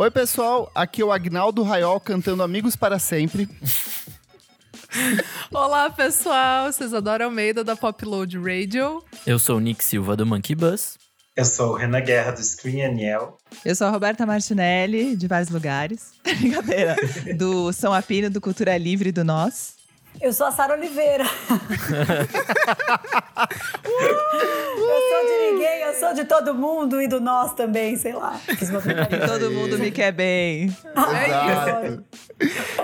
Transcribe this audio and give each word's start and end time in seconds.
Oi, 0.00 0.12
pessoal, 0.12 0.70
aqui 0.76 1.02
é 1.02 1.04
o 1.04 1.10
Agnaldo 1.10 1.64
Raiol 1.64 1.98
cantando 1.98 2.44
Amigos 2.44 2.76
para 2.76 3.00
Sempre. 3.00 3.48
Olá, 5.50 5.90
pessoal, 5.90 6.72
vocês 6.72 6.94
adoram 6.94 7.26
Almeida 7.26 7.64
da 7.64 7.74
Popload 7.74 8.38
Radio. 8.38 9.02
Eu 9.26 9.40
sou 9.40 9.56
o 9.56 9.60
Nick 9.60 9.82
Silva 9.82 10.16
do 10.16 10.24
Monkey 10.24 10.54
Bus. 10.54 10.96
Eu 11.34 11.44
sou 11.44 11.72
o 11.72 11.74
Renan 11.74 12.00
Guerra 12.00 12.30
do 12.30 12.40
Screen 12.40 12.84
Aniel. 12.84 13.38
Eu 13.64 13.74
sou 13.74 13.88
a 13.88 13.90
Roberta 13.90 14.24
Martinelli, 14.24 15.16
de 15.16 15.26
vários 15.26 15.50
lugares. 15.50 16.12
Brincadeira. 16.22 16.94
Do 17.36 17.72
São 17.72 17.92
Apino, 17.92 18.30
do 18.30 18.40
Cultura 18.40 18.78
Livre 18.78 19.10
do 19.10 19.24
Nós. 19.24 19.77
Eu 20.20 20.32
sou 20.32 20.46
a 20.46 20.52
Sara 20.52 20.74
Oliveira. 20.74 21.24
eu 21.48 21.60
sou 25.08 25.26
de 25.26 25.50
ninguém, 25.50 25.82
eu 25.82 25.94
sou 25.94 26.14
de 26.14 26.24
todo 26.24 26.54
mundo 26.54 27.00
e 27.00 27.06
do 27.06 27.20
nós 27.20 27.54
também, 27.54 27.96
sei 27.96 28.12
lá. 28.12 28.34
Fiz 28.38 28.68
uma 28.70 28.80
todo 29.26 29.50
mundo 29.50 29.78
me 29.78 29.90
quer 29.90 30.12
bem. 30.12 30.74
Exato. 31.26 32.04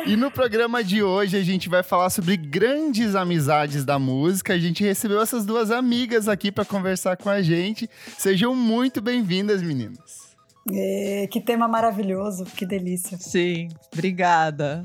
E 0.06 0.16
no 0.16 0.30
programa 0.30 0.84
de 0.84 1.02
hoje 1.02 1.36
a 1.36 1.42
gente 1.42 1.68
vai 1.68 1.82
falar 1.82 2.10
sobre 2.10 2.36
grandes 2.36 3.14
amizades 3.14 3.84
da 3.84 3.98
música. 3.98 4.52
A 4.52 4.58
gente 4.58 4.84
recebeu 4.84 5.20
essas 5.20 5.44
duas 5.44 5.70
amigas 5.70 6.28
aqui 6.28 6.52
para 6.52 6.64
conversar 6.64 7.16
com 7.16 7.28
a 7.28 7.42
gente. 7.42 7.88
Sejam 8.16 8.54
muito 8.54 9.00
bem-vindas, 9.00 9.62
meninas. 9.62 10.24
É, 10.72 11.28
que 11.30 11.40
tema 11.40 11.68
maravilhoso, 11.68 12.44
que 12.44 12.64
delícia. 12.64 13.18
Sim, 13.18 13.68
obrigada. 13.92 14.84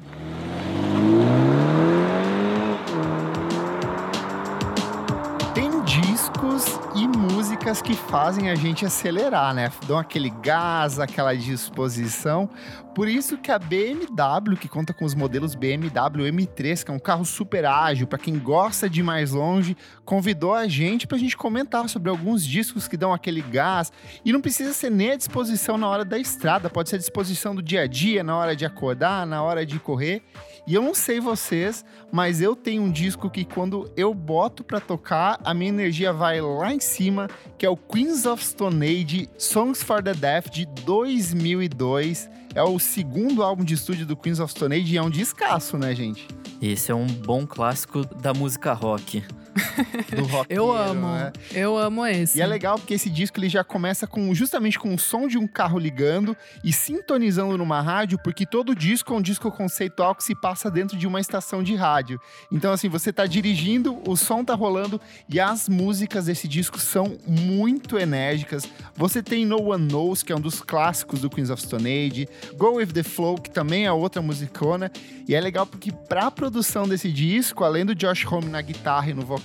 Músicas 7.59 7.81
que 7.81 7.93
fazem 7.93 8.49
a 8.49 8.55
gente 8.55 8.85
acelerar, 8.85 9.53
né? 9.53 9.69
Dão 9.85 9.97
aquele 9.97 10.29
gás, 10.29 10.97
aquela 10.97 11.35
disposição. 11.35 12.49
Por 12.95 13.09
isso 13.09 13.37
que 13.37 13.51
a 13.51 13.59
BMW, 13.59 14.55
que 14.57 14.69
conta 14.69 14.93
com 14.93 15.03
os 15.03 15.13
modelos 15.13 15.55
BMW 15.55 16.31
M3, 16.31 16.85
que 16.85 16.89
é 16.89 16.93
um 16.93 16.99
carro 16.99 17.25
super 17.25 17.65
ágil, 17.65 18.07
para 18.07 18.17
quem 18.17 18.39
gosta 18.39 18.89
de 18.89 19.01
ir 19.01 19.03
mais 19.03 19.31
longe, 19.31 19.75
convidou 20.05 20.53
a 20.53 20.69
gente 20.69 21.05
para 21.05 21.17
a 21.17 21.19
gente 21.19 21.35
comentar 21.35 21.87
sobre 21.89 22.09
alguns 22.09 22.45
discos 22.45 22.87
que 22.87 22.95
dão 22.95 23.13
aquele 23.13 23.41
gás. 23.41 23.91
E 24.23 24.31
não 24.31 24.39
precisa 24.39 24.71
ser 24.71 24.89
nem 24.89 25.11
a 25.11 25.17
disposição 25.17 25.77
na 25.77 25.87
hora 25.87 26.05
da 26.05 26.17
estrada, 26.17 26.69
pode 26.69 26.87
ser 26.87 26.95
a 26.95 26.99
disposição 26.99 27.53
do 27.53 27.61
dia 27.61 27.81
a 27.81 27.87
dia, 27.87 28.23
na 28.23 28.37
hora 28.37 28.55
de 28.55 28.65
acordar, 28.65 29.25
na 29.27 29.43
hora 29.43 29.65
de 29.65 29.79
correr. 29.79 30.23
E 30.69 30.75
eu 30.75 30.83
não 30.83 30.93
sei 30.93 31.19
vocês, 31.19 31.83
mas 32.11 32.41
eu 32.41 32.55
tenho 32.55 32.83
um 32.83 32.91
disco 32.91 33.27
que 33.27 33.43
quando 33.43 33.91
eu 33.97 34.13
boto 34.13 34.63
para 34.63 34.79
tocar, 34.79 35.39
a 35.43 35.51
minha 35.51 35.69
energia 35.69 36.13
vai 36.13 36.39
lá 36.39 36.71
em 36.71 36.79
cima, 36.79 37.27
que 37.57 37.65
é 37.65 37.69
o 37.71 37.75
Queens 37.75 38.27
of 38.27 38.45
Stone 38.45 38.85
Age 38.85 39.27
Songs 39.35 39.81
for 39.81 40.03
the 40.03 40.13
Deaf 40.13 40.47
de 40.51 40.67
2002. 40.85 42.29
É 42.53 42.61
o 42.61 42.77
segundo 42.77 43.41
álbum 43.41 43.63
de 43.63 43.73
estúdio 43.73 44.05
do 44.05 44.15
Queens 44.15 44.39
of 44.39 44.51
Stone 44.51 44.75
Age 44.75 44.93
e 44.93 44.97
é 44.97 45.01
um 45.01 45.09
descasso, 45.09 45.75
né, 45.75 45.95
gente? 45.95 46.27
Esse 46.61 46.91
é 46.91 46.95
um 46.95 47.07
bom 47.07 47.47
clássico 47.47 48.05
da 48.05 48.31
música 48.31 48.71
rock. 48.71 49.23
do 50.15 50.25
rock. 50.25 50.53
eu 50.53 50.71
amo. 50.71 51.07
Né? 51.07 51.31
Eu 51.53 51.77
amo 51.77 52.05
esse. 52.05 52.37
E 52.37 52.41
é 52.41 52.47
legal 52.47 52.77
porque 52.77 52.93
esse 52.93 53.09
disco 53.09 53.39
ele 53.39 53.49
já 53.49 53.63
começa 53.63 54.07
com 54.07 54.33
justamente 54.33 54.77
com 54.77 54.93
o 54.93 54.99
som 54.99 55.27
de 55.27 55.37
um 55.37 55.47
carro 55.47 55.79
ligando 55.79 56.35
e 56.63 56.71
sintonizando 56.71 57.57
numa 57.57 57.81
rádio, 57.81 58.19
porque 58.23 58.45
todo 58.45 58.75
disco 58.75 59.13
é 59.13 59.17
um 59.17 59.21
disco 59.21 59.51
conceitual 59.51 60.15
que 60.15 60.23
se 60.23 60.35
passa 60.35 60.69
dentro 60.69 60.97
de 60.97 61.07
uma 61.07 61.19
estação 61.19 61.63
de 61.63 61.75
rádio. 61.75 62.19
Então 62.51 62.71
assim, 62.71 62.89
você 62.89 63.11
tá 63.11 63.25
dirigindo, 63.25 64.01
o 64.07 64.15
som 64.15 64.43
tá 64.43 64.53
rolando 64.53 64.99
e 65.27 65.39
as 65.39 65.67
músicas 65.67 66.25
desse 66.25 66.47
disco 66.47 66.79
são 66.79 67.17
muito 67.27 67.97
enérgicas. 67.97 68.63
Você 68.95 69.21
tem 69.21 69.45
No 69.45 69.71
One 69.71 69.87
Knows, 69.87 70.23
que 70.23 70.31
é 70.31 70.35
um 70.35 70.41
dos 70.41 70.61
clássicos 70.61 71.21
do 71.21 71.29
Queens 71.29 71.49
of 71.49 71.61
Stone 71.61 71.87
Age, 71.87 72.27
Go 72.55 72.75
With 72.75 72.87
The 72.87 73.03
Flow, 73.03 73.35
que 73.35 73.49
também 73.49 73.85
é 73.85 73.91
outra 73.91 74.21
musicona, 74.21 74.91
e 75.27 75.35
é 75.35 75.41
legal 75.41 75.65
porque 75.65 75.91
pra 75.91 76.31
produção 76.31 76.87
desse 76.87 77.11
disco, 77.11 77.63
além 77.63 77.85
do 77.85 77.95
Josh 77.95 78.25
Homme 78.25 78.49
na 78.49 78.61
guitarra 78.61 79.09
e 79.09 79.13
no 79.13 79.21
vocal, 79.21 79.38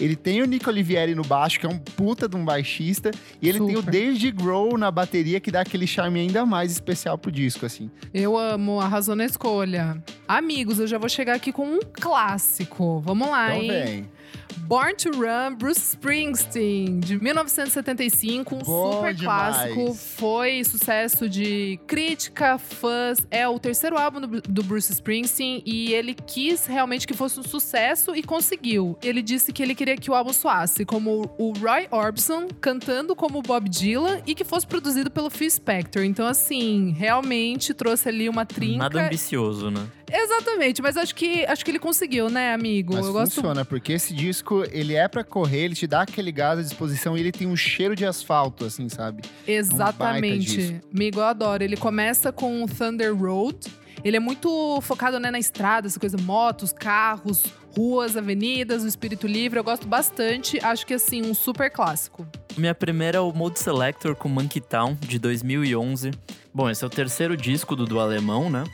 ele 0.00 0.16
tem 0.16 0.42
o 0.42 0.46
Nico 0.46 0.70
Olivieri 0.70 1.14
no 1.14 1.22
baixo, 1.22 1.60
que 1.60 1.66
é 1.66 1.68
um 1.68 1.78
puta 1.78 2.28
de 2.28 2.36
um 2.36 2.44
baixista, 2.44 3.10
e 3.40 3.48
ele 3.48 3.58
Super. 3.58 3.72
tem 3.72 3.76
o 3.76 3.82
Dave 3.82 4.30
Grohl 4.30 4.78
na 4.78 4.90
bateria, 4.90 5.40
que 5.40 5.50
dá 5.50 5.60
aquele 5.60 5.86
charme 5.86 6.20
ainda 6.20 6.44
mais 6.46 6.72
especial 6.72 7.16
pro 7.18 7.30
disco, 7.30 7.66
assim. 7.66 7.90
Eu 8.12 8.36
amo, 8.36 8.80
arrasou 8.80 9.14
na 9.14 9.24
escolha. 9.24 10.02
Amigos, 10.26 10.78
eu 10.78 10.86
já 10.86 10.98
vou 10.98 11.08
chegar 11.08 11.34
aqui 11.34 11.52
com 11.52 11.66
um 11.66 11.80
clássico. 11.92 13.00
Vamos 13.00 13.28
lá, 13.28 13.56
então 13.56 13.62
hein? 13.62 13.84
Vem. 13.84 14.15
Born 14.58 14.94
to 14.96 15.10
Run, 15.10 15.54
Bruce 15.56 15.80
Springsteen, 15.80 17.00
de 17.00 17.22
1975, 17.22 18.54
um 18.54 18.58
Bom 18.58 18.92
super 18.92 19.14
demais. 19.14 19.56
clássico. 19.56 19.94
Foi 19.94 20.64
sucesso 20.64 21.28
de 21.28 21.78
crítica, 21.86 22.58
fãs. 22.58 23.26
É 23.30 23.46
o 23.46 23.58
terceiro 23.58 23.96
álbum 23.96 24.20
do, 24.20 24.40
do, 24.40 24.62
Bruce 24.62 24.92
Springsteen 24.92 25.62
e 25.64 25.92
ele 25.92 26.14
quis 26.14 26.66
realmente 26.66 27.06
que 27.06 27.14
fosse 27.14 27.38
um 27.38 27.42
sucesso 27.42 28.14
e 28.14 28.22
conseguiu. 28.22 28.98
Ele 29.02 29.22
disse 29.22 29.52
que 29.52 29.62
ele 29.62 29.74
queria 29.74 29.96
que 29.96 30.10
o 30.10 30.14
álbum 30.14 30.32
soasse 30.32 30.84
como 30.84 31.30
o 31.38 31.52
Roy 31.52 31.86
Orbison 31.90 32.48
cantando 32.60 33.14
como 33.14 33.42
Bob 33.42 33.68
Dylan 33.68 34.20
e 34.26 34.34
que 34.34 34.44
fosse 34.44 34.66
produzido 34.66 35.10
pelo 35.10 35.30
Phil 35.30 35.50
Spector. 35.50 36.02
Então, 36.02 36.26
assim, 36.26 36.94
realmente 36.96 37.72
trouxe 37.74 38.08
ali 38.08 38.28
uma 38.28 38.44
trinca. 38.44 38.78
Nada 38.78 39.06
ambicioso, 39.06 39.70
né? 39.70 39.86
Exatamente, 40.10 40.80
mas 40.80 40.96
acho 40.96 41.14
que 41.14 41.44
acho 41.46 41.64
que 41.64 41.70
ele 41.70 41.78
conseguiu, 41.78 42.30
né, 42.30 42.54
amigo? 42.54 42.94
Mas 42.94 43.06
Eu 43.06 43.12
funciona, 43.12 43.54
gosto... 43.54 43.68
porque 43.68 43.92
esse 43.92 44.14
disco, 44.14 44.64
ele 44.70 44.94
é 44.94 45.08
para 45.08 45.24
correr, 45.24 45.64
ele 45.64 45.74
te 45.74 45.86
dá 45.86 46.02
aquele 46.02 46.30
gás 46.30 46.58
à 46.58 46.62
disposição 46.62 47.16
e 47.16 47.20
ele 47.20 47.32
tem 47.32 47.46
um 47.46 47.56
cheiro 47.56 47.96
de 47.96 48.06
asfalto, 48.06 48.64
assim, 48.64 48.88
sabe? 48.88 49.22
Exatamente. 49.46 50.60
É 50.60 50.86
um 50.86 50.96
amigo, 50.96 51.20
eu 51.20 51.24
adoro. 51.24 51.62
Ele 51.62 51.76
começa 51.76 52.32
com 52.32 52.66
Thunder 52.66 53.14
Road. 53.14 53.66
Ele 54.04 54.16
é 54.16 54.20
muito 54.20 54.80
focado 54.82 55.18
né, 55.18 55.30
na 55.30 55.38
estrada, 55.38 55.88
essa 55.88 55.98
coisa, 55.98 56.16
motos, 56.18 56.72
carros, 56.72 57.44
ruas, 57.76 58.16
avenidas, 58.16 58.84
o 58.84 58.86
espírito 58.86 59.26
livre. 59.26 59.58
Eu 59.58 59.64
gosto 59.64 59.88
bastante. 59.88 60.58
Acho 60.64 60.86
que, 60.86 60.94
assim, 60.94 61.22
um 61.22 61.34
super 61.34 61.70
clássico. 61.70 62.26
Minha 62.56 62.74
primeira 62.74 63.18
é 63.18 63.20
o 63.20 63.32
Mode 63.32 63.58
Selector 63.58 64.14
com 64.14 64.28
Monkey 64.28 64.60
Town, 64.60 64.96
de 65.00 65.18
2011. 65.18 66.12
Bom, 66.54 66.70
esse 66.70 66.84
é 66.84 66.86
o 66.86 66.90
terceiro 66.90 67.36
disco 67.36 67.74
do, 67.74 67.84
do 67.84 67.98
alemão, 67.98 68.48
né? 68.48 68.64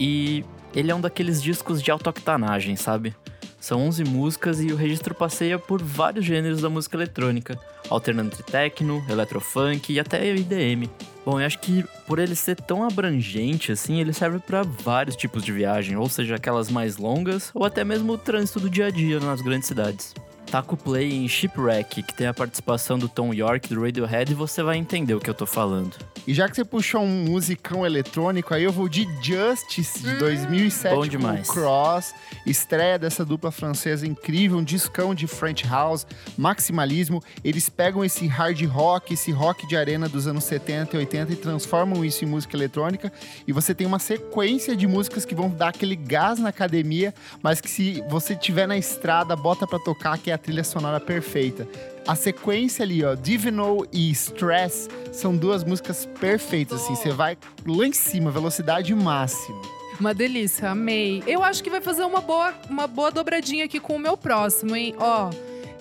E 0.00 0.44
ele 0.78 0.92
é 0.92 0.94
um 0.94 1.00
daqueles 1.00 1.42
discos 1.42 1.82
de 1.82 1.90
autoctanagem, 1.90 2.76
sabe? 2.76 3.12
São 3.60 3.80
11 3.88 4.04
músicas 4.04 4.60
e 4.60 4.68
o 4.72 4.76
registro 4.76 5.12
passeia 5.12 5.58
por 5.58 5.82
vários 5.82 6.24
gêneros 6.24 6.60
da 6.62 6.70
música 6.70 6.96
eletrônica, 6.96 7.58
alternando 7.90 8.28
entre 8.28 8.44
techno, 8.44 9.04
eletrofunk 9.08 9.92
e 9.92 9.98
até 9.98 10.32
IDM. 10.32 10.88
Bom, 11.26 11.40
eu 11.40 11.46
acho 11.46 11.58
que 11.58 11.84
por 12.06 12.20
ele 12.20 12.36
ser 12.36 12.54
tão 12.54 12.84
abrangente 12.84 13.72
assim, 13.72 14.00
ele 14.00 14.12
serve 14.12 14.38
para 14.38 14.62
vários 14.62 15.16
tipos 15.16 15.42
de 15.42 15.50
viagem, 15.50 15.96
ou 15.96 16.08
seja, 16.08 16.36
aquelas 16.36 16.70
mais 16.70 16.96
longas 16.96 17.50
ou 17.52 17.64
até 17.64 17.82
mesmo 17.82 18.12
o 18.12 18.18
trânsito 18.18 18.60
do 18.60 18.70
dia 18.70 18.86
a 18.86 18.90
dia 18.90 19.18
nas 19.18 19.40
grandes 19.40 19.66
cidades. 19.66 20.14
Taco 20.50 20.76
Play 20.76 21.12
em 21.12 21.28
Shipwreck, 21.28 22.02
que 22.02 22.14
tem 22.14 22.26
a 22.26 22.34
participação 22.34 22.98
do 22.98 23.08
Tom 23.08 23.34
York 23.34 23.68
do 23.68 23.82
Radiohead, 23.82 24.32
e 24.32 24.34
você 24.34 24.62
vai 24.62 24.76
entender 24.78 25.14
o 25.14 25.20
que 25.20 25.28
eu 25.28 25.34
tô 25.34 25.44
falando. 25.44 25.94
E 26.26 26.32
já 26.32 26.48
que 26.48 26.56
você 26.56 26.64
puxou 26.64 27.02
um 27.02 27.24
musicão 27.24 27.84
eletrônico, 27.84 28.54
aí 28.54 28.64
eu 28.64 28.72
vou 28.72 28.88
de 28.88 29.06
Justice, 29.22 30.00
de 30.00 30.10
hum, 30.10 30.18
2007, 30.18 30.94
bom 30.94 31.06
demais. 31.06 31.46
com 31.46 31.54
Cross, 31.54 32.14
estreia 32.46 32.98
dessa 32.98 33.24
dupla 33.24 33.50
francesa 33.50 34.06
incrível, 34.06 34.58
um 34.58 34.64
discão 34.64 35.14
de 35.14 35.26
French 35.26 35.66
House, 35.66 36.06
maximalismo. 36.36 37.22
Eles 37.44 37.68
pegam 37.68 38.04
esse 38.04 38.26
hard 38.26 38.62
rock, 38.66 39.14
esse 39.14 39.30
rock 39.30 39.66
de 39.66 39.76
arena 39.76 40.08
dos 40.08 40.26
anos 40.26 40.44
70 40.44 40.96
e 40.96 40.98
80 40.98 41.32
e 41.32 41.36
transformam 41.36 42.04
isso 42.04 42.24
em 42.24 42.28
música 42.28 42.56
eletrônica. 42.56 43.12
E 43.46 43.52
você 43.52 43.74
tem 43.74 43.86
uma 43.86 43.98
sequência 43.98 44.74
de 44.74 44.86
músicas 44.86 45.24
que 45.24 45.34
vão 45.34 45.50
dar 45.50 45.68
aquele 45.68 45.96
gás 45.96 46.38
na 46.38 46.48
academia, 46.48 47.14
mas 47.42 47.60
que 47.60 47.70
se 47.70 48.02
você 48.08 48.34
tiver 48.34 48.66
na 48.66 48.76
estrada, 48.76 49.36
bota 49.36 49.66
para 49.66 49.78
tocar, 49.78 50.16
que 50.18 50.30
é 50.30 50.37
a 50.38 50.40
trilha 50.40 50.64
sonora 50.64 51.00
perfeita. 51.00 51.68
A 52.06 52.14
sequência 52.14 52.84
ali, 52.84 53.04
ó, 53.04 53.14
Divino 53.14 53.84
e 53.92 54.10
Stress, 54.12 54.88
são 55.12 55.36
duas 55.36 55.64
músicas 55.64 56.06
perfeitas, 56.18 56.80
assim. 56.80 56.94
Você 56.94 57.10
vai 57.10 57.36
lá 57.66 57.86
em 57.86 57.92
cima, 57.92 58.30
velocidade 58.30 58.94
máxima. 58.94 59.60
Uma 60.00 60.14
delícia, 60.14 60.70
amei. 60.70 61.24
Eu 61.26 61.42
acho 61.42 61.62
que 61.62 61.68
vai 61.68 61.80
fazer 61.80 62.04
uma 62.04 62.20
boa, 62.20 62.54
uma 62.70 62.86
boa 62.86 63.10
dobradinha 63.10 63.64
aqui 63.64 63.80
com 63.80 63.96
o 63.96 63.98
meu 63.98 64.16
próximo, 64.16 64.76
hein? 64.76 64.94
Ó, 64.96 65.30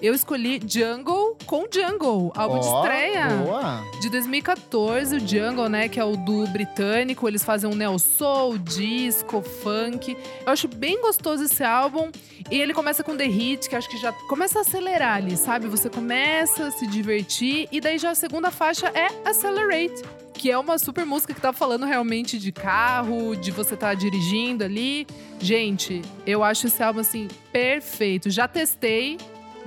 eu 0.02 0.14
escolhi 0.14 0.60
Jungle 0.66 1.38
com 1.46 1.66
Jungle, 1.72 2.32
álbum 2.36 2.58
oh, 2.58 2.60
de 2.60 2.68
estreia. 2.68 3.28
Boa. 3.30 3.84
De 4.02 4.10
2014, 4.10 5.16
o 5.16 5.20
Jungle, 5.20 5.70
né, 5.70 5.90
que 5.90 6.00
é 6.00 6.04
o 6.04 6.16
do 6.16 6.46
britânico, 6.48 7.28
eles 7.28 7.44
fazem 7.44 7.70
um 7.70 7.76
neo 7.76 7.98
soul, 7.98 8.58
disco, 8.58 9.42
funk. 9.42 10.16
Eu 10.46 10.54
acho 10.54 10.68
bem 10.68 11.02
gostoso 11.02 11.44
esse 11.44 11.64
álbum. 11.64 12.12
E 12.50 12.60
ele 12.60 12.74
começa 12.74 13.04
com 13.04 13.18
The 13.18 13.26
Hit, 13.26 13.68
que 13.68 13.76
acho 13.76 13.90
que 13.90 13.98
já 13.98 14.14
começa 14.30 14.60
a 14.60 14.62
acelerar 14.62 15.18
ali, 15.18 15.36
sabe? 15.36 15.68
Você 15.68 15.90
começa 15.90 16.68
a 16.68 16.72
se 16.72 16.88
divertir 16.88 17.68
e 17.72 17.82
daí 17.82 17.98
já 17.98 18.12
a 18.12 18.16
segunda 18.16 18.52
faixa 18.52 18.88
é 18.88 19.08
Accelerate 19.28 20.04
que 20.38 20.52
é 20.52 20.58
uma 20.58 20.78
super 20.78 21.04
música 21.04 21.34
que 21.34 21.42
tá 21.42 21.52
falando 21.52 21.84
realmente 21.84 22.38
de 22.38 22.52
carro, 22.52 23.36
de 23.36 23.50
você 23.50 23.74
estar 23.74 23.88
tá 23.88 23.94
dirigindo 23.96 24.64
ali. 24.64 25.08
Gente, 25.40 26.04
eu 26.28 26.44
acho 26.44 26.68
esse 26.68 26.82
álbum 26.82 27.00
assim 27.00 27.28
perfeito. 27.52 28.30
Já 28.30 28.48
testei, 28.48 29.18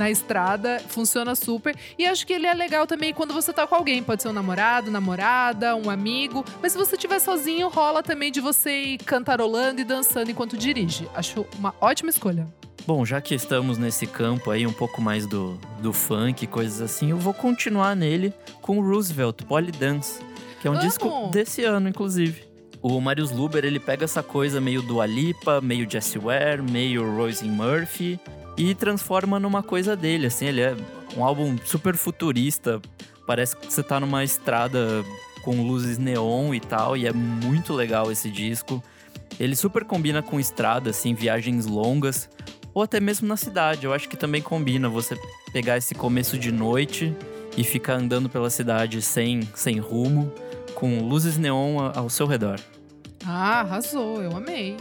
na 0.00 0.11
estrada, 0.11 0.81
funciona 0.88 1.35
super. 1.35 1.76
E 1.99 2.06
acho 2.06 2.26
que 2.26 2.32
ele 2.32 2.47
é 2.47 2.55
legal 2.55 2.87
também 2.87 3.12
quando 3.12 3.35
você 3.35 3.52
tá 3.52 3.67
com 3.67 3.75
alguém, 3.75 4.02
pode 4.02 4.23
ser 4.23 4.29
um 4.29 4.32
namorado, 4.32 4.91
namorada, 4.91 5.76
um 5.76 5.91
amigo, 5.91 6.43
mas 6.62 6.73
se 6.73 6.79
você 6.79 6.97
estiver 6.97 7.19
sozinho, 7.19 7.69
rola 7.69 8.02
também 8.02 8.32
de 8.32 8.41
você 8.41 8.70
ir 8.70 8.99
cantarolando 8.99 9.81
e 9.81 9.85
dançando 9.85 10.31
enquanto 10.31 10.56
dirige. 10.56 11.06
Acho 11.14 11.47
uma 11.58 11.75
ótima 11.81 12.08
escolha. 12.08 12.49
Bom, 12.87 13.05
já 13.05 13.20
que 13.20 13.35
estamos 13.35 13.76
nesse 13.76 14.06
campo 14.06 14.50
aí, 14.50 14.67
um 14.67 14.73
pouco 14.73 15.02
mais 15.02 15.26
do, 15.26 15.58
do 15.82 15.93
funk, 15.93 16.47
coisas 16.47 16.81
assim, 16.81 17.11
eu 17.11 17.19
vou 17.19 17.35
continuar 17.35 17.94
nele 17.94 18.32
com 18.62 18.79
o 18.79 18.82
Roosevelt, 18.82 19.44
Polydance, 19.44 20.19
que 20.62 20.67
é 20.67 20.70
um 20.70 20.75
Amo! 20.75 20.82
disco 20.82 21.29
desse 21.31 21.62
ano, 21.62 21.91
inclusive. 21.91 22.50
O 22.82 23.00
Marius 23.00 23.31
Luber, 23.31 23.65
ele 23.65 23.79
pega 23.79 24.05
essa 24.05 24.23
coisa 24.23 24.61
meio 24.61 24.81
Dua 24.81 25.05
Lipa, 25.05 25.61
meio 25.61 25.91
Jessie 25.91 26.19
Ware, 26.19 26.62
meio 26.62 27.15
Royce 27.15 27.44
Murphy 27.44 28.19
e 28.56 28.75
transforma 28.75 29.38
numa 29.38 29.62
coisa 29.62 29.97
dele, 29.97 30.27
assim, 30.27 30.47
ele 30.47 30.61
é 30.61 30.77
um 31.17 31.25
álbum 31.25 31.56
super 31.65 31.97
futurista, 31.97 32.81
parece 33.27 33.56
que 33.56 33.73
você 33.73 33.82
tá 33.82 33.99
numa 33.99 34.25
estrada 34.25 35.05
com 35.43 35.62
luzes 35.62 35.99
neon 35.99 36.55
e 36.55 36.61
tal, 36.61 36.97
e 36.97 37.06
é 37.06 37.12
muito 37.12 37.73
legal 37.73 38.11
esse 38.11 38.31
disco. 38.31 38.83
Ele 39.38 39.56
super 39.56 39.85
combina 39.85 40.23
com 40.23 40.38
estrada, 40.38 40.91
assim, 40.91 41.15
viagens 41.15 41.67
longas, 41.67 42.29
ou 42.75 42.83
até 42.83 43.00
mesmo 43.00 43.26
na 43.26 43.37
cidade. 43.37 43.87
Eu 43.87 43.94
acho 43.94 44.09
que 44.09 44.17
também 44.17 44.43
combina 44.43 44.88
você 44.88 45.19
pegar 45.53 45.79
esse 45.79 45.94
começo 45.94 46.38
de 46.38 46.53
noite 46.53 47.15
e 47.56 47.65
ficar 47.65 47.94
andando 47.94 48.29
pela 48.29 48.50
cidade 48.50 49.00
sem, 49.00 49.41
sem 49.55 49.79
rumo, 49.79 50.33
com 50.81 51.06
luzes 51.06 51.37
neon 51.37 51.77
ao 51.94 52.09
seu 52.09 52.27
redor. 52.27 52.59
Ah, 53.27 53.61
arrasou, 53.61 54.23
eu 54.23 54.35
amei. 54.35 54.79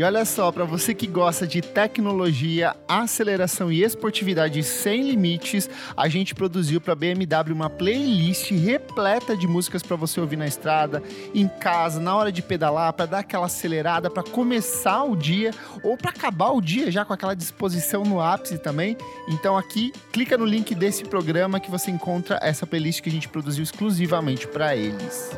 E 0.00 0.02
olha 0.02 0.24
só, 0.24 0.50
para 0.50 0.64
você 0.64 0.94
que 0.94 1.06
gosta 1.06 1.46
de 1.46 1.60
tecnologia, 1.60 2.74
aceleração 2.88 3.70
e 3.70 3.82
esportividade 3.82 4.62
sem 4.62 5.02
limites, 5.02 5.68
a 5.94 6.08
gente 6.08 6.34
produziu 6.34 6.80
para 6.80 6.94
BMW 6.94 7.52
uma 7.52 7.68
playlist 7.68 8.50
repleta 8.50 9.36
de 9.36 9.46
músicas 9.46 9.82
para 9.82 9.96
você 9.96 10.18
ouvir 10.18 10.38
na 10.38 10.46
estrada, 10.46 11.02
em 11.34 11.46
casa, 11.46 12.00
na 12.00 12.16
hora 12.16 12.32
de 12.32 12.40
pedalar, 12.40 12.94
para 12.94 13.04
dar 13.04 13.18
aquela 13.18 13.44
acelerada, 13.44 14.08
para 14.08 14.22
começar 14.22 15.04
o 15.04 15.14
dia 15.14 15.50
ou 15.84 15.98
para 15.98 16.12
acabar 16.12 16.52
o 16.52 16.62
dia 16.62 16.90
já 16.90 17.04
com 17.04 17.12
aquela 17.12 17.36
disposição 17.36 18.02
no 18.02 18.22
ápice 18.22 18.56
também. 18.56 18.96
Então 19.28 19.54
aqui, 19.54 19.92
clica 20.10 20.38
no 20.38 20.46
link 20.46 20.74
desse 20.74 21.04
programa 21.04 21.60
que 21.60 21.70
você 21.70 21.90
encontra 21.90 22.38
essa 22.40 22.66
playlist 22.66 23.02
que 23.02 23.10
a 23.10 23.12
gente 23.12 23.28
produziu 23.28 23.62
exclusivamente 23.62 24.48
para 24.48 24.74
eles. 24.74 25.30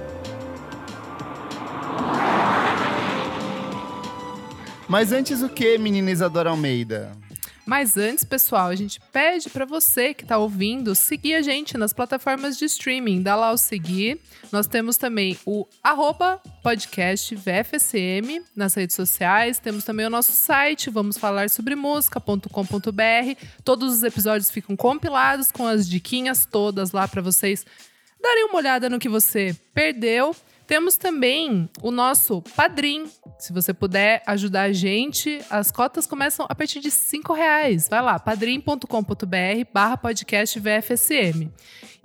Mas 4.92 5.10
antes 5.10 5.40
o 5.40 5.48
que, 5.48 5.78
menina 5.78 6.10
Isadora 6.10 6.50
Almeida? 6.50 7.12
Mas 7.64 7.96
antes, 7.96 8.24
pessoal, 8.24 8.66
a 8.66 8.76
gente 8.76 9.00
pede 9.10 9.48
pra 9.48 9.64
você 9.64 10.12
que 10.12 10.22
tá 10.22 10.36
ouvindo 10.36 10.94
seguir 10.94 11.32
a 11.32 11.40
gente 11.40 11.78
nas 11.78 11.94
plataformas 11.94 12.58
de 12.58 12.66
streaming. 12.66 13.22
Dá 13.22 13.34
lá 13.34 13.52
o 13.52 13.56
seguir. 13.56 14.20
Nós 14.52 14.66
temos 14.66 14.98
também 14.98 15.38
o 15.46 15.66
arroba 15.82 16.42
podcast 16.62 17.34
VFSM 17.34 18.44
nas 18.54 18.74
redes 18.74 18.94
sociais. 18.94 19.58
Temos 19.58 19.82
também 19.82 20.04
o 20.04 20.10
nosso 20.10 20.32
site, 20.32 20.90
vamos 20.90 21.16
falar 21.16 21.48
sobre 21.48 21.74
música.com.br. 21.74 23.46
Todos 23.64 23.94
os 23.94 24.02
episódios 24.02 24.50
ficam 24.50 24.76
compilados 24.76 25.50
com 25.50 25.66
as 25.66 25.88
diquinhas 25.88 26.44
todas 26.44 26.92
lá 26.92 27.08
pra 27.08 27.22
vocês 27.22 27.64
darem 28.20 28.44
uma 28.44 28.58
olhada 28.58 28.90
no 28.90 28.98
que 28.98 29.08
você 29.08 29.56
perdeu. 29.72 30.36
Temos 30.72 30.96
também 30.96 31.68
o 31.82 31.90
nosso 31.90 32.40
Padrim. 32.56 33.04
Se 33.38 33.52
você 33.52 33.74
puder 33.74 34.22
ajudar 34.26 34.62
a 34.62 34.72
gente, 34.72 35.38
as 35.50 35.70
cotas 35.70 36.06
começam 36.06 36.46
a 36.48 36.54
partir 36.54 36.80
de 36.80 36.88
R$ 36.88 37.34
reais. 37.36 37.90
Vai 37.90 38.00
lá, 38.00 38.18
padrim.com.br 38.18 38.86
barra 39.70 39.98
podcast 39.98 40.58
VFSM. 40.58 41.52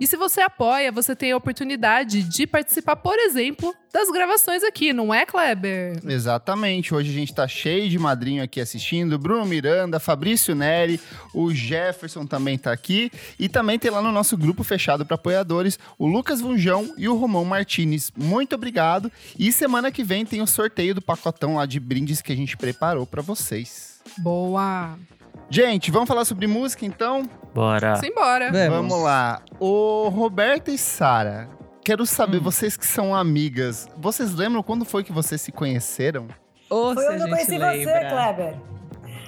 E 0.00 0.06
se 0.06 0.16
você 0.16 0.40
apoia, 0.40 0.92
você 0.92 1.16
tem 1.16 1.32
a 1.32 1.36
oportunidade 1.36 2.22
de 2.22 2.46
participar, 2.46 2.94
por 2.94 3.18
exemplo, 3.18 3.74
das 3.92 4.08
gravações 4.10 4.62
aqui, 4.62 4.92
não 4.92 5.12
é, 5.12 5.26
Kleber? 5.26 5.98
Exatamente. 6.06 6.94
Hoje 6.94 7.10
a 7.10 7.12
gente 7.12 7.34
tá 7.34 7.48
cheio 7.48 7.88
de 7.88 7.98
madrinho 7.98 8.42
aqui 8.42 8.60
assistindo. 8.60 9.18
Bruno 9.18 9.44
Miranda, 9.44 9.98
Fabrício 9.98 10.54
Neri, 10.54 11.00
o 11.34 11.52
Jefferson 11.52 12.24
também 12.26 12.56
tá 12.56 12.70
aqui. 12.70 13.10
E 13.40 13.48
também 13.48 13.76
tem 13.76 13.90
lá 13.90 14.00
no 14.00 14.12
nosso 14.12 14.36
grupo 14.36 14.62
fechado 14.62 15.04
para 15.04 15.16
apoiadores 15.16 15.80
o 15.98 16.06
Lucas 16.06 16.40
Vunjão 16.40 16.94
e 16.96 17.08
o 17.08 17.16
Romão 17.16 17.44
Martinez. 17.44 18.12
Muito 18.16 18.54
obrigado. 18.54 19.10
E 19.36 19.52
semana 19.52 19.90
que 19.90 20.04
vem 20.04 20.24
tem 20.24 20.40
o 20.40 20.46
sorteio 20.46 20.94
do 20.94 21.02
pacotão 21.02 21.56
lá 21.56 21.66
de 21.66 21.80
brindes 21.80 22.22
que 22.22 22.32
a 22.32 22.36
gente 22.36 22.56
preparou 22.56 23.04
para 23.04 23.20
vocês. 23.20 24.00
Boa! 24.18 24.96
Gente, 25.50 25.90
vamos 25.90 26.08
falar 26.08 26.24
sobre 26.24 26.46
música 26.46 26.84
então? 26.84 27.28
Bora! 27.54 27.96
Simbora! 27.96 28.50
Vamos 28.68 29.00
lá. 29.02 29.40
O 29.58 30.08
Roberto 30.08 30.70
e 30.70 30.76
Sara, 30.76 31.48
quero 31.84 32.04
saber, 32.04 32.38
Hum. 32.38 32.42
vocês 32.42 32.76
que 32.76 32.86
são 32.86 33.14
amigas, 33.14 33.88
vocês 33.96 34.34
lembram 34.34 34.62
quando 34.62 34.84
foi 34.84 35.02
que 35.02 35.12
vocês 35.12 35.40
se 35.40 35.50
conheceram? 35.50 36.28
Ou 36.68 36.92
Foi 36.92 37.08
onde 37.14 37.22
eu 37.22 37.28
conheci 37.30 37.56
lembra. 37.56 37.72
você, 37.76 38.08
Kleber. 38.10 38.56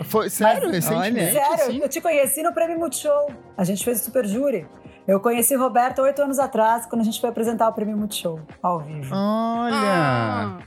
Foi 0.04 0.28
sério, 0.30 0.68
Mas, 0.68 0.84
recentemente? 0.84 1.32
Sério, 1.32 1.54
assim? 1.54 1.78
eu 1.78 1.88
te 1.88 2.00
conheci 2.00 2.42
no 2.42 2.52
Prêmio 2.52 2.78
Multishow. 2.78 3.30
A 3.56 3.64
gente 3.64 3.82
fez 3.84 4.00
o 4.00 4.04
Super 4.04 4.26
Júri. 4.26 4.66
Eu 5.08 5.20
conheci 5.20 5.56
o 5.56 5.58
Roberto 5.58 6.00
oito 6.02 6.20
anos 6.22 6.38
atrás, 6.38 6.84
quando 6.86 7.00
a 7.00 7.04
gente 7.04 7.18
foi 7.20 7.30
apresentar 7.30 7.68
o 7.68 7.72
Prêmio 7.72 7.96
Multishow, 7.96 8.40
ao 8.62 8.80
vivo. 8.80 9.14
Olha! 9.14 9.74
Ah, 9.74 10.58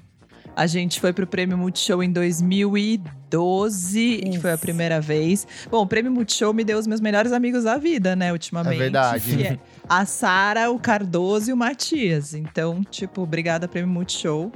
A 0.55 0.67
gente 0.67 0.99
foi 0.99 1.11
pro 1.11 1.25
Prêmio 1.25 1.57
Multishow 1.57 2.03
em 2.03 2.11
2012, 2.11 4.19
que 4.23 4.29
Isso. 4.29 4.41
foi 4.41 4.53
a 4.53 4.57
primeira 4.57 5.01
vez. 5.01 5.47
Bom, 5.69 5.81
o 5.81 5.87
Prêmio 5.87 6.11
Multishow 6.11 6.53
me 6.53 6.63
deu 6.63 6.77
os 6.77 6.85
meus 6.85 7.01
melhores 7.01 7.31
amigos 7.31 7.63
da 7.63 7.77
vida, 7.77 8.15
né, 8.15 8.31
ultimamente. 8.31 8.75
É 8.75 8.79
verdade. 8.79 9.35
Que 9.35 9.43
é 9.47 9.59
a 9.89 10.05
Sara, 10.05 10.69
o 10.71 10.79
Cardoso 10.79 11.49
e 11.49 11.53
o 11.53 11.57
Matias. 11.57 12.33
Então, 12.33 12.83
tipo, 12.83 13.21
obrigada 13.21 13.67
Prêmio 13.67 13.89
Multishow 13.89 14.51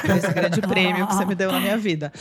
por 0.00 0.10
esse 0.16 0.32
grande 0.32 0.60
prêmio 0.62 1.06
que 1.06 1.14
você 1.14 1.24
me 1.26 1.34
deu 1.34 1.52
na 1.52 1.60
minha 1.60 1.76
vida. 1.76 2.12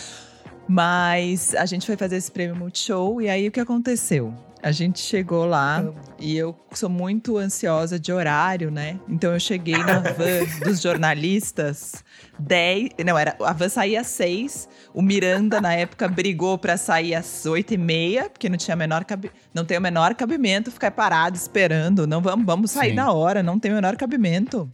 Mas 0.67 1.55
a 1.55 1.65
gente 1.65 1.85
foi 1.85 1.97
fazer 1.97 2.17
esse 2.17 2.31
Prêmio 2.31 2.55
Multishow 2.55 3.21
e 3.21 3.29
aí 3.29 3.47
o 3.47 3.51
que 3.51 3.59
aconteceu? 3.59 4.33
A 4.63 4.71
gente 4.71 4.99
chegou 4.99 5.45
lá 5.45 5.81
Eu- 5.83 5.95
e 6.19 6.37
eu 6.37 6.55
sou 6.71 6.87
muito 6.87 7.35
ansiosa 7.37 7.99
de 7.99 8.13
horário, 8.13 8.69
né? 8.69 8.99
Então 9.09 9.33
eu 9.33 9.39
cheguei 9.39 9.75
na 9.75 9.99
van 9.99 10.45
dos 10.63 10.79
jornalistas 10.81 12.03
10. 12.39 12.89
Não, 13.05 13.17
era, 13.17 13.35
a 13.39 13.53
van 13.53 13.69
saía 13.69 14.01
às 14.01 14.07
6. 14.07 14.69
O 14.93 15.01
Miranda, 15.01 15.61
na 15.61 15.73
época, 15.73 16.07
brigou 16.07 16.57
pra 16.57 16.77
sair 16.77 17.15
às 17.15 17.45
8 17.45 17.73
e 17.73 17.77
meia, 17.77 18.29
porque 18.29 18.49
não 18.49 18.57
tinha 18.57 18.75
menor 18.75 19.05
não 19.53 19.65
tem 19.65 19.77
o 19.77 19.81
menor 19.81 20.15
cabimento 20.15 20.71
ficar 20.71 20.91
parado 20.91 21.37
esperando. 21.37 22.07
Não 22.07 22.21
vamos, 22.21 22.45
vamos 22.45 22.71
sair 22.71 22.89
Sim. 22.89 22.95
na 22.95 23.11
hora, 23.11 23.41
não 23.43 23.59
tem 23.59 23.71
o 23.71 23.75
menor 23.75 23.95
cabimento. 23.95 24.71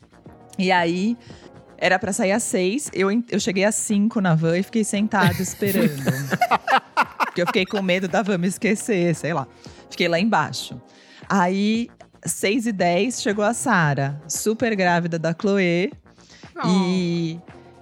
E 0.58 0.72
aí. 0.72 1.18
Era 1.80 2.00
pra 2.00 2.12
sair 2.12 2.32
às 2.32 2.42
seis, 2.42 2.90
eu, 2.92 3.08
eu 3.30 3.40
cheguei 3.40 3.64
às 3.64 3.76
cinco 3.76 4.20
na 4.20 4.34
van 4.34 4.58
e 4.58 4.64
fiquei 4.64 4.84
sentada 4.84 5.40
esperando. 5.40 5.94
Porque 7.24 7.44
eu 7.44 7.46
fiquei 7.46 7.68
com 7.68 7.84
medo 7.84 8.08
da 8.08 8.24
van 8.24 8.40
me 8.40 8.48
esquecer, 8.48 9.14
sei 9.14 9.32
lá. 9.32 9.48
Fiquei 9.88 10.08
lá 10.08 10.20
embaixo. 10.20 10.82
Aí, 11.30 11.88
6 12.26 12.68
e 12.68 12.72
10 12.72 13.22
chegou 13.22 13.46
a 13.46 13.54
Sara, 13.54 14.20
super 14.28 14.76
grávida 14.76 15.20
da 15.20 15.36
Chloe. 15.40 15.92
oh. 16.64 16.68
E 16.68 17.40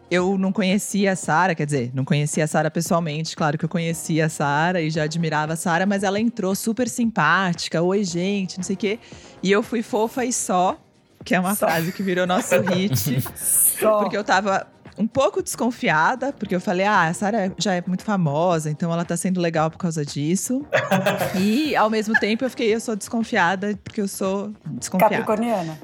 eu 0.09 0.37
não 0.37 0.51
conhecia 0.51 1.13
a 1.13 1.15
Sara, 1.15 1.55
quer 1.55 1.65
dizer, 1.65 1.91
não 1.93 2.05
conhecia 2.05 2.43
a 2.43 2.47
Sara 2.47 2.69
pessoalmente. 2.69 3.35
Claro 3.35 3.57
que 3.57 3.65
eu 3.65 3.69
conhecia 3.69 4.27
a 4.27 4.29
Sara 4.29 4.81
e 4.81 4.89
já 4.89 5.03
admirava 5.03 5.53
a 5.53 5.55
Sara, 5.55 5.85
mas 5.85 6.03
ela 6.03 6.19
entrou 6.19 6.53
super 6.55 6.87
simpática. 6.87 7.81
Oi, 7.81 8.03
gente, 8.03 8.57
não 8.57 8.63
sei 8.63 8.75
o 8.75 8.77
quê. 8.77 8.99
E 9.41 9.51
eu 9.51 9.63
fui 9.63 9.81
fofa 9.81 10.23
e 10.23 10.31
só, 10.31 10.77
que 11.23 11.33
é 11.33 11.39
uma 11.39 11.55
Só. 11.55 11.67
frase 11.67 11.91
que 11.91 12.03
virou 12.03 12.27
nosso 12.27 12.59
hit. 12.61 13.21
Só. 13.35 13.99
Porque 13.99 14.15
eu 14.15 14.23
tava 14.23 14.67
um 14.97 15.07
pouco 15.07 15.41
desconfiada, 15.41 16.31
porque 16.31 16.55
eu 16.55 16.61
falei, 16.61 16.85
ah, 16.85 17.07
a 17.07 17.13
Sarah 17.13 17.51
já 17.57 17.73
é 17.73 17.83
muito 17.85 18.03
famosa, 18.03 18.69
então 18.69 18.93
ela 18.93 19.03
tá 19.03 19.17
sendo 19.17 19.41
legal 19.41 19.69
por 19.69 19.77
causa 19.77 20.05
disso. 20.05 20.65
e, 21.37 21.75
ao 21.75 21.89
mesmo 21.89 22.13
tempo, 22.13 22.45
eu 22.45 22.49
fiquei, 22.49 22.73
eu 22.73 22.79
sou 22.79 22.95
desconfiada, 22.95 23.77
porque 23.83 23.99
eu 23.99 24.07
sou 24.07 24.53
desconfiada. 24.65 25.15
Capricorniana. 25.15 25.77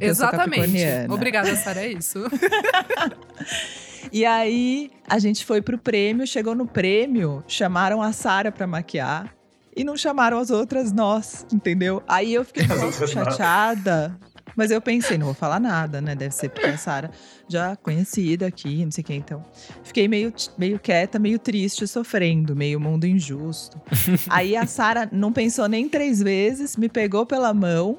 Exatamente. 0.00 0.84
Obrigada, 1.08 1.54
Sara, 1.56 1.80
é 1.80 1.92
isso. 1.92 2.20
E 4.12 4.24
aí, 4.24 4.90
a 5.08 5.18
gente 5.18 5.44
foi 5.44 5.60
pro 5.60 5.76
prêmio, 5.76 6.26
chegou 6.26 6.54
no 6.54 6.66
prêmio, 6.66 7.42
chamaram 7.46 8.00
a 8.00 8.12
Sara 8.12 8.52
pra 8.52 8.66
maquiar. 8.66 9.34
E 9.76 9.84
não 9.84 9.96
chamaram 9.96 10.38
as 10.38 10.50
outras 10.50 10.90
nós, 10.90 11.44
entendeu? 11.52 12.02
Aí 12.08 12.32
eu 12.32 12.44
fiquei 12.44 12.64
um 12.64 13.06
chateada. 13.06 14.18
Mas 14.56 14.70
eu 14.70 14.80
pensei, 14.80 15.18
não 15.18 15.26
vou 15.26 15.34
falar 15.34 15.60
nada, 15.60 16.00
né? 16.00 16.14
Deve 16.14 16.34
ser 16.34 16.48
porque 16.48 16.66
a 16.66 16.78
Sara 16.78 17.10
já 17.46 17.76
conhecida 17.76 18.46
aqui, 18.46 18.82
não 18.86 18.90
sei 18.90 19.02
o 19.02 19.06
que. 19.06 19.14
Então, 19.14 19.44
fiquei 19.84 20.08
meio, 20.08 20.32
meio 20.56 20.78
quieta, 20.78 21.18
meio 21.18 21.38
triste, 21.38 21.86
sofrendo, 21.86 22.56
meio 22.56 22.80
mundo 22.80 23.06
injusto. 23.06 23.78
Aí 24.30 24.56
a 24.56 24.64
Sara 24.64 25.06
não 25.12 25.30
pensou 25.30 25.68
nem 25.68 25.90
três 25.90 26.22
vezes, 26.22 26.74
me 26.74 26.88
pegou 26.88 27.26
pela 27.26 27.52
mão 27.52 27.98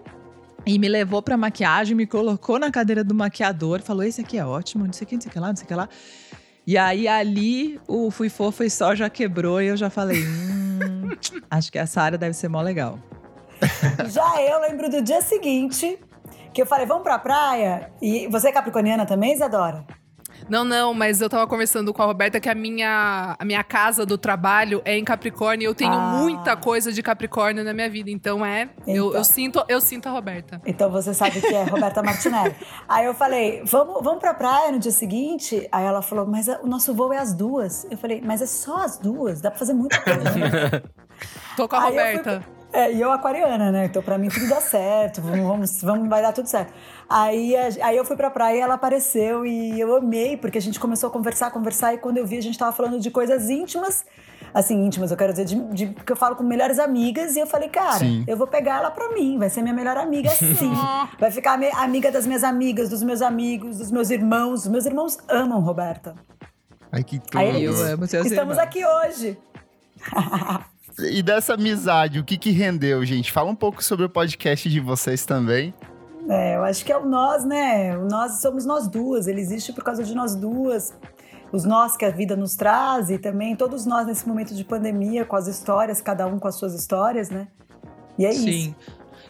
e 0.67 0.77
me 0.77 0.89
levou 0.89 1.21
pra 1.21 1.37
maquiagem, 1.37 1.95
me 1.95 2.05
colocou 2.05 2.59
na 2.59 2.69
cadeira 2.69 3.03
do 3.03 3.15
maquiador, 3.15 3.81
falou: 3.81 4.03
esse 4.03 4.21
aqui 4.21 4.37
é 4.37 4.45
ótimo, 4.45 4.85
não 4.85 4.93
sei 4.93 5.05
o 5.05 5.07
que, 5.07 5.15
não 5.15 5.21
sei 5.21 5.29
o 5.29 5.33
que 5.33 5.39
lá, 5.39 5.47
não 5.47 5.55
sei 5.55 5.65
o 5.65 5.67
que 5.67 5.75
lá. 5.75 5.89
E 6.65 6.77
aí 6.77 7.07
ali 7.07 7.79
o 7.87 8.11
Fui 8.11 8.27
Fofa 8.27 8.65
e 8.65 8.69
Só 8.69 8.93
já 8.93 9.09
quebrou 9.09 9.61
e 9.61 9.67
eu 9.67 9.77
já 9.77 9.89
falei: 9.89 10.21
hum, 10.21 11.09
Acho 11.49 11.71
que 11.71 11.79
a 11.79 11.85
Sara 11.85 12.17
deve 12.17 12.33
ser 12.33 12.49
mó 12.49 12.61
legal. 12.61 12.99
Já 14.09 14.41
eu 14.43 14.59
lembro 14.61 14.89
do 14.89 15.01
dia 15.01 15.21
seguinte, 15.21 15.99
que 16.53 16.61
eu 16.61 16.65
falei, 16.65 16.85
vamos 16.85 17.03
pra 17.03 17.17
praia. 17.17 17.91
E 18.01 18.27
você 18.27 18.49
é 18.49 18.51
capricorniana 18.51 19.05
também, 19.05 19.33
Isadora? 19.33 19.85
Não, 20.49 20.63
não, 20.63 20.93
mas 20.93 21.19
eu 21.21 21.29
tava 21.29 21.45
conversando 21.47 21.93
com 21.93 22.01
a 22.01 22.05
Roberta 22.05 22.39
que 22.39 22.47
a 22.49 22.55
minha, 22.55 23.35
a 23.37 23.43
minha 23.45 23.63
casa 23.63 24.05
do 24.05 24.17
trabalho 24.17 24.81
é 24.85 24.97
em 24.97 25.03
Capricórnio 25.03 25.65
e 25.65 25.67
eu 25.67 25.75
tenho 25.75 25.91
Ah. 25.93 26.17
muita 26.21 26.55
coisa 26.55 26.91
de 26.91 27.03
Capricórnio 27.03 27.63
na 27.63 27.73
minha 27.73 27.89
vida. 27.89 28.09
Então 28.09 28.45
é. 28.45 28.69
Eu, 28.87 29.07
Então. 29.07 29.13
eu 29.19 29.23
sinto, 29.23 29.65
eu 29.67 29.81
sinto 29.81 30.07
a 30.07 30.11
Roberta. 30.11 30.61
Então 30.65 30.89
você 30.89 31.13
sabe 31.13 31.41
que 31.41 31.47
é 31.53 31.63
Roberta 31.63 32.01
Martinelli. 32.01 32.55
Aí 32.87 33.05
eu 33.05 33.13
falei, 33.13 33.61
vamos, 33.65 34.03
vamos 34.03 34.19
pra 34.19 34.33
praia 34.33 34.71
no 34.71 34.79
dia 34.79 34.91
seguinte? 34.91 35.67
Aí 35.71 35.85
ela 35.85 36.01
falou, 36.01 36.25
mas 36.25 36.47
o 36.47 36.65
nosso 36.67 36.93
voo 36.93 37.11
é 37.11 37.17
às 37.17 37.33
duas. 37.33 37.85
Eu 37.91 37.97
falei, 37.97 38.21
mas 38.23 38.41
é 38.41 38.45
só 38.45 38.77
às 38.83 38.97
duas? 38.97 39.41
Dá 39.41 39.49
pra 39.51 39.59
fazer 39.59 39.73
muita 39.73 39.99
coisa. 40.01 40.23
né? 40.23 40.81
Tô 41.57 41.67
com 41.67 41.75
a 41.75 41.79
Aí 41.79 41.85
eu 41.85 41.89
Roberta. 41.91 42.56
É, 42.73 42.91
e 42.91 42.99
eu 43.01 43.11
aquariana, 43.11 43.71
né? 43.71 43.85
Então 43.85 44.01
pra 44.03 44.17
mim 44.17 44.27
tudo 44.29 44.47
dá 44.49 44.59
certo, 44.61 45.21
vamos, 45.21 45.39
vamos, 45.47 45.81
vamos- 45.81 46.09
vai 46.09 46.21
dar 46.21 46.33
tudo 46.33 46.47
certo. 46.47 46.73
Aí, 47.09 47.55
a- 47.55 47.69
aí 47.87 47.95
eu 47.97 48.03
fui 48.03 48.15
pra 48.17 48.29
praia 48.29 48.57
e 48.57 48.59
ela 48.59 48.73
apareceu 48.73 49.45
e 49.45 49.79
eu 49.79 49.95
amei, 49.95 50.35
porque 50.37 50.57
a 50.57 50.61
gente 50.61 50.79
começou 50.79 51.07
a 51.09 51.11
conversar, 51.11 51.49
conversar 51.51 51.93
e 51.93 51.97
quando 51.97 52.17
eu 52.17 52.25
vi 52.27 52.37
a 52.37 52.41
gente 52.41 52.57
tava 52.59 52.71
falando 52.73 52.99
de 52.99 53.09
coisas 53.09 53.49
íntimas, 53.49 54.05
assim, 54.53 54.85
íntimas, 54.85 55.11
eu 55.11 55.17
quero 55.17 55.31
dizer, 55.31 55.45
de, 55.45 55.55
de- 55.73 55.87
que 56.03 56.11
eu 56.11 56.15
falo 56.17 56.35
com 56.35 56.43
melhores 56.43 56.77
amigas 56.77 57.35
e 57.37 57.39
eu 57.39 57.47
falei, 57.47 57.69
cara, 57.69 57.99
Sim. 57.99 58.25
eu 58.27 58.35
vou 58.35 58.45
pegar 58.47 58.79
ela 58.79 58.91
pra 58.91 59.13
mim, 59.13 59.37
vai 59.39 59.49
ser 59.49 59.61
minha 59.61 59.73
melhor 59.73 59.97
amiga 59.97 60.29
sim. 60.31 60.53
vai 61.17 61.31
ficar 61.31 61.57
me- 61.57 61.71
amiga 61.71 62.11
das 62.11 62.25
minhas 62.27 62.43
amigas, 62.43 62.89
dos 62.89 63.01
meus 63.01 63.21
amigos, 63.21 63.77
dos 63.77 63.91
meus 63.91 64.09
irmãos. 64.09 64.61
Os 64.63 64.67
meus 64.67 64.85
irmãos 64.85 65.17
amam 65.29 65.61
Roberta. 65.61 66.15
Ai, 66.91 67.03
que 67.03 67.17
tudo. 67.19 67.37
Aí 67.39 67.63
Eu 67.63 67.71
amo 67.85 68.05
seus 68.07 68.25
Estamos 68.27 68.57
irmãos. 68.57 68.59
aqui 68.59 68.85
hoje. 68.85 69.37
E 70.99 71.21
dessa 71.21 71.53
amizade, 71.53 72.19
o 72.19 72.23
que 72.23 72.37
que 72.37 72.51
rendeu, 72.51 73.03
gente? 73.05 73.31
Fala 73.31 73.49
um 73.51 73.55
pouco 73.55 73.83
sobre 73.83 74.05
o 74.05 74.09
podcast 74.09 74.67
de 74.69 74.79
vocês 74.79 75.25
também. 75.25 75.73
É, 76.29 76.55
eu 76.55 76.63
acho 76.63 76.83
que 76.83 76.91
é 76.91 76.97
o 76.97 77.05
nós, 77.05 77.45
né? 77.45 77.95
O 77.97 78.05
nós 78.07 78.41
somos 78.41 78.65
nós 78.65 78.87
duas. 78.87 79.27
Ele 79.27 79.39
existe 79.39 79.71
por 79.71 79.83
causa 79.83 80.03
de 80.03 80.13
nós 80.15 80.35
duas. 80.35 80.93
Os 81.51 81.63
nós 81.63 81.95
que 81.95 82.03
a 82.03 82.09
vida 82.09 82.35
nos 82.35 82.55
traz 82.55 83.09
e 83.09 83.17
também 83.17 83.55
todos 83.55 83.85
nós 83.85 84.05
nesse 84.05 84.27
momento 84.27 84.53
de 84.53 84.63
pandemia, 84.65 85.23
com 85.23 85.35
as 85.35 85.47
histórias, 85.47 86.01
cada 86.01 86.27
um 86.27 86.37
com 86.39 86.47
as 86.47 86.55
suas 86.55 86.73
histórias, 86.73 87.29
né? 87.29 87.47
E 88.17 88.25
é 88.25 88.31
Sim. 88.33 88.49
isso. 88.49 88.75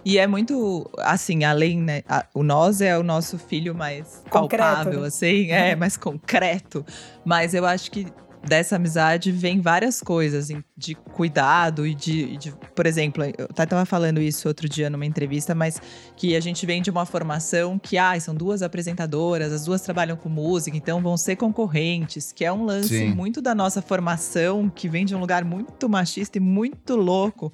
E 0.03 0.17
é 0.17 0.25
muito, 0.25 0.89
assim, 1.00 1.43
além, 1.43 1.77
né? 1.79 2.01
a- 2.07 2.25
o 2.33 2.41
nós 2.41 2.79
é 2.81 2.97
o 2.97 3.03
nosso 3.03 3.38
filho 3.38 3.75
mais 3.75 4.24
Concreto, 4.29 4.63
palpável, 4.63 5.01
né? 5.01 5.07
assim, 5.07 5.51
é, 5.51 5.75
mais 5.75 5.97
concreto. 5.97 6.86
Mas 7.25 7.53
eu 7.53 7.65
acho 7.65 7.91
que 7.91 8.07
dessa 8.46 8.75
amizade 8.77 9.32
vem 9.32 9.60
várias 9.60 10.01
coisas 10.01 10.50
de 10.77 10.96
cuidado 10.96 11.86
e 11.86 11.94
de, 11.94 12.38
de- 12.38 12.53
por 12.75 12.86
exemplo, 12.86 13.24
eu 13.38 13.46
até 13.50 13.65
tava 13.65 13.86
falando 13.86 14.22
isso 14.22 14.48
outro 14.48 14.70
dia 14.70 14.89
numa 14.89 15.06
entrevista, 15.06 15.53
mas 15.56 15.82
que 16.15 16.36
a 16.36 16.39
gente 16.39 16.65
vem 16.65 16.82
de 16.82 16.89
uma 16.89 17.06
formação 17.06 17.77
que, 17.77 17.98
ah, 17.98 18.17
são 18.20 18.34
duas 18.36 18.62
apresentadoras, 18.62 19.51
as 19.51 19.65
duas 19.65 19.82
trabalham 19.82 20.15
com 20.15 20.29
música, 20.29 20.77
então 20.77 21.01
vão 21.01 21.17
ser 21.17 21.36
concorrentes, 21.36 22.32
que 22.32 22.46
é 22.46 22.51
um 22.51 22.63
lance 22.63 22.89
Sim. 22.89 23.13
muito 23.13 23.41
da 23.41 23.53
nossa 23.53 23.82
formação, 23.82 24.70
que 24.70 24.88
vem 24.88 25.06
de 25.06 25.15
um 25.15 25.20
lugar 25.20 25.44
muito 25.44 25.89
machista 25.89 26.38
e 26.38 26.41
muito 26.41 26.96
louco, 26.96 27.51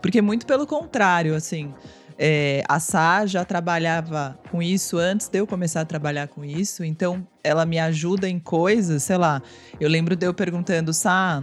porque 0.00 0.22
muito 0.22 0.46
pelo 0.46 0.66
contrário, 0.66 1.34
assim, 1.34 1.72
é, 2.18 2.64
a 2.68 2.80
Sá 2.80 3.26
já 3.26 3.44
trabalhava 3.44 4.38
com 4.50 4.62
isso 4.62 4.98
antes 4.98 5.28
de 5.28 5.38
eu 5.38 5.46
começar 5.46 5.82
a 5.82 5.84
trabalhar 5.84 6.28
com 6.28 6.44
isso, 6.44 6.84
então 6.84 7.26
ela 7.42 7.66
me 7.66 7.78
ajuda 7.78 8.28
em 8.28 8.38
coisas, 8.38 9.02
sei 9.02 9.16
lá. 9.16 9.42
Eu 9.78 9.88
lembro 9.88 10.16
de 10.16 10.26
eu 10.26 10.34
perguntando, 10.34 10.92
Sá, 10.92 11.42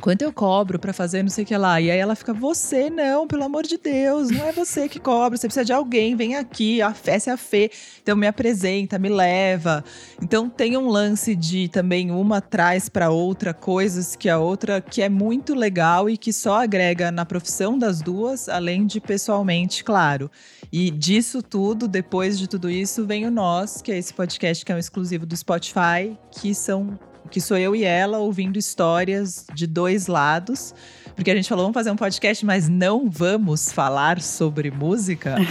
quanto 0.00 0.22
eu 0.22 0.32
cobro 0.32 0.78
pra 0.78 0.92
fazer 0.92 1.22
não 1.22 1.30
sei 1.30 1.44
o 1.44 1.46
que 1.46 1.56
lá? 1.56 1.80
E 1.80 1.90
aí 1.90 1.98
ela 1.98 2.14
fica, 2.14 2.32
você 2.32 2.88
não, 2.88 3.26
pelo 3.26 3.44
amor 3.44 3.64
de 3.64 3.76
Deus, 3.76 4.30
não 4.30 4.46
é 4.46 4.52
você 4.52 4.88
que 4.88 4.98
cobra, 4.98 5.36
você 5.36 5.46
precisa 5.46 5.64
de 5.64 5.72
alguém, 5.72 6.14
vem 6.14 6.36
aqui, 6.36 6.80
a 6.80 6.94
fé 6.94 7.18
é 7.26 7.30
a 7.30 7.36
fé. 7.36 7.70
Então 8.02 8.16
me 8.16 8.26
apresenta, 8.26 8.98
me 8.98 9.08
leva. 9.08 9.84
Então 10.22 10.48
tem 10.48 10.76
um 10.76 10.88
lance 10.88 11.34
de 11.34 11.68
também 11.68 12.10
uma 12.10 12.40
traz 12.40 12.88
pra 12.88 13.10
outra 13.10 13.52
coisas 13.52 14.14
que 14.14 14.28
a 14.28 14.38
outra 14.38 14.80
que 14.80 15.02
é 15.02 15.08
muito 15.08 15.54
legal 15.54 16.08
e 16.08 16.16
que 16.16 16.32
só 16.32 16.62
agrega 16.62 17.10
na 17.10 17.26
profissão 17.26 17.78
das 17.78 18.00
duas, 18.00 18.48
além 18.48 18.86
de 18.86 19.00
pessoalmente, 19.00 19.82
claro. 19.82 20.30
E 20.70 20.90
disso 20.90 21.42
tudo, 21.42 21.88
depois 21.88 22.38
de 22.38 22.48
tudo 22.48 22.70
isso, 22.70 23.06
vem 23.06 23.26
o 23.26 23.30
Nós, 23.30 23.82
que 23.82 23.90
é 23.90 23.98
esse 23.98 24.12
podcast 24.14 24.64
que 24.64 24.70
é 24.70 24.74
um 24.74 24.78
exclusivo 24.78 25.26
do 25.26 25.36
Spotify, 25.36 26.16
que 26.30 26.54
são 26.54 26.98
que 27.28 27.40
sou 27.40 27.56
eu 27.58 27.76
e 27.76 27.84
ela 27.84 28.18
ouvindo 28.18 28.58
histórias 28.58 29.46
de 29.54 29.66
dois 29.66 30.06
lados. 30.06 30.74
Porque 31.14 31.30
a 31.30 31.34
gente 31.34 31.48
falou, 31.48 31.64
vamos 31.64 31.74
fazer 31.74 31.90
um 31.90 31.96
podcast, 31.96 32.44
mas 32.46 32.68
não 32.68 33.08
vamos 33.10 33.72
falar 33.72 34.20
sobre 34.20 34.70
música. 34.70 35.36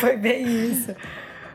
Foi 0.00 0.16
bem 0.16 0.46
isso. 0.70 0.94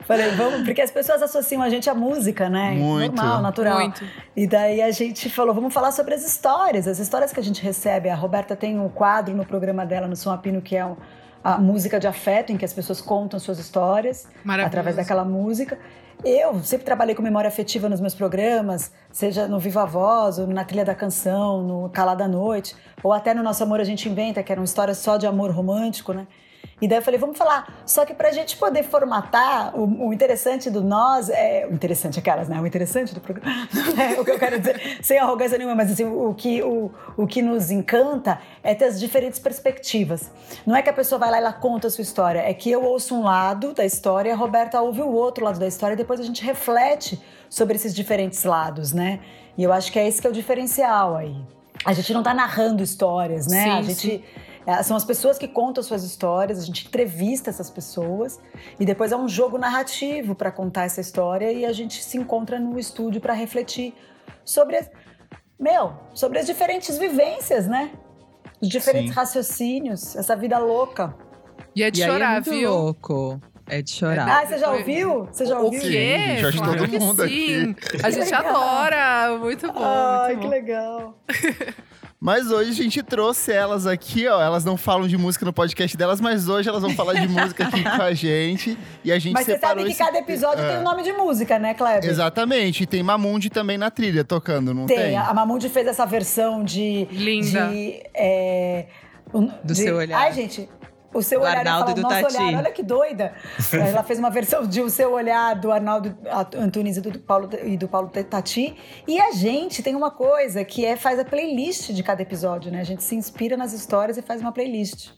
Falei, 0.08 0.30
vamos, 0.36 0.62
porque 0.64 0.82
as 0.82 0.92
pessoas 0.92 1.24
associam 1.24 1.64
a 1.64 1.70
gente 1.70 1.90
à 1.90 1.96
música, 1.96 2.48
né? 2.48 2.72
Muito. 2.72 3.16
Normal, 3.16 3.42
natural. 3.42 3.80
Muito. 3.80 4.04
E 4.36 4.46
daí 4.46 4.80
a 4.84 4.92
gente 4.92 5.32
falou, 5.32 5.54
vamos 5.56 5.74
falar 5.74 5.92
sobre 5.92 6.14
as 6.14 6.24
histórias, 6.24 6.88
as 6.88 7.00
histórias 7.00 7.34
que 7.34 7.40
a 7.40 7.44
gente 7.44 7.64
recebe. 7.64 8.08
A 8.10 8.16
Roberta 8.16 8.56
tem 8.56 8.80
um 8.80 8.88
quadro 8.88 9.36
no 9.36 9.44
programa 9.44 9.84
dela, 9.84 10.08
no 10.08 10.16
Som 10.16 10.30
Apino, 10.32 10.62
que 10.62 10.76
é 10.76 10.86
um- 10.86 10.96
a 11.44 11.58
música 11.58 12.00
de 12.00 12.06
afeto, 12.08 12.52
em 12.52 12.58
que 12.58 12.66
as 12.66 12.74
pessoas 12.74 13.02
contam 13.02 13.40
suas 13.40 13.58
histórias 13.60 14.28
através 14.68 14.96
daquela 14.96 15.26
música. 15.26 15.78
Eu 16.28 16.64
sempre 16.64 16.84
trabalhei 16.86 17.14
com 17.14 17.22
memória 17.22 17.48
afetiva 17.48 17.88
nos 17.88 18.02
meus 18.02 18.16
programas, 18.16 18.92
seja 19.12 19.48
no 19.48 19.60
Viva 19.60 19.86
Voz, 19.86 20.40
ou 20.40 20.48
na 20.48 20.66
Trilha 20.66 20.84
da 20.84 20.96
Canção, 20.96 21.62
no 21.62 21.88
Calada 21.90 22.28
Noite, 22.28 22.76
ou 23.04 23.14
até 23.14 23.32
no 23.32 23.44
Nosso 23.44 23.62
Amor 23.62 23.80
a 23.80 23.84
gente 23.84 24.10
inventa, 24.10 24.42
que 24.42 24.52
eram 24.52 24.64
histórias 24.64 24.98
só 24.98 25.18
de 25.18 25.28
amor 25.28 25.52
romântico, 25.52 26.14
né? 26.14 26.26
E 26.82 26.88
daí 26.88 26.98
eu 26.98 27.02
falei, 27.02 27.18
vamos 27.20 27.38
falar. 27.38 27.74
Só 27.86 28.06
que 28.06 28.14
pra 28.14 28.32
gente 28.32 28.58
poder 28.58 28.84
formatar, 28.84 29.74
o, 29.78 30.08
o 30.08 30.14
interessante 30.14 30.70
do 30.70 30.82
nós 30.82 31.30
é. 31.30 31.66
O 31.70 31.74
interessante, 31.74 32.20
aquelas, 32.20 32.50
né? 32.50 32.60
O 32.60 32.68
interessante 32.68 33.14
do 33.14 33.22
programa. 33.22 33.56
É 33.98 34.20
o 34.20 34.26
que 34.26 34.32
eu 34.32 34.38
quero 34.40 34.60
dizer, 34.60 35.00
sem 35.02 35.18
arrogância 35.18 35.58
nenhuma, 35.58 35.76
mas 35.76 35.92
assim, 35.92 36.04
o, 36.04 36.34
que, 36.34 36.62
o, 36.62 36.92
o 37.16 37.26
que 37.26 37.42
nos 37.42 37.72
encanta 37.72 38.40
é 38.62 38.76
ter 38.76 38.86
as 38.86 39.00
diferentes 39.00 39.40
perspectivas. 39.40 40.30
Não 40.66 40.76
é 40.76 40.82
que 40.82 40.90
a 40.90 40.94
pessoa 40.94 41.18
vai 41.18 41.32
lá 41.32 41.38
e 41.38 41.40
ela 41.40 41.54
conta 41.54 41.88
a 41.88 41.90
sua 41.90 42.02
história, 42.02 42.40
é 42.40 42.54
que 42.54 42.70
eu 42.70 42.84
ouço 42.84 43.16
um 43.16 43.24
lado 43.24 43.74
da 43.74 43.86
história, 43.86 44.34
a 44.34 44.36
Roberta 44.36 44.82
ouve 44.82 45.02
o 45.02 45.12
outro 45.12 45.46
lado 45.46 45.60
da 45.60 45.68
história, 45.68 45.94
e 45.94 45.98
depois 45.98 46.20
a 46.20 46.24
gente 46.24 46.44
reflete 46.44 47.22
sobre 47.50 47.76
esses 47.76 47.96
diferentes 47.96 48.44
lados, 48.44 48.92
né? 48.92 49.20
E 49.58 49.64
eu 49.64 49.72
acho 49.72 49.92
que 49.92 49.98
é 49.98 50.08
esse 50.08 50.20
que 50.20 50.28
é 50.28 50.30
o 50.30 50.34
diferencial 50.34 51.16
aí. 51.16 51.36
A 51.86 51.94
gente 51.94 52.14
não 52.14 52.24
tá 52.24 52.34
narrando 52.34 52.84
histórias, 52.84 53.48
né? 53.48 53.64
Sim, 53.64 53.70
a 53.70 53.82
gente. 53.82 54.24
é, 54.24 54.55
São 54.84 54.98
as 54.98 55.04
pessoas 55.06 55.38
que 55.38 55.48
contam 55.48 55.84
suas 55.84 56.04
histórias, 56.04 56.60
a 56.60 56.66
gente 56.66 56.88
entrevista 56.88 57.50
essas 57.50 57.70
pessoas 57.70 58.40
e 58.80 58.86
depois 58.86 59.12
é 59.12 59.16
um 59.18 59.28
jogo 59.28 59.58
narrativo 59.58 60.34
para 60.34 60.52
contar 60.52 60.86
essa 60.86 61.00
história 61.02 61.52
e 61.52 61.66
a 61.66 61.72
gente 61.72 62.04
se 62.04 62.18
encontra 62.18 62.60
no 62.60 62.80
estúdio 62.80 63.22
para 63.22 63.34
refletir 63.34 63.94
sobre 64.44 64.78
as, 64.78 64.90
meu, 65.60 65.94
sobre 66.14 66.40
as 66.40 66.46
diferentes 66.48 66.98
vivências, 66.98 67.68
né? 67.68 67.92
Os 68.62 68.68
diferentes 68.70 69.10
Sim. 69.10 69.16
raciocínios, 69.16 70.16
essa 70.16 70.36
vida 70.36 70.58
louca. 70.58 71.16
E 71.76 71.84
é 71.84 71.92
de 71.92 72.00
e 72.00 72.04
aí 72.04 72.10
é 72.10 72.14
chorar, 72.14 72.34
muito 72.36 72.50
viu? 72.52 72.72
louco. 72.72 73.42
É 73.68 73.82
de 73.82 73.90
chorar. 73.92 74.30
Ah, 74.44 74.46
você 74.46 74.58
já 74.60 74.72
ouviu? 74.72 75.26
Você 75.26 75.46
já 75.46 75.60
O 75.60 75.66
ouviu? 75.66 75.82
quê? 75.82 75.88
Sim, 76.36 76.38
já 76.38 76.50
de 76.52 76.58
Claro 76.58 76.78
todo 76.78 76.90
que 76.90 77.00
mundo 77.00 77.28
sim. 77.28 77.76
A 78.04 78.10
gente 78.12 78.32
adora. 78.34 79.38
Muito 79.40 79.72
bom. 79.74 79.82
Ai, 79.84 80.28
muito 80.36 80.40
que 80.42 80.46
bom. 80.46 80.52
legal. 80.52 81.20
Mas 82.20 82.50
hoje 82.50 82.70
a 82.72 82.74
gente 82.74 83.04
trouxe 83.04 83.52
elas 83.52 83.86
aqui, 83.86 84.28
ó. 84.28 84.42
Elas 84.42 84.64
não 84.66 84.78
falam 84.78 85.08
de 85.08 85.18
música 85.18 85.46
no 85.46 85.54
podcast 85.54 85.96
delas, 85.96 86.20
mas 86.22 86.48
hoje 86.48 86.68
elas 86.68 86.82
vão 86.82 86.92
falar 86.92 87.14
de 87.14 87.28
música 87.28 87.68
aqui 87.68 87.84
com 87.84 88.02
a 88.02 88.14
gente. 88.14 88.78
E 89.04 89.12
a 89.12 89.20
gente 89.20 89.34
Mas 89.34 89.46
você 89.46 89.60
sabe 89.60 89.84
que 89.84 89.90
esse- 89.90 90.00
cada 90.00 90.18
episódio 90.18 90.64
É. 90.64 90.70
tem 90.70 90.78
um 90.80 90.84
nome 90.84 91.04
de 91.04 91.12
música, 91.14 91.60
né, 91.60 91.74
Kleber? 91.74 92.10
Exatamente. 92.10 92.84
E 92.84 92.86
tem 92.88 93.04
Mamundi 93.04 93.50
também 93.50 93.78
na 93.78 93.92
trilha, 93.92 94.24
tocando, 94.24 94.74
não 94.74 94.86
tem? 94.88 94.98
Tem, 94.98 95.18
a 95.18 95.34
Mamundi 95.34 95.70
fez 95.70 95.86
essa 95.88 96.06
versão 96.06 96.64
de. 96.64 97.06
Linda. 97.12 97.68
De, 97.68 98.02
é, 98.14 98.86
o- 99.32 99.42
Do 99.42 99.74
de- 99.74 99.76
seu 99.76 99.98
olhar. 99.98 100.18
Ai, 100.18 100.32
gente. 100.34 100.68
O 101.16 101.22
seu 101.24 101.40
Do 101.40 101.46
olhar, 101.46 101.58
Arnaldo 101.60 101.92
e 101.92 101.94
do 101.94 102.02
nosso 102.02 102.22
Tati. 102.22 102.38
olhar, 102.38 102.58
olha 102.60 102.72
que 102.72 102.84
doida. 102.84 103.34
Ela 103.72 104.04
fez 104.04 104.20
uma 104.20 104.30
versão 104.30 104.68
de 104.68 104.82
O 104.82 104.90
Seu 104.90 105.14
Olhar 105.14 105.56
do 105.56 105.72
Arnaldo 105.72 106.16
Antunes 106.58 106.98
e 106.98 107.02
do 107.02 107.18
Paulo, 107.20 107.50
e 107.64 107.78
do 107.78 107.88
Paulo 107.88 108.10
Tati. 108.10 108.76
E 109.08 109.20
a 109.20 109.32
gente 109.32 109.82
tem 109.82 109.96
uma 109.96 110.12
coisa 110.12 110.66
que 110.66 110.86
é 110.86 110.98
faz 110.98 111.18
a 111.18 111.24
playlist 111.26 111.92
de 111.92 112.04
cada 112.04 112.22
episódio, 112.22 112.72
né? 112.72 112.82
A 112.82 112.84
gente 112.84 113.04
se 113.04 113.16
inspira 113.16 113.56
nas 113.56 113.72
histórias 113.72 114.18
e 114.18 114.22
faz 114.22 114.42
uma 114.42 114.52
playlist. 114.52 115.12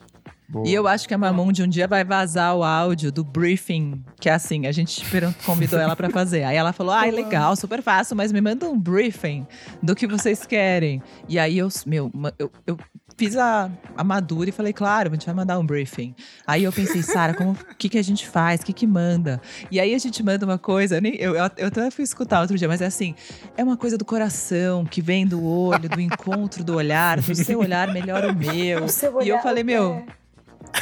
Boa. 0.49 0.65
E 0.65 0.73
eu 0.73 0.87
acho 0.87 1.07
que 1.09 1.13
a 1.13 1.17
Mamundi 1.17 1.61
um 1.61 1.67
dia 1.67 1.87
vai 1.87 2.05
vazar 2.05 2.55
o 2.55 2.63
áudio 2.63 3.11
do 3.11 3.21
briefing, 3.21 4.01
que 4.17 4.29
é 4.29 4.33
assim, 4.33 4.65
a 4.65 4.71
gente 4.71 5.03
convidou 5.45 5.77
ela 5.77 5.93
pra 5.93 6.09
fazer. 6.09 6.43
Aí 6.43 6.55
ela 6.55 6.71
falou: 6.71 6.93
"Ai, 6.93 7.11
legal, 7.11 7.53
super 7.57 7.81
fácil, 7.81 8.15
mas 8.15 8.31
me 8.31 8.39
manda 8.39 8.65
um 8.65 8.79
briefing 8.79 9.45
do 9.83 9.93
que 9.93 10.07
vocês 10.07 10.45
querem". 10.45 11.03
E 11.27 11.37
aí 11.37 11.57
eu, 11.57 11.67
meu, 11.85 12.09
eu, 12.39 12.49
eu 12.65 12.77
fiz 13.17 13.35
a, 13.35 13.69
a 13.95 14.03
madura 14.03 14.49
e 14.49 14.51
falei, 14.51 14.71
claro, 14.71 15.09
a 15.09 15.13
gente 15.13 15.25
vai 15.25 15.33
mandar 15.33 15.57
um 15.57 15.65
briefing. 15.65 16.15
Aí 16.45 16.63
eu 16.63 16.71
pensei, 16.71 17.01
Sara, 17.01 17.35
o 17.43 17.75
que, 17.75 17.89
que 17.89 17.97
a 17.97 18.03
gente 18.03 18.27
faz? 18.27 18.61
O 18.61 18.65
que, 18.65 18.71
que 18.71 18.85
manda? 18.85 19.41
E 19.71 19.79
aí 19.79 19.95
a 19.95 19.97
gente 19.97 20.23
manda 20.23 20.45
uma 20.45 20.57
coisa, 20.57 21.01
nem, 21.01 21.15
eu, 21.15 21.35
eu, 21.35 21.49
eu 21.57 21.67
até 21.67 21.89
fui 21.89 22.03
escutar 22.03 22.41
outro 22.41 22.55
dia, 22.55 22.67
mas 22.67 22.79
é 22.79 22.85
assim: 22.85 23.15
é 23.57 23.63
uma 23.63 23.75
coisa 23.75 23.97
do 23.97 24.05
coração, 24.05 24.85
que 24.85 25.01
vem 25.01 25.25
do 25.25 25.43
olho, 25.43 25.89
do 25.89 25.99
encontro 25.99 26.63
do 26.63 26.75
olhar, 26.75 27.19
do 27.19 27.35
seu 27.35 27.59
olhar 27.59 27.91
melhor 27.91 28.23
o 28.25 28.35
meu. 28.35 28.85
O 29.17 29.21
e 29.23 29.29
eu 29.29 29.39
falei, 29.39 29.63
meu. 29.63 30.05
É 30.07 30.26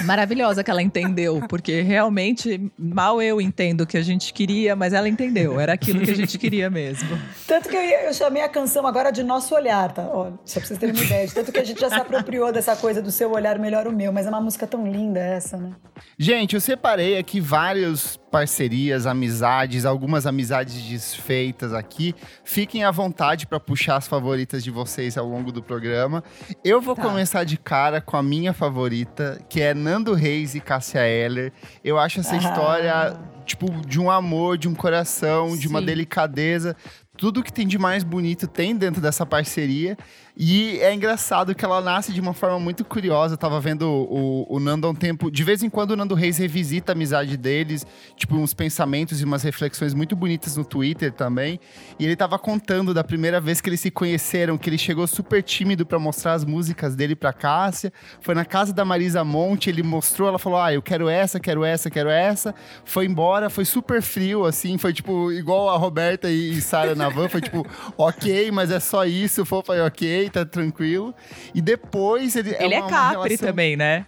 Maravilhosa 0.04 0.64
que 0.64 0.72
ela 0.72 0.82
entendeu, 0.82 1.42
porque 1.48 1.82
realmente 1.82 2.72
mal 2.78 3.22
eu 3.22 3.40
entendo 3.40 3.82
o 3.82 3.88
que 3.88 3.98
a 3.98 4.02
gente 4.02 4.34
queria, 4.34 4.76
mas 4.76 4.94
ela 4.94 5.08
entendeu, 5.08 5.60
era 5.60 5.74
aquilo 5.74 6.02
que 6.02 6.12
a 6.12 6.16
gente 6.16 6.38
queria 6.38 6.70
mesmo. 6.70 7.18
Tanto 7.48 7.70
que 7.70 7.76
eu, 7.76 7.82
eu 7.82 8.14
chamei 8.14 8.42
a 8.42 8.50
canção 8.50 8.86
agora 8.86 9.12
de 9.12 9.24
Nosso 9.24 9.56
Olhar, 9.56 9.92
tá? 9.92 10.04
Olha, 10.04 10.34
só 10.46 10.60
pra 10.60 10.68
vocês 10.68 10.80
terem 10.80 10.96
uma 10.96 11.04
ideia. 11.04 11.28
Tanto 11.34 11.52
que 11.52 11.60
a 11.60 11.64
gente 11.64 11.80
já 11.80 11.90
se 11.90 11.96
apropriou 11.96 12.52
dessa 12.52 12.76
coisa 12.76 13.02
do 13.02 13.12
seu 13.12 13.32
olhar 13.32 13.58
melhor 13.60 13.88
o 13.88 13.92
meu, 13.92 14.12
mas 14.12 14.26
é 14.26 14.30
uma 14.30 14.42
música 14.42 14.68
tão 14.68 14.88
linda 14.88 15.20
essa, 15.20 15.58
né? 15.58 15.72
Gente, 16.18 16.56
eu 16.56 16.62
separei 16.62 17.18
aqui 17.18 17.40
vários 17.40 18.18
parcerias, 18.36 19.06
amizades, 19.08 19.86
algumas 19.86 20.26
amizades 20.26 20.82
desfeitas 20.84 21.74
aqui. 21.74 22.14
Fiquem 22.44 22.84
à 22.84 22.92
vontade 22.92 23.48
para 23.48 23.62
puxar 23.62 23.96
as 23.96 24.08
favoritas 24.08 24.62
de 24.62 24.70
vocês 24.70 25.18
ao 25.18 25.26
longo 25.26 25.54
do 25.54 25.64
programa. 25.64 26.22
Eu 26.62 26.82
vou 26.82 26.96
tá. 26.96 27.02
começar 27.02 27.46
de 27.46 27.58
cara 27.58 28.02
com 28.02 28.18
a 28.18 28.24
minha 28.24 28.52
favorita, 28.52 29.40
que 29.48 29.62
é 29.62 29.74
Nando 29.86 30.16
Reis 30.16 30.56
e 30.56 30.60
Cássia 30.60 31.08
Eller. 31.08 31.54
Eu 31.84 32.00
acho 32.00 32.20
essa 32.20 32.34
ah. 32.34 32.38
história 32.38 33.20
tipo 33.46 33.70
de 33.88 34.00
um 34.00 34.10
amor, 34.10 34.58
de 34.58 34.68
um 34.68 34.74
coração, 34.74 35.52
Sim. 35.52 35.60
de 35.60 35.68
uma 35.68 35.80
delicadeza 35.80 36.76
tudo 37.16 37.44
que 37.44 37.52
tem 37.52 37.66
de 37.66 37.78
mais 37.78 38.04
bonito 38.04 38.48
tem 38.48 38.76
dentro 38.76 39.02
dessa 39.02 39.26
parceria. 39.26 39.98
E 40.38 40.80
é 40.82 40.94
engraçado 40.94 41.56
que 41.56 41.64
ela 41.64 41.80
nasce 41.80 42.12
de 42.12 42.20
uma 42.20 42.34
forma 42.34 42.60
muito 42.60 42.84
curiosa. 42.84 43.36
Eu 43.36 43.38
tava 43.38 43.58
vendo 43.62 43.90
o, 43.90 44.46
o, 44.50 44.60
Nando 44.60 44.86
há 44.86 44.90
um 44.90 44.96
tempo. 44.96 45.32
De 45.32 45.44
vez 45.46 45.64
em 45.64 45.70
quando 45.70 45.92
o 45.92 45.96
Nando 45.96 46.14
Reis 46.14 46.38
revisita 46.38 46.92
a 46.92 46.94
amizade 46.94 47.38
deles, 47.38 47.88
tipo, 48.18 48.36
uns 48.36 48.54
pensamentos 48.54 49.22
e 49.22 49.24
umas 49.24 49.44
reflexões 49.44 49.94
muito 49.94 50.14
bonitas 50.14 50.58
no 50.58 50.66
Twitter 50.66 51.14
também. 51.14 51.58
E 51.98 52.04
ele 52.04 52.18
tava 52.18 52.38
contando 52.38 52.94
da 52.94 53.02
primeira 53.02 53.40
vez 53.40 53.62
que 53.62 53.70
eles 53.70 53.80
se 53.80 53.90
conheceram, 53.90 54.58
que 54.58 54.70
ele 54.70 54.78
chegou 54.78 55.08
super 55.08 55.42
tímido 55.42 55.86
para 55.86 55.98
mostrar 55.98 56.34
as 56.34 56.44
músicas 56.44 56.98
dele 56.98 57.16
pra 57.16 57.32
Cássia. 57.32 57.94
Foi 58.20 58.36
na 58.36 58.44
casa 58.44 58.74
da 58.74 58.84
Marisa 58.84 59.24
Monte, 59.24 59.70
ele 59.70 59.84
mostrou, 59.84 60.28
ela 60.28 60.40
falou: 60.40 60.60
Ah, 60.60 60.74
eu 60.74 60.82
quero 60.82 61.08
essa, 61.08 61.40
quero 61.40 61.64
essa, 61.64 61.90
quero 61.90 62.10
essa. 62.10 62.54
Foi 62.84 63.06
embora, 63.06 63.50
foi 63.50 63.64
super 63.64 64.02
frio, 64.02 64.44
assim, 64.44 64.78
foi 64.78 64.92
tipo 64.92 65.32
igual 65.32 65.70
a 65.70 65.78
Roberta 65.78 66.30
e 66.30 66.60
Sara 66.60 66.94
na 66.94 67.08
van, 67.08 67.30
foi 67.30 67.40
tipo, 67.40 67.66
ok, 67.98 68.52
mas 68.52 68.70
é 68.70 68.82
só 68.82 69.06
isso. 69.06 69.46
Foi, 69.46 69.64
foi 69.64 69.80
ok 69.80 70.25
tá 70.30 70.46
tranquilo. 70.46 71.14
E 71.54 71.62
depois 71.62 72.36
ele. 72.36 72.54
É 72.54 72.66
ele 72.66 72.76
é, 72.76 72.80
uma, 72.80 72.88
é 72.88 72.90
Capri 72.90 73.16
relação... 73.16 73.48
também, 73.48 73.76
né? 73.76 74.06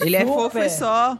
ele 0.00 0.16
é 0.16 0.24
fofo 0.24 0.58
e 0.58 0.68
só. 0.68 1.18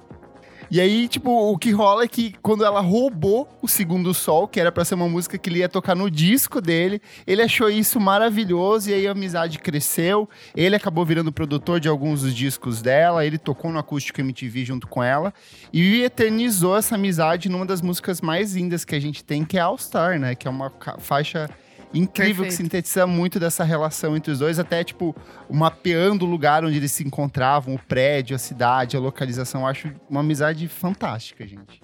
E 0.69 0.81
aí, 0.81 1.07
tipo, 1.07 1.31
o 1.31 1.57
que 1.57 1.71
rola 1.71 2.03
é 2.03 2.09
que 2.09 2.35
quando 2.43 2.65
ela 2.65 2.81
roubou 2.81 3.49
o 3.63 3.69
Segundo 3.69 4.13
Sol, 4.13 4.49
que 4.49 4.59
era 4.59 4.73
para 4.73 4.85
ser 4.85 4.97
uma 4.97 5.09
música 5.09 5.39
que 5.39 5.49
ele 5.49 5.61
ia 5.61 5.69
tocar 5.69 5.95
no 5.95 6.11
disco 6.11 6.61
dele, 6.61 7.01
ele 7.25 7.41
achou 7.41 7.71
isso 7.71 8.01
maravilhoso 8.01 8.91
e 8.91 8.95
aí 8.95 9.07
a 9.07 9.13
amizade 9.13 9.61
cresceu. 9.61 10.29
Ele 10.57 10.75
acabou 10.75 11.05
virando 11.05 11.31
produtor 11.31 11.79
de 11.79 11.89
alguns 11.89 12.23
dos 12.23 12.35
discos 12.35 12.83
dela, 12.83 13.25
ele 13.25 13.39
tocou 13.39 13.71
no 13.71 13.79
Acústico 13.79 14.21
MTV 14.21 14.65
junto 14.65 14.89
com 14.89 15.05
ela 15.05 15.33
e 15.73 16.03
eternizou 16.03 16.77
essa 16.77 16.97
amizade 16.97 17.49
numa 17.49 17.65
das 17.65 17.81
músicas 17.81 18.21
mais 18.21 18.57
lindas 18.57 18.85
que 18.85 18.97
a 18.97 19.01
gente 19.01 19.23
tem, 19.23 19.45
que 19.45 19.57
é 19.57 19.61
All 19.61 19.79
Star, 19.79 20.19
né? 20.19 20.35
Que 20.35 20.49
é 20.49 20.51
uma 20.51 20.73
faixa 20.99 21.49
incrível 21.95 22.45
Perfeito. 22.45 22.49
que 22.49 22.53
sintetiza 22.53 23.07
muito 23.07 23.39
dessa 23.39 23.65
relação 23.65 24.17
entre 24.17 24.33
os 24.33 24.39
dois, 24.39 24.59
até 24.59 24.83
tipo 24.85 25.15
mapeando 25.51 26.25
o 26.25 26.29
lugar 26.29 26.65
onde 26.65 26.77
eles 26.77 26.93
se 26.93 27.07
encontravam, 27.07 27.75
o 27.75 27.79
prédio, 27.79 28.35
a 28.37 28.39
cidade, 28.39 28.97
a 28.97 29.01
localização. 29.01 29.63
Eu 29.63 29.67
acho 29.67 29.93
uma 30.09 30.21
amizade 30.21 30.67
fantástica, 30.69 31.47
gente. 31.47 31.83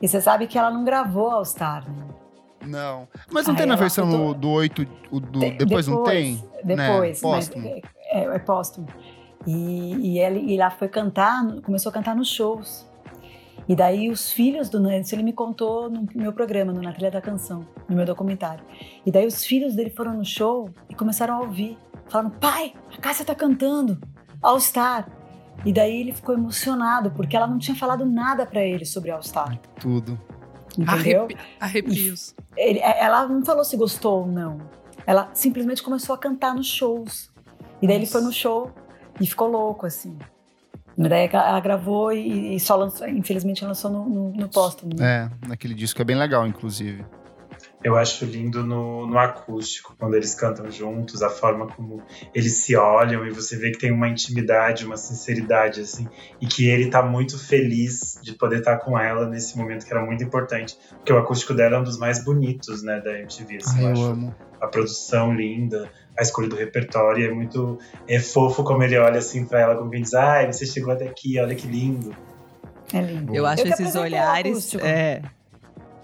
E 0.00 0.08
você 0.08 0.20
sabe 0.20 0.46
que 0.46 0.58
ela 0.58 0.70
não 0.70 0.84
gravou 0.84 1.30
All 1.30 1.44
Star, 1.44 1.90
né? 1.90 2.06
Não. 2.66 3.08
Mas 3.30 3.46
não 3.46 3.54
tem 3.54 3.66
na 3.66 3.76
versão 3.76 4.08
do, 4.08 4.34
do 4.34 4.50
8, 4.50 4.84
do, 4.84 5.20
depois, 5.20 5.56
depois, 5.56 5.86
não 5.86 6.02
tem? 6.02 6.44
Depois, 6.62 7.22
né? 7.22 7.30
póstumo. 7.30 7.68
É, 7.68 7.80
é, 8.12 8.24
é 8.24 8.38
póstumo. 8.38 8.86
E, 9.46 10.14
e, 10.14 10.18
ele, 10.18 10.40
e 10.40 10.58
ela 10.58 10.70
foi 10.70 10.88
cantar, 10.88 11.42
começou 11.62 11.90
a 11.90 11.92
cantar 11.92 12.14
nos 12.14 12.28
shows. 12.28 12.86
E 13.70 13.76
daí 13.76 14.10
os 14.10 14.32
filhos 14.32 14.68
do 14.68 14.80
Nancy, 14.80 15.14
ele 15.14 15.22
me 15.22 15.32
contou 15.32 15.88
no 15.88 16.04
meu 16.12 16.32
programa, 16.32 16.72
no 16.72 16.82
Na 16.82 16.92
Trilha 16.92 17.08
da 17.08 17.20
Canção, 17.20 17.64
no 17.88 17.94
meu 17.94 18.04
documentário. 18.04 18.64
E 19.06 19.12
daí 19.12 19.24
os 19.24 19.44
filhos 19.44 19.76
dele 19.76 19.90
foram 19.90 20.12
no 20.12 20.24
show 20.24 20.68
e 20.88 20.94
começaram 20.96 21.34
a 21.36 21.40
ouvir. 21.42 21.78
Falaram, 22.08 22.30
pai, 22.30 22.74
a 22.92 23.00
Cássia 23.00 23.24
tá 23.24 23.32
cantando, 23.32 23.96
All 24.42 24.58
Star. 24.58 25.08
E 25.64 25.72
daí 25.72 26.00
ele 26.00 26.12
ficou 26.12 26.34
emocionado, 26.34 27.12
porque 27.12 27.36
ela 27.36 27.46
não 27.46 27.58
tinha 27.58 27.76
falado 27.76 28.04
nada 28.04 28.44
para 28.44 28.60
ele 28.60 28.84
sobre 28.84 29.12
All 29.12 29.22
Star. 29.22 29.56
Tudo. 29.78 30.18
Entendeu? 30.76 31.22
Arrepi 31.22 31.38
arrepios. 31.60 32.34
Ele, 32.56 32.80
ela 32.80 33.28
não 33.28 33.44
falou 33.44 33.62
se 33.62 33.76
gostou 33.76 34.22
ou 34.22 34.26
não. 34.26 34.58
Ela 35.06 35.30
simplesmente 35.32 35.80
começou 35.80 36.16
a 36.16 36.18
cantar 36.18 36.56
nos 36.56 36.66
shows. 36.66 37.30
E 37.80 37.86
daí 37.86 38.00
Nossa. 38.00 38.02
ele 38.02 38.06
foi 38.06 38.20
no 38.22 38.32
show 38.32 38.72
e 39.20 39.26
ficou 39.28 39.46
louco, 39.46 39.86
assim. 39.86 40.18
Daí 41.08 41.28
ela 41.32 41.60
gravou 41.60 42.12
e, 42.12 42.56
e 42.56 42.60
só 42.60 42.76
lançou, 42.76 43.08
infelizmente 43.08 43.64
lançou 43.64 43.90
no, 43.90 44.08
no, 44.08 44.32
no 44.32 44.48
póstumo. 44.48 44.92
Né? 44.96 45.30
É, 45.44 45.48
naquele 45.48 45.74
disco 45.74 46.00
é 46.00 46.04
bem 46.04 46.16
legal, 46.16 46.46
inclusive. 46.46 47.04
Eu 47.82 47.96
acho 47.96 48.26
lindo 48.26 48.62
no, 48.62 49.06
no 49.06 49.18
acústico, 49.18 49.96
quando 49.98 50.14
eles 50.14 50.34
cantam 50.34 50.70
juntos, 50.70 51.22
a 51.22 51.30
forma 51.30 51.66
como 51.66 52.02
eles 52.34 52.58
se 52.58 52.76
olham 52.76 53.26
e 53.26 53.30
você 53.30 53.56
vê 53.56 53.70
que 53.70 53.78
tem 53.78 53.90
uma 53.90 54.06
intimidade, 54.06 54.84
uma 54.84 54.98
sinceridade, 54.98 55.80
assim, 55.80 56.06
e 56.40 56.46
que 56.46 56.68
ele 56.68 56.90
tá 56.90 57.02
muito 57.02 57.38
feliz 57.38 58.18
de 58.22 58.34
poder 58.34 58.58
estar 58.58 58.76
tá 58.76 58.84
com 58.84 58.98
ela 58.98 59.26
nesse 59.26 59.56
momento 59.56 59.86
que 59.86 59.92
era 59.92 60.04
muito 60.04 60.22
importante, 60.22 60.76
porque 60.96 61.10
o 61.10 61.16
acústico 61.16 61.54
dela 61.54 61.76
é 61.76 61.80
um 61.80 61.84
dos 61.84 61.98
mais 61.98 62.22
bonitos, 62.22 62.82
né, 62.82 63.00
da 63.00 63.18
MTV, 63.18 63.56
assim, 63.56 63.78
Ai, 63.78 63.84
eu, 63.84 63.86
eu 63.86 63.92
acho 63.92 64.12
amo. 64.12 64.34
a 64.60 64.66
produção 64.66 65.34
linda, 65.34 65.90
a 66.20 66.22
escolha 66.22 66.48
do 66.48 66.56
repertório, 66.56 67.28
é 67.28 67.32
muito 67.32 67.78
é 68.06 68.20
fofo 68.20 68.62
como 68.62 68.82
ele 68.82 68.98
olha 68.98 69.18
assim 69.18 69.44
para 69.46 69.60
ela, 69.60 69.76
como 69.76 69.90
quem 69.90 70.02
diz, 70.02 70.14
ai, 70.14 70.52
você 70.52 70.66
chegou 70.66 70.92
até 70.92 71.08
aqui, 71.08 71.40
olha 71.40 71.54
que 71.54 71.66
lindo. 71.66 72.14
É 72.92 73.00
lindo. 73.00 73.34
Eu 73.34 73.46
acho 73.46 73.66
eu 73.66 73.72
esses 73.72 73.96
olhares, 73.96 74.74
é, 74.74 75.22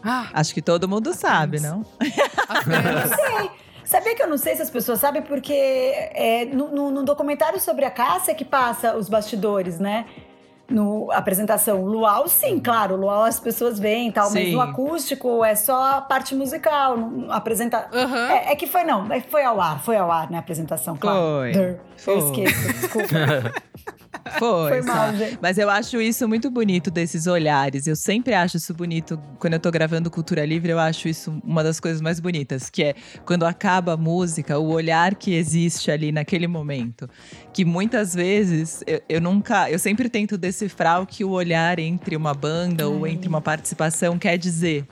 ah. 0.02 0.29
Acho 0.33 0.55
que 0.55 0.62
todo 0.62 0.88
mundo 0.88 1.12
sabe, 1.12 1.59
não? 1.59 1.79
não 2.00 3.16
sei. 3.16 3.50
Sabia 3.85 4.14
que 4.14 4.22
eu 4.22 4.29
não 4.29 4.38
sei 4.38 4.57
se 4.57 4.62
as 4.62 4.70
pessoas 4.70 5.00
sabem, 5.00 5.22
porque 5.22 5.52
é, 5.52 6.44
no, 6.44 6.70
no, 6.70 6.90
no, 6.90 7.05
documentário 7.05 7.61
sobre 7.61 7.85
a 7.85 7.90
Cássia 7.90 8.35
que 8.35 8.44
passa 8.44 8.96
os 8.96 9.09
bastidores, 9.09 9.79
né? 9.79 10.07
No 10.68 11.11
apresentação. 11.12 11.85
Luau, 11.85 12.29
sim, 12.29 12.59
claro. 12.59 12.96
Luau 12.96 13.22
as 13.22 13.38
pessoas 13.38 13.79
veem 13.79 14.09
e 14.09 14.12
tal, 14.12 14.26
sim. 14.26 14.44
mas 14.44 14.52
no 14.52 14.61
acústico 14.61 15.44
é 15.44 15.55
só 15.55 15.96
a 15.96 16.00
parte 16.00 16.35
musical. 16.35 16.96
Apresenta... 17.31 17.88
Uhum. 17.92 18.16
É, 18.16 18.52
é, 18.52 18.57
que 18.57 18.66
foi, 18.66 18.83
não, 18.85 19.11
é, 19.12 19.20
foi 19.20 19.44
ao 19.44 19.61
ar, 19.61 19.81
foi 19.81 19.96
ao 19.96 20.11
ar, 20.11 20.31
né? 20.31 20.38
A 20.38 20.40
apresentação, 20.40 20.96
claro. 20.96 21.18
Foi. 21.18 21.79
foi. 21.96 22.14
Eu 22.14 22.18
esqueço, 22.18 22.72
desculpa. 22.81 23.09
Foi. 24.38 24.68
Foi 24.68 24.83
mal, 24.83 25.14
gente. 25.14 25.38
Mas 25.40 25.59
eu 25.59 25.70
acho 25.70 26.00
isso 26.00 26.29
muito 26.29 26.50
bonito 26.50 26.90
desses 26.90 27.26
olhares. 27.26 27.87
Eu 27.87 27.96
sempre 27.96 28.35
acho 28.35 28.57
isso 28.57 28.74
bonito. 28.74 29.18
Quando 29.38 29.55
eu 29.55 29.61
tô 29.61 29.70
gravando 29.70 30.11
Cultura 30.11 30.44
Livre, 30.44 30.70
eu 30.70 30.79
acho 30.79 31.09
isso 31.09 31.40
uma 31.44 31.62
das 31.62 31.81
coisas 31.81 32.00
mais 32.00 32.20
bonitas, 32.20 32.68
que 32.70 32.83
é 32.83 32.94
quando 33.24 33.44
acaba 33.44 33.94
a 33.94 33.96
música, 33.96 34.59
o 34.59 34.68
olhar 34.68 35.14
que 35.14 35.35
existe 35.35 35.90
ali 35.90 36.12
naquele 36.12 36.46
momento. 36.46 37.09
Que 37.52 37.64
muitas 37.64 38.14
vezes 38.14 38.83
eu, 38.87 39.00
eu 39.09 39.20
nunca. 39.20 39.70
Eu 39.70 39.79
sempre 39.79 40.09
tento 40.09 40.37
decifrar 40.37 41.02
o 41.02 41.07
que 41.07 41.24
o 41.24 41.31
olhar 41.31 41.79
entre 41.79 42.16
uma 42.16 42.35
banda 42.35 42.85
Ai. 42.85 42.90
ou 42.90 43.07
entre 43.07 43.29
uma 43.29 43.40
participação 43.40 44.18
quer 44.18 44.37
dizer. 44.37 44.87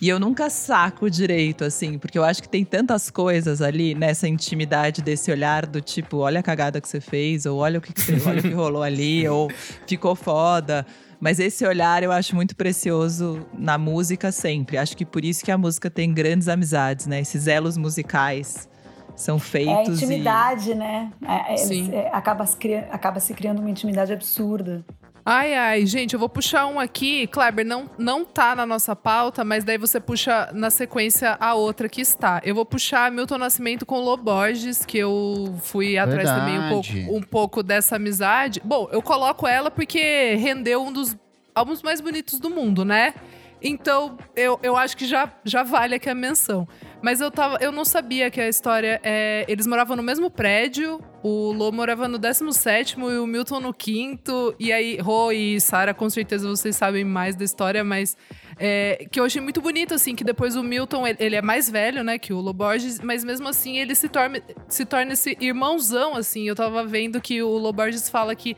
E 0.00 0.08
eu 0.08 0.20
nunca 0.20 0.48
saco 0.48 1.10
direito, 1.10 1.64
assim, 1.64 1.98
porque 1.98 2.16
eu 2.16 2.24
acho 2.24 2.40
que 2.40 2.48
tem 2.48 2.64
tantas 2.64 3.10
coisas 3.10 3.60
ali 3.60 3.94
nessa 3.94 4.28
intimidade 4.28 5.02
desse 5.02 5.30
olhar 5.30 5.66
do 5.66 5.80
tipo, 5.80 6.18
olha 6.18 6.38
a 6.38 6.42
cagada 6.42 6.80
que 6.80 6.88
você 6.88 7.00
fez, 7.00 7.46
ou 7.46 7.58
olha 7.58 7.78
o 7.78 7.82
que, 7.82 7.92
que, 7.92 8.00
você, 8.00 8.28
olha 8.28 8.38
o 8.38 8.42
que 8.42 8.52
rolou 8.52 8.82
ali, 8.82 9.26
ou 9.28 9.50
ficou 9.86 10.14
foda. 10.14 10.86
Mas 11.20 11.40
esse 11.40 11.66
olhar 11.66 12.02
eu 12.04 12.12
acho 12.12 12.36
muito 12.36 12.54
precioso 12.54 13.44
na 13.52 13.76
música 13.76 14.30
sempre. 14.30 14.78
Acho 14.78 14.96
que 14.96 15.04
por 15.04 15.24
isso 15.24 15.44
que 15.44 15.50
a 15.50 15.58
música 15.58 15.90
tem 15.90 16.14
grandes 16.14 16.46
amizades, 16.46 17.06
né? 17.06 17.20
Esses 17.20 17.48
elos 17.48 17.76
musicais 17.76 18.68
são 19.16 19.36
feitos. 19.36 19.74
É 19.74 19.78
a 19.78 19.84
intimidade, 19.84 20.70
e... 20.70 20.74
né? 20.76 21.12
É, 21.20 21.54
é. 21.54 21.96
É, 21.96 22.10
acaba, 22.12 22.46
se 22.46 22.56
acaba 22.90 23.18
se 23.18 23.34
criando 23.34 23.58
uma 23.58 23.68
intimidade 23.68 24.12
absurda. 24.12 24.84
Ai, 25.30 25.54
ai, 25.54 25.84
gente, 25.84 26.14
eu 26.14 26.18
vou 26.18 26.30
puxar 26.30 26.66
um 26.68 26.80
aqui. 26.80 27.26
Kleber, 27.26 27.62
não, 27.62 27.90
não 27.98 28.24
tá 28.24 28.56
na 28.56 28.64
nossa 28.64 28.96
pauta, 28.96 29.44
mas 29.44 29.62
daí 29.62 29.76
você 29.76 30.00
puxa 30.00 30.50
na 30.54 30.70
sequência 30.70 31.36
a 31.38 31.52
outra 31.52 31.86
que 31.86 32.00
está. 32.00 32.40
Eu 32.42 32.54
vou 32.54 32.64
puxar 32.64 33.12
Milton 33.12 33.36
Nascimento 33.36 33.84
com 33.84 34.00
Loborges, 34.00 34.86
que 34.86 34.96
eu 34.96 35.54
fui 35.60 35.98
atrás 35.98 36.30
Verdade. 36.30 36.40
também 36.40 36.58
um 36.58 36.70
pouco, 36.70 37.16
um 37.18 37.20
pouco 37.20 37.62
dessa 37.62 37.96
amizade. 37.96 38.58
Bom, 38.64 38.88
eu 38.90 39.02
coloco 39.02 39.46
ela 39.46 39.70
porque 39.70 40.34
rendeu 40.36 40.82
um 40.82 40.90
dos 40.90 41.14
álbuns 41.54 41.82
mais 41.82 42.00
bonitos 42.00 42.40
do 42.40 42.48
mundo, 42.48 42.82
né? 42.82 43.12
Então, 43.60 44.16
eu, 44.34 44.58
eu 44.62 44.78
acho 44.78 44.96
que 44.96 45.04
já, 45.04 45.30
já 45.44 45.62
vale 45.62 45.96
aqui 45.96 46.08
a 46.08 46.14
menção. 46.14 46.66
Mas 47.00 47.20
eu, 47.20 47.30
tava, 47.30 47.58
eu 47.60 47.70
não 47.70 47.84
sabia 47.84 48.30
que 48.30 48.40
a 48.40 48.48
história 48.48 49.00
é. 49.02 49.44
Eles 49.48 49.66
moravam 49.66 49.96
no 49.96 50.02
mesmo 50.02 50.30
prédio, 50.30 51.00
o 51.22 51.52
Lô 51.52 51.70
morava 51.70 52.08
no 52.08 52.18
17 52.18 52.98
e 52.98 53.18
o 53.18 53.26
Milton 53.26 53.60
no 53.60 53.72
quinto. 53.72 54.54
E 54.58 54.72
aí, 54.72 54.98
Rô 54.98 55.30
e 55.30 55.60
Sara, 55.60 55.94
com 55.94 56.10
certeza 56.10 56.48
vocês 56.48 56.74
sabem 56.74 57.04
mais 57.04 57.36
da 57.36 57.44
história, 57.44 57.84
mas. 57.84 58.16
É, 58.60 59.06
que 59.12 59.20
eu 59.20 59.24
achei 59.24 59.40
muito 59.40 59.60
bonito, 59.60 59.94
assim, 59.94 60.16
que 60.16 60.24
depois 60.24 60.56
o 60.56 60.64
Milton, 60.64 61.06
ele, 61.06 61.16
ele 61.20 61.36
é 61.36 61.42
mais 61.42 61.70
velho, 61.70 62.02
né, 62.02 62.18
que 62.18 62.32
o 62.32 62.40
Lô 62.40 62.52
Borges, 62.52 62.98
mas 62.98 63.22
mesmo 63.22 63.46
assim 63.46 63.78
ele 63.78 63.94
se 63.94 64.08
torna, 64.08 64.42
se 64.66 64.84
torna 64.84 65.12
esse 65.12 65.36
irmãozão, 65.40 66.16
assim. 66.16 66.48
Eu 66.48 66.56
tava 66.56 66.84
vendo 66.84 67.20
que 67.20 67.40
o 67.40 67.56
Lô 67.56 67.72
Borges 67.72 68.08
fala 68.10 68.34
que 68.34 68.56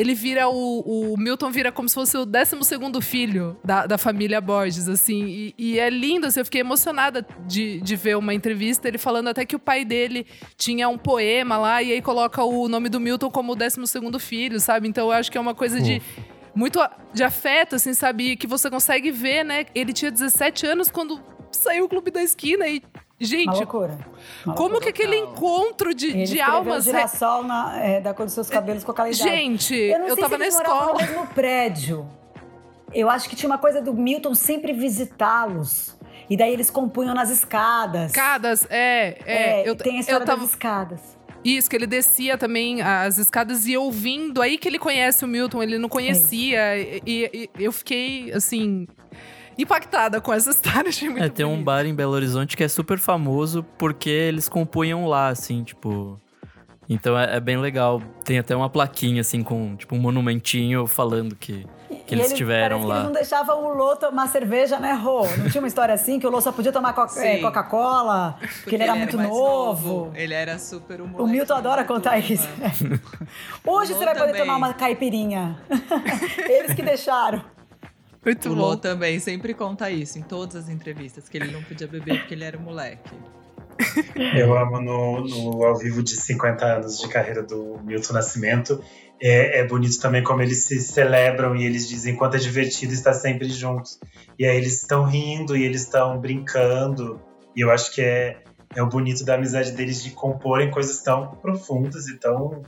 ele 0.00 0.14
vira 0.14 0.48
o, 0.48 1.12
o 1.12 1.16
Milton 1.18 1.50
vira 1.50 1.70
como 1.70 1.86
se 1.86 1.94
fosse 1.94 2.16
o 2.16 2.24
12 2.24 2.56
filho 3.02 3.58
da, 3.62 3.86
da 3.86 3.98
família 3.98 4.40
Borges, 4.40 4.88
assim. 4.88 5.24
E, 5.26 5.54
e, 5.58 5.78
é 5.78 5.90
lindo, 5.90 6.26
assim, 6.26 6.40
eu 6.40 6.44
fiquei 6.44 6.62
emocionada 6.62 7.26
de, 7.46 7.80
de 7.82 7.96
ver 7.96 8.16
uma 8.16 8.32
entrevista, 8.32 8.88
ele 8.88 8.96
falando 8.96 9.28
até 9.28 9.44
que 9.44 9.54
o 9.54 9.58
pai 9.58 9.84
dele 9.84 10.26
tinha 10.56 10.88
um 10.88 10.96
poema 10.96 11.58
lá, 11.58 11.82
e 11.82 11.92
aí 11.92 12.00
coloca 12.00 12.42
o 12.42 12.66
nome 12.66 12.88
do 12.88 12.98
Milton 12.98 13.30
como 13.30 13.52
o 13.52 13.54
12 13.54 13.78
filho, 14.18 14.58
sabe? 14.58 14.88
Então 14.88 15.08
eu 15.08 15.12
acho 15.12 15.30
que 15.30 15.36
é 15.36 15.40
uma 15.40 15.54
coisa 15.54 15.78
de 15.78 16.00
muito 16.54 16.80
de 17.12 17.22
afeto, 17.22 17.76
assim, 17.76 17.92
sabe? 17.92 18.36
Que 18.36 18.46
você 18.46 18.70
consegue 18.70 19.10
ver, 19.10 19.44
né? 19.44 19.66
Ele 19.74 19.92
tinha 19.92 20.10
17 20.10 20.66
anos 20.66 20.90
quando 20.90 21.20
saiu 21.52 21.84
o 21.84 21.88
Clube 21.88 22.10
da 22.10 22.22
Esquina 22.22 22.66
e 22.66 22.82
Gente, 23.20 23.48
uma 23.48 23.54
loucura. 23.54 23.98
Uma 24.46 24.54
como 24.54 24.70
loucura 24.70 24.92
que 24.92 25.02
aquele 25.02 25.18
encontro 25.18 25.94
de, 25.94 26.06
ele 26.06 26.24
de 26.24 26.40
almas. 26.40 26.84
O 26.84 26.86
girassol 26.86 27.42
na, 27.44 27.78
é, 27.78 28.00
da 28.00 28.14
cor 28.14 28.24
dos 28.24 28.34
seus 28.34 28.48
cabelos 28.48 28.82
com 28.82 28.92
aquela 28.92 29.10
idade. 29.10 29.22
Gente, 29.22 29.74
eu, 29.74 29.98
não 29.98 30.08
eu 30.08 30.14
sei 30.14 30.24
tava 30.24 30.34
se 30.36 30.40
na 30.40 30.46
escola. 30.46 30.92
no 30.92 30.98
mesmo 30.98 31.26
prédio. 31.26 32.08
Eu 32.94 33.10
acho 33.10 33.28
que 33.28 33.36
tinha 33.36 33.48
uma 33.48 33.58
coisa 33.58 33.82
do 33.82 33.92
Milton 33.92 34.34
sempre 34.34 34.72
visitá-los. 34.72 35.98
E 36.30 36.36
daí 36.36 36.52
eles 36.52 36.70
compunham 36.70 37.14
nas 37.14 37.28
escadas. 37.28 38.06
Escadas, 38.12 38.66
é. 38.70 39.18
é, 39.26 39.60
é 39.62 39.68
eu, 39.68 39.76
tem 39.76 39.98
a 39.98 40.00
história 40.00 40.22
eu 40.22 40.26
tava... 40.26 40.40
das 40.40 40.50
escadas. 40.50 41.00
Isso, 41.44 41.68
que 41.68 41.76
ele 41.76 41.86
descia 41.86 42.36
também 42.38 42.82
as 42.82 43.18
escadas 43.18 43.66
e 43.66 43.76
ouvindo. 43.76 44.40
Aí 44.40 44.56
que 44.56 44.68
ele 44.68 44.78
conhece 44.78 45.24
o 45.24 45.28
Milton, 45.28 45.62
ele 45.62 45.78
não 45.78 45.88
conhecia. 45.88 46.78
E, 46.78 47.02
e, 47.06 47.50
e 47.58 47.64
eu 47.64 47.72
fiquei, 47.72 48.32
assim, 48.32 48.86
impactada 49.62 50.20
com 50.20 50.32
essa 50.32 50.50
história. 50.52 50.88
Achei 50.88 51.08
muito 51.08 51.24
é, 51.24 51.28
tem 51.28 51.46
um 51.46 51.62
bar 51.62 51.86
em 51.86 51.94
Belo 51.94 52.12
Horizonte 52.12 52.56
que 52.56 52.64
é 52.64 52.68
super 52.68 52.98
famoso 52.98 53.64
porque 53.78 54.10
eles 54.10 54.48
compunham 54.48 55.06
lá, 55.06 55.28
assim, 55.28 55.62
tipo. 55.62 56.20
Então 56.88 57.16
é, 57.16 57.36
é 57.36 57.40
bem 57.40 57.56
legal. 57.56 58.02
Tem 58.24 58.38
até 58.38 58.54
uma 58.54 58.68
plaquinha, 58.68 59.20
assim, 59.20 59.44
com 59.44 59.76
tipo 59.76 59.94
um 59.94 59.98
monumentinho 60.00 60.88
falando 60.88 61.36
que, 61.36 61.64
que 62.04 62.16
eles, 62.16 62.32
estiveram 62.32 62.84
lá. 62.84 62.96
eles 62.96 63.04
não 63.06 63.12
deixavam 63.12 63.64
o 63.64 63.72
Lô 63.72 63.94
tomar 63.94 64.26
cerveja, 64.26 64.80
né, 64.80 64.92
Rô? 64.94 65.24
Não 65.38 65.48
tinha 65.48 65.60
uma 65.60 65.68
história 65.68 65.94
assim 65.94 66.18
que 66.18 66.26
o 66.26 66.30
Lô 66.30 66.40
só 66.40 66.50
podia 66.50 66.72
tomar 66.72 66.92
é, 67.18 67.38
Coca-Cola, 67.38 68.36
porque, 68.40 68.74
ele 68.74 68.82
era 68.82 68.92
ele 68.92 68.98
muito 68.98 69.20
era 69.20 69.28
novo. 69.28 69.88
novo. 69.88 70.12
Ele 70.16 70.34
era 70.34 70.58
super 70.58 71.00
humor. 71.00 71.20
O 71.20 71.28
Milton 71.28 71.54
adora 71.54 71.84
contar 71.84 72.18
isso. 72.18 72.48
Hoje 73.64 73.94
você 73.94 74.04
vai 74.04 74.14
poder 74.14 74.32
também. 74.32 74.42
tomar 74.42 74.56
uma 74.56 74.74
caipirinha. 74.74 75.60
eles 76.48 76.74
que 76.74 76.82
deixaram. 76.82 77.40
Muito 78.24 78.50
o 78.50 78.54
bom. 78.54 78.60
Lô 78.60 78.76
também 78.76 79.18
sempre 79.18 79.54
conta 79.54 79.90
isso 79.90 80.18
em 80.18 80.22
todas 80.22 80.56
as 80.56 80.68
entrevistas, 80.68 81.28
que 81.28 81.38
ele 81.38 81.50
não 81.50 81.62
podia 81.62 81.86
beber 81.86 82.18
porque 82.20 82.34
ele 82.34 82.44
era 82.44 82.58
um 82.58 82.62
moleque. 82.62 83.10
Eu 84.36 84.56
amo 84.56 84.80
no, 84.80 85.20
no 85.26 85.64
ao 85.64 85.76
vivo 85.76 86.02
de 86.02 86.16
50 86.16 86.64
anos 86.64 86.98
de 86.98 87.08
carreira 87.08 87.42
do 87.42 87.78
Milton 87.82 88.12
Nascimento. 88.12 88.82
É, 89.22 89.60
é, 89.60 89.66
bonito 89.66 90.00
também 90.00 90.22
como 90.22 90.40
eles 90.42 90.64
se 90.64 90.80
celebram 90.80 91.54
e 91.54 91.64
eles 91.64 91.88
dizem 91.88 92.16
quanto 92.16 92.36
é 92.36 92.38
divertido 92.38 92.92
estar 92.92 93.14
sempre 93.14 93.48
juntos. 93.48 93.98
E 94.38 94.46
aí 94.46 94.56
eles 94.56 94.80
estão 94.80 95.04
rindo 95.04 95.56
e 95.56 95.64
eles 95.64 95.82
estão 95.82 96.18
brincando. 96.18 97.20
E 97.56 97.60
eu 97.62 97.70
acho 97.70 97.92
que 97.94 98.02
é, 98.02 98.42
é 98.74 98.82
o 98.82 98.86
bonito 98.86 99.24
da 99.24 99.34
amizade 99.34 99.72
deles 99.72 100.02
de 100.02 100.10
comporem 100.10 100.70
coisas 100.70 101.02
tão 101.02 101.34
profundas 101.36 102.06
e 102.08 102.18
tão. 102.18 102.62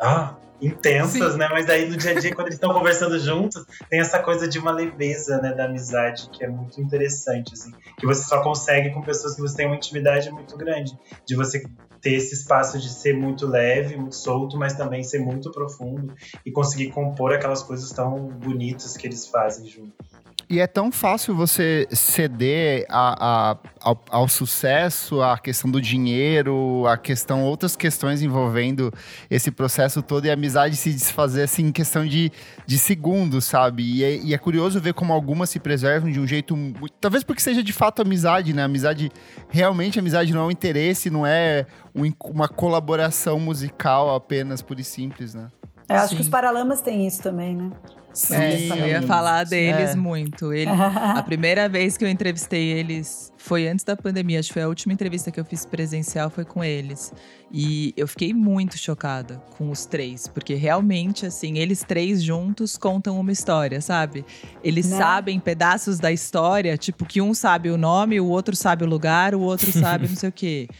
Ah, 0.00 0.36
intensas, 0.60 1.32
Sim. 1.32 1.38
né? 1.38 1.48
Mas 1.50 1.66
daí 1.66 1.88
no 1.88 1.96
dia 1.96 2.12
a 2.12 2.14
dia, 2.14 2.34
quando 2.34 2.48
eles 2.48 2.56
estão 2.56 2.72
conversando 2.72 3.18
juntos, 3.18 3.64
tem 3.88 4.00
essa 4.00 4.18
coisa 4.18 4.48
de 4.48 4.58
uma 4.58 4.72
leveza, 4.72 5.38
né, 5.38 5.52
da 5.52 5.64
amizade, 5.64 6.28
que 6.30 6.44
é 6.44 6.48
muito 6.48 6.80
interessante, 6.80 7.52
assim. 7.54 7.72
Que 7.98 8.06
você 8.06 8.24
só 8.24 8.42
consegue 8.42 8.90
com 8.90 9.02
pessoas 9.02 9.34
que 9.34 9.40
você 9.40 9.56
tem 9.56 9.66
uma 9.66 9.76
intimidade 9.76 10.30
muito 10.30 10.56
grande. 10.56 10.96
De 11.26 11.34
você 11.34 11.64
ter 12.00 12.14
esse 12.14 12.34
espaço 12.34 12.78
de 12.78 12.90
ser 12.90 13.16
muito 13.16 13.46
leve, 13.46 13.96
muito 13.96 14.14
solto, 14.14 14.58
mas 14.58 14.74
também 14.74 15.02
ser 15.02 15.20
muito 15.20 15.50
profundo 15.50 16.14
e 16.44 16.52
conseguir 16.52 16.90
compor 16.90 17.32
aquelas 17.32 17.62
coisas 17.62 17.90
tão 17.90 18.28
bonitas 18.28 18.94
que 18.94 19.06
eles 19.06 19.26
fazem 19.26 19.66
juntos. 19.66 20.23
E 20.48 20.60
é 20.60 20.66
tão 20.66 20.92
fácil 20.92 21.34
você 21.34 21.86
ceder 21.90 22.84
a, 22.88 23.50
a, 23.50 23.56
ao, 23.80 24.04
ao, 24.10 24.28
sucesso, 24.28 25.22
a 25.22 25.38
questão 25.38 25.70
do 25.70 25.80
dinheiro, 25.80 26.86
a 26.86 26.96
questão, 26.96 27.42
outras 27.44 27.74
questões 27.76 28.22
envolvendo 28.22 28.92
esse 29.30 29.50
processo 29.50 30.02
todo 30.02 30.26
e 30.26 30.30
a 30.30 30.34
amizade 30.34 30.76
se 30.76 30.92
desfazer 30.92 31.44
assim 31.44 31.66
em 31.66 31.72
questão 31.72 32.06
de, 32.06 32.30
de 32.66 32.78
segundos, 32.78 33.46
sabe? 33.46 33.82
E 33.82 34.04
é, 34.04 34.16
e 34.16 34.34
é 34.34 34.38
curioso 34.38 34.80
ver 34.80 34.92
como 34.92 35.12
algumas 35.12 35.48
se 35.50 35.58
preservam 35.58 36.10
de 36.10 36.20
um 36.20 36.26
jeito. 36.26 36.56
Talvez 37.00 37.24
porque 37.24 37.40
seja 37.40 37.62
de 37.62 37.72
fato 37.72 38.02
amizade, 38.02 38.52
né? 38.52 38.64
Amizade, 38.64 39.10
realmente, 39.48 39.98
amizade 39.98 40.32
não 40.32 40.42
é 40.42 40.44
um 40.44 40.50
interesse, 40.50 41.08
não 41.08 41.26
é 41.26 41.66
um, 41.94 42.10
uma 42.24 42.48
colaboração 42.48 43.40
musical 43.40 44.14
apenas, 44.14 44.60
pura 44.60 44.80
e 44.80 44.84
simples, 44.84 45.34
né? 45.34 45.48
Eu 45.88 45.96
acho 45.96 46.10
Sim. 46.10 46.16
que 46.16 46.22
os 46.22 46.28
Paralamas 46.28 46.80
têm 46.80 47.06
isso 47.06 47.22
também, 47.22 47.56
né? 47.56 47.70
Sim, 48.14 48.34
é, 48.34 48.68
eu 48.70 48.86
ia 48.86 49.02
falar 49.02 49.44
deles 49.44 49.90
é. 49.90 49.96
muito. 49.96 50.52
Ele, 50.52 50.70
a 50.70 51.20
primeira 51.26 51.68
vez 51.68 51.96
que 51.96 52.04
eu 52.04 52.08
entrevistei 52.08 52.70
eles 52.70 53.32
foi 53.36 53.66
antes 53.66 53.84
da 53.84 53.96
pandemia. 53.96 54.38
Acho 54.38 54.48
que 54.48 54.54
foi 54.54 54.62
a 54.62 54.68
última 54.68 54.92
entrevista 54.92 55.32
que 55.32 55.40
eu 55.40 55.44
fiz 55.44 55.66
presencial 55.66 56.30
foi 56.30 56.44
com 56.44 56.62
eles. 56.62 57.12
E 57.52 57.92
eu 57.96 58.06
fiquei 58.06 58.32
muito 58.32 58.78
chocada 58.78 59.42
com 59.58 59.68
os 59.68 59.84
três, 59.84 60.28
porque 60.28 60.54
realmente, 60.54 61.26
assim, 61.26 61.58
eles 61.58 61.82
três 61.82 62.22
juntos 62.22 62.78
contam 62.78 63.18
uma 63.18 63.32
história, 63.32 63.80
sabe? 63.80 64.24
Eles 64.62 64.88
né? 64.88 64.96
sabem 64.96 65.40
pedaços 65.40 65.98
da 65.98 66.10
história, 66.12 66.76
tipo 66.76 67.04
que 67.04 67.20
um 67.20 67.34
sabe 67.34 67.70
o 67.70 67.76
nome, 67.76 68.20
o 68.20 68.26
outro 68.26 68.54
sabe 68.54 68.84
o 68.84 68.86
lugar, 68.86 69.34
o 69.34 69.40
outro 69.40 69.70
sabe 69.72 70.08
não 70.08 70.16
sei 70.16 70.28
o 70.28 70.32
quê. 70.32 70.68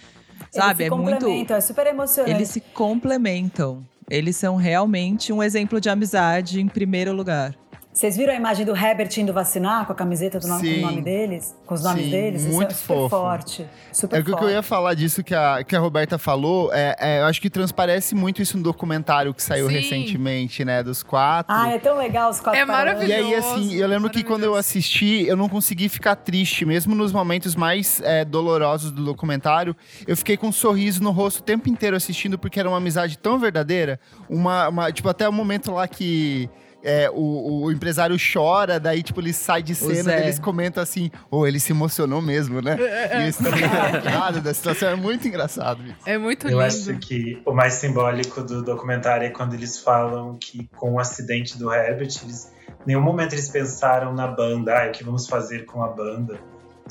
Sabe? 0.50 0.70
Eles 0.70 0.76
se 0.76 0.84
é 0.84 0.90
muito. 0.90 1.52
É 1.52 1.60
super 1.60 1.86
emocionante. 1.86 2.34
Eles 2.34 2.48
se 2.48 2.60
complementam. 2.60 3.84
Eles 4.10 4.36
são 4.36 4.56
realmente 4.56 5.32
um 5.32 5.42
exemplo 5.42 5.80
de 5.80 5.88
amizade 5.88 6.60
em 6.60 6.68
primeiro 6.68 7.12
lugar. 7.12 7.54
Vocês 7.94 8.16
viram 8.16 8.32
a 8.32 8.36
imagem 8.36 8.66
do 8.66 8.76
Herbert 8.76 9.08
indo 9.18 9.32
vacinar 9.32 9.86
com 9.86 9.92
a 9.92 9.94
camiseta 9.94 10.40
do 10.40 10.48
nome, 10.48 10.80
com 10.80 10.80
nome 10.80 11.00
deles? 11.00 11.54
Com 11.64 11.74
os 11.74 11.82
nomes 11.84 12.06
sim, 12.06 12.10
deles? 12.10 12.44
Muito 12.44 12.72
Isso 12.72 12.80
é 12.80 12.80
super 12.80 12.94
fofo. 12.94 13.08
forte. 13.08 13.68
Super 13.92 14.16
é 14.16 14.20
o 14.20 14.24
que 14.24 14.32
eu 14.32 14.50
ia 14.50 14.62
falar 14.64 14.94
disso 14.94 15.22
que 15.22 15.32
a, 15.32 15.62
que 15.62 15.76
a 15.76 15.78
Roberta 15.78 16.18
falou. 16.18 16.74
É, 16.74 16.96
é, 16.98 17.20
eu 17.20 17.26
acho 17.26 17.40
que 17.40 17.48
transparece 17.48 18.16
muito 18.16 18.42
isso 18.42 18.56
no 18.56 18.64
documentário 18.64 19.32
que 19.32 19.40
saiu 19.40 19.68
sim. 19.68 19.74
recentemente, 19.74 20.64
né? 20.64 20.82
Dos 20.82 21.04
quatro. 21.04 21.54
Ah, 21.54 21.70
é 21.70 21.78
tão 21.78 21.96
legal 21.96 22.32
os 22.32 22.40
quatro. 22.40 22.58
É 22.60 22.64
maravilhoso. 22.64 23.12
E 23.12 23.14
aí, 23.14 23.34
assim, 23.36 23.74
eu 23.76 23.86
lembro 23.86 24.10
que 24.10 24.24
quando 24.24 24.42
eu 24.42 24.56
assisti, 24.56 25.24
eu 25.28 25.36
não 25.36 25.48
consegui 25.48 25.88
ficar 25.88 26.16
triste, 26.16 26.64
mesmo 26.64 26.96
nos 26.96 27.12
momentos 27.12 27.54
mais 27.54 28.02
é, 28.02 28.24
dolorosos 28.24 28.90
do 28.90 29.04
documentário. 29.04 29.76
Eu 30.04 30.16
fiquei 30.16 30.36
com 30.36 30.48
um 30.48 30.52
sorriso 30.52 31.00
no 31.00 31.12
rosto 31.12 31.38
o 31.38 31.42
tempo 31.44 31.68
inteiro 31.68 31.96
assistindo, 31.96 32.36
porque 32.36 32.58
era 32.58 32.68
uma 32.68 32.78
amizade 32.78 33.16
tão 33.16 33.38
verdadeira. 33.38 34.00
Uma, 34.28 34.68
uma 34.68 34.90
tipo, 34.90 35.08
até 35.08 35.28
o 35.28 35.32
momento 35.32 35.70
lá 35.70 35.86
que 35.86 36.50
é, 36.84 37.10
o, 37.10 37.62
o, 37.62 37.72
empresário 37.72 38.14
chora, 38.18 38.78
daí, 38.78 39.02
tipo, 39.02 39.18
ele 39.18 39.32
sai 39.32 39.62
de 39.62 39.74
cena, 39.74 40.14
eles 40.18 40.38
comentam 40.38 40.82
assim, 40.82 41.10
ou 41.30 41.40
oh, 41.40 41.46
ele 41.46 41.58
se 41.58 41.72
emocionou 41.72 42.20
mesmo, 42.20 42.60
né? 42.60 42.76
e 42.78 43.22
eles 43.22 43.40
estão 43.40 43.50
muito 43.50 44.40
da 44.42 44.52
situação, 44.52 44.90
é 44.90 44.94
muito 44.94 45.26
engraçado 45.26 45.82
isso. 45.82 45.96
É 46.04 46.18
muito 46.18 46.46
lindo. 46.46 46.60
Eu 46.60 46.60
acho 46.60 46.94
que 46.98 47.40
o 47.46 47.52
mais 47.54 47.74
simbólico 47.74 48.42
do 48.42 48.62
documentário 48.62 49.26
é 49.26 49.30
quando 49.30 49.54
eles 49.54 49.78
falam 49.78 50.36
que 50.38 50.68
com 50.76 50.92
o 50.92 51.00
acidente 51.00 51.56
do 51.56 51.72
Herbert, 51.72 52.10
eles, 52.22 52.52
em 52.68 52.88
nenhum 52.88 53.00
momento 53.00 53.32
eles 53.32 53.48
pensaram 53.48 54.12
na 54.12 54.26
banda, 54.26 54.84
ah, 54.84 54.88
o 54.88 54.92
que 54.92 55.02
vamos 55.02 55.26
fazer 55.26 55.64
com 55.64 55.82
a 55.82 55.88
banda. 55.88 56.38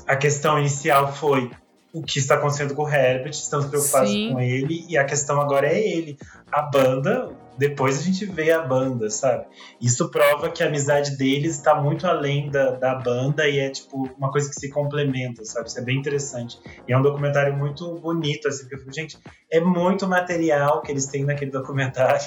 A 0.08 0.16
questão 0.16 0.58
inicial 0.58 1.14
foi 1.14 1.52
o 1.94 2.02
que 2.02 2.18
está 2.18 2.34
acontecendo 2.34 2.74
com 2.74 2.86
o 2.86 2.90
Herbert, 2.90 3.34
estamos 3.34 3.68
preocupados 3.68 4.10
Sim. 4.10 4.32
com 4.34 4.40
ele, 4.40 4.88
e 4.90 4.98
a 4.98 5.04
questão 5.04 5.40
agora 5.40 5.68
é 5.68 5.80
ele. 5.80 6.18
A 6.52 6.64
banda, 6.64 7.30
depois 7.58 8.00
a 8.00 8.02
gente 8.02 8.26
vê 8.26 8.52
a 8.52 8.62
banda, 8.62 9.10
sabe? 9.10 9.46
Isso 9.80 10.10
prova 10.10 10.50
que 10.50 10.64
a 10.64 10.68
amizade 10.68 11.18
deles 11.18 11.58
está 11.58 11.76
muito 11.76 12.08
além 12.08 12.50
da, 12.50 12.72
da 12.72 12.96
banda 12.96 13.48
e 13.48 13.60
é 13.60 13.70
tipo 13.70 14.10
uma 14.18 14.32
coisa 14.32 14.50
que 14.50 14.56
se 14.56 14.70
complementa, 14.70 15.44
sabe? 15.46 15.68
Isso 15.68 15.80
é 15.80 15.84
bem 15.84 15.98
interessante. 15.98 16.60
E 16.88 16.94
é 16.94 16.98
um 16.98 17.02
documentário 17.02 17.56
muito 17.56 18.00
bonito, 18.00 18.48
assim, 18.48 18.62
porque 18.62 18.76
eu 18.76 18.80
fico, 18.80 18.94
gente, 18.94 19.18
é 19.52 19.60
muito 19.60 20.08
material 20.08 20.82
que 20.82 20.92
eles 20.92 21.06
têm 21.06 21.24
naquele 21.24 21.52
documentário. 21.52 22.26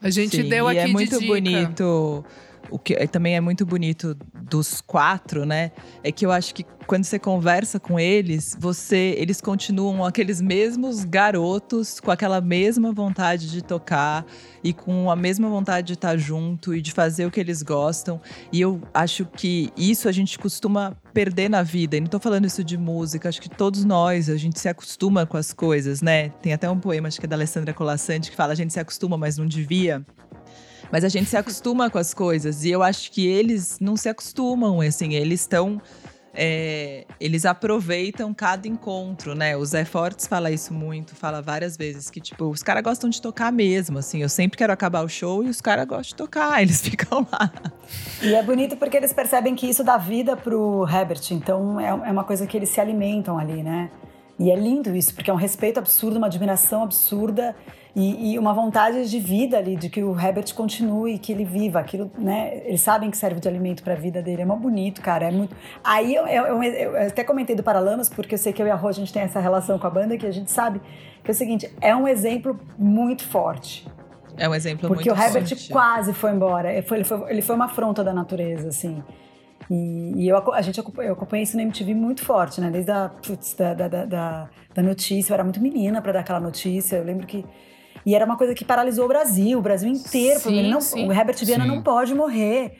A 0.00 0.10
gente 0.10 0.36
Sim, 0.36 0.48
deu 0.48 0.68
aqui 0.68 0.78
e 0.78 0.80
é 0.80 0.86
muito 0.86 1.18
de 1.18 1.26
bonito 1.26 2.24
o 2.70 2.78
que 2.78 2.94
também 3.08 3.36
é 3.36 3.40
muito 3.40 3.64
bonito 3.64 4.16
dos 4.32 4.80
quatro, 4.80 5.44
né? 5.44 5.72
É 6.02 6.12
que 6.12 6.24
eu 6.24 6.32
acho 6.32 6.54
que 6.54 6.64
quando 6.86 7.04
você 7.04 7.18
conversa 7.18 7.80
com 7.80 7.98
eles, 7.98 8.56
você, 8.58 9.14
eles 9.18 9.40
continuam 9.40 10.04
aqueles 10.04 10.40
mesmos 10.40 11.04
garotos 11.04 11.98
com 11.98 12.10
aquela 12.10 12.40
mesma 12.40 12.92
vontade 12.92 13.50
de 13.50 13.62
tocar 13.62 14.24
e 14.62 14.72
com 14.72 15.10
a 15.10 15.16
mesma 15.16 15.48
vontade 15.48 15.88
de 15.88 15.92
estar 15.94 16.16
junto 16.16 16.74
e 16.74 16.82
de 16.82 16.92
fazer 16.92 17.26
o 17.26 17.30
que 17.30 17.40
eles 17.40 17.62
gostam. 17.62 18.20
E 18.52 18.60
eu 18.60 18.80
acho 18.92 19.24
que 19.24 19.70
isso 19.76 20.08
a 20.08 20.12
gente 20.12 20.38
costuma 20.38 20.96
perder 21.12 21.48
na 21.48 21.62
vida. 21.62 21.96
E 21.96 22.00
não 22.00 22.08
tô 22.08 22.20
falando 22.20 22.44
isso 22.44 22.62
de 22.62 22.76
música, 22.76 23.28
acho 23.28 23.40
que 23.40 23.48
todos 23.48 23.84
nós, 23.84 24.28
a 24.28 24.36
gente 24.36 24.58
se 24.58 24.68
acostuma 24.68 25.26
com 25.26 25.36
as 25.36 25.52
coisas, 25.52 26.02
né? 26.02 26.28
Tem 26.42 26.52
até 26.52 26.68
um 26.68 26.78
poema, 26.78 27.08
acho 27.08 27.18
que 27.18 27.26
é 27.26 27.28
da 27.28 27.36
Alessandra 27.36 27.72
Colassante, 27.72 28.30
que 28.30 28.36
fala: 28.36 28.52
a 28.52 28.56
gente 28.56 28.72
se 28.72 28.80
acostuma, 28.80 29.16
mas 29.16 29.38
não 29.38 29.46
devia. 29.46 30.04
Mas 30.94 31.02
a 31.02 31.08
gente 31.08 31.28
se 31.28 31.36
acostuma 31.36 31.90
com 31.90 31.98
as 31.98 32.14
coisas. 32.14 32.64
E 32.64 32.70
eu 32.70 32.80
acho 32.80 33.10
que 33.10 33.26
eles 33.26 33.80
não 33.80 33.96
se 33.96 34.08
acostumam, 34.08 34.80
assim, 34.80 35.14
eles 35.14 35.40
estão. 35.40 35.82
É, 36.32 37.04
eles 37.18 37.44
aproveitam 37.44 38.32
cada 38.32 38.68
encontro, 38.68 39.34
né? 39.34 39.56
O 39.56 39.64
Zé 39.64 39.84
Fortes 39.84 40.28
fala 40.28 40.52
isso 40.52 40.72
muito, 40.72 41.16
fala 41.16 41.42
várias 41.42 41.76
vezes 41.76 42.10
que, 42.10 42.20
tipo, 42.20 42.44
os 42.44 42.62
caras 42.62 42.84
gostam 42.84 43.10
de 43.10 43.20
tocar 43.20 43.50
mesmo, 43.50 43.98
assim. 43.98 44.22
Eu 44.22 44.28
sempre 44.28 44.56
quero 44.56 44.72
acabar 44.72 45.04
o 45.04 45.08
show 45.08 45.42
e 45.42 45.48
os 45.48 45.60
caras 45.60 45.84
gostam 45.84 46.10
de 46.10 46.14
tocar, 46.14 46.62
eles 46.62 46.80
ficam 46.80 47.26
lá. 47.32 47.52
E 48.22 48.32
é 48.32 48.42
bonito 48.44 48.76
porque 48.76 48.96
eles 48.96 49.12
percebem 49.12 49.56
que 49.56 49.68
isso 49.68 49.82
dá 49.82 49.96
vida 49.96 50.36
pro 50.36 50.86
Herbert, 50.88 51.22
então 51.32 51.80
é, 51.80 51.88
é 51.88 52.12
uma 52.12 52.22
coisa 52.22 52.46
que 52.46 52.56
eles 52.56 52.68
se 52.68 52.80
alimentam 52.80 53.36
ali, 53.36 53.64
né? 53.64 53.90
E 54.38 54.48
é 54.48 54.54
lindo 54.54 54.94
isso, 54.94 55.12
porque 55.12 55.28
é 55.28 55.34
um 55.34 55.38
respeito 55.38 55.78
absurdo, 55.78 56.18
uma 56.18 56.28
admiração 56.28 56.84
absurda 56.84 57.56
e, 57.96 58.32
e, 58.32 58.38
uma 58.38 58.52
vontade 58.52 59.08
de 59.08 59.20
vida 59.20 59.56
ali, 59.56 59.76
de 59.76 59.88
que 59.88 60.02
o 60.02 60.18
Herbert 60.18 60.52
continue, 60.52 61.16
que 61.16 61.30
ele 61.30 61.44
viva 61.44 61.78
aquilo, 61.78 62.10
né? 62.18 62.62
Eles 62.64 62.80
sabem 62.80 63.08
que 63.08 63.16
serve 63.16 63.38
de 63.38 63.46
alimento 63.46 63.84
para 63.84 63.92
a 63.92 63.96
vida 63.96 64.20
dele. 64.20 64.42
É 64.42 64.44
muito 64.44 64.62
bonito, 64.62 65.00
cara. 65.00 65.28
É 65.28 65.30
muito. 65.30 65.54
Aí 65.82 66.12
eu, 66.12 66.26
eu, 66.26 66.60
eu, 66.60 66.62
eu, 66.62 67.06
até 67.06 67.22
comentei 67.22 67.54
do 67.54 67.62
Paralamas, 67.62 68.08
porque 68.08 68.34
eu 68.34 68.38
sei 68.38 68.52
que 68.52 68.60
eu 68.60 68.66
e 68.66 68.70
a 68.70 68.74
Rô, 68.74 68.88
a 68.88 68.92
gente 68.92 69.12
tem 69.12 69.22
essa 69.22 69.38
relação 69.38 69.78
com 69.78 69.86
a 69.86 69.90
banda, 69.90 70.16
que 70.16 70.26
a 70.26 70.32
gente 70.32 70.50
sabe 70.50 70.80
que 71.22 71.30
é 71.30 71.32
o 71.32 71.36
seguinte: 71.36 71.72
é 71.80 71.94
um 71.94 72.08
exemplo 72.08 72.58
muito 72.76 73.22
forte. 73.22 73.86
É 74.36 74.48
um 74.48 74.54
exemplo 74.54 74.88
porque 74.88 75.08
muito 75.08 75.16
forte. 75.16 75.32
Porque 75.32 75.44
o 75.44 75.54
Herbert 75.54 75.68
quase 75.70 76.12
foi 76.12 76.32
embora. 76.32 76.72
Ele 76.72 76.82
foi, 76.82 76.98
ele 76.98 77.04
foi, 77.04 77.30
ele 77.30 77.42
foi 77.42 77.54
uma 77.54 77.66
afronta 77.66 78.02
da 78.02 78.12
natureza, 78.12 78.68
assim. 78.68 79.04
E, 79.70 80.24
e, 80.24 80.28
eu, 80.28 80.52
a 80.52 80.60
gente, 80.60 80.78
eu 80.78 81.12
acompanhei 81.12 81.44
isso 81.44 81.56
na 81.56 81.62
MTV 81.62 81.94
muito 81.94 82.24
forte, 82.24 82.60
né? 82.60 82.70
Desde 82.70 82.90
a, 82.90 83.08
putz, 83.08 83.54
da, 83.54 83.72
da, 83.72 83.88
da, 83.88 84.48
da, 84.74 84.82
notícia. 84.82 85.32
Eu 85.32 85.34
era 85.34 85.44
muito 85.44 85.60
menina 85.60 86.02
para 86.02 86.12
dar 86.12 86.20
aquela 86.20 86.40
notícia. 86.40 86.96
Eu 86.96 87.04
lembro 87.04 87.26
que 87.26 87.44
e 88.06 88.14
era 88.14 88.24
uma 88.24 88.36
coisa 88.36 88.54
que 88.54 88.64
paralisou 88.64 89.06
o 89.06 89.08
Brasil, 89.08 89.58
o 89.58 89.62
Brasil 89.62 89.90
inteiro. 89.90 90.40
Sim, 90.40 90.70
não, 90.70 90.78
o 90.78 91.12
Herbert 91.12 91.44
Viana 91.44 91.64
sim. 91.64 91.70
não 91.70 91.82
pode 91.82 92.14
morrer. 92.14 92.78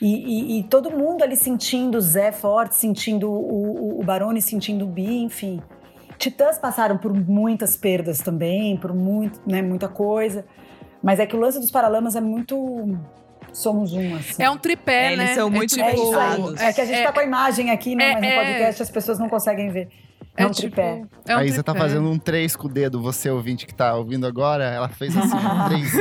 E, 0.00 0.06
e, 0.06 0.58
e, 0.58 0.62
todo 0.64 0.90
mundo 0.90 1.22
ali 1.22 1.36
sentindo 1.36 1.98
o 1.98 2.00
Zé 2.00 2.32
forte, 2.32 2.74
sentindo 2.74 3.30
o, 3.30 3.96
o, 3.96 4.00
o 4.00 4.02
Barone, 4.02 4.40
sentindo 4.40 4.86
o 4.86 4.88
Bi, 4.88 5.22
enfim. 5.22 5.60
Titãs 6.16 6.58
passaram 6.58 6.96
por 6.96 7.12
muitas 7.12 7.76
perdas 7.76 8.20
também, 8.20 8.76
por 8.76 8.94
muito, 8.94 9.40
né, 9.46 9.60
muita 9.60 9.88
coisa. 9.88 10.46
Mas 11.02 11.18
é 11.18 11.26
que 11.26 11.36
o 11.36 11.40
lance 11.40 11.58
dos 11.58 11.70
Paralamas 11.70 12.16
é 12.16 12.20
muito 12.20 12.98
somos 13.52 13.92
um, 13.92 14.16
assim. 14.16 14.42
É 14.42 14.50
um 14.50 14.56
tripé, 14.56 15.14
é, 15.14 15.16
né? 15.16 15.24
Eles 15.24 15.34
são 15.34 15.50
muito 15.50 15.78
é, 15.78 15.90
tipo, 15.90 16.14
é, 16.58 16.72
que 16.72 16.80
a 16.80 16.84
gente 16.84 16.98
é, 16.98 17.04
tá 17.04 17.12
com 17.12 17.20
a 17.20 17.24
imagem 17.24 17.70
aqui, 17.70 17.94
né? 17.94 18.12
mas 18.12 18.22
no 18.22 18.34
podcast 18.34 18.82
as 18.82 18.90
pessoas 18.90 19.18
não 19.18 19.28
conseguem 19.28 19.70
ver. 19.70 19.88
É, 20.36 20.42
é 20.42 20.46
um 20.46 20.50
tipo, 20.50 20.74
tripé. 20.74 21.02
É 21.26 21.36
um 21.36 21.38
a 21.38 21.44
Isa 21.44 21.62
tá 21.62 21.74
fazendo 21.74 22.08
um 22.08 22.18
3 22.18 22.56
com 22.56 22.66
o 22.66 22.70
dedo, 22.70 23.00
você 23.00 23.30
ouvinte 23.30 23.66
que 23.66 23.74
tá 23.74 23.94
ouvindo 23.94 24.26
agora, 24.26 24.64
ela 24.64 24.88
fez 24.88 25.16
assim, 25.16 25.36
um 25.36 25.68
3 25.68 25.92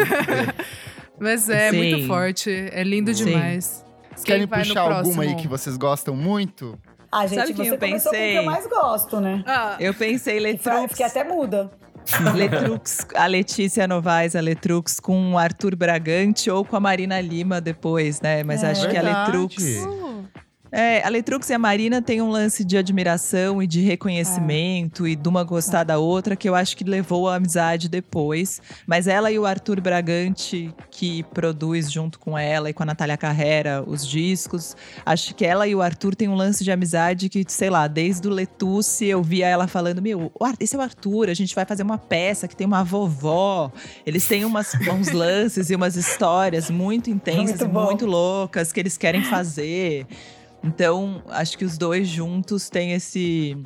Mas 1.20 1.50
é 1.50 1.72
Sim. 1.72 1.78
muito 1.78 2.08
forte, 2.08 2.50
é 2.72 2.84
lindo 2.84 3.14
Sim. 3.14 3.26
demais. 3.26 3.86
Vocês 4.12 4.24
querem 4.24 4.48
puxar 4.48 4.92
alguma 4.92 5.24
aí 5.24 5.36
que 5.36 5.48
vocês 5.48 5.78
gostam 5.78 6.16
muito? 6.16 6.78
Ah, 7.12 7.26
gente, 7.26 7.40
Sabe 7.40 7.54
você 7.54 7.72
eu 7.72 7.78
pensei? 7.78 8.02
com 8.02 8.10
o 8.10 8.12
que 8.12 8.36
eu 8.38 8.44
mais 8.44 8.68
gosto, 8.68 9.20
né? 9.20 9.44
Ah. 9.48 9.76
Eu 9.80 9.94
pensei 9.94 10.40
Letrux. 10.40 10.92
Fiquei 10.92 11.06
até 11.06 11.24
muda. 11.24 11.72
Letrux, 12.36 13.08
a 13.16 13.26
Letícia 13.26 13.88
Novaes, 13.88 14.36
a 14.36 14.42
Letrux 14.42 15.00
com 15.00 15.34
o 15.34 15.38
Arthur 15.38 15.76
Bragante 15.76 16.50
ou 16.50 16.64
com 16.64 16.76
a 16.76 16.80
Marina 16.80 17.20
Lima 17.20 17.60
depois, 17.60 18.22
né? 18.22 18.44
Mas 18.44 18.64
é, 18.64 18.72
acho 18.72 18.82
verdade. 18.82 19.06
que 19.06 19.08
a 19.08 19.26
Letrux. 19.26 19.86
Uh. 19.86 20.26
É, 20.72 21.04
a 21.04 21.10
Letrux 21.10 21.50
e 21.50 21.54
a 21.54 21.60
Marina 21.60 22.02
têm 22.02 22.22
um 22.22 22.30
lance 22.30 22.64
de 22.64 22.78
admiração 22.78 23.62
e 23.62 23.66
de 23.66 23.82
reconhecimento 23.82 25.06
é. 25.06 25.10
e 25.10 25.16
de 25.16 25.28
uma 25.28 25.44
gostar 25.44 25.84
da 25.84 25.98
outra 25.98 26.36
que 26.36 26.48
eu 26.48 26.54
acho 26.54 26.78
que 26.78 26.84
levou 26.84 27.28
a 27.28 27.36
amizade 27.36 27.90
depois. 27.90 28.62
Mas 28.86 29.08
ela 29.08 29.32
e 29.32 29.40
o 29.40 29.46
Arthur 29.46 29.82
Bragante, 29.82 30.74
que 30.92 31.24
produz 31.24 31.92
junto 31.92 32.20
com 32.20 32.38
ela 32.38 32.70
e 32.70 32.74
com 32.74 32.84
a 32.84 32.86
Natália 32.86 33.18
Carrera 33.18 33.84
os 33.86 34.08
discos, 34.08 34.76
acho 35.06 35.34
que 35.34 35.46
ela 35.46 35.68
e 35.68 35.74
o 35.74 35.82
Arthur 35.82 36.16
têm 36.16 36.30
um 36.30 36.36
lance 36.36 36.64
de 36.64 36.72
amizade 36.72 37.30
que, 37.30 37.44
sei 37.48 37.70
lá, 37.70 37.88
desde 37.88 38.28
o 38.28 38.32
Letusse 38.32 39.06
eu 39.06 39.24
via 39.24 39.48
ela 39.48 39.68
falando: 39.68 40.02
Meu, 40.02 40.32
esse 40.60 40.76
é 40.76 40.80
o 40.80 40.82
Arthur, 40.82 41.30
a 41.30 41.34
gente 41.34 41.56
vai 41.56 41.66
fazer 41.66 41.84
uma 41.84 41.98
peça 41.98 42.48
que 42.48 42.56
tem 42.56 42.68
uma 42.68 42.84
vovó. 42.84 43.72
Eles 44.06 44.28
têm 44.28 44.46
umas, 44.46 44.74
uns 44.76 45.12
lances 45.12 45.70
e 45.70 45.76
umas 45.76 45.96
histórias 45.96 46.70
muito 46.70 47.10
intensas 47.12 47.62
muito 47.62 47.64
e 47.64 47.68
muito 47.68 48.06
loucas 48.06 48.72
que 48.72 48.80
eles 48.80 48.98
querem 48.98 49.24
fazer. 49.24 50.06
Então, 50.64 51.24
acho 51.30 51.58
que 51.58 51.66
os 51.66 51.78
dois 51.78 52.08
juntos 52.08 52.70
têm 52.70 52.94
esse 52.94 53.58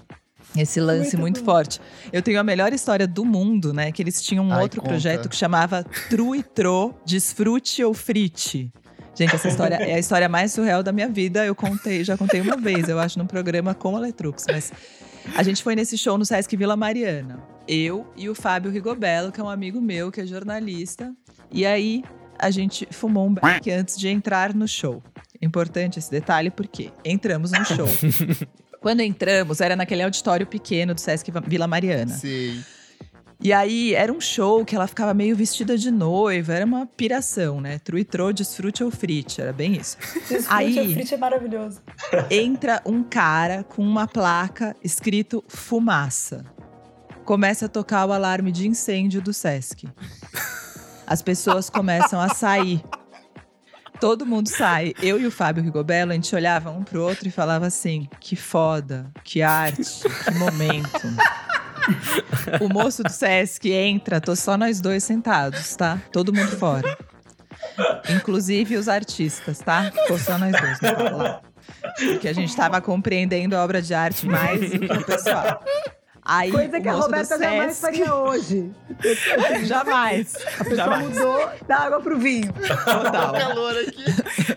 esse 0.55 0.79
lance 0.79 1.17
muito, 1.17 1.37
muito 1.37 1.43
forte. 1.43 1.81
Eu 2.11 2.21
tenho 2.21 2.39
a 2.39 2.43
melhor 2.43 2.73
história 2.73 3.07
do 3.07 3.25
mundo, 3.25 3.73
né? 3.73 3.91
Que 3.91 4.03
eles 4.03 4.21
tinham 4.21 4.45
um 4.45 4.53
Ai, 4.53 4.61
outro 4.61 4.81
conta. 4.81 4.91
projeto 4.91 5.27
que 5.27 5.35
chamava 5.35 5.83
Tru 6.09 6.35
e 6.35 6.43
Tro, 6.43 6.93
Desfrute 7.05 7.83
ou 7.83 7.93
Frite. 7.93 8.71
Gente, 9.15 9.35
essa 9.35 9.47
história 9.47 9.75
é 9.75 9.95
a 9.95 9.99
história 9.99 10.27
mais 10.27 10.51
surreal 10.51 10.83
da 10.83 10.91
minha 10.91 11.07
vida. 11.07 11.45
Eu 11.45 11.55
contei, 11.55 12.03
já 12.03 12.17
contei 12.17 12.41
uma 12.41 12.57
vez, 12.57 12.89
eu 12.89 12.99
acho, 12.99 13.17
num 13.17 13.27
programa 13.27 13.73
com 13.73 13.95
a 13.95 13.99
Letrux. 13.99 14.45
Mas 14.47 14.71
a 15.35 15.43
gente 15.43 15.63
foi 15.63 15.75
nesse 15.75 15.97
show 15.97 16.17
no 16.17 16.25
Sesc 16.25 16.55
Vila 16.55 16.75
Mariana. 16.75 17.39
Eu 17.67 18.05
e 18.15 18.29
o 18.29 18.35
Fábio 18.35 18.71
Rigobello, 18.71 19.31
que 19.31 19.39
é 19.39 19.43
um 19.43 19.49
amigo 19.49 19.79
meu, 19.79 20.11
que 20.11 20.21
é 20.21 20.25
jornalista. 20.25 21.13
E 21.51 21.65
aí, 21.65 22.03
a 22.37 22.49
gente 22.49 22.87
fumou 22.91 23.27
um 23.27 23.33
beck 23.33 23.69
antes 23.71 23.97
de 23.97 24.07
entrar 24.07 24.53
no 24.53 24.67
show. 24.67 25.01
Importante 25.43 25.99
esse 25.99 26.09
detalhe 26.09 26.49
porque 26.49 26.89
entramos 27.03 27.51
no 27.51 27.65
show. 27.65 27.87
Quando 28.79 29.01
entramos, 29.01 29.59
era 29.59 29.75
naquele 29.75 30.01
auditório 30.01 30.47
pequeno 30.47 30.93
do 30.93 31.01
Sesc 31.01 31.29
Vila 31.45 31.67
Mariana. 31.67 32.13
Sim. 32.13 32.63
E 33.41 33.51
aí, 33.51 33.93
era 33.93 34.11
um 34.11 34.21
show 34.21 34.63
que 34.63 34.73
ela 34.73 34.87
ficava 34.87 35.13
meio 35.13 35.35
vestida 35.35 35.77
de 35.77 35.91
noiva, 35.91 36.53
era 36.53 36.65
uma 36.65 36.85
piração, 36.85 37.59
né? 37.59 37.77
Truitrô, 37.79 38.31
desfrute 38.31 38.85
ou 38.85 38.89
frite, 38.89 39.41
era 39.41 39.51
bem 39.51 39.73
isso. 39.73 39.97
Desfrute 40.29 40.47
aí, 40.47 40.79
ou 40.79 40.93
frite 40.93 41.13
é 41.13 41.17
maravilhoso. 41.17 41.81
Entra 42.31 42.81
um 42.85 43.03
cara 43.03 43.65
com 43.65 43.81
uma 43.81 44.07
placa 44.07 44.73
escrito 44.81 45.43
fumaça. 45.49 46.45
Começa 47.25 47.65
a 47.65 47.69
tocar 47.69 48.05
o 48.05 48.13
alarme 48.13 48.49
de 48.49 48.65
incêndio 48.65 49.21
do 49.21 49.33
Sesc. 49.33 49.89
As 51.05 51.21
pessoas 51.21 51.69
começam 51.69 52.21
a 52.21 52.29
sair 52.29 52.81
todo 54.03 54.25
mundo 54.25 54.49
sai. 54.49 54.93
Eu 55.01 55.17
e 55.17 55.25
o 55.25 55.31
Fábio 55.31 55.63
Rigobello, 55.63 56.11
a 56.11 56.15
gente 56.15 56.35
olhava 56.35 56.69
um 56.69 56.83
pro 56.83 57.01
outro 57.01 57.25
e 57.25 57.31
falava 57.31 57.67
assim: 57.67 58.09
que 58.19 58.35
foda, 58.35 59.09
que 59.23 59.41
arte, 59.41 59.81
que 60.25 60.31
momento. 60.31 61.07
o 62.59 62.67
moço 62.67 63.01
do 63.01 63.09
Sesc 63.09 63.71
entra, 63.71 64.19
tô 64.19 64.35
só 64.35 64.57
nós 64.57 64.81
dois 64.81 65.05
sentados, 65.05 65.73
tá? 65.77 66.01
Todo 66.11 66.33
mundo 66.33 66.51
fora. 66.57 66.97
Inclusive 68.09 68.75
os 68.75 68.89
artistas, 68.89 69.59
tá? 69.59 69.89
Ficou 69.89 70.19
só 70.19 70.37
nós 70.37 70.51
dois 70.51 70.81
lá. 70.81 71.41
Porque 71.95 72.27
a 72.27 72.33
gente 72.33 72.53
tava 72.53 72.81
compreendendo 72.81 73.55
a 73.55 73.63
obra 73.63 73.81
de 73.81 73.93
arte 73.93 74.27
mais 74.27 74.69
do 74.69 74.79
que 74.79 74.97
o 74.97 75.05
pessoal. 75.05 75.63
Aí, 76.25 76.51
Coisa 76.51 76.79
que 76.79 76.87
a 76.87 76.93
Roberta 76.93 77.37
jamais 77.37 77.79
faria 77.79 78.15
hoje. 78.15 78.71
jamais. 79.65 80.33
A 80.57 80.63
pessoa 80.63 80.75
jamais. 80.75 81.09
mudou 81.09 81.49
da 81.67 81.77
água 81.79 81.99
pro 81.99 82.17
vinho. 82.17 82.53
Total. 82.53 83.33
calor 83.33 83.75
aqui. 83.77 84.05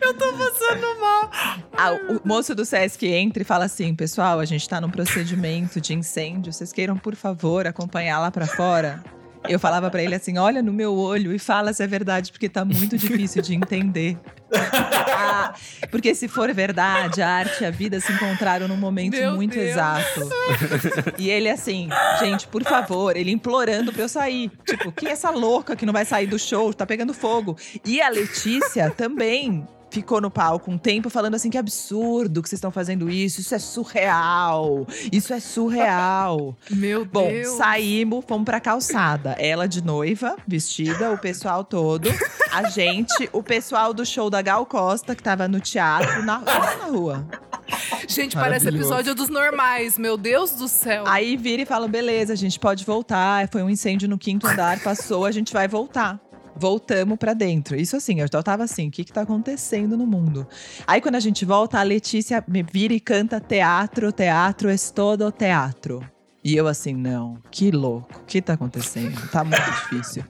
Eu 0.00 0.14
tô 0.14 0.33
passando 0.33 1.00
mal. 1.00 1.31
Ah, 1.76 1.92
o 2.09 2.20
moço 2.26 2.55
do 2.55 2.64
Sesc 2.64 3.05
entra 3.07 3.42
e 3.42 3.44
fala 3.44 3.64
assim: 3.64 3.94
pessoal, 3.96 4.38
a 4.38 4.44
gente 4.44 4.68
tá 4.68 4.81
num 4.81 4.90
procedimento 4.90 5.81
de 5.81 5.92
incêndio. 5.92 6.52
Vocês 6.52 6.72
queiram, 6.72 6.96
por 6.96 7.16
favor, 7.16 7.66
acompanhar 7.66 8.20
lá 8.20 8.31
para 8.31 8.46
fora? 8.46 9.02
Eu 9.49 9.59
falava 9.59 9.91
para 9.91 10.03
ele 10.03 10.15
assim: 10.15 10.39
olha 10.39 10.63
no 10.63 10.73
meu 10.73 10.95
olho 10.95 11.33
e 11.35 11.39
fala 11.39 11.73
se 11.73 11.83
é 11.83 11.87
verdade, 11.87 12.31
porque 12.33 12.49
tá 12.49 12.65
muito 12.65 12.97
difícil 12.99 13.43
de 13.43 13.55
entender. 13.55 14.19
ah, 14.53 15.55
porque 15.91 16.15
se 16.15 16.29
for 16.29 16.53
verdade, 16.55 17.21
a 17.23 17.29
arte 17.29 17.63
e 17.63 17.67
a 17.67 17.71
vida 17.71 17.99
se 18.01 18.13
encontraram 18.13 18.69
num 18.69 18.77
momento 18.77 19.17
meu 19.17 19.35
muito 19.35 19.55
Deus. 19.55 19.71
exato. 19.71 20.29
E 21.19 21.29
ele 21.29 21.49
assim, 21.49 21.89
gente, 22.21 22.47
por 22.47 22.63
favor, 22.63 23.17
ele 23.17 23.31
implorando 23.31 23.93
pra 23.93 24.03
eu 24.03 24.09
sair. 24.09 24.51
Tipo, 24.65 24.93
quem 24.93 25.09
é 25.09 25.13
essa 25.13 25.31
louca 25.31 25.75
que 25.75 25.85
não 25.87 25.93
vai 25.93 26.05
sair 26.05 26.27
do 26.27 26.39
show? 26.39 26.73
Tá 26.73 26.87
pegando 26.87 27.13
fogo. 27.13 27.57
E 27.85 28.01
a 28.01 28.09
Letícia 28.09 28.91
também 28.91 29.67
ficou 29.90 30.20
no 30.20 30.31
palco 30.31 30.70
um 30.70 30.79
tempo 30.79 31.09
falando 31.09 31.35
assim 31.35 31.51
que 31.51 31.59
absurdo 31.59 32.42
que 32.42 32.49
vocês 32.49 32.59
estão 32.59 32.70
fazendo 32.70 33.09
isso, 33.09 33.40
isso 33.40 33.55
é 33.55 33.59
surreal, 33.59 34.87
isso 35.12 35.33
é 35.33 35.40
surreal. 35.40 36.57
Meu 36.70 37.05
Bom, 37.05 37.29
Deus. 37.29 37.57
saímos, 37.57 38.25
fomos 38.27 38.44
pra 38.44 38.61
calçada. 38.61 39.33
Ela 39.38 39.66
de 39.66 39.83
noiva, 39.83 40.37
vestida, 40.46 41.12
o 41.12 41.18
pessoal 41.18 41.64
todo. 41.64 42.09
a 42.53 42.68
gente, 42.68 43.29
o 43.33 43.42
pessoal 43.42 43.92
do 43.94 44.05
show 44.05 44.29
da 44.31 44.42
Gal 44.42 44.66
Costa, 44.66 45.14
que 45.14 45.22
tava 45.22 45.49
no 45.49 45.61
teatro, 45.61 46.22
na, 46.25 46.38
na 46.40 46.87
rua. 46.87 47.27
Gente, 48.09 48.37
parece 48.37 48.68
episódio 48.68 49.14
dos 49.14 49.29
normais, 49.29 49.99
meu 49.99 50.16
Deus 50.16 50.53
do 50.53 50.68
céu. 50.68 51.05
Aí 51.07 51.37
vira 51.37 51.62
e 51.62 51.66
fala: 51.66 51.88
beleza, 51.88 52.33
a 52.33 52.37
gente 52.37 52.59
pode 52.59 52.85
voltar. 52.85 53.49
Foi 53.49 53.62
um 53.62 53.70
incêndio 53.70 54.09
no 54.09 54.18
quinto 54.18 54.46
andar, 54.46 54.81
passou, 54.81 55.25
a 55.25 55.33
gente 55.33 55.53
vai 55.53 55.66
voltar. 55.66 56.20
Voltamos 56.59 57.19
para 57.19 57.35
dentro. 57.35 57.77
Isso 57.77 57.97
assim, 57.97 58.21
eu 58.21 58.29
já 58.33 58.42
tava 58.42 58.64
assim, 58.64 58.88
o 58.88 58.90
que 58.90 59.05
que 59.05 59.12
tá 59.12 59.23
acontecendo 59.23 59.97
no 59.97 60.07
mundo? 60.07 60.47
Aí 60.87 61.01
quando 61.01 61.16
a 61.16 61.21
gente 61.21 61.45
volta, 61.45 61.79
a 61.79 61.83
Letícia 61.83 62.42
me 62.49 62.62
vira 62.62 62.95
e 62.95 63.01
canta 63.01 63.38
teatro, 63.40 64.11
teatro, 64.11 64.71
es 64.71 64.90
todo 64.90 65.31
teatro. 65.31 66.03
E 66.42 66.57
eu 66.57 66.66
assim, 66.66 66.95
não, 66.95 67.38
que 67.51 67.71
louco, 67.71 68.21
o 68.21 68.25
que 68.25 68.40
tá 68.40 68.55
acontecendo? 68.55 69.29
Tá 69.31 69.45
muito 69.45 69.62
difícil. 69.62 70.25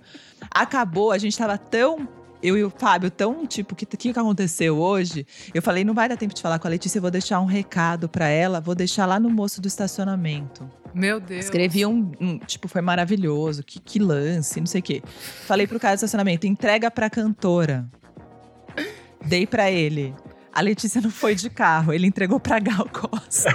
Acabou, 0.50 1.12
a 1.12 1.18
gente 1.18 1.36
tava 1.36 1.56
tão 1.56 2.08
eu 2.42 2.56
e 2.56 2.64
o 2.64 2.70
Fábio 2.70 3.10
tão 3.10 3.46
tipo, 3.46 3.74
o 3.74 3.76
que, 3.76 3.86
que 3.86 4.10
aconteceu 4.10 4.78
hoje? 4.78 5.26
Eu 5.52 5.62
falei, 5.62 5.84
não 5.84 5.94
vai 5.94 6.08
dar 6.08 6.16
tempo 6.16 6.34
de 6.34 6.42
falar 6.42 6.58
com 6.58 6.66
a 6.66 6.70
Letícia, 6.70 6.98
eu 6.98 7.02
vou 7.02 7.10
deixar 7.10 7.40
um 7.40 7.46
recado 7.46 8.08
para 8.08 8.28
ela, 8.28 8.60
vou 8.60 8.74
deixar 8.74 9.06
lá 9.06 9.18
no 9.18 9.30
moço 9.30 9.60
do 9.60 9.68
estacionamento. 9.68 10.68
Meu 10.96 11.20
Deus. 11.20 11.44
Escrevi 11.44 11.84
um, 11.84 12.10
um, 12.18 12.38
tipo, 12.38 12.68
foi 12.68 12.80
maravilhoso, 12.80 13.62
que, 13.62 13.78
que 13.78 13.98
lance, 13.98 14.58
não 14.58 14.66
sei 14.66 14.80
o 14.80 14.82
quê. 14.82 15.02
Falei 15.44 15.66
pro 15.66 15.78
cara 15.78 15.94
do 15.94 15.98
estacionamento, 15.98 16.46
entrega 16.46 16.90
pra 16.90 17.10
cantora. 17.10 17.86
Dei 19.22 19.46
para 19.46 19.70
ele. 19.70 20.14
A 20.54 20.62
Letícia 20.62 21.02
não 21.02 21.10
foi 21.10 21.34
de 21.34 21.50
carro, 21.50 21.92
ele 21.92 22.06
entregou 22.06 22.40
pra 22.40 22.58
Gal 22.58 22.88
Costa. 22.90 23.50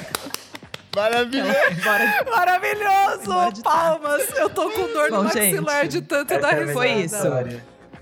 Maravilhoso! 0.96 1.52
Bora, 1.84 2.24
Maravilhoso! 2.30 3.24
Bora 3.26 3.52
Palmas! 3.62 4.22
Eu 4.34 4.48
tô 4.48 4.70
com 4.70 4.90
dor 4.90 5.10
Bom, 5.10 5.16
no 5.18 5.24
maxilar 5.24 5.82
gente, 5.82 5.92
de 5.92 6.00
tanto 6.00 6.40
dar 6.40 6.52
risada. 6.52 6.72
Foi 6.72 6.92
isso. 6.92 7.16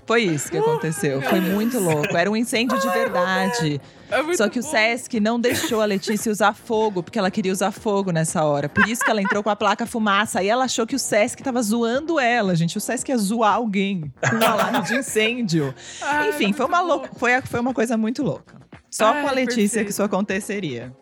Foi 0.05 0.21
isso 0.21 0.49
que 0.49 0.57
aconteceu. 0.57 1.21
Foi 1.21 1.41
muito 1.41 1.79
louco. 1.79 2.15
Era 2.15 2.31
um 2.31 2.35
incêndio 2.35 2.79
de 2.79 2.87
verdade. 2.87 3.81
É 4.13 4.33
Só 4.35 4.47
que 4.47 4.59
bom. 4.61 4.67
o 4.67 4.69
Sesc 4.69 5.19
não 5.19 5.39
deixou 5.39 5.81
a 5.81 5.85
Letícia 5.85 6.31
usar 6.31 6.53
fogo, 6.53 7.01
porque 7.01 7.17
ela 7.17 7.31
queria 7.31 7.51
usar 7.51 7.71
fogo 7.71 8.11
nessa 8.11 8.43
hora. 8.43 8.69
Por 8.69 8.87
isso 8.87 9.03
que 9.03 9.09
ela 9.09 9.21
entrou 9.21 9.41
com 9.41 9.49
a 9.49 9.55
placa 9.55 9.85
fumaça. 9.85 10.39
Aí 10.39 10.47
ela 10.47 10.65
achou 10.65 10.85
que 10.85 10.95
o 10.95 10.99
Sesc 10.99 11.41
tava 11.41 11.61
zoando 11.61 12.19
ela, 12.19 12.55
gente. 12.55 12.77
O 12.77 12.81
Sesc 12.81 13.09
ia 13.09 13.17
zoar 13.17 13.55
alguém 13.55 14.13
com 14.29 14.35
um 14.35 14.45
alarme 14.45 14.81
de 14.83 14.95
incêndio. 14.95 15.73
Ai, 16.01 16.29
Enfim, 16.29 16.53
foi 16.53 16.65
uma, 16.65 16.81
louca, 16.81 17.09
foi, 17.15 17.41
foi 17.41 17.59
uma 17.59 17.73
coisa 17.73 17.97
muito 17.97 18.21
louca. 18.23 18.55
Só 18.89 19.11
Ai, 19.13 19.21
com 19.21 19.27
a 19.27 19.31
Letícia 19.31 19.57
perfeito. 19.61 19.85
que 19.85 19.91
isso 19.91 20.03
aconteceria. 20.03 20.93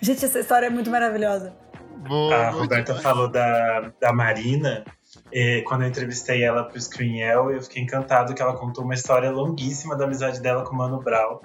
Gente, 0.00 0.24
essa 0.24 0.40
história 0.40 0.66
é 0.66 0.70
muito 0.70 0.90
maravilhosa. 0.90 1.54
Boa, 2.08 2.34
a 2.34 2.50
Roberta 2.50 2.94
falou 2.96 3.28
da, 3.28 3.92
da 4.00 4.12
Marina. 4.12 4.84
E 5.30 5.62
quando 5.66 5.82
eu 5.82 5.88
entrevistei 5.88 6.42
ela 6.42 6.64
pro 6.64 6.80
Screenel, 6.80 7.50
eu 7.50 7.62
fiquei 7.62 7.82
encantado 7.82 8.34
que 8.34 8.42
ela 8.42 8.54
contou 8.54 8.84
uma 8.84 8.94
história 8.94 9.30
longuíssima 9.30 9.96
da 9.96 10.04
amizade 10.04 10.40
dela 10.40 10.64
com 10.64 10.74
o 10.74 10.78
Mano 10.78 11.00
Brown. 11.00 11.38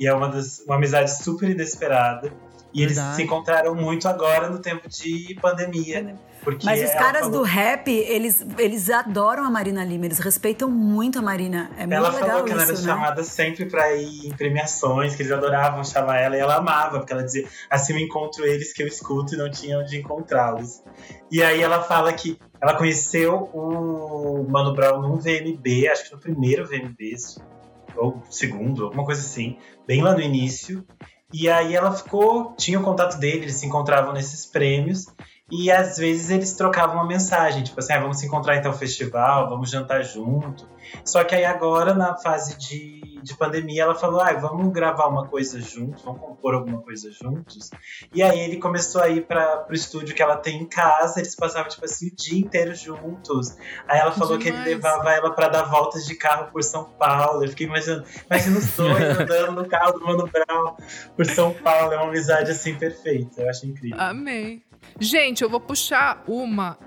E 0.00 0.06
é 0.06 0.14
uma, 0.14 0.28
das, 0.28 0.60
uma 0.60 0.76
amizade 0.76 1.22
super 1.22 1.50
inesperada. 1.50 2.32
E 2.72 2.86
Verdade. 2.86 3.06
eles 3.08 3.16
se 3.16 3.22
encontraram 3.22 3.74
muito 3.74 4.08
agora 4.08 4.48
no 4.48 4.58
tempo 4.58 4.88
de 4.88 5.36
pandemia. 5.42 6.16
Porque 6.42 6.64
Mas 6.64 6.82
os 6.82 6.94
caras 6.94 7.22
falou... 7.22 7.40
do 7.40 7.42
rap, 7.42 7.90
eles, 7.90 8.44
eles 8.56 8.88
adoram 8.88 9.44
a 9.44 9.50
Marina 9.50 9.84
Lima, 9.84 10.06
eles 10.06 10.18
respeitam 10.18 10.70
muito 10.70 11.18
a 11.18 11.22
Marina. 11.22 11.70
É 11.76 11.80
muito 11.80 11.92
ela 11.92 12.08
legal 12.08 12.28
falou 12.28 12.44
que 12.44 12.50
isso, 12.50 12.60
ela 12.60 12.70
era 12.70 12.80
né? 12.80 12.86
chamada 12.86 13.24
sempre 13.24 13.66
pra 13.66 13.92
ir 13.92 14.26
em 14.26 14.30
premiações, 14.30 15.14
que 15.14 15.22
eles 15.22 15.32
adoravam 15.32 15.84
chamar 15.84 16.18
ela 16.18 16.36
e 16.36 16.40
ela 16.40 16.56
amava, 16.56 16.98
porque 16.98 17.12
ela 17.12 17.22
dizia: 17.22 17.46
assim 17.68 17.92
eu 17.92 17.98
encontro 17.98 18.46
eles 18.46 18.72
que 18.72 18.82
eu 18.82 18.86
escuto 18.86 19.34
e 19.34 19.36
não 19.36 19.50
tinha 19.50 19.78
onde 19.78 19.98
encontrá-los. 19.98 20.82
E 21.30 21.42
aí 21.42 21.60
ela 21.60 21.82
fala 21.82 22.10
que 22.12 22.38
ela 22.62 22.74
conheceu 22.74 23.50
o 23.52 24.46
Mano 24.48 24.72
Brown 24.72 25.02
num 25.02 25.16
VMB, 25.16 25.88
acho 25.88 26.04
que 26.04 26.12
no 26.14 26.20
primeiro 26.20 26.66
VMB, 26.66 27.16
ou 27.96 28.22
segundo, 28.30 28.84
alguma 28.84 29.04
coisa 29.04 29.20
assim, 29.20 29.56
bem 29.86 30.02
lá 30.02 30.12
no 30.12 30.20
início. 30.20 30.84
E 31.32 31.48
aí 31.48 31.74
ela 31.74 31.92
ficou, 31.92 32.54
tinha 32.56 32.78
o 32.80 32.82
contato 32.82 33.18
dele, 33.18 33.44
eles 33.44 33.56
se 33.56 33.66
encontravam 33.66 34.12
nesses 34.12 34.44
prêmios. 34.46 35.06
E 35.50 35.70
às 35.70 35.98
vezes 35.98 36.30
eles 36.30 36.52
trocavam 36.52 36.96
uma 36.96 37.06
mensagem, 37.06 37.64
tipo 37.64 37.78
assim, 37.80 37.92
ah, 37.92 38.00
vamos 38.00 38.18
se 38.18 38.26
encontrar 38.26 38.56
então 38.56 38.70
no 38.70 38.78
festival, 38.78 39.48
vamos 39.48 39.70
jantar 39.70 40.02
junto. 40.04 40.68
Só 41.04 41.24
que 41.24 41.34
aí 41.34 41.44
agora, 41.44 41.92
na 41.92 42.16
fase 42.16 42.56
de, 42.56 42.99
de 43.22 43.36
pandemia, 43.36 43.82
ela 43.82 43.94
falou, 43.94 44.20
ah, 44.20 44.32
vamos 44.32 44.72
gravar 44.72 45.06
uma 45.06 45.26
coisa 45.26 45.60
juntos, 45.60 46.02
vamos 46.02 46.20
compor 46.20 46.54
alguma 46.54 46.80
coisa 46.80 47.10
juntos. 47.10 47.70
E 48.12 48.22
aí 48.22 48.40
ele 48.40 48.56
começou 48.58 49.02
a 49.02 49.08
ir 49.08 49.26
para 49.26 49.66
o 49.68 49.72
estúdio 49.72 50.14
que 50.14 50.22
ela 50.22 50.36
tem 50.36 50.62
em 50.62 50.66
casa, 50.66 51.20
eles 51.20 51.34
passavam, 51.34 51.68
tipo 51.68 51.84
assim, 51.84 52.08
o 52.08 52.14
dia 52.14 52.38
inteiro 52.38 52.74
juntos. 52.74 53.56
Aí 53.86 53.98
ela 53.98 54.12
falou 54.12 54.38
que, 54.38 54.44
que 54.44 54.50
ele 54.50 54.74
levava 54.74 55.12
ela 55.12 55.30
para 55.30 55.48
dar 55.48 55.62
voltas 55.62 56.06
de 56.06 56.14
carro 56.14 56.50
por 56.50 56.62
São 56.62 56.84
Paulo. 56.84 57.44
Eu 57.44 57.48
fiquei 57.48 57.66
imaginando, 57.66 58.04
imagina 58.30 58.58
os 58.58 58.76
dois 58.76 59.02
andando 59.18 59.52
no 59.52 59.68
carro 59.68 59.92
do 59.92 60.04
Mano 60.04 60.28
Brown 60.28 60.76
por 61.16 61.26
São 61.26 61.52
Paulo. 61.54 61.92
É 61.92 61.96
uma 61.96 62.08
amizade 62.08 62.50
assim 62.50 62.74
perfeita. 62.74 63.42
Eu 63.42 63.50
acho 63.50 63.66
incrível. 63.66 64.00
Amém. 64.00 64.62
Gente, 64.98 65.42
eu 65.42 65.50
vou 65.50 65.60
puxar 65.60 66.22
uma. 66.26 66.78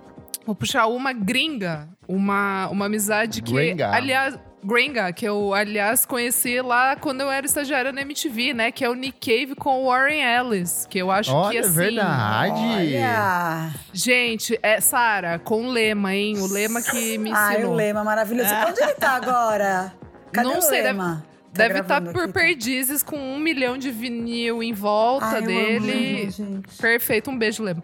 Vou 0.46 0.56
puxar 0.56 0.88
uma 0.88 1.14
gringa. 1.14 1.88
Uma, 2.08 2.68
uma 2.70 2.86
amizade 2.86 3.42
que. 3.42 3.54
Gringa. 3.54 3.92
Aliás. 3.92 4.38
Gringa, 4.64 5.12
que 5.12 5.26
eu, 5.26 5.54
aliás, 5.54 6.06
conheci 6.06 6.62
lá 6.62 6.96
quando 6.96 7.22
eu 7.22 7.30
era 7.30 7.46
estagiária 7.46 7.92
na 7.92 8.02
MTV, 8.02 8.54
né? 8.54 8.72
Que 8.72 8.86
é 8.86 8.90
o 8.90 8.94
Nick 8.94 9.20
Cave 9.20 9.56
com 9.56 9.84
o 9.84 9.88
Warren 9.88 10.22
Ellis. 10.22 10.88
Que 10.90 11.00
eu 11.00 11.12
acho 11.12 11.34
olha, 11.34 11.52
que 11.52 11.58
assim. 11.58 11.72
verdade. 11.72 12.62
Olha. 12.62 13.74
Gente, 13.92 14.58
é 14.64 14.80
Sara, 14.80 15.38
com 15.38 15.68
o 15.68 15.72
Lema, 15.72 16.16
hein? 16.16 16.38
O 16.40 16.48
Lema 16.48 16.82
que 16.82 17.18
me 17.18 17.32
ensinou. 17.32 17.36
Ai, 17.36 17.66
o 17.66 17.74
Lema 17.74 18.04
maravilhoso. 18.04 18.50
Onde 18.68 18.82
ele 18.82 18.94
tá 18.94 19.12
agora? 19.12 19.94
Cadê 20.32 20.48
Não 20.48 20.60
o 20.60 20.62
sei, 20.62 20.82
Lema? 20.82 21.26
Tá 21.54 21.68
Deve 21.68 21.80
estar 21.82 22.02
tá 22.02 22.12
por 22.12 22.24
aqui, 22.24 22.34
perdizes 22.34 23.04
com 23.04 23.18
um 23.18 23.38
milhão 23.38 23.78
de 23.78 23.92
vinil 23.92 24.64
em 24.64 24.74
volta 24.74 25.26
Ai, 25.26 25.42
dele. 25.42 26.30
Amo, 26.40 26.64
Perfeito, 26.80 27.30
um 27.30 27.38
beijo, 27.38 27.62
Lema. 27.62 27.84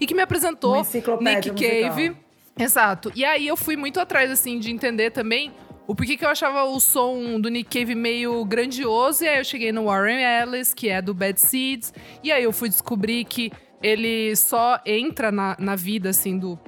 E 0.00 0.06
que 0.06 0.14
me 0.14 0.22
apresentou 0.22 0.84
Nick 1.20 1.50
Cave. 1.50 2.08
Musical. 2.08 2.26
Exato. 2.58 3.12
E 3.14 3.24
aí 3.24 3.46
eu 3.46 3.56
fui 3.56 3.76
muito 3.76 4.00
atrás, 4.00 4.30
assim, 4.30 4.58
de 4.58 4.72
entender 4.72 5.10
também 5.10 5.52
o 5.86 5.94
porquê 5.94 6.16
que 6.16 6.24
eu 6.24 6.28
achava 6.28 6.64
o 6.64 6.80
som 6.80 7.40
do 7.40 7.48
Nick 7.48 7.78
Cave 7.78 7.94
meio 7.94 8.44
grandioso. 8.44 9.24
E 9.24 9.28
aí 9.28 9.38
eu 9.38 9.44
cheguei 9.44 9.72
no 9.72 9.84
Warren 9.84 10.22
Ellis, 10.22 10.74
que 10.74 10.88
é 10.88 11.00
do 11.00 11.14
Bad 11.14 11.40
Seeds. 11.40 11.92
E 12.22 12.32
aí 12.32 12.42
eu 12.42 12.52
fui 12.52 12.68
descobrir 12.68 13.24
que 13.24 13.52
ele 13.82 14.34
só 14.34 14.80
entra 14.84 15.30
na, 15.30 15.56
na 15.58 15.76
vida, 15.76 16.10
assim, 16.10 16.38
do 16.38 16.58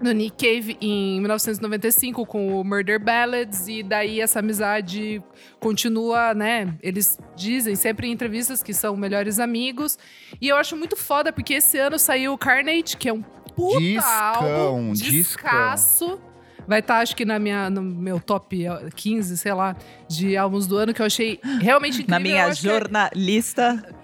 do 0.00 0.12
Nick 0.12 0.36
Cave 0.36 0.76
em 0.80 1.20
1995 1.20 2.26
com 2.26 2.60
o 2.60 2.64
Murder 2.64 3.02
Ballads 3.02 3.66
e 3.66 3.82
daí 3.82 4.20
essa 4.20 4.40
amizade 4.40 5.22
continua, 5.58 6.34
né? 6.34 6.74
Eles 6.82 7.18
dizem 7.34 7.74
sempre 7.74 8.08
em 8.08 8.12
entrevistas 8.12 8.62
que 8.62 8.74
são 8.74 8.96
melhores 8.96 9.38
amigos. 9.38 9.98
E 10.40 10.48
eu 10.48 10.56
acho 10.56 10.76
muito 10.76 10.96
foda 10.96 11.32
porque 11.32 11.54
esse 11.54 11.78
ano 11.78 11.98
saiu 11.98 12.34
o 12.34 12.38
Carnage, 12.38 12.96
que 12.96 13.08
é 13.08 13.12
um 13.12 13.22
puta 13.22 13.80
discão, 13.80 14.66
álbum, 14.66 14.92
descasso. 14.92 16.20
Vai 16.66 16.80
estar, 16.80 16.96
tá, 16.96 17.00
acho 17.00 17.14
que, 17.14 17.24
na 17.24 17.38
minha, 17.38 17.70
no 17.70 17.82
meu 17.82 18.20
top 18.20 18.64
15, 18.94 19.38
sei 19.38 19.52
lá, 19.52 19.76
de 20.08 20.36
álbuns 20.36 20.66
do 20.66 20.76
ano, 20.76 20.92
que 20.92 21.00
eu 21.00 21.06
achei 21.06 21.38
realmente 21.60 22.02
incrível. 22.02 22.10
Na 22.10 22.20
minha 22.20 22.52
jornalista. 22.52 23.82
Que... 23.82 23.96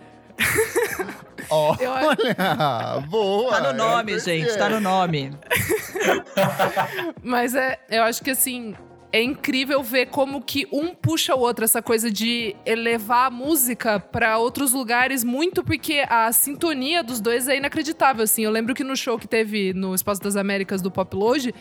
Olha, 1.51 3.01
boa. 3.09 3.51
Tá 3.51 3.73
no 3.73 3.79
nome, 3.79 4.15
é 4.15 4.19
gente, 4.19 4.57
tá 4.57 4.69
no 4.69 4.81
nome. 4.81 5.33
Mas 7.23 7.55
é, 7.55 7.79
eu 7.91 8.05
acho 8.05 8.23
que 8.23 8.31
assim, 8.31 8.75
é 9.13 9.23
incrível 9.23 9.83
ver 9.83 10.07
como 10.07 10.41
que 10.41 10.67
um 10.73 10.95
puxa 10.95 11.35
o 11.35 11.41
outro, 11.41 11.65
essa 11.65 11.83
coisa 11.83 12.11
de 12.11 12.57
elevar 12.65 13.27
a 13.27 13.31
música 13.31 14.01
para 14.01 14.39
outros 14.39 14.73
lugares, 14.73 15.23
muito 15.23 15.63
porque 15.63 16.05
a 16.09 16.33
sintonia 16.33 17.03
dos 17.03 17.21
dois 17.21 17.47
é 17.47 17.59
inacreditável, 17.59 18.25
assim. 18.25 18.45
Eu 18.45 18.51
lembro 18.51 18.75
que 18.75 18.83
no 18.83 18.97
show 18.97 19.19
que 19.19 19.29
teve 19.29 19.75
no 19.75 19.95
Espaço 19.95 20.23
das 20.23 20.37
Américas 20.37 20.81
do 20.81 20.91
Pop 20.91 21.15
Load, 21.15 21.55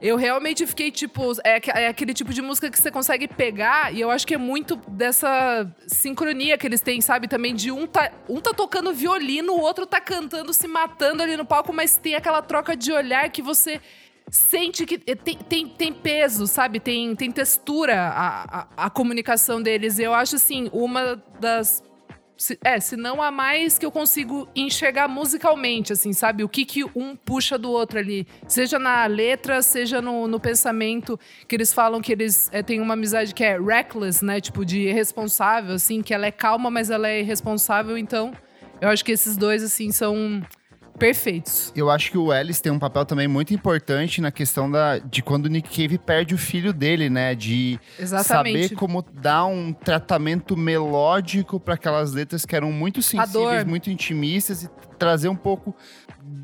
eu 0.00 0.16
realmente 0.16 0.66
fiquei 0.66 0.90
tipo. 0.90 1.32
É, 1.44 1.60
é, 1.82 1.88
aquele 1.88 2.14
tipo 2.14 2.32
de 2.32 2.40
música 2.40 2.70
que 2.70 2.80
você 2.80 2.90
consegue 2.90 3.26
pegar, 3.26 3.92
e 3.92 4.00
eu 4.00 4.10
acho 4.10 4.26
que 4.26 4.34
é 4.34 4.38
muito 4.38 4.76
dessa 4.88 5.66
sincronia 5.86 6.56
que 6.56 6.66
eles 6.66 6.80
têm, 6.80 7.00
sabe? 7.00 7.26
Também 7.26 7.54
de 7.54 7.72
um 7.72 7.86
tá, 7.86 8.12
um 8.28 8.40
tá 8.40 8.52
tocando 8.54 8.92
violino, 8.92 9.52
o 9.54 9.60
outro 9.60 9.86
tá 9.86 10.00
cantando, 10.00 10.52
se 10.52 10.68
matando 10.68 11.22
ali 11.22 11.36
no 11.36 11.44
palco, 11.44 11.72
mas 11.72 11.96
tem 11.96 12.14
aquela 12.14 12.42
troca 12.42 12.76
de 12.76 12.92
olhar 12.92 13.28
que 13.30 13.42
você 13.42 13.80
sente 14.30 14.84
que 14.84 14.98
tem, 14.98 15.36
tem, 15.36 15.68
tem 15.68 15.92
peso, 15.92 16.46
sabe? 16.46 16.78
Tem, 16.78 17.16
tem 17.16 17.32
textura 17.32 18.00
a, 18.00 18.60
a, 18.60 18.86
a 18.86 18.90
comunicação 18.90 19.60
deles. 19.60 19.98
Eu 19.98 20.14
acho, 20.14 20.36
assim, 20.36 20.68
uma 20.72 21.22
das 21.40 21.82
se, 22.38 22.56
é, 22.62 22.78
se 22.78 22.96
não 22.96 23.20
há 23.20 23.32
mais 23.32 23.78
que 23.78 23.84
eu 23.84 23.90
consigo 23.90 24.48
enxergar 24.54 25.08
musicalmente, 25.08 25.92
assim, 25.92 26.12
sabe? 26.12 26.44
O 26.44 26.48
que 26.48 26.64
que 26.64 26.84
um 26.94 27.16
puxa 27.16 27.58
do 27.58 27.68
outro 27.70 27.98
ali. 27.98 28.26
Seja 28.46 28.78
na 28.78 29.04
letra, 29.06 29.60
seja 29.60 30.00
no, 30.00 30.28
no 30.28 30.38
pensamento, 30.38 31.18
que 31.48 31.56
eles 31.56 31.72
falam 31.72 32.00
que 32.00 32.12
eles 32.12 32.48
é, 32.52 32.62
têm 32.62 32.80
uma 32.80 32.94
amizade 32.94 33.34
que 33.34 33.42
é 33.42 33.58
reckless, 33.58 34.24
né? 34.24 34.40
Tipo, 34.40 34.64
de 34.64 34.82
irresponsável, 34.82 35.74
assim, 35.74 36.00
que 36.00 36.14
ela 36.14 36.26
é 36.26 36.30
calma, 36.30 36.70
mas 36.70 36.90
ela 36.90 37.08
é 37.08 37.20
irresponsável. 37.20 37.98
Então, 37.98 38.32
eu 38.80 38.88
acho 38.88 39.04
que 39.04 39.10
esses 39.10 39.36
dois, 39.36 39.64
assim, 39.64 39.90
são 39.90 40.40
perfeitos. 40.98 41.72
Eu 41.74 41.90
acho 41.90 42.10
que 42.10 42.18
o 42.18 42.32
Ellis 42.32 42.60
tem 42.60 42.72
um 42.72 42.78
papel 42.78 43.04
também 43.04 43.28
muito 43.28 43.54
importante 43.54 44.20
na 44.20 44.30
questão 44.30 44.70
da, 44.70 44.98
de 44.98 45.22
quando 45.22 45.46
o 45.46 45.48
Nick 45.48 45.68
Cave 45.68 45.98
perde 45.98 46.34
o 46.34 46.38
filho 46.38 46.72
dele, 46.72 47.08
né? 47.08 47.34
De 47.34 47.78
Exatamente. 47.98 48.62
saber 48.62 48.76
como 48.76 49.02
dar 49.02 49.46
um 49.46 49.72
tratamento 49.72 50.56
melódico 50.56 51.58
para 51.60 51.74
aquelas 51.74 52.12
letras 52.12 52.44
que 52.44 52.54
eram 52.54 52.72
muito 52.72 53.00
sensíveis, 53.00 53.64
muito 53.64 53.90
intimistas 53.90 54.64
e 54.64 54.70
trazer 54.98 55.28
um 55.28 55.36
pouco 55.36 55.74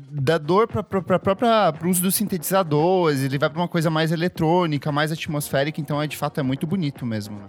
da 0.09 0.37
dor 0.37 0.67
para 0.67 0.83
própria 0.83 1.73
pro 1.73 1.89
uso 1.89 2.01
dos 2.01 2.15
sintetizadores, 2.15 3.21
ele 3.21 3.37
vai 3.37 3.49
para 3.49 3.59
uma 3.59 3.67
coisa 3.67 3.89
mais 3.89 4.11
eletrônica, 4.11 4.91
mais 4.91 5.11
atmosférica, 5.11 5.79
então 5.79 6.01
é 6.01 6.07
de 6.07 6.17
fato 6.17 6.39
é 6.39 6.43
muito 6.43 6.65
bonito 6.65 7.05
mesmo. 7.05 7.39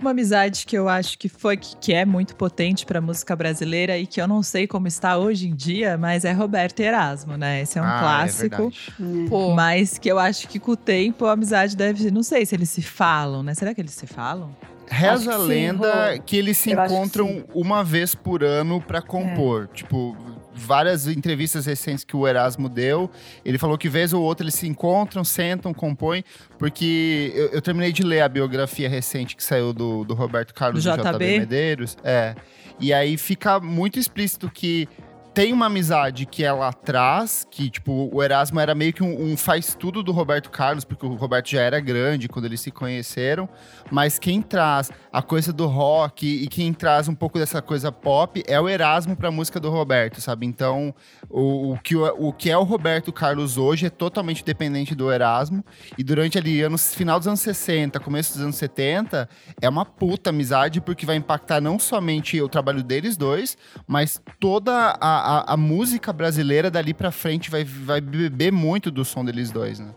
Uma 0.00 0.10
amizade 0.10 0.66
que 0.66 0.76
eu 0.76 0.88
acho 0.88 1.16
que 1.16 1.28
foi 1.28 1.56
que 1.56 1.92
é 1.92 2.04
muito 2.04 2.34
potente 2.34 2.84
para 2.84 3.00
música 3.00 3.34
brasileira 3.36 3.96
e 3.96 4.06
que 4.06 4.20
eu 4.20 4.26
não 4.26 4.42
sei 4.42 4.66
como 4.66 4.86
está 4.86 5.16
hoje 5.16 5.48
em 5.48 5.54
dia, 5.54 5.96
mas 5.96 6.24
é 6.24 6.32
Roberto 6.32 6.80
e 6.80 6.82
Erasmo, 6.82 7.36
né? 7.36 7.62
Esse 7.62 7.78
é 7.78 7.82
um 7.82 7.86
ah, 7.86 7.98
clássico. 8.00 8.72
É 9.00 9.54
mas 9.54 9.96
que 9.96 10.08
eu 10.08 10.18
acho 10.18 10.48
que 10.48 10.58
com 10.58 10.72
o 10.72 10.76
tempo 10.76 11.26
a 11.26 11.32
amizade 11.32 11.76
deve, 11.76 12.10
não 12.10 12.22
sei 12.22 12.44
se 12.44 12.54
eles 12.54 12.68
se 12.70 12.82
falam, 12.82 13.42
né? 13.42 13.54
Será 13.54 13.72
que 13.74 13.80
eles 13.80 13.92
se 13.92 14.06
falam? 14.06 14.54
Reza 14.86 15.34
a 15.34 15.36
lenda 15.38 16.12
sim, 16.12 16.22
que 16.26 16.36
eles 16.36 16.58
se 16.58 16.72
eu 16.72 16.84
encontram 16.84 17.44
uma 17.54 17.82
vez 17.82 18.14
por 18.14 18.44
ano 18.44 18.80
para 18.80 19.00
compor. 19.00 19.68
É. 19.70 19.76
Tipo, 19.76 20.16
várias 20.54 21.06
entrevistas 21.06 21.66
recentes 21.66 22.04
que 22.04 22.16
o 22.16 22.26
Erasmo 22.26 22.68
deu, 22.68 23.10
ele 23.44 23.58
falou 23.58 23.76
que 23.76 23.88
vez 23.88 24.12
ou 24.12 24.22
outra 24.22 24.44
eles 24.44 24.54
se 24.54 24.66
encontram, 24.66 25.24
sentam, 25.24 25.74
compõem, 25.74 26.24
porque 26.58 27.32
eu, 27.34 27.48
eu 27.48 27.62
terminei 27.62 27.92
de 27.92 28.02
ler 28.02 28.20
a 28.20 28.28
biografia 28.28 28.88
recente 28.88 29.34
que 29.34 29.42
saiu 29.42 29.72
do, 29.72 30.04
do 30.04 30.14
Roberto 30.14 30.54
Carlos 30.54 30.84
do 30.84 30.90
JB. 30.90 31.12
JB 31.12 31.38
Medeiros. 31.40 31.96
É. 32.04 32.34
E 32.80 32.92
aí 32.92 33.16
fica 33.16 33.60
muito 33.60 33.98
explícito 33.98 34.50
que 34.50 34.88
tem 35.34 35.52
uma 35.52 35.66
amizade 35.66 36.26
que 36.26 36.44
ela 36.44 36.72
traz, 36.72 37.44
que, 37.50 37.68
tipo, 37.68 38.08
o 38.12 38.22
Erasmo 38.22 38.60
era 38.60 38.72
meio 38.72 38.92
que 38.92 39.02
um, 39.02 39.32
um 39.32 39.36
faz-tudo 39.36 40.00
do 40.00 40.12
Roberto 40.12 40.48
Carlos, 40.48 40.84
porque 40.84 41.04
o 41.04 41.14
Roberto 41.14 41.50
já 41.50 41.60
era 41.60 41.80
grande 41.80 42.28
quando 42.28 42.44
eles 42.44 42.60
se 42.60 42.70
conheceram, 42.70 43.48
mas 43.90 44.16
quem 44.16 44.40
traz 44.40 44.92
a 45.12 45.20
coisa 45.20 45.52
do 45.52 45.66
rock 45.66 46.24
e 46.24 46.46
quem 46.46 46.72
traz 46.72 47.08
um 47.08 47.16
pouco 47.16 47.36
dessa 47.36 47.60
coisa 47.60 47.90
pop 47.90 48.44
é 48.46 48.60
o 48.60 48.68
Erasmo 48.68 49.16
pra 49.16 49.28
música 49.32 49.58
do 49.58 49.70
Roberto, 49.70 50.20
sabe? 50.20 50.46
Então, 50.46 50.94
o, 51.28 51.72
o, 51.72 51.78
que, 51.78 51.96
o 51.96 52.32
que 52.32 52.48
é 52.48 52.56
o 52.56 52.62
Roberto 52.62 53.12
Carlos 53.12 53.58
hoje 53.58 53.86
é 53.86 53.90
totalmente 53.90 54.44
dependente 54.44 54.94
do 54.94 55.12
Erasmo, 55.12 55.64
e 55.98 56.04
durante 56.04 56.38
ali, 56.38 56.62
anos, 56.62 56.94
final 56.94 57.18
dos 57.18 57.26
anos 57.26 57.40
60, 57.40 57.98
começo 57.98 58.34
dos 58.34 58.42
anos 58.42 58.56
70, 58.56 59.28
é 59.60 59.68
uma 59.68 59.84
puta 59.84 60.30
amizade, 60.30 60.80
porque 60.80 61.04
vai 61.04 61.16
impactar 61.16 61.60
não 61.60 61.76
somente 61.76 62.40
o 62.40 62.48
trabalho 62.48 62.84
deles 62.84 63.16
dois, 63.16 63.58
mas 63.88 64.22
toda 64.38 64.96
a 65.00 65.23
a, 65.24 65.54
a, 65.54 65.56
música 65.56 66.12
brasileira 66.12 66.70
dali 66.70 66.92
pra 66.92 67.10
frente 67.10 67.50
vai, 67.50 67.64
vai 67.64 68.00
beber 68.00 68.52
muito 68.52 68.90
do 68.90 69.04
som 69.04 69.24
deles 69.24 69.50
dois, 69.50 69.78
né? 69.78 69.94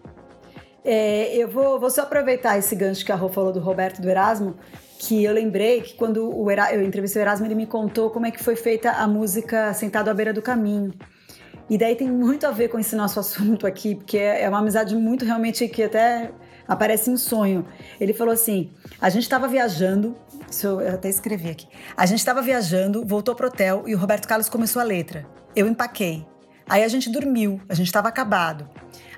É, 0.83 1.35
eu 1.35 1.49
vou, 1.49 1.79
vou 1.79 1.89
só 1.89 2.03
aproveitar 2.03 2.57
esse 2.57 2.73
gancho 2.73 3.05
que 3.05 3.11
a 3.11 3.15
Rô 3.15 3.27
falou 3.27 3.51
do 3.51 3.59
Roberto 3.59 4.01
do 4.01 4.09
Erasmo, 4.09 4.55
que 4.99 5.21
eu 5.21 5.33
lembrei 5.33 5.81
que 5.81 5.95
quando 5.95 6.33
o 6.33 6.49
Era, 6.49 6.73
eu 6.73 6.81
entrevistei 6.81 7.21
o 7.21 7.23
Erasmo, 7.23 7.45
ele 7.45 7.55
me 7.55 7.65
contou 7.65 8.09
como 8.09 8.25
é 8.25 8.31
que 8.31 8.41
foi 8.41 8.55
feita 8.55 8.91
a 8.91 9.05
música 9.05 9.73
Sentado 9.73 10.09
à 10.09 10.13
Beira 10.13 10.31
do 10.31 10.41
Caminho. 10.41 10.93
E 11.69 11.77
daí 11.77 11.95
tem 11.95 12.09
muito 12.09 12.47
a 12.47 12.51
ver 12.51 12.69
com 12.69 12.79
esse 12.79 12.95
nosso 12.95 13.19
assunto 13.19 13.67
aqui, 13.67 13.95
porque 13.95 14.17
é, 14.17 14.43
é 14.43 14.49
uma 14.49 14.59
amizade 14.59 14.95
muito 14.95 15.25
realmente 15.25 15.67
que 15.67 15.83
até 15.83 16.31
aparece 16.67 17.09
em 17.09 17.17
sonho. 17.17 17.65
Ele 17.99 18.13
falou 18.13 18.33
assim: 18.33 18.71
a 19.01 19.09
gente 19.09 19.23
estava 19.23 19.47
viajando 19.47 20.15
isso 20.49 20.67
eu 20.67 20.95
até 20.95 21.09
escrevi 21.09 21.49
aqui. 21.49 21.67
A 21.95 22.05
gente 22.05 22.19
estava 22.19 22.41
viajando, 22.41 23.05
voltou 23.05 23.35
pro 23.35 23.47
hotel 23.47 23.83
e 23.87 23.93
o 23.93 23.97
Roberto 23.97 24.27
Carlos 24.27 24.49
começou 24.49 24.81
a 24.81 24.85
letra. 24.85 25.25
Eu 25.55 25.67
empaquei. 25.67 26.25
Aí 26.69 26.83
a 26.83 26.87
gente 26.87 27.09
dormiu, 27.09 27.61
a 27.69 27.73
gente 27.73 27.87
estava 27.87 28.07
acabado. 28.07 28.69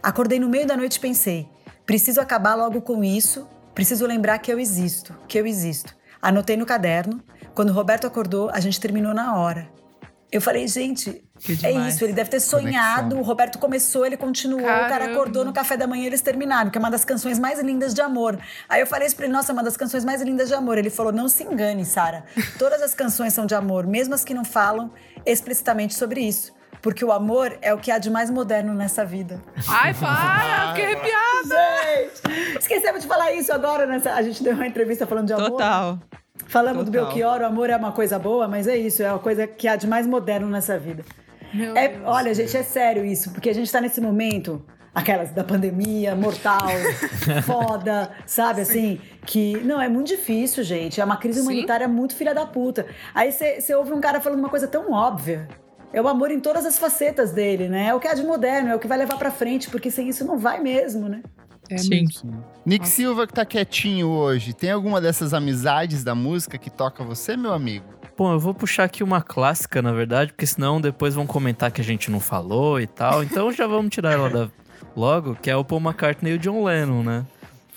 Acordei 0.02 0.40
no 0.40 0.50
meio 0.50 0.68
da 0.68 0.78
noite 0.78 0.96
e 0.96 1.00
pensei: 1.00 1.50
preciso 1.86 2.22
acabar 2.22 2.56
logo 2.56 2.82
com 2.82 3.04
isso, 3.04 3.48
preciso 3.74 4.06
lembrar 4.06 4.40
que 4.40 4.52
eu 4.52 4.60
existo, 4.60 5.16
que 5.28 5.40
eu 5.40 5.46
existo. 5.46 5.96
Anotei 6.22 6.58
no 6.58 6.66
caderno. 6.66 7.22
Quando 7.54 7.70
o 7.70 7.74
Roberto 7.74 8.06
acordou, 8.06 8.50
a 8.52 8.60
gente 8.60 8.80
terminou 8.80 9.14
na 9.14 9.38
hora. 9.38 9.70
Eu 10.32 10.42
falei, 10.42 10.68
gente, 10.68 11.24
é 11.64 11.72
isso, 11.88 12.04
ele 12.04 12.14
deve 12.14 12.30
ter 12.30 12.40
sonhado. 12.40 13.02
Conexão. 13.02 13.20
O 13.20 13.24
Roberto 13.24 13.60
começou, 13.60 14.06
ele 14.06 14.18
continuou, 14.18 14.66
Caramba. 14.66 14.86
o 14.86 14.90
cara 14.90 15.06
acordou 15.12 15.46
no 15.46 15.54
café 15.54 15.78
da 15.78 15.88
manhã 15.88 16.06
eles 16.06 16.22
terminaram, 16.22 16.70
que 16.70 16.78
é 16.78 16.82
uma 16.82 16.92
das 16.92 17.06
canções 17.06 17.40
mais 17.40 17.60
lindas 17.60 17.94
de 17.94 18.02
amor. 18.02 18.38
Aí 18.68 18.82
eu 18.82 18.88
falei 18.88 19.08
isso 19.08 19.16
pra 19.16 19.26
ele, 19.26 19.34
nossa, 19.34 19.52
é 19.52 19.54
uma 19.54 19.64
das 19.64 19.78
canções 19.78 20.04
mais 20.04 20.22
lindas 20.22 20.48
de 20.48 20.54
amor. 20.54 20.78
Ele 20.78 20.90
falou: 20.90 21.12
não 21.12 21.30
se 21.30 21.44
engane, 21.44 21.86
Sara. 21.86 22.24
Todas 22.58 22.82
as 22.82 22.94
canções 22.94 23.34
são 23.34 23.46
de 23.46 23.56
amor, 23.56 23.88
mesmo 23.88 24.14
as 24.14 24.24
que 24.24 24.34
não 24.34 24.44
falam 24.44 24.92
explicitamente 25.26 25.94
sobre 25.94 26.22
isso. 26.22 26.54
Porque 26.82 27.04
o 27.04 27.12
amor 27.12 27.58
é 27.62 27.74
o 27.74 27.78
que 27.78 27.92
há 27.92 27.98
de 27.98 28.10
mais 28.10 28.30
moderno 28.30 28.74
nessa 28.74 29.04
vida. 29.06 29.42
Ai, 29.68 29.94
para! 29.94 30.74
que 30.74 30.82
arrepiada! 30.82 31.56
Gente, 31.84 32.58
esquecemos 32.60 33.02
de 33.02 33.08
falar 33.08 33.34
isso 33.34 33.52
agora. 33.52 33.86
Nessa, 33.86 34.14
a 34.14 34.22
gente 34.22 34.42
deu 34.42 34.54
uma 34.54 34.66
entrevista 34.66 35.06
falando 35.06 35.28
de 35.28 35.34
amor. 35.34 35.52
Total. 35.52 36.00
Falamos 36.48 36.86
Total. 36.86 37.06
do 37.06 37.12
Belchior, 37.12 37.42
o 37.42 37.46
amor 37.46 37.70
é 37.70 37.76
uma 37.76 37.92
coisa 37.92 38.18
boa, 38.18 38.48
mas 38.48 38.66
é 38.68 38.78
isso, 38.78 39.04
é 39.04 39.12
uma 39.12 39.20
coisa 39.20 39.46
que 39.46 39.68
há 39.68 39.76
de 39.76 39.88
mais 39.88 40.08
moderno 40.08 40.48
nessa 40.48 40.80
vida. 40.80 41.04
É, 41.76 42.00
olha, 42.04 42.34
gente, 42.34 42.56
é 42.56 42.64
sério 42.64 43.06
isso, 43.06 43.32
porque 43.32 43.50
a 43.50 43.54
gente 43.54 43.72
tá 43.72 43.82
nesse 43.82 44.00
momento, 44.00 44.64
aquelas 44.94 45.32
da 45.32 45.44
pandemia, 45.44 46.16
mortal, 46.16 46.68
foda, 47.46 48.12
sabe 48.26 48.64
Sim. 48.66 48.72
assim? 48.72 49.02
Que. 49.26 49.58
Não, 49.64 49.82
é 49.82 49.90
muito 49.90 50.08
difícil, 50.08 50.64
gente. 50.64 51.02
É 51.02 51.06
uma 51.06 51.18
crise 51.18 51.42
humanitária 51.42 51.88
Sim. 51.88 51.94
muito 51.94 52.16
filha 52.16 52.34
da 52.34 52.46
puta. 52.46 52.86
Aí 53.14 53.32
você 53.32 53.74
ouve 53.76 53.94
um 53.94 54.02
cara 54.02 54.20
falando 54.20 54.40
uma 54.40 54.50
coisa 54.50 54.68
tão 54.68 54.92
óbvia. 54.92 55.48
É 55.92 56.00
o 56.02 56.08
amor 56.08 56.30
em 56.30 56.40
todas 56.40 56.66
as 56.68 56.78
facetas 56.78 57.32
dele, 57.32 57.68
né? 57.68 57.88
É 57.88 57.96
o 57.96 58.00
que 58.00 58.08
há 58.08 58.14
de 58.14 58.24
moderno, 58.24 58.70
é 58.70 58.76
o 58.76 58.80
que 58.80 58.88
vai 58.88 58.98
levar 58.98 59.18
pra 59.18 59.32
frente, 59.32 59.70
porque 59.70 59.90
sem 59.90 60.08
isso 60.08 60.24
não 60.24 60.38
vai 60.38 60.62
mesmo, 60.62 61.10
né? 61.10 61.24
É 61.68 61.78
Sim. 61.78 62.06
Nick 62.66 62.80
Nossa. 62.82 62.92
Silva 62.92 63.28
que 63.28 63.34
tá 63.34 63.46
quietinho 63.46 64.08
hoje, 64.08 64.54
tem 64.54 64.72
alguma 64.72 65.00
dessas 65.00 65.34
amizades 65.34 66.04
da 66.04 66.16
música 66.16 66.58
que 66.58 66.70
toca 66.70 67.04
você, 67.04 67.38
meu 67.38 67.54
amigo? 67.54 67.99
Bom, 68.20 68.34
eu 68.34 68.40
vou 68.40 68.54
puxar 68.54 68.84
aqui 68.84 69.02
uma 69.02 69.22
clássica, 69.22 69.82
na 69.82 69.94
verdade, 69.94 70.34
porque 70.34 70.46
senão 70.46 70.82
depois 70.82 71.16
vão 71.16 71.26
comentar 71.26 71.72
que 71.72 71.80
a 71.80 71.84
gente 71.86 72.12
não 72.12 72.20
falou 72.20 72.78
e 72.78 72.86
tal. 72.86 73.24
Então 73.24 73.50
já 73.50 73.66
vamos 73.66 73.92
tirar 73.92 74.12
ela 74.12 74.30
da... 74.30 74.50
logo, 74.94 75.36
que 75.36 75.50
é 75.50 75.56
o 75.56 75.64
Paul 75.64 75.80
McCartney 75.80 76.34
e 76.34 76.36
o 76.36 76.38
John 76.38 76.62
Lennon, 76.62 77.02
né? 77.02 77.26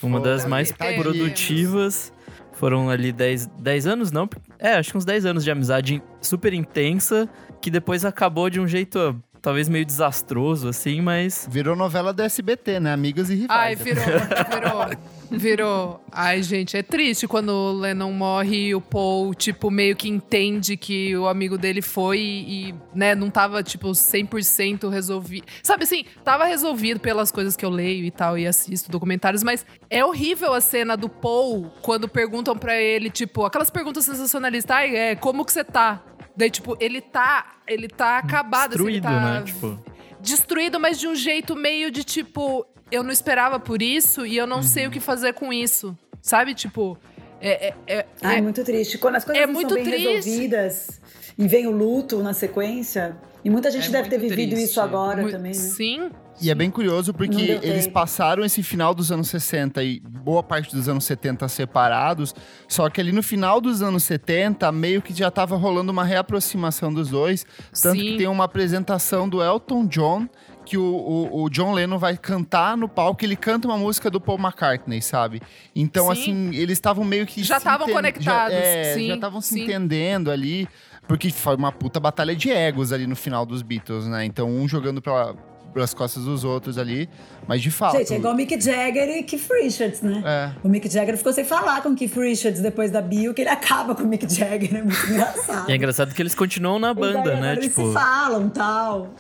Uma 0.03 0.18
Pô, 0.18 0.24
das 0.24 0.45
mais 0.45 0.72
tá 0.72 0.86
produtivas. 0.95 2.12
Foram 2.55 2.90
ali 2.90 3.12
10, 3.12 3.47
10 3.57 3.86
anos, 3.86 4.11
não? 4.11 4.28
É, 4.59 4.74
acho 4.74 4.90
que 4.90 4.99
uns 4.99 5.05
10 5.05 5.26
anos 5.26 5.45
de 5.45 5.51
amizade 5.53 6.03
super 6.20 6.53
intensa, 6.53 7.28
que 7.61 7.70
depois 7.70 8.05
acabou 8.05 8.51
de 8.51 8.59
um 8.59 8.66
jeito 8.66 9.14
talvez 9.43 9.68
meio 9.68 9.84
desastroso, 9.84 10.68
assim, 10.68 11.01
mas. 11.01 11.47
Virou 11.51 11.74
novela 11.74 12.12
da 12.12 12.24
SBT, 12.24 12.78
né? 12.78 12.93
Amigas 12.93 13.28
e 13.28 13.34
rivais. 13.34 13.61
Ai, 13.61 13.74
virou, 13.74 14.05
virou. 14.05 15.12
Virou. 15.32 16.05
Ai, 16.12 16.43
gente, 16.43 16.76
é 16.76 16.82
triste 16.82 17.26
quando 17.26 17.49
o 17.49 17.72
Lennon 17.72 18.12
morre 18.12 18.68
e 18.68 18.74
o 18.74 18.80
Paul, 18.80 19.34
tipo, 19.34 19.70
meio 19.70 19.97
que 19.97 20.09
entende 20.09 20.76
que 20.76 21.16
o 21.16 21.26
amigo 21.26 21.57
dele 21.57 21.80
foi 21.80 22.20
e, 22.20 22.74
né, 22.95 23.14
não 23.14 23.30
tava, 23.30 23.62
tipo, 23.62 23.88
100% 23.88 24.90
resolvido. 24.90 25.47
Sabe 25.62 25.84
assim, 25.84 26.05
tava 26.22 26.45
resolvido 26.45 27.01
pelas 27.01 27.30
coisas 27.30 27.57
que 27.57 27.64
eu 27.64 27.70
leio 27.70 28.05
e 28.05 28.11
tal 28.11 28.36
e 28.36 28.47
assisto 28.47 28.90
documentários, 28.90 29.43
mas 29.43 29.64
é 29.88 30.05
horrível 30.05 30.53
a 30.53 30.61
cena 30.61 30.97
do 30.97 31.09
Paul 31.09 31.72
quando 31.80 32.07
perguntam 32.07 32.57
para 32.57 32.76
ele, 32.76 33.09
tipo, 33.09 33.45
aquelas 33.45 33.70
perguntas 33.70 34.05
sensacionalistas. 34.05 34.76
Ai, 34.76 34.95
é, 34.95 35.16
como 35.16 35.45
que 35.47 35.53
você 35.53 35.64
tá? 35.64 36.03
Daí, 36.37 36.51
tipo, 36.51 36.76
ele 36.80 37.01
tá. 37.01 37.57
Ele 37.66 37.89
tá 37.89 38.18
acabado, 38.18 38.70
Destruído, 38.70 39.07
assim, 39.07 39.16
ele 39.16 39.24
tá 39.24 39.41
né? 39.41 39.43
Tipo. 39.45 39.78
Destruído, 40.20 40.80
mas 40.80 40.99
de 40.99 41.09
um 41.09 41.14
jeito 41.14 41.57
meio 41.57 41.91
de 41.91 42.05
tipo, 42.05 42.64
eu 42.91 43.03
não 43.03 43.11
esperava 43.11 43.59
por 43.59 43.83
isso 43.83 44.24
e 44.24 44.37
eu 44.37 44.47
não 44.47 44.59
uhum. 44.59 44.62
sei 44.62 44.87
o 44.87 44.91
que 44.91 45.01
fazer 45.01 45.33
com 45.35 45.53
isso. 45.53 45.97
Sabe? 46.20 46.55
Tipo. 46.55 46.99
É, 47.41 47.68
é, 47.68 47.74
é, 47.89 48.07
Ai, 48.22 48.39
é 48.39 48.41
muito 48.41 48.62
triste. 48.62 48.99
Quando 48.99 49.16
as 49.16 49.24
coisas 49.24 49.43
é 49.43 49.47
não 49.47 49.55
muito 49.55 49.74
são 49.74 49.83
bem 49.83 49.85
triste. 49.85 50.28
resolvidas 50.28 51.01
e 51.37 51.49
vem 51.49 51.66
o 51.66 51.70
luto 51.72 52.22
na 52.22 52.33
sequência. 52.33 53.16
E 53.45 53.51
muita 53.51 53.70
gente 53.70 53.88
é 53.88 53.90
deve 53.90 54.09
ter 54.09 54.18
vivido 54.18 54.51
triste. 54.51 54.70
isso 54.70 54.80
agora 54.80 55.22
muito, 55.22 55.34
também, 55.34 55.53
né? 55.53 55.59
Sim. 55.59 56.11
E 56.40 56.51
é 56.51 56.55
bem 56.55 56.70
curioso 56.70 57.12
porque 57.12 57.61
eles 57.62 57.86
passaram 57.86 58.45
esse 58.45 58.62
final 58.62 58.95
dos 58.95 59.12
anos 59.12 59.28
60 59.28 59.82
e 59.82 60.01
boa 60.01 60.43
parte 60.43 60.74
dos 60.74 60.88
anos 60.88 61.05
70 61.05 61.47
separados, 61.49 62.34
só 62.66 62.88
que 62.88 63.01
ali 63.01 63.12
no 63.12 63.22
final 63.22 63.61
dos 63.61 63.82
anos 63.82 64.03
70, 64.05 64.70
meio 64.72 65.03
que 65.03 65.12
já 65.14 65.30
tava 65.30 65.57
rolando 65.57 65.93
uma 65.93 66.05
reaproximação 66.05 66.93
dos 66.93 67.11
dois. 67.11 67.45
Tanto 67.80 68.01
Sim. 68.01 68.12
que 68.12 68.16
tem 68.18 68.26
uma 68.26 68.45
apresentação 68.45 69.28
do 69.28 69.43
Elton 69.43 69.86
John 69.86 70.28
que 70.64 70.78
o, 70.78 70.82
o, 70.84 71.43
o, 71.43 71.51
John 71.51 71.72
Lennon 71.72 71.99
vai 71.99 72.16
cantar 72.16 72.76
no 72.76 72.88
palco, 72.88 73.24
ele 73.24 73.36
canta 73.36 73.66
uma 73.66 73.76
música 73.76 74.09
do 74.09 74.20
Paul 74.20 74.38
McCartney, 74.38 75.03
sabe? 75.03 75.43
Então, 75.74 76.07
sim. 76.07 76.22
assim, 76.22 76.57
eles 76.57 76.78
estavam 76.78 77.05
meio 77.05 77.26
que. 77.26 77.43
Já 77.43 77.59
estavam 77.59 77.88
conectados. 77.88 78.57
Já, 78.57 78.64
é, 78.64 78.95
sim, 78.95 79.09
já 79.09 79.14
estavam 79.14 79.40
se 79.40 79.61
entendendo 79.61 80.30
ali. 80.30 80.68
Porque 81.07 81.30
foi 81.30 81.57
uma 81.57 81.72
puta 81.72 81.98
batalha 81.98 82.34
de 82.34 82.50
egos 82.50 82.92
ali 82.92 83.07
no 83.07 83.16
final 83.16 83.44
dos 83.44 83.62
Beatles, 83.62 84.07
né? 84.07 84.24
Então, 84.24 84.48
um 84.48 84.68
jogando 84.68 85.03
pela, 85.03 85.34
pelas 85.72 85.92
costas 85.92 86.24
dos 86.24 86.44
outros 86.44 86.78
ali. 86.78 87.09
Mas 87.46 87.61
de 87.61 87.70
fato. 87.70 87.96
Gente, 87.96 88.14
é 88.14 88.16
igual 88.16 88.34
Mick 88.34 88.61
Jagger 88.61 89.09
e 89.09 89.22
Keith 89.22 89.48
Richards, 89.50 90.00
né? 90.00 90.22
É. 90.24 90.53
O 90.62 90.68
Mick 90.68 90.88
Jagger 90.88 91.16
ficou 91.16 91.32
sem 91.32 91.44
falar 91.44 91.82
com 91.82 91.90
o 91.90 91.96
Keith 91.96 92.16
Richards 92.16 92.61
depois 92.61 92.90
da 92.90 93.00
bio, 93.00 93.34
que 93.34 93.42
ele 93.42 93.50
acaba 93.50 93.94
com 93.94 94.05
o 94.05 94.07
Mick 94.07 94.32
Jagger. 94.32 94.76
É 94.76 94.82
muito 94.82 95.07
engraçado. 95.07 95.68
E 95.68 95.72
é 95.72 95.76
engraçado 95.76 96.14
que 96.14 96.22
eles 96.22 96.34
continuam 96.34 96.78
na 96.78 96.94
banda, 96.94 97.34
né? 97.36 97.53
Eles 97.53 97.66
tipo... 97.66 97.88
se 97.88 97.92
falam 97.92 98.48
tal. 98.48 99.11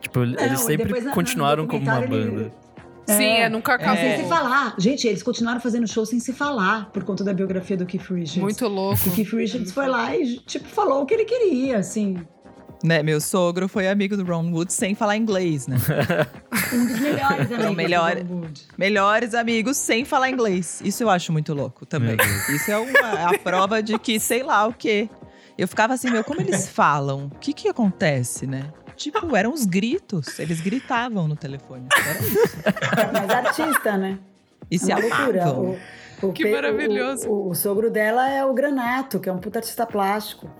Tipo, 0.00 0.24
eles 0.24 0.60
sempre 0.60 1.10
continuaram 1.12 1.66
como 1.66 1.82
uma 1.82 2.00
banda. 2.00 2.16
Ele... 2.16 2.52
Sim, 3.06 3.24
é, 3.24 3.48
nunca 3.48 3.74
acabou. 3.74 3.96
É. 3.96 4.16
Sem 4.16 4.24
se 4.24 4.28
falar. 4.28 4.74
Gente, 4.78 5.06
eles 5.06 5.22
continuaram 5.22 5.60
fazendo 5.60 5.86
show 5.86 6.06
sem 6.06 6.20
se 6.20 6.32
falar 6.32 6.90
por 6.90 7.04
conta 7.04 7.24
da 7.24 7.32
biografia 7.32 7.76
do 7.76 7.84
Keith 7.84 8.08
Richards. 8.08 8.36
Muito 8.36 8.68
louco. 8.68 9.08
O 9.08 9.12
Keith 9.12 9.32
Richards 9.32 9.72
foi 9.72 9.88
lá 9.88 10.16
e, 10.16 10.38
tipo, 10.38 10.68
falou 10.68 11.02
o 11.02 11.06
que 11.06 11.14
ele 11.14 11.24
queria, 11.24 11.78
assim. 11.78 12.16
Né, 12.84 13.00
meu 13.00 13.20
sogro 13.20 13.68
foi 13.68 13.88
amigo 13.88 14.16
do 14.16 14.24
Ron 14.24 14.50
Wood 14.50 14.72
sem 14.72 14.92
falar 14.92 15.16
inglês, 15.16 15.68
né? 15.68 15.76
um 16.74 16.86
dos 16.86 16.98
melhores 16.98 17.52
amigos 17.52 17.76
melhor, 17.76 18.16
do 18.16 18.34
Ron 18.34 18.40
Wood. 18.40 18.62
Melhores 18.76 19.34
amigos 19.34 19.76
sem 19.76 20.04
falar 20.04 20.30
inglês. 20.30 20.82
Isso 20.84 21.04
eu 21.04 21.08
acho 21.08 21.32
muito 21.32 21.54
louco 21.54 21.86
também. 21.86 22.16
Isso 22.48 22.72
é 22.72 22.78
uma, 22.78 23.30
a 23.30 23.38
prova 23.38 23.80
de 23.80 23.96
que 24.00 24.18
sei 24.18 24.42
lá 24.42 24.66
o 24.66 24.72
quê. 24.72 25.08
Eu 25.56 25.68
ficava 25.68 25.94
assim, 25.94 26.10
meu, 26.10 26.24
como 26.24 26.40
eles 26.40 26.68
falam? 26.68 27.26
O 27.26 27.38
que 27.38 27.52
que 27.52 27.68
acontece, 27.68 28.48
né? 28.48 28.64
Tipo, 28.96 29.34
eram 29.36 29.52
os 29.52 29.64
gritos. 29.64 30.38
Eles 30.38 30.60
gritavam 30.60 31.26
no 31.26 31.36
telefone. 31.36 31.88
Era 31.92 32.18
isso. 32.20 32.56
Mas 33.12 33.30
artista, 33.30 33.96
né? 33.96 34.18
E 34.70 34.78
se 34.78 34.92
loucura. 34.92 35.52
O, 35.52 35.78
o, 36.22 36.32
que 36.32 36.50
maravilhoso. 36.50 37.28
O, 37.28 37.48
o, 37.48 37.50
o, 37.50 37.54
sogro 37.54 37.90
dela 37.90 38.28
é 38.30 38.44
o 38.44 38.52
Granato, 38.54 39.18
que 39.18 39.28
é 39.28 39.32
um 39.32 39.38
puta 39.38 39.58
artista 39.58 39.84
plástico. 39.84 40.50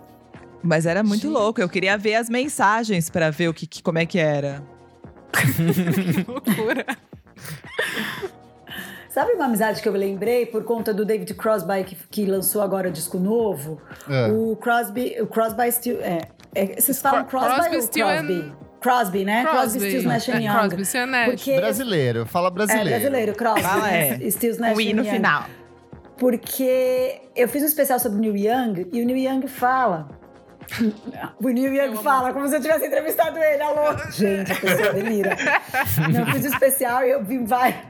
Mas 0.63 0.87
era 0.87 1.03
muito 1.03 1.23
Gente. 1.23 1.33
louco. 1.33 1.61
Eu 1.61 1.69
queria 1.69 1.97
ver 1.97 2.15
as 2.15 2.29
mensagens 2.29 3.11
para 3.11 3.31
ver 3.31 3.49
o 3.49 3.55
que, 3.55 3.67
que, 3.67 3.83
como 3.83 3.99
é 3.99 4.07
que 4.07 4.19
era. 4.19 4.63
que 5.33 6.31
loucura. 6.31 6.87
Sabe 9.09 9.33
uma 9.33 9.45
amizade 9.45 9.83
que 9.83 9.89
eu 9.89 9.93
lembrei 9.93 10.47
por 10.47 10.65
conta 10.65 10.95
do 10.95 11.05
David 11.05 11.35
Crosby 11.35 11.85
que, 11.85 11.97
que 12.11 12.25
lançou 12.25 12.63
agora 12.63 12.89
o 12.89 12.91
disco 12.93 13.19
novo? 13.19 13.79
É. 14.09 14.33
O 14.33 14.57
Crosby, 14.57 15.17
o 15.21 15.27
Crosby 15.27 15.71
Still, 15.71 16.01
é, 16.01 16.29
é, 16.55 16.81
vocês 16.81 17.01
falam 17.01 17.25
Crosby, 17.25 17.71
Crosby 17.71 18.03
ou 18.03 18.09
Crosby? 18.09 18.35
And... 18.35 18.63
Crosby, 18.81 19.25
né? 19.25 19.43
Crosby, 19.43 19.59
Crosby 19.61 19.87
Stills, 19.87 20.07
Nash 20.07 20.29
é, 20.29 20.41
Young. 20.41 20.59
Crosby, 20.59 20.85
Stills, 20.85 21.11
Nash. 21.11 21.27
Porque... 21.27 21.57
Brasileiro, 21.57 22.27
fala 22.27 22.51
brasileiro. 22.51 22.89
É, 22.89 22.93
brasileiro, 22.93 23.35
Crosby, 23.35 23.63
fala, 23.63 23.91
é. 23.93 24.31
Stills, 24.31 24.61
Nash 24.61 24.77
O 24.77 24.81
I 24.81 24.93
no 24.93 25.05
final. 25.05 25.45
Porque 26.19 27.23
eu 27.35 27.49
fiz 27.49 27.63
um 27.63 27.67
especial 27.67 27.99
sobre 27.99 28.19
o 28.19 28.21
Neil 28.21 28.37
Young 28.37 28.89
e 28.93 29.03
o 29.03 29.07
Neil 29.07 29.19
Young 29.19 29.47
fala 29.47 30.09
o 31.41 31.49
Neil 31.49 31.75
Young 31.75 32.03
fala 32.03 32.33
como 32.33 32.49
se 32.49 32.57
eu 32.57 32.61
tivesse 32.61 32.87
entrevistado 32.87 33.39
ele, 33.39 33.63
alô. 33.63 33.97
Gente, 34.11 34.53
a 34.53 34.57
pessoa 34.57 34.93
delira. 34.93 35.37
Não, 36.11 36.21
eu 36.21 36.27
fiz 36.27 36.45
um 36.45 36.49
especial 36.49 37.05
e 37.05 37.11
eu 37.11 37.25
vi 37.25 37.39
vai, 37.39 37.83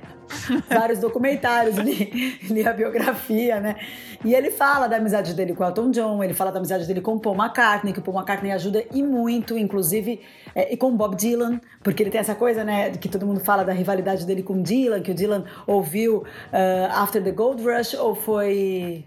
vários 0.68 0.99
documentários, 0.99 1.76
li, 1.76 2.39
li 2.51 2.66
a 2.66 2.72
biografia, 2.72 3.61
né? 3.61 3.76
E 4.24 4.35
ele 4.35 4.51
fala 4.51 4.87
da 4.87 4.97
amizade 4.97 5.35
dele 5.35 5.55
com 5.55 5.64
Elton 5.64 5.91
John, 5.91 6.22
ele 6.22 6.35
fala 6.35 6.53
da 6.53 6.59
amizade 6.59 6.87
dele 6.87 7.01
com 7.01 7.18
Paul 7.18 7.37
McCartney, 7.37 7.93
que 7.93 7.99
o 7.99 8.03
Paul 8.03 8.16
McCartney 8.16 8.53
ajuda 8.53 8.85
e 8.93 9.03
muito, 9.03 9.59
inclusive, 9.59 10.20
é, 10.55 10.72
e 10.72 10.76
com 10.76 10.97
Bob 10.97 11.16
Dylan, 11.16 11.61
porque 11.83 12.03
ele 12.03 12.11
tem 12.11 12.20
essa 12.20 12.35
coisa, 12.35 12.62
né, 12.62 12.91
que 12.91 13.09
todo 13.09 13.26
mundo 13.26 13.41
fala 13.41 13.64
da 13.64 13.72
rivalidade 13.72 14.24
dele 14.24 14.43
com 14.43 14.62
Dylan, 14.62 15.01
que 15.01 15.11
o 15.11 15.14
Dylan 15.14 15.45
ouviu 15.66 16.18
uh, 16.18 16.93
After 16.93 17.22
the 17.22 17.33
Gold 17.33 17.62
Rush, 17.62 17.95
ou 17.95 18.14
foi... 18.14 19.05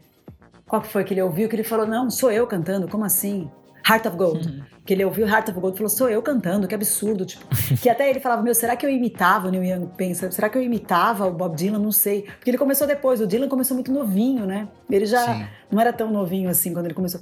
Qual 0.68 0.82
que 0.82 0.88
foi 0.88 1.04
que 1.04 1.14
ele 1.14 1.22
ouviu? 1.22 1.48
Que 1.48 1.56
ele 1.56 1.64
falou, 1.64 1.86
não, 1.86 2.10
sou 2.10 2.32
eu 2.32 2.48
cantando, 2.48 2.88
como 2.88 3.06
assim? 3.06 3.50
Heart 3.88 4.08
of 4.08 4.18
Gold. 4.18 4.48
Uhum. 4.48 4.75
Que 4.86 4.94
ele 4.94 5.04
ouviu 5.04 5.28
Heart 5.28 5.50
of 5.50 5.60
Gold 5.60 5.76
e 5.76 5.78
falou, 5.78 5.90
sou 5.90 6.10
eu 6.10 6.22
cantando, 6.22 6.68
que 6.68 6.76
absurdo. 6.76 7.26
Tipo, 7.26 7.44
que 7.82 7.90
até 7.90 8.10
ele 8.10 8.20
falava, 8.20 8.44
meu, 8.44 8.54
será 8.54 8.76
que 8.76 8.86
eu 8.86 8.90
imitava 8.90 9.48
o 9.48 9.52
Neil 9.52 9.64
Young? 9.64 9.88
Pensa, 9.98 10.30
será 10.32 10.48
que 10.48 10.58
eu 10.58 10.62
imitava 10.62 11.26
o 11.26 11.32
Bob 11.32 11.56
Dylan? 11.56 11.80
Não 11.80 11.92
sei. 11.92 12.22
Porque 12.22 12.52
ele 12.52 12.58
começou 12.58 12.86
depois, 12.86 13.20
o 13.20 13.28
Dylan 13.28 13.48
começou 13.48 13.76
muito 13.76 13.92
novinho, 13.92 14.46
né? 14.46 14.68
Ele 14.90 15.06
já 15.06 15.26
Sim. 15.26 15.48
não 15.72 15.82
era 15.82 15.92
tão 15.92 16.12
novinho 16.12 16.50
assim 16.50 16.72
quando 16.72 16.86
ele 16.86 16.94
começou. 16.94 17.20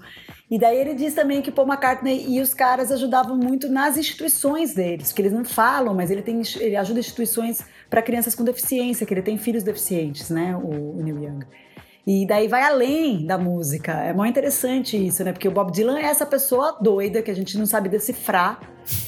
E 0.51 0.59
daí 0.59 0.77
ele 0.77 0.93
diz 0.93 1.13
também 1.13 1.41
que 1.41 1.51
Paul 1.51 1.67
McCartney 1.67 2.25
e 2.27 2.41
os 2.41 2.53
caras 2.53 2.91
ajudavam 2.91 3.37
muito 3.37 3.69
nas 3.69 3.97
instituições 3.97 4.73
deles, 4.73 5.13
que 5.13 5.21
eles 5.21 5.31
não 5.31 5.45
falam, 5.45 5.95
mas 5.95 6.11
ele, 6.11 6.21
tem, 6.21 6.41
ele 6.59 6.75
ajuda 6.75 6.99
instituições 6.99 7.65
para 7.89 8.01
crianças 8.01 8.35
com 8.35 8.43
deficiência, 8.43 9.05
que 9.05 9.13
ele 9.13 9.21
tem 9.21 9.37
filhos 9.37 9.63
deficientes, 9.63 10.29
né? 10.29 10.55
O, 10.55 10.97
o 10.97 11.01
Neil 11.01 11.23
Young. 11.23 11.45
E 12.05 12.27
daí 12.27 12.49
vai 12.49 12.61
além 12.63 13.25
da 13.25 13.37
música. 13.37 13.93
É 13.93 14.11
muito 14.11 14.31
interessante 14.31 14.97
isso, 14.97 15.23
né? 15.23 15.31
Porque 15.31 15.47
o 15.47 15.51
Bob 15.51 15.71
Dylan 15.71 15.99
é 15.99 16.03
essa 16.03 16.25
pessoa 16.25 16.77
doida 16.81 17.21
que 17.21 17.31
a 17.31 17.33
gente 17.33 17.57
não 17.57 17.65
sabe 17.65 17.87
decifrar, 17.87 18.59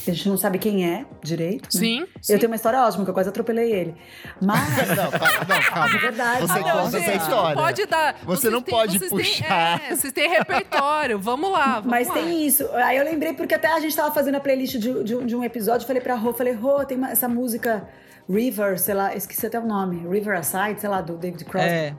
a 0.08 0.10
gente 0.10 0.26
não 0.26 0.38
sabe 0.38 0.58
quem 0.58 0.90
é 0.90 1.04
direito. 1.22 1.64
Né? 1.64 1.68
Sim, 1.68 2.06
sim. 2.22 2.32
Eu 2.32 2.38
tenho 2.38 2.50
uma 2.50 2.56
história 2.56 2.80
ótima, 2.80 3.04
que 3.04 3.10
eu 3.10 3.14
quase 3.14 3.28
atropelei 3.28 3.70
ele. 3.70 3.94
Mas. 4.40 4.78
não, 4.96 5.10
calma, 5.10 5.44
não, 5.46 5.62
calma. 5.62 5.86
É 5.96 5.98
verdade. 5.98 6.40
Você 6.40 6.58
ah, 6.58 6.72
conta 6.72 6.96
essa 6.96 7.12
história. 7.12 7.54
Não 7.54 7.62
pode 7.62 7.86
dar. 7.86 8.14
Você 8.14 8.24
vocês 8.24 8.52
não 8.52 8.62
pode 8.62 8.98
puxar. 9.10 9.78
Têm, 9.78 9.88
é, 9.88 9.94
vocês 9.94 10.12
têm 10.14 10.30
repertório. 10.30 11.18
Vamos 11.18 11.52
lá. 11.52 11.74
Vamos 11.74 11.90
Mas 11.90 12.08
lá. 12.08 12.14
tem 12.14 12.46
isso. 12.46 12.66
Aí 12.72 12.96
eu 12.96 13.04
lembrei, 13.04 13.34
porque 13.34 13.54
até 13.54 13.68
a 13.68 13.78
gente 13.78 13.94
tava 13.94 14.10
fazendo 14.14 14.36
a 14.36 14.40
playlist 14.40 14.78
de, 14.78 15.04
de, 15.04 15.22
de 15.22 15.36
um 15.36 15.44
episódio, 15.44 15.86
falei 15.86 16.00
pra 16.00 16.14
Rô, 16.14 16.32
falei, 16.32 16.54
Rô, 16.54 16.82
tem 16.86 16.96
uma, 16.96 17.10
essa 17.10 17.28
música 17.28 17.86
River, 18.26 18.78
sei 18.80 18.94
lá, 18.94 19.14
esqueci 19.14 19.46
até 19.46 19.60
o 19.60 19.66
nome. 19.66 20.08
River 20.08 20.38
Aside, 20.38 20.80
sei 20.80 20.88
lá, 20.88 21.02
do 21.02 21.18
David 21.18 21.44
Crosby. 21.44 21.68
É 21.68 21.94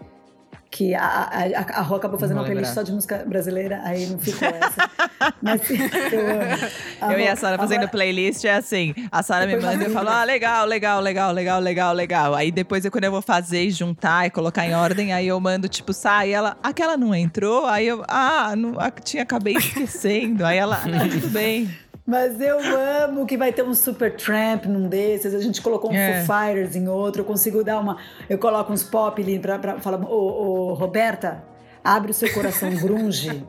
que 0.70 0.94
a, 0.94 1.06
a, 1.06 1.80
a 1.80 1.82
Rô 1.82 1.96
acabou 1.96 2.20
fazendo 2.20 2.38
uma 2.38 2.46
playlist 2.46 2.74
só 2.74 2.82
de 2.82 2.92
música 2.92 3.24
brasileira, 3.26 3.82
aí 3.84 4.06
não 4.08 4.20
ficou 4.20 4.48
essa. 4.48 4.90
Mas 5.42 5.62
eu 5.70 6.20
amo. 6.20 7.14
eu 7.14 7.20
e 7.20 7.28
a 7.28 7.36
Sara 7.36 7.58
fazendo 7.58 7.80
agora... 7.80 7.92
playlist 7.92 8.44
é 8.46 8.54
assim: 8.54 8.94
a 9.12 9.24
Sara 9.24 9.48
me 9.48 9.56
manda 9.58 9.84
e 9.84 9.88
eu 9.88 9.92
falo, 9.92 10.10
ah, 10.10 10.24
legal, 10.24 10.66
legal, 10.66 11.02
legal, 11.02 11.32
legal, 11.32 11.60
legal, 11.60 11.94
legal. 11.94 12.36
Aí 12.36 12.52
depois, 12.52 12.88
quando 12.90 13.06
eu 13.06 13.12
vou 13.12 13.22
fazer 13.22 13.64
e 13.64 13.72
juntar 13.72 14.28
e 14.28 14.30
colocar 14.30 14.66
em 14.66 14.76
ordem, 14.76 15.14
aí 15.14 15.28
eu 15.28 15.40
mando, 15.40 15.68
tipo, 15.68 15.94
sai, 15.94 16.32
ela, 16.32 16.58
aquela 16.62 16.98
não 16.98 17.16
entrou, 17.16 17.66
aí 17.66 17.88
eu, 17.88 18.04
ah, 18.08 18.56
não, 18.56 18.74
tinha, 19.04 19.24
acabei 19.24 19.56
esquecendo. 19.56 20.46
aí 20.46 20.58
ela, 20.58 20.76
ah, 20.76 21.10
tudo 21.10 21.30
bem. 21.30 21.70
Mas 22.08 22.40
eu 22.40 22.58
amo 23.04 23.26
que 23.26 23.36
vai 23.36 23.52
ter 23.52 23.64
um 23.64 23.74
Super 23.74 24.16
Tramp 24.16 24.64
num 24.66 24.88
desses. 24.88 25.36
A 25.36 25.42
gente 25.42 25.62
colocou 25.62 25.92
um 25.92 25.94
é. 25.94 26.24
Foo 26.24 26.38
Fighters 26.38 26.74
em 26.78 26.88
outro. 26.88 27.24
Eu 27.24 27.26
consigo 27.26 27.66
dar 27.66 27.82
uma. 27.82 27.98
Eu 28.30 28.38
coloco 28.38 28.72
uns 28.72 28.82
pop 28.82 29.22
ali 29.22 29.38
pra, 29.38 29.60
pra 29.60 29.78
falar. 29.80 30.00
Ô, 30.06 30.70
ô, 30.70 30.74
Roberta, 30.74 31.44
abre 31.84 32.12
o 32.12 32.14
seu 32.14 32.34
coração 32.34 32.74
grunge. 32.74 33.46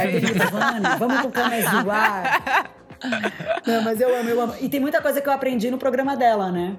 Aí 0.00 0.20
Nirvana, 0.20 0.96
vamos 0.98 1.20
tocar 1.20 1.50
mais 1.50 1.68
do 1.68 1.90
ar. 1.90 2.70
Não, 3.66 3.82
mas 3.82 4.00
eu 4.00 4.16
amo, 4.16 4.28
eu 4.28 4.40
amo. 4.40 4.54
E 4.60 4.68
tem 4.68 4.78
muita 4.78 5.02
coisa 5.02 5.20
que 5.20 5.28
eu 5.28 5.32
aprendi 5.32 5.68
no 5.68 5.76
programa 5.76 6.16
dela, 6.16 6.52
né? 6.52 6.76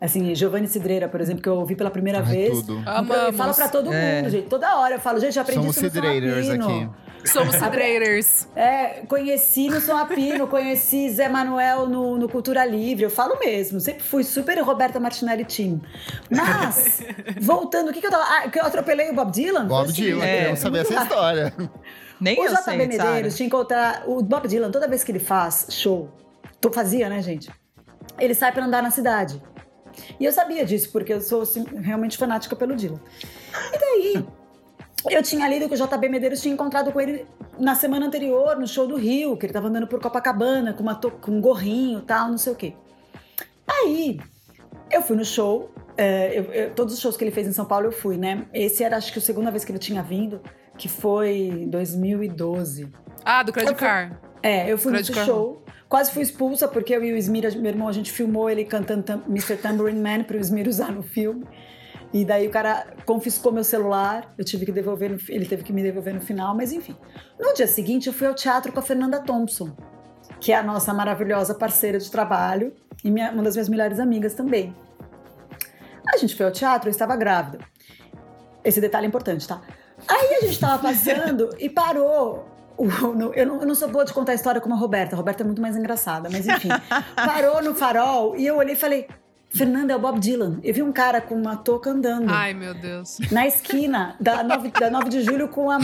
Assim, 0.00 0.34
Giovanni 0.34 0.66
Cidreira, 0.66 1.08
por 1.08 1.20
exemplo, 1.20 1.40
que 1.40 1.48
eu 1.48 1.54
ouvi 1.54 1.76
pela 1.76 1.90
primeira 1.90 2.18
Ai, 2.18 2.24
vez. 2.24 2.62
Tudo. 2.62 2.82
Eu 3.26 3.32
falo 3.32 3.54
pra 3.54 3.68
todo 3.68 3.86
mundo, 3.86 3.94
é. 3.94 4.28
gente. 4.28 4.48
Toda 4.48 4.76
hora 4.76 4.96
eu 4.96 5.00
falo, 5.00 5.20
gente, 5.20 5.36
eu 5.36 5.42
aprendi 5.42 5.60
Somos 5.60 5.76
isso 5.76 5.84
no 5.84 5.90
Cidreiros 5.92 6.50
aqui. 6.50 6.88
Somos 7.24 7.54
cidreiros. 7.56 8.46
É, 8.54 9.02
conheci 9.06 9.68
no 9.68 9.80
São 9.80 9.96
Apino, 9.96 10.46
conheci 10.46 11.10
Zé 11.10 11.28
Manuel 11.28 11.86
no, 11.86 12.18
no 12.18 12.28
Cultura 12.28 12.64
Livre. 12.64 13.04
Eu 13.04 13.10
falo 13.10 13.38
mesmo, 13.38 13.80
sempre 13.80 14.02
fui 14.02 14.24
super 14.24 14.58
Roberta 14.60 14.98
Martinelli 15.00 15.44
Team. 15.44 15.80
Mas, 16.30 17.02
voltando, 17.40 17.90
o 17.90 17.92
que, 17.92 18.00
que 18.00 18.06
eu 18.06 18.10
tava. 18.10 18.24
Ah, 18.24 18.48
que 18.48 18.58
eu 18.58 18.64
atropelei 18.64 19.10
o 19.10 19.14
Bob 19.14 19.30
Dylan? 19.30 19.66
Bob 19.66 19.90
assim, 19.90 20.02
Dylan, 20.02 20.24
é, 20.24 20.38
queremos 20.38 20.58
saber 20.60 20.78
essa 20.80 20.94
história. 21.02 21.54
Nem 22.20 22.38
o 22.40 22.44
eu 22.44 22.50
JB 22.50 22.62
sei, 22.62 22.76
Medeiros 22.76 23.36
tinha 23.36 23.46
encontrar. 23.46 24.04
O 24.06 24.22
Bob 24.22 24.48
Dylan, 24.48 24.70
toda 24.70 24.88
vez 24.88 25.04
que 25.04 25.12
ele 25.12 25.20
faz 25.20 25.66
show, 25.70 26.10
fazia, 26.72 27.08
né, 27.08 27.22
gente? 27.22 27.50
Ele 28.18 28.34
sai 28.34 28.52
pra 28.52 28.64
andar 28.64 28.82
na 28.82 28.90
cidade. 28.90 29.40
E 30.18 30.24
eu 30.24 30.32
sabia 30.32 30.64
disso, 30.64 30.90
porque 30.92 31.12
eu 31.12 31.20
sou 31.20 31.42
assim, 31.42 31.64
realmente 31.80 32.16
fanática 32.16 32.54
pelo 32.54 32.74
Dylan. 32.74 33.00
E 33.72 33.78
daí, 33.78 34.26
eu 35.10 35.22
tinha 35.22 35.48
lido 35.48 35.68
que 35.68 35.74
o 35.74 35.86
JB 35.86 36.08
Medeiros 36.08 36.40
tinha 36.40 36.52
encontrado 36.52 36.92
com 36.92 37.00
ele 37.00 37.26
na 37.58 37.74
semana 37.74 38.06
anterior, 38.06 38.56
no 38.58 38.66
show 38.66 38.86
do 38.86 38.96
Rio, 38.96 39.36
que 39.36 39.46
ele 39.46 39.52
tava 39.52 39.68
andando 39.68 39.86
por 39.86 40.00
Copacabana 40.00 40.72
com, 40.72 40.82
uma 40.82 40.94
com 40.96 41.30
um 41.30 41.40
gorrinho 41.40 42.00
tal, 42.00 42.28
não 42.28 42.38
sei 42.38 42.52
o 42.52 42.56
quê. 42.56 42.74
Aí, 43.66 44.18
eu 44.90 45.02
fui 45.02 45.16
no 45.16 45.24
show, 45.24 45.70
é, 45.96 46.38
eu, 46.38 46.44
eu, 46.52 46.70
todos 46.74 46.94
os 46.94 47.00
shows 47.00 47.16
que 47.16 47.24
ele 47.24 47.30
fez 47.30 47.46
em 47.46 47.52
São 47.52 47.64
Paulo 47.64 47.86
eu 47.86 47.92
fui, 47.92 48.16
né? 48.16 48.46
Esse 48.52 48.82
era, 48.82 48.96
acho 48.96 49.12
que, 49.12 49.18
a 49.18 49.22
segunda 49.22 49.50
vez 49.50 49.64
que 49.64 49.70
ele 49.70 49.78
tinha 49.78 50.02
vindo, 50.02 50.40
que 50.76 50.88
foi 50.88 51.66
2012. 51.68 52.88
Ah, 53.24 53.42
do 53.42 53.52
Credit 53.52 53.74
Car. 53.74 54.20
É, 54.42 54.70
eu 54.70 54.78
fui 54.78 54.92
no 54.92 55.04
show. 55.04 55.64
Quase 55.88 56.12
fui 56.12 56.22
expulsa, 56.22 56.68
porque 56.68 56.94
eu 56.94 57.02
e 57.02 57.12
o 57.12 57.16
Smir, 57.16 57.56
meu 57.58 57.70
irmão, 57.70 57.88
a 57.88 57.92
gente 57.92 58.12
filmou 58.12 58.48
ele 58.50 58.64
cantando 58.64 59.22
Mr. 59.26 59.56
Tambourine 59.56 59.98
Man 59.98 60.22
para 60.22 60.36
o 60.36 60.40
Smir 60.40 60.68
usar 60.68 60.92
no 60.92 61.02
filme. 61.02 61.46
E 62.12 62.24
daí 62.24 62.46
o 62.46 62.50
cara 62.50 62.86
confiscou 63.04 63.52
meu 63.52 63.64
celular, 63.64 64.32
eu 64.38 64.44
tive 64.44 64.64
que 64.64 64.72
devolver, 64.72 65.10
no, 65.10 65.18
ele 65.28 65.44
teve 65.44 65.62
que 65.62 65.72
me 65.72 65.82
devolver 65.82 66.14
no 66.14 66.20
final, 66.20 66.54
mas 66.54 66.72
enfim. 66.72 66.96
No 67.38 67.52
dia 67.52 67.66
seguinte 67.66 68.06
eu 68.06 68.12
fui 68.12 68.26
ao 68.26 68.34
teatro 68.34 68.72
com 68.72 68.80
a 68.80 68.82
Fernanda 68.82 69.20
Thompson, 69.20 69.76
que 70.40 70.52
é 70.52 70.56
a 70.56 70.62
nossa 70.62 70.94
maravilhosa 70.94 71.54
parceira 71.54 71.98
de 71.98 72.10
trabalho 72.10 72.72
e 73.04 73.10
minha, 73.10 73.30
uma 73.30 73.42
das 73.42 73.54
minhas 73.54 73.68
melhores 73.68 74.00
amigas 74.00 74.34
também. 74.34 74.74
A 76.12 76.16
gente 76.16 76.34
foi 76.34 76.46
ao 76.46 76.52
teatro, 76.52 76.88
eu 76.88 76.90
estava 76.90 77.14
grávida. 77.14 77.58
Esse 78.64 78.80
detalhe 78.80 79.04
é 79.04 79.08
importante, 79.08 79.46
tá? 79.46 79.60
Aí 80.06 80.36
a 80.36 80.40
gente 80.40 80.52
estava 80.52 80.80
passando 80.80 81.50
e 81.60 81.68
parou 81.68 82.46
eu 82.78 83.14
não, 83.16 83.34
eu 83.34 83.66
não, 83.66 83.74
sou 83.74 83.88
boa 83.88 84.04
de 84.04 84.12
contar 84.12 84.32
a 84.32 84.34
história 84.36 84.60
como 84.60 84.72
a 84.72 84.78
Roberta. 84.78 85.16
A 85.16 85.18
Roberta 85.18 85.42
é 85.42 85.46
muito 85.46 85.60
mais 85.60 85.76
engraçada, 85.76 86.28
mas 86.30 86.46
enfim. 86.46 86.68
parou 87.16 87.60
no 87.60 87.74
farol 87.74 88.36
e 88.36 88.46
eu 88.46 88.56
olhei 88.56 88.74
e 88.74 88.76
falei: 88.76 89.08
Fernanda, 89.50 89.92
é 89.92 89.96
o 89.96 89.98
Bob 89.98 90.20
Dylan. 90.20 90.60
Eu 90.62 90.74
vi 90.74 90.82
um 90.82 90.92
cara 90.92 91.20
com 91.20 91.34
uma 91.34 91.56
touca 91.56 91.90
andando. 91.90 92.28
Ai, 92.30 92.52
meu 92.52 92.74
Deus. 92.74 93.18
Na 93.32 93.46
esquina 93.46 94.14
da 94.20 94.42
9, 94.42 94.70
da 94.70 94.90
9 94.90 95.08
de 95.08 95.22
julho 95.22 95.48
com 95.48 95.70
a, 95.70 95.78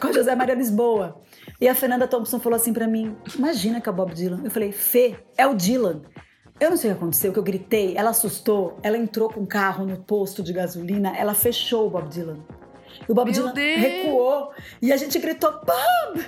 com 0.00 0.08
a 0.08 0.12
José 0.12 0.34
Maria 0.34 0.54
Lisboa. 0.54 1.20
E 1.60 1.68
a 1.68 1.74
Fernanda 1.74 2.08
Thompson 2.08 2.40
falou 2.40 2.56
assim 2.56 2.72
para 2.72 2.86
mim: 2.86 3.16
Imagina 3.36 3.80
que 3.80 3.88
é 3.88 3.92
o 3.92 3.94
Bob 3.94 4.12
Dylan. 4.12 4.40
Eu 4.44 4.50
falei: 4.50 4.72
Fê, 4.72 5.16
é 5.36 5.46
o 5.46 5.54
Dylan. 5.54 6.02
Eu 6.60 6.70
não 6.70 6.76
sei 6.76 6.90
o 6.90 6.94
que 6.94 6.98
aconteceu, 6.98 7.32
que 7.32 7.38
eu 7.38 7.42
gritei, 7.44 7.96
ela 7.96 8.10
assustou, 8.10 8.80
ela 8.82 8.98
entrou 8.98 9.30
com 9.30 9.42
o 9.42 9.46
carro 9.46 9.86
no 9.86 9.96
posto 9.98 10.42
de 10.42 10.52
gasolina, 10.52 11.16
ela 11.16 11.32
fechou 11.32 11.86
o 11.86 11.90
Bob 11.90 12.08
Dylan. 12.08 12.38
E 13.08 13.12
o 13.12 13.14
Bob 13.14 13.26
Meu 13.26 13.32
Dylan 13.32 13.52
Deus. 13.54 13.80
recuou 13.80 14.50
e 14.82 14.92
a 14.92 14.96
gente 14.96 15.18
gritou: 15.20 15.52
Bob! 15.52 16.24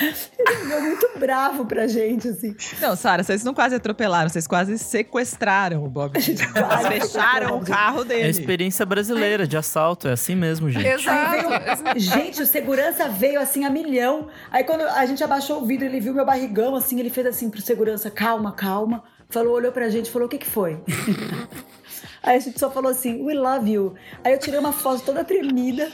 Ele 0.00 0.12
ficou 0.14 0.80
muito 0.80 1.10
bravo 1.18 1.66
pra 1.66 1.86
gente, 1.86 2.28
assim. 2.28 2.56
Não, 2.80 2.96
Sara, 2.96 3.22
vocês 3.22 3.44
não 3.44 3.52
quase 3.52 3.74
atropelaram, 3.74 4.28
vocês 4.28 4.46
quase 4.46 4.78
sequestraram 4.78 5.84
o 5.84 5.88
Bob. 5.88 6.16
A 6.16 6.20
gente 6.20 6.38
Dylan. 6.46 6.52
quase 6.66 6.82
Vocês 6.88 7.12
fecharam 7.12 7.58
o 7.58 7.64
carro 7.64 7.98
É 7.98 8.00
a 8.00 8.04
dele. 8.04 8.28
experiência 8.28 8.86
brasileira 8.86 9.46
de 9.46 9.56
assalto, 9.56 10.08
é 10.08 10.12
assim 10.12 10.34
mesmo, 10.34 10.70
gente. 10.70 10.86
Exato. 10.86 11.48
Veio- 11.48 11.98
gente, 12.00 12.42
o 12.42 12.46
segurança 12.46 13.08
veio 13.08 13.40
assim 13.40 13.64
a 13.64 13.70
milhão. 13.70 14.28
Aí 14.50 14.64
quando 14.64 14.82
a 14.82 15.04
gente 15.06 15.22
abaixou 15.22 15.62
o 15.62 15.66
vidro, 15.66 15.84
ele 15.86 16.00
viu 16.00 16.14
meu 16.14 16.24
barrigão, 16.24 16.74
assim, 16.74 16.98
ele 16.98 17.10
fez 17.10 17.26
assim 17.26 17.50
pro 17.50 17.60
segurança, 17.60 18.10
calma, 18.10 18.52
calma. 18.52 19.04
Falou, 19.28 19.54
olhou 19.54 19.70
pra 19.70 19.88
gente, 19.88 20.10
falou, 20.10 20.26
o 20.26 20.30
que 20.30 20.38
que 20.38 20.46
foi? 20.50 20.80
Aí 22.22 22.36
a 22.36 22.40
gente 22.40 22.58
só 22.58 22.70
falou 22.70 22.90
assim, 22.90 23.22
we 23.24 23.34
love 23.34 23.70
you. 23.70 23.94
Aí 24.24 24.32
eu 24.32 24.38
tirei 24.38 24.58
uma 24.58 24.72
foto 24.72 25.02
toda 25.02 25.24
tremida. 25.24 25.90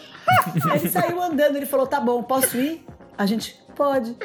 Aí 0.71 0.79
ele 0.81 0.89
saiu 0.89 1.23
andando, 1.23 1.57
ele 1.57 1.67
falou, 1.67 1.87
tá 1.87 2.01
bom, 2.01 2.23
posso 2.23 2.57
ir? 2.57 2.85
A 3.17 3.25
gente, 3.27 3.59
pode. 3.77 4.17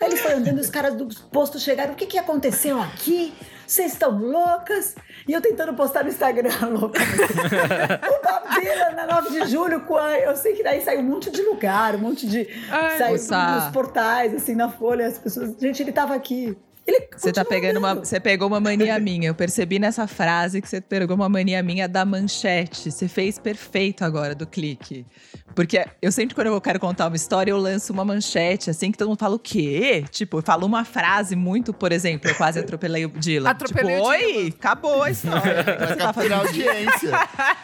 Aí 0.00 0.08
ele 0.08 0.16
foi 0.16 0.34
andando, 0.34 0.58
os 0.58 0.68
caras 0.68 0.94
do 0.94 1.06
posto 1.30 1.58
chegaram, 1.58 1.94
o 1.94 1.96
que 1.96 2.04
que 2.04 2.18
aconteceu 2.18 2.78
aqui? 2.82 3.32
Vocês 3.66 3.92
estão 3.94 4.16
loucas? 4.18 4.94
E 5.26 5.32
eu 5.32 5.40
tentando 5.40 5.72
postar 5.74 6.04
no 6.04 6.10
Instagram, 6.10 6.50
louca. 6.68 7.00
o 7.00 8.22
Bob 8.22 8.60
Dylan 8.60 8.90
na 8.94 9.06
9 9.06 9.30
de 9.40 9.50
julho, 9.50 9.80
com 9.80 9.96
a- 9.96 10.18
eu 10.18 10.36
sei 10.36 10.52
que 10.54 10.62
daí 10.62 10.82
saiu 10.82 11.00
um 11.00 11.04
monte 11.04 11.30
de 11.30 11.40
lugar, 11.42 11.94
um 11.96 11.98
monte 11.98 12.26
de. 12.28 12.46
Ai, 12.70 12.98
saiu 12.98 13.16
nos 13.64 13.72
portais, 13.72 14.34
assim, 14.34 14.54
na 14.54 14.68
folha, 14.68 15.06
as 15.06 15.18
pessoas. 15.18 15.54
Gente, 15.58 15.82
ele 15.82 15.92
tava 15.92 16.14
aqui. 16.14 16.56
Ele 16.86 17.08
Você 17.16 17.32
tá 17.32 17.44
pegando 17.44 17.78
uma, 17.78 17.94
você 17.94 18.20
pegou 18.20 18.46
uma 18.46 18.60
mania 18.60 18.98
minha. 19.00 19.28
Eu 19.28 19.34
percebi 19.34 19.78
nessa 19.78 20.06
frase 20.06 20.62
que 20.62 20.68
você 20.68 20.80
pegou 20.80 21.16
uma 21.16 21.28
mania 21.28 21.62
minha 21.62 21.88
da 21.88 22.04
manchete. 22.04 22.92
Você 22.92 23.08
fez 23.08 23.38
perfeito 23.38 24.04
agora 24.04 24.34
do 24.34 24.46
clique. 24.46 25.04
Porque 25.54 25.84
eu 26.00 26.12
sempre 26.12 26.34
quando 26.34 26.48
eu 26.48 26.60
quero 26.60 26.78
contar 26.78 27.08
uma 27.08 27.16
história, 27.16 27.50
eu 27.50 27.56
lanço 27.56 27.92
uma 27.92 28.04
manchete 28.04 28.70
assim 28.70 28.92
que 28.92 28.98
todo 28.98 29.08
mundo 29.08 29.18
fala 29.18 29.34
o 29.34 29.38
quê? 29.38 30.04
Tipo, 30.10 30.38
eu 30.38 30.42
falo 30.42 30.66
uma 30.66 30.84
frase 30.84 31.34
muito, 31.34 31.72
por 31.72 31.90
exemplo, 31.90 32.30
eu 32.30 32.34
quase 32.34 32.58
atropelei 32.60 33.04
o 33.04 33.08
Dylan. 33.08 33.50
Atropelei 33.50 33.96
tipo, 33.96 34.06
o 34.06 34.08
oi, 34.08 34.54
acabou 34.56 35.02
a 35.02 35.10
história. 35.10 35.64
Você 35.88 35.96
tá 35.96 36.12
fazendo? 36.12 36.34
audiência. 36.34 37.10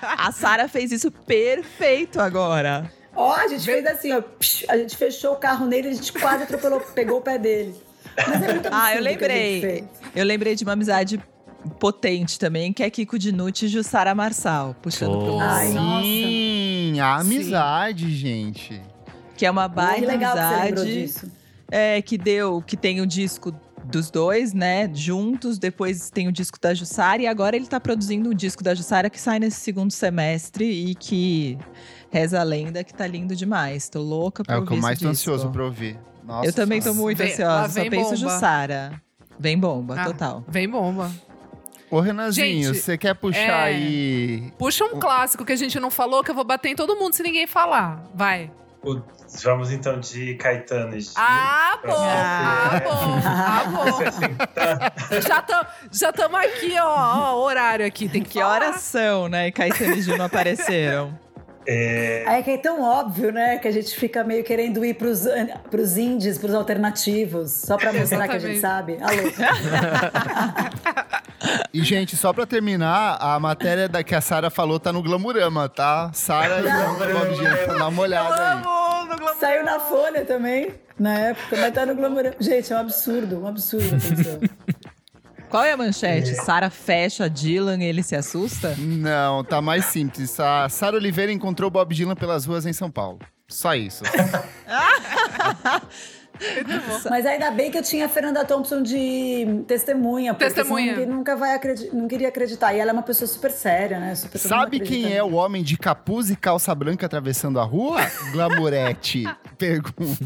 A 0.00 0.32
Sara 0.32 0.68
fez 0.68 0.90
isso 0.90 1.10
perfeito 1.10 2.20
agora. 2.20 2.90
Ó, 3.14 3.34
a 3.34 3.46
gente 3.46 3.64
fez 3.64 3.84
assim, 3.86 4.12
ó. 4.12 4.22
a 4.68 4.76
gente 4.78 4.96
fechou 4.96 5.34
o 5.34 5.36
carro 5.36 5.66
nele, 5.66 5.88
a 5.88 5.92
gente 5.92 6.12
quase 6.12 6.44
atropelou, 6.44 6.80
pegou 6.80 7.18
o 7.18 7.20
pé 7.20 7.38
dele. 7.38 7.74
Mas 8.16 8.42
é 8.42 8.52
muito 8.52 8.68
Ah, 8.72 8.92
eu 8.94 8.98
que 8.98 9.04
lembrei. 9.04 9.84
Eu 10.14 10.24
lembrei 10.24 10.54
de 10.54 10.64
uma 10.64 10.72
amizade 10.72 11.20
potente 11.78 12.38
também, 12.38 12.72
que 12.72 12.82
é 12.82 12.90
Kiko 12.90 13.18
Dinucci 13.18 13.66
e 13.66 13.68
Jussara 13.68 14.14
Marçal, 14.14 14.74
puxando 14.82 15.18
pro 15.18 15.34
Oh. 15.34 15.40
Ai, 15.40 15.72
nossa. 15.72 16.02
Sim, 16.04 17.00
a 17.00 17.16
amizade, 17.16 18.12
gente. 18.14 18.80
que 19.36 19.46
é 19.46 19.50
uma 19.50 19.68
Que 19.68 19.74
baita 19.76 20.06
legal 20.06 20.32
que 20.34 20.38
amizade. 20.40 20.84
disso. 20.84 21.30
É, 21.70 22.02
que 22.02 22.18
deu, 22.18 22.60
que 22.62 22.76
tem 22.76 23.00
o 23.00 23.06
disco 23.06 23.52
dos 23.84 24.10
dois, 24.10 24.52
né, 24.52 24.88
juntos, 24.94 25.58
depois 25.58 26.10
tem 26.10 26.28
o 26.28 26.32
disco 26.32 26.58
da 26.60 26.72
Jussara 26.74 27.22
e 27.22 27.26
agora 27.26 27.56
ele 27.56 27.66
tá 27.66 27.80
produzindo 27.80 28.30
o 28.30 28.34
disco 28.34 28.62
da 28.62 28.74
Jussara 28.74 29.08
que 29.10 29.20
sai 29.20 29.38
nesse 29.40 29.60
segundo 29.60 29.90
semestre 29.90 30.64
e 30.64 30.94
que 30.94 31.58
reza 32.10 32.38
a 32.40 32.42
lenda 32.44 32.84
que 32.84 32.92
tá 32.94 33.06
lindo 33.06 33.34
demais. 33.34 33.88
Tô 33.88 34.00
louca 34.00 34.44
pra 34.44 34.54
É 34.54 34.58
o 34.58 34.60
ouvir 34.60 34.68
que 34.72 34.78
eu 34.78 34.82
mais 34.82 34.98
tô 35.00 35.08
ansioso 35.08 35.48
pra 35.50 35.64
ouvir. 35.64 35.98
Nossa 36.24 36.48
Eu 36.48 36.52
também 36.52 36.80
tô 36.80 36.94
muito 36.94 37.18
Vem- 37.18 37.34
só 37.36 37.66
vem 37.68 37.90
penso 37.90 38.04
bomba. 38.04 38.16
Jussara. 38.16 38.92
Vem 39.38 39.58
bomba, 39.58 39.96
Ah, 40.00 40.04
total. 40.04 40.44
Vem 40.48 40.68
bomba. 40.68 41.10
Ô, 41.90 42.00
Renanzinho, 42.00 42.72
Gente, 42.72 42.80
você 42.80 42.96
quer 42.96 43.14
puxar 43.14 43.40
é- 43.40 43.64
aí... 43.64 44.52
Puxa 44.58 44.84
um 44.84 44.98
clássico 44.98 45.44
que 45.44 45.52
a 45.52 45.56
gente 45.56 45.78
não 45.78 45.90
falou, 45.90 46.22
que 46.24 46.30
eu 46.30 46.34
vou 46.34 46.44
bater 46.44 46.68
em 46.70 46.74
todo 46.76 46.96
mundo 46.96 47.12
se 47.14 47.22
ninguém 47.22 47.46
falar. 47.46 48.02
Vai. 48.14 48.50
O- 48.82 49.00
Vamos 49.44 49.70
então 49.70 49.98
de 49.98 50.34
Caetano 50.34 50.94
e 50.94 51.00
Gil. 51.00 51.12
Ah, 51.16 51.78
bom. 51.84 51.94
Ah. 51.96 52.70
Ah, 52.74 52.80
bom. 52.80 53.20
Ah, 53.24 53.64
bom. 53.70 55.20
já 55.92 56.10
estamos 56.10 56.38
aqui, 56.40 56.74
ó, 56.78 57.32
ó. 57.32 57.42
Horário 57.42 57.86
aqui. 57.86 58.08
Tem 58.08 58.22
que 58.22 58.30
Que 58.30 58.42
horas 58.42 58.76
são, 58.82 59.28
né? 59.28 59.48
E 59.48 59.52
Caetano 59.52 59.94
e 59.94 60.02
Gil 60.02 60.18
não 60.18 60.26
apareceram. 60.26 61.18
É, 61.66 62.24
Aí 62.26 62.40
é 62.40 62.42
que 62.42 62.50
é 62.50 62.58
tão 62.58 62.82
óbvio, 62.82 63.32
né? 63.32 63.58
Que 63.58 63.68
a 63.68 63.70
gente 63.70 63.94
fica 63.94 64.24
meio 64.24 64.42
querendo 64.42 64.84
ir 64.84 64.94
pros, 64.94 65.24
pros 65.70 65.96
indies, 65.96 66.38
pros 66.38 66.54
alternativos, 66.54 67.52
só 67.52 67.76
pra 67.76 67.92
mostrar 67.92 68.26
que 68.28 68.36
a 68.36 68.38
gente 68.38 68.60
sabe. 68.60 68.98
Alô. 69.00 69.22
E, 71.74 71.82
gente, 71.82 72.16
só 72.16 72.32
pra 72.32 72.46
terminar, 72.46 73.16
a 73.20 73.38
matéria 73.40 73.88
da 73.88 74.04
que 74.04 74.14
a 74.14 74.20
Sara 74.20 74.50
falou 74.50 74.78
tá 74.78 74.92
no 74.92 75.02
Glamurama, 75.02 75.68
tá? 75.68 76.10
Sara 76.12 76.60
e 76.60 77.12
Bob 77.12 77.34
Dylan, 77.34 77.78
dá 77.78 77.88
uma 77.88 78.02
olhada 78.02 78.34
aí. 78.34 78.62
Vamos 78.62 79.08
no 79.08 79.16
Glamour. 79.16 79.36
Saiu 79.40 79.64
na 79.64 79.80
Folha 79.80 80.24
também, 80.24 80.74
na 80.98 81.18
época, 81.18 81.56
mas 81.56 81.74
tá 81.74 81.86
no 81.86 81.94
Glamour. 81.94 82.34
Gente, 82.38 82.72
é 82.72 82.76
um 82.76 82.78
absurdo, 82.78 83.42
um 83.42 83.46
absurdo. 83.48 83.88
Qual 85.53 85.62
é 85.62 85.72
a 85.72 85.76
manchete? 85.76 86.34
Sara 86.34 86.70
fecha 86.70 87.28
Dylan 87.28 87.76
e 87.80 87.84
ele 87.84 88.03
se 88.03 88.16
assusta? 88.16 88.74
Não, 88.78 89.44
tá 89.44 89.61
mais 89.61 89.84
simples. 89.84 90.40
A 90.40 90.66
Sara 90.70 90.96
Oliveira 90.96 91.30
encontrou 91.30 91.70
Bob 91.70 91.94
Dylan 91.94 92.14
pelas 92.14 92.46
ruas 92.46 92.64
em 92.64 92.72
São 92.72 92.90
Paulo. 92.90 93.18
Só 93.48 93.74
isso. 93.74 94.03
Mas 97.09 97.26
ainda 97.26 97.51
bem 97.51 97.70
que 97.70 97.78
eu 97.78 97.82
tinha 97.82 98.07
a 98.07 98.09
Fernanda 98.09 98.45
Thompson 98.45 98.82
de 98.82 99.64
testemunha, 99.66 100.34
porque 100.34 100.53
Testemunha. 100.53 100.93
ninguém 100.93 101.07
nunca 101.07 101.36
vai 101.36 101.55
acreditar, 101.55 101.95
não 101.95 102.09
queria 102.09 102.28
acreditar. 102.28 102.74
E 102.74 102.78
ela 102.78 102.90
é 102.90 102.93
uma 102.93 103.03
pessoa 103.03 103.28
super 103.28 103.51
séria, 103.51 103.99
né? 103.99 104.14
Super, 104.14 104.38
Sabe 104.38 104.80
quem 104.80 105.14
é 105.14 105.22
o 105.22 105.34
homem 105.34 105.62
de 105.62 105.76
capuz 105.76 106.30
e 106.30 106.36
calça 106.36 106.74
branca 106.74 107.07
atravessando 107.07 107.59
a 107.61 107.64
rua? 107.64 108.01
Glamourette. 108.32 109.24
Pergunta. 109.57 110.24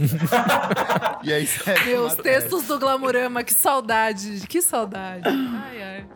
e 1.23 1.33
aí, 1.33 1.49
Meus 1.85 2.15
textos 2.15 2.65
do 2.65 2.79
Glamurama, 2.79 3.43
que 3.43 3.55
saudade. 3.55 4.47
Que 4.47 4.63
saudade. 4.63 5.23
Ai, 5.27 5.83
ai. 5.83 6.07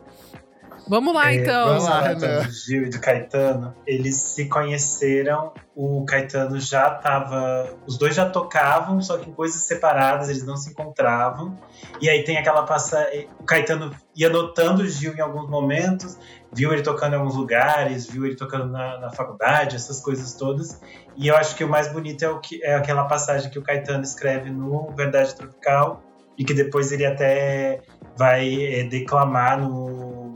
Vamos 0.91 1.15
lá, 1.15 1.33
é, 1.33 1.37
então. 1.37 1.69
vamos 1.69 1.85
lá, 1.85 2.01
Renan. 2.01 2.43
do 2.43 2.51
Gil 2.51 2.83
e 2.87 2.91
do 2.91 2.99
Caetano. 2.99 3.73
Eles 3.87 4.17
se 4.17 4.47
conheceram, 4.47 5.53
o 5.73 6.05
Caetano 6.05 6.59
já 6.59 6.91
tava. 6.91 7.77
Os 7.87 7.97
dois 7.97 8.13
já 8.13 8.29
tocavam, 8.29 9.01
só 9.01 9.17
que 9.17 9.31
em 9.31 9.33
coisas 9.33 9.63
separadas, 9.63 10.29
eles 10.29 10.45
não 10.45 10.57
se 10.57 10.71
encontravam. 10.71 11.57
E 12.01 12.11
aí 12.11 12.25
tem 12.25 12.39
aquela 12.39 12.65
passa. 12.65 13.07
O 13.39 13.45
Caetano 13.45 13.95
ia 14.17 14.29
notando 14.29 14.83
o 14.83 14.89
Gil 14.89 15.15
em 15.15 15.21
alguns 15.21 15.49
momentos, 15.49 16.19
viu 16.53 16.73
ele 16.73 16.83
tocando 16.83 17.15
em 17.15 17.19
alguns 17.19 17.37
lugares, 17.37 18.11
viu 18.11 18.27
ele 18.27 18.35
tocando 18.35 18.67
na, 18.67 18.99
na 18.99 19.11
faculdade, 19.11 19.77
essas 19.77 20.01
coisas 20.01 20.35
todas. 20.35 20.81
E 21.17 21.29
eu 21.29 21.37
acho 21.37 21.55
que 21.55 21.63
o 21.63 21.69
mais 21.69 21.93
bonito 21.93 22.25
é, 22.25 22.29
o 22.29 22.41
que, 22.41 22.65
é 22.65 22.75
aquela 22.75 23.05
passagem 23.05 23.49
que 23.49 23.61
o 23.61 23.63
Caetano 23.63 24.03
escreve 24.03 24.51
no 24.51 24.91
Verdade 24.97 25.37
Tropical, 25.37 26.03
e 26.37 26.45
que 26.45 26.53
depois 26.53 26.91
ele 26.91 27.07
até 27.07 27.81
vai 28.17 28.65
é, 28.65 28.83
declamar 28.83 29.61
no, 29.61 30.30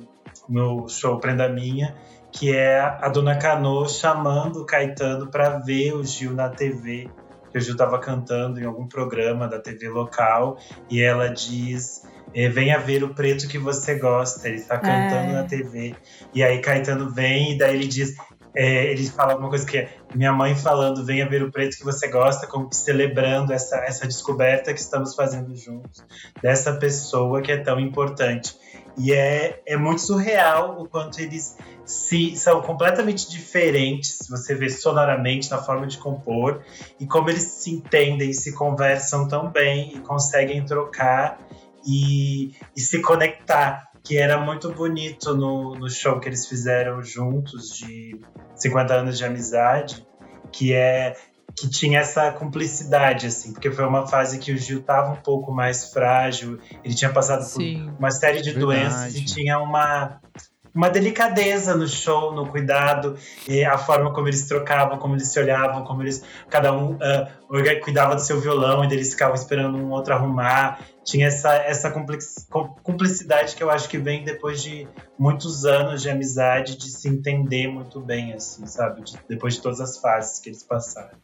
no 0.48 0.88
show 0.88 1.18
Prenda 1.18 1.48
Minha, 1.48 1.94
que 2.32 2.54
é 2.54 2.78
a 2.80 3.08
Dona 3.08 3.36
Cano 3.38 3.88
chamando 3.88 4.62
o 4.62 4.66
Caetano 4.66 5.28
para 5.30 5.58
ver 5.58 5.92
o 5.94 6.04
Gil 6.04 6.32
na 6.32 6.48
TV. 6.48 7.08
Que 7.52 7.58
o 7.58 7.60
Gil 7.60 7.72
estava 7.72 7.98
cantando 8.00 8.60
em 8.60 8.64
algum 8.64 8.86
programa 8.88 9.46
da 9.46 9.60
TV 9.60 9.88
local 9.88 10.58
e 10.90 11.00
ela 11.00 11.28
diz: 11.28 12.02
eh, 12.34 12.48
Venha 12.48 12.78
ver 12.78 13.04
o 13.04 13.14
preto 13.14 13.46
que 13.46 13.58
você 13.58 13.94
gosta. 13.96 14.48
Ele 14.48 14.56
está 14.56 14.76
cantando 14.76 15.30
É. 15.30 15.32
na 15.32 15.44
TV. 15.44 15.94
E 16.34 16.42
aí 16.42 16.58
Caetano 16.60 17.08
vem 17.10 17.52
e 17.52 17.58
daí 17.58 17.76
ele 17.76 17.86
diz. 17.86 18.14
eh, 18.56 18.86
ele 18.92 19.04
fala 19.08 19.32
alguma 19.32 19.48
coisa 19.48 19.64
que 19.66 19.78
é 19.78 19.88
minha 20.14 20.32
mãe 20.32 20.54
falando, 20.54 21.04
venha 21.04 21.28
ver 21.28 21.42
o 21.42 21.50
preto 21.50 21.76
que 21.76 21.84
você 21.84 22.06
gosta, 22.08 22.46
como 22.46 22.68
que 22.68 22.76
celebrando 22.76 23.52
essa, 23.52 23.76
essa 23.78 24.06
descoberta 24.06 24.72
que 24.72 24.78
estamos 24.80 25.14
fazendo 25.16 25.54
juntos, 25.56 26.04
dessa 26.40 26.72
pessoa 26.74 27.42
que 27.42 27.50
é 27.50 27.56
tão 27.56 27.80
importante. 27.80 28.54
E 28.96 29.12
é, 29.12 29.62
é 29.66 29.76
muito 29.76 30.00
surreal 30.00 30.80
o 30.80 30.88
quanto 30.88 31.20
eles 31.20 31.56
se, 31.84 32.36
são 32.36 32.62
completamente 32.62 33.28
diferentes, 33.28 34.26
você 34.28 34.54
vê 34.54 34.70
sonoramente 34.70 35.50
na 35.50 35.58
forma 35.58 35.86
de 35.86 35.98
compor, 35.98 36.62
e 36.98 37.06
como 37.06 37.28
eles 37.28 37.42
se 37.42 37.70
entendem, 37.70 38.32
se 38.32 38.52
conversam 38.52 39.28
tão 39.28 39.50
bem 39.50 39.94
e 39.96 40.00
conseguem 40.00 40.64
trocar 40.64 41.38
e, 41.86 42.54
e 42.76 42.80
se 42.80 43.00
conectar. 43.02 43.92
Que 44.02 44.18
era 44.18 44.36
muito 44.36 44.70
bonito 44.70 45.34
no, 45.34 45.74
no 45.76 45.88
show 45.88 46.20
que 46.20 46.28
eles 46.28 46.46
fizeram 46.46 47.02
juntos 47.02 47.70
de 47.70 48.20
50 48.54 48.92
anos 48.92 49.16
de 49.16 49.24
amizade, 49.24 50.06
que 50.52 50.74
é 50.74 51.16
que 51.56 51.68
tinha 51.68 52.00
essa 52.00 52.32
cumplicidade, 52.32 53.26
assim, 53.26 53.52
porque 53.52 53.70
foi 53.70 53.84
uma 53.84 54.06
fase 54.06 54.38
que 54.38 54.52
o 54.52 54.56
Gil 54.56 54.80
estava 54.80 55.12
um 55.12 55.16
pouco 55.16 55.52
mais 55.52 55.92
frágil, 55.92 56.58
ele 56.82 56.94
tinha 56.94 57.12
passado 57.12 57.40
por 57.40 57.62
Sim. 57.62 57.92
uma 57.98 58.10
série 58.10 58.42
de 58.42 58.50
Verdade. 58.50 58.64
doenças 58.64 59.14
e 59.14 59.24
tinha 59.24 59.58
uma 59.58 60.20
uma 60.74 60.90
delicadeza 60.90 61.76
no 61.76 61.86
show, 61.86 62.34
no 62.34 62.48
cuidado, 62.48 63.16
e 63.46 63.64
a 63.64 63.78
forma 63.78 64.12
como 64.12 64.26
eles 64.26 64.44
trocavam, 64.48 64.98
como 64.98 65.14
eles 65.14 65.28
se 65.28 65.38
olhavam, 65.38 65.84
como 65.84 66.02
eles. 66.02 66.24
Cada 66.50 66.72
um 66.72 66.94
uh, 66.94 67.80
cuidava 67.80 68.16
do 68.16 68.20
seu 68.20 68.40
violão 68.40 68.84
e 68.84 68.92
eles 68.92 69.12
ficavam 69.12 69.36
esperando 69.36 69.78
um 69.78 69.92
outro 69.92 70.14
arrumar. 70.14 70.80
Tinha 71.04 71.28
essa, 71.28 71.54
essa 71.54 71.92
cumplicidade 72.82 73.54
que 73.54 73.62
eu 73.62 73.70
acho 73.70 73.88
que 73.88 73.98
vem 73.98 74.24
depois 74.24 74.60
de 74.60 74.88
muitos 75.16 75.64
anos 75.64 76.02
de 76.02 76.10
amizade, 76.10 76.76
de 76.76 76.90
se 76.90 77.08
entender 77.08 77.68
muito 77.68 78.00
bem, 78.00 78.32
assim, 78.32 78.66
sabe? 78.66 79.02
De, 79.02 79.16
depois 79.28 79.54
de 79.54 79.60
todas 79.60 79.80
as 79.80 79.98
fases 79.98 80.40
que 80.40 80.48
eles 80.48 80.64
passaram. 80.64 81.16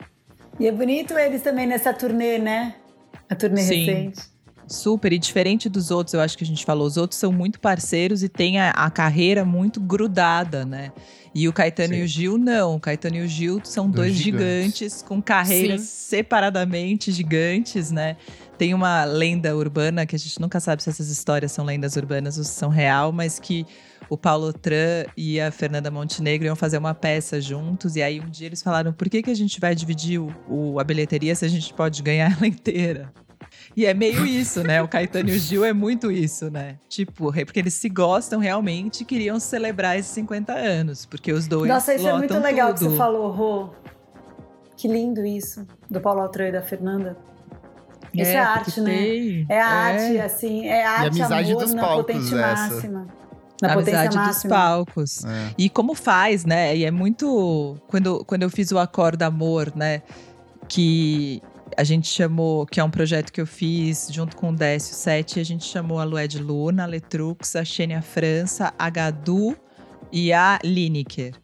E 0.61 0.67
é 0.67 0.73
bonito 0.73 1.15
eles 1.17 1.41
também 1.41 1.67
nessa 1.67 1.91
turnê, 1.95 2.39
né? 2.39 2.75
A 3.31 3.35
turnê 3.35 3.63
Sim. 3.63 3.85
recente. 3.87 4.21
Super, 4.69 5.11
e 5.11 5.19
diferente 5.19 5.69
dos 5.71 5.91
outros, 5.91 6.13
eu 6.13 6.21
acho 6.21 6.37
que 6.37 6.45
a 6.45 6.47
gente 6.47 6.65
falou, 6.67 6.87
os 6.87 6.99
outros 6.99 7.19
são 7.19 7.33
muito 7.33 7.59
parceiros 7.59 8.23
e 8.23 8.29
têm 8.29 8.61
a, 8.61 8.71
a 8.71 8.89
carreira 8.91 9.43
muito 9.43 9.81
grudada, 9.81 10.65
né? 10.65 10.93
E 11.35 11.49
o 11.49 11.53
Caetano 11.53 11.95
Sim. 11.95 12.01
e 12.01 12.03
o 12.03 12.07
Gil, 12.07 12.39
não. 12.39 12.77
O 12.77 12.81
Caetano 12.81 13.17
e 13.17 13.23
o 13.23 13.27
Gil 13.27 13.61
são 13.65 13.91
dois, 13.91 14.13
dois 14.13 14.23
gigantes. 14.23 14.79
gigantes. 14.79 15.03
com 15.03 15.23
carreiras 15.23 15.81
Sim. 15.81 15.87
separadamente 15.87 17.11
gigantes, 17.11 17.91
né? 17.91 18.17
Tem 18.59 18.75
uma 18.75 19.05
lenda 19.05 19.57
urbana, 19.57 20.05
que 20.05 20.15
a 20.15 20.19
gente 20.19 20.39
nunca 20.39 20.61
sabe 20.61 20.83
se 20.83 20.91
essas 20.91 21.09
histórias 21.09 21.53
são 21.53 21.65
lendas 21.65 21.97
urbanas 21.97 22.37
ou 22.37 22.45
se 22.45 22.51
são 22.51 22.69
real, 22.69 23.13
mas 23.13 23.39
que 23.39 23.67
o 24.11 24.19
Paulo 24.19 24.53
Tran 24.53 25.07
e 25.17 25.41
a 25.41 25.53
Fernanda 25.53 25.89
Montenegro 25.89 26.47
iam 26.47 26.57
fazer 26.57 26.77
uma 26.77 26.93
peça 26.93 27.41
juntos. 27.41 27.95
E 27.95 28.03
aí 28.03 28.21
um 28.21 28.29
dia 28.29 28.49
eles 28.49 28.61
falaram: 28.61 28.93
por 28.93 29.09
que, 29.09 29.23
que 29.23 29.31
a 29.31 29.35
gente 29.35 29.61
vai 29.61 29.75
dividir 29.75 30.19
o, 30.21 30.35
o 30.49 30.81
a 30.81 30.85
bilheteria 30.85 31.35
se 31.35 31.45
a 31.45 31.49
gente 31.49 31.73
pode 31.73 32.03
ganhar 32.03 32.33
ela 32.37 32.47
inteira? 32.47 33.13
E 33.77 33.87
é 33.87 33.95
meio 33.95 34.27
isso, 34.27 34.65
né? 34.65 34.83
O 34.83 34.89
Caetano 34.89 35.31
e 35.31 35.37
o 35.37 35.39
Gil 35.39 35.65
é 35.65 35.73
muito 35.73 36.11
isso, 36.11 36.51
né? 36.51 36.77
Tipo, 36.89 37.33
porque 37.33 37.61
eles 37.61 37.75
se 37.75 37.89
gostam 37.89 38.41
realmente 38.41 39.03
e 39.03 39.05
queriam 39.05 39.39
celebrar 39.39 39.97
esses 39.97 40.11
50 40.13 40.53
anos. 40.53 41.07
Porque 41.07 41.33
os 41.33 41.47
dois. 41.47 41.69
Nossa, 41.69 41.95
isso 41.95 42.09
é 42.09 42.17
muito 42.17 42.37
legal 42.39 42.75
tudo. 42.75 42.79
que 42.79 42.91
você 42.91 42.97
falou, 42.97 43.31
Rô. 43.31 43.71
Que 44.77 44.89
lindo 44.89 45.25
isso, 45.25 45.67
do 45.91 46.01
Paulo 46.01 46.23
Altran 46.23 46.49
e 46.49 46.53
da 46.53 46.63
Fernanda. 46.63 47.17
Isso 48.15 48.31
é, 48.31 48.35
é 48.35 48.39
arte, 48.39 48.81
né? 48.81 48.91
Tem, 48.91 49.47
é 49.49 49.61
arte, 49.61 50.17
é. 50.17 50.25
assim, 50.25 50.67
é 50.67 50.85
arte, 50.85 51.05
e 51.05 51.21
amizade 51.21 51.51
amor, 51.51 51.63
dos 51.63 51.75
na 51.75 51.83
palcos, 51.83 52.07
potente 52.07 52.35
essa. 52.35 52.37
máxima. 52.37 53.20
Na 53.61 53.75
amizade 53.75 54.19
dos 54.19 54.43
palcos. 54.45 55.25
É. 55.25 55.55
E 55.59 55.69
como 55.69 55.95
faz, 55.95 56.45
né? 56.45 56.77
E 56.77 56.85
é 56.85 56.91
muito. 56.91 57.77
Quando, 57.89 58.25
quando 58.25 58.43
eu 58.43 58.51
fiz 58.51 58.73
o 58.73 58.79
Acorda 58.79 59.27
Amor, 59.27 59.73
né? 59.75 60.03
Que 60.69 61.43
a 61.77 61.85
gente 61.85 62.09
chamou, 62.09 62.67
que 62.67 62.81
é 62.81 62.85
um 62.85 62.91
projeto 62.91 63.33
que 63.33 63.41
eu 63.41 63.47
fiz 63.47 64.09
junto 64.11 64.37
com 64.37 64.51
o 64.51 64.55
Décio 64.55 64.95
7, 64.95 65.41
a 65.41 65.45
gente 65.45 65.65
chamou 65.65 65.99
a 65.99 66.05
Lued 66.05 66.39
Luna, 66.39 66.85
a 66.85 66.87
Letrux, 66.87 67.57
a 67.57 67.65
Xênia 67.65 68.03
França, 68.03 68.73
a 68.79 68.91
Gadu 68.91 69.57
e 70.13 70.33
a 70.33 70.59
Lineker. 70.65 71.35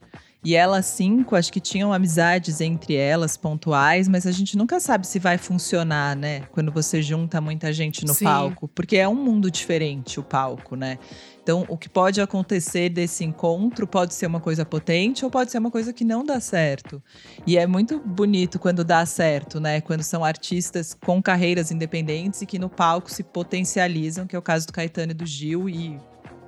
E 0.46 0.54
elas 0.54 0.86
cinco, 0.86 1.34
acho 1.34 1.52
que 1.52 1.58
tinham 1.58 1.92
amizades 1.92 2.60
entre 2.60 2.94
elas, 2.94 3.36
pontuais, 3.36 4.06
mas 4.06 4.28
a 4.28 4.30
gente 4.30 4.56
nunca 4.56 4.78
sabe 4.78 5.04
se 5.04 5.18
vai 5.18 5.38
funcionar, 5.38 6.14
né? 6.14 6.42
Quando 6.52 6.70
você 6.70 7.02
junta 7.02 7.40
muita 7.40 7.72
gente 7.72 8.06
no 8.06 8.14
Sim. 8.14 8.26
palco. 8.26 8.68
Porque 8.68 8.96
é 8.96 9.08
um 9.08 9.16
mundo 9.16 9.50
diferente 9.50 10.20
o 10.20 10.22
palco, 10.22 10.76
né? 10.76 11.00
Então, 11.47 11.64
o 11.68 11.78
que 11.78 11.88
pode 11.88 12.20
acontecer 12.20 12.88
desse 12.88 13.22
encontro 13.22 13.86
pode 13.86 14.14
ser 14.14 14.26
uma 14.26 14.40
coisa 14.40 14.66
potente 14.66 15.24
ou 15.24 15.30
pode 15.30 15.53
ser 15.53 15.59
uma 15.59 15.70
coisa 15.70 15.92
que 15.92 16.05
não 16.05 16.24
dá 16.24 16.40
certo. 16.40 17.01
E 17.47 17.57
é 17.57 17.68
muito 17.68 18.01
bonito 18.01 18.59
quando 18.59 18.82
dá 18.82 19.07
certo, 19.07 19.61
né? 19.61 19.80
Quando 19.80 20.03
são 20.03 20.24
artistas 20.24 20.92
com 20.92 21.22
carreiras 21.22 21.70
independentes 21.70 22.42
e 22.42 22.47
que 22.47 22.59
no 22.59 22.68
palco 22.68 23.09
se 23.09 23.22
potencializam, 23.22 24.26
que 24.26 24.34
é 24.34 24.38
o 24.40 24.42
caso 24.42 24.66
do 24.66 24.72
Caetano 24.72 25.12
e 25.12 25.14
do 25.14 25.24
Gil 25.24 25.68
e 25.68 25.97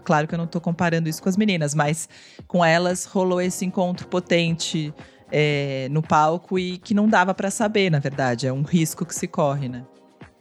claro 0.03 0.27
que 0.27 0.35
eu 0.35 0.39
não 0.39 0.47
estou 0.47 0.61
comparando 0.61 1.09
isso 1.09 1.23
com 1.23 1.29
as 1.29 1.37
meninas, 1.37 1.77
mas 1.77 2.09
com 2.49 2.65
elas 2.65 3.05
rolou 3.05 3.41
esse 3.41 3.65
encontro 3.65 4.09
potente 4.09 4.93
é, 5.31 5.87
no 5.93 6.03
palco 6.03 6.59
e 6.59 6.77
que 6.77 6.93
não 6.93 7.07
dava 7.07 7.33
para 7.33 7.53
saber, 7.53 7.89
na 7.89 8.01
verdade. 8.01 8.49
É 8.49 8.53
um 8.53 8.63
risco 8.63 9.07
que 9.07 9.15
se 9.15 9.29
corre, 9.29 9.69
né? 9.69 9.87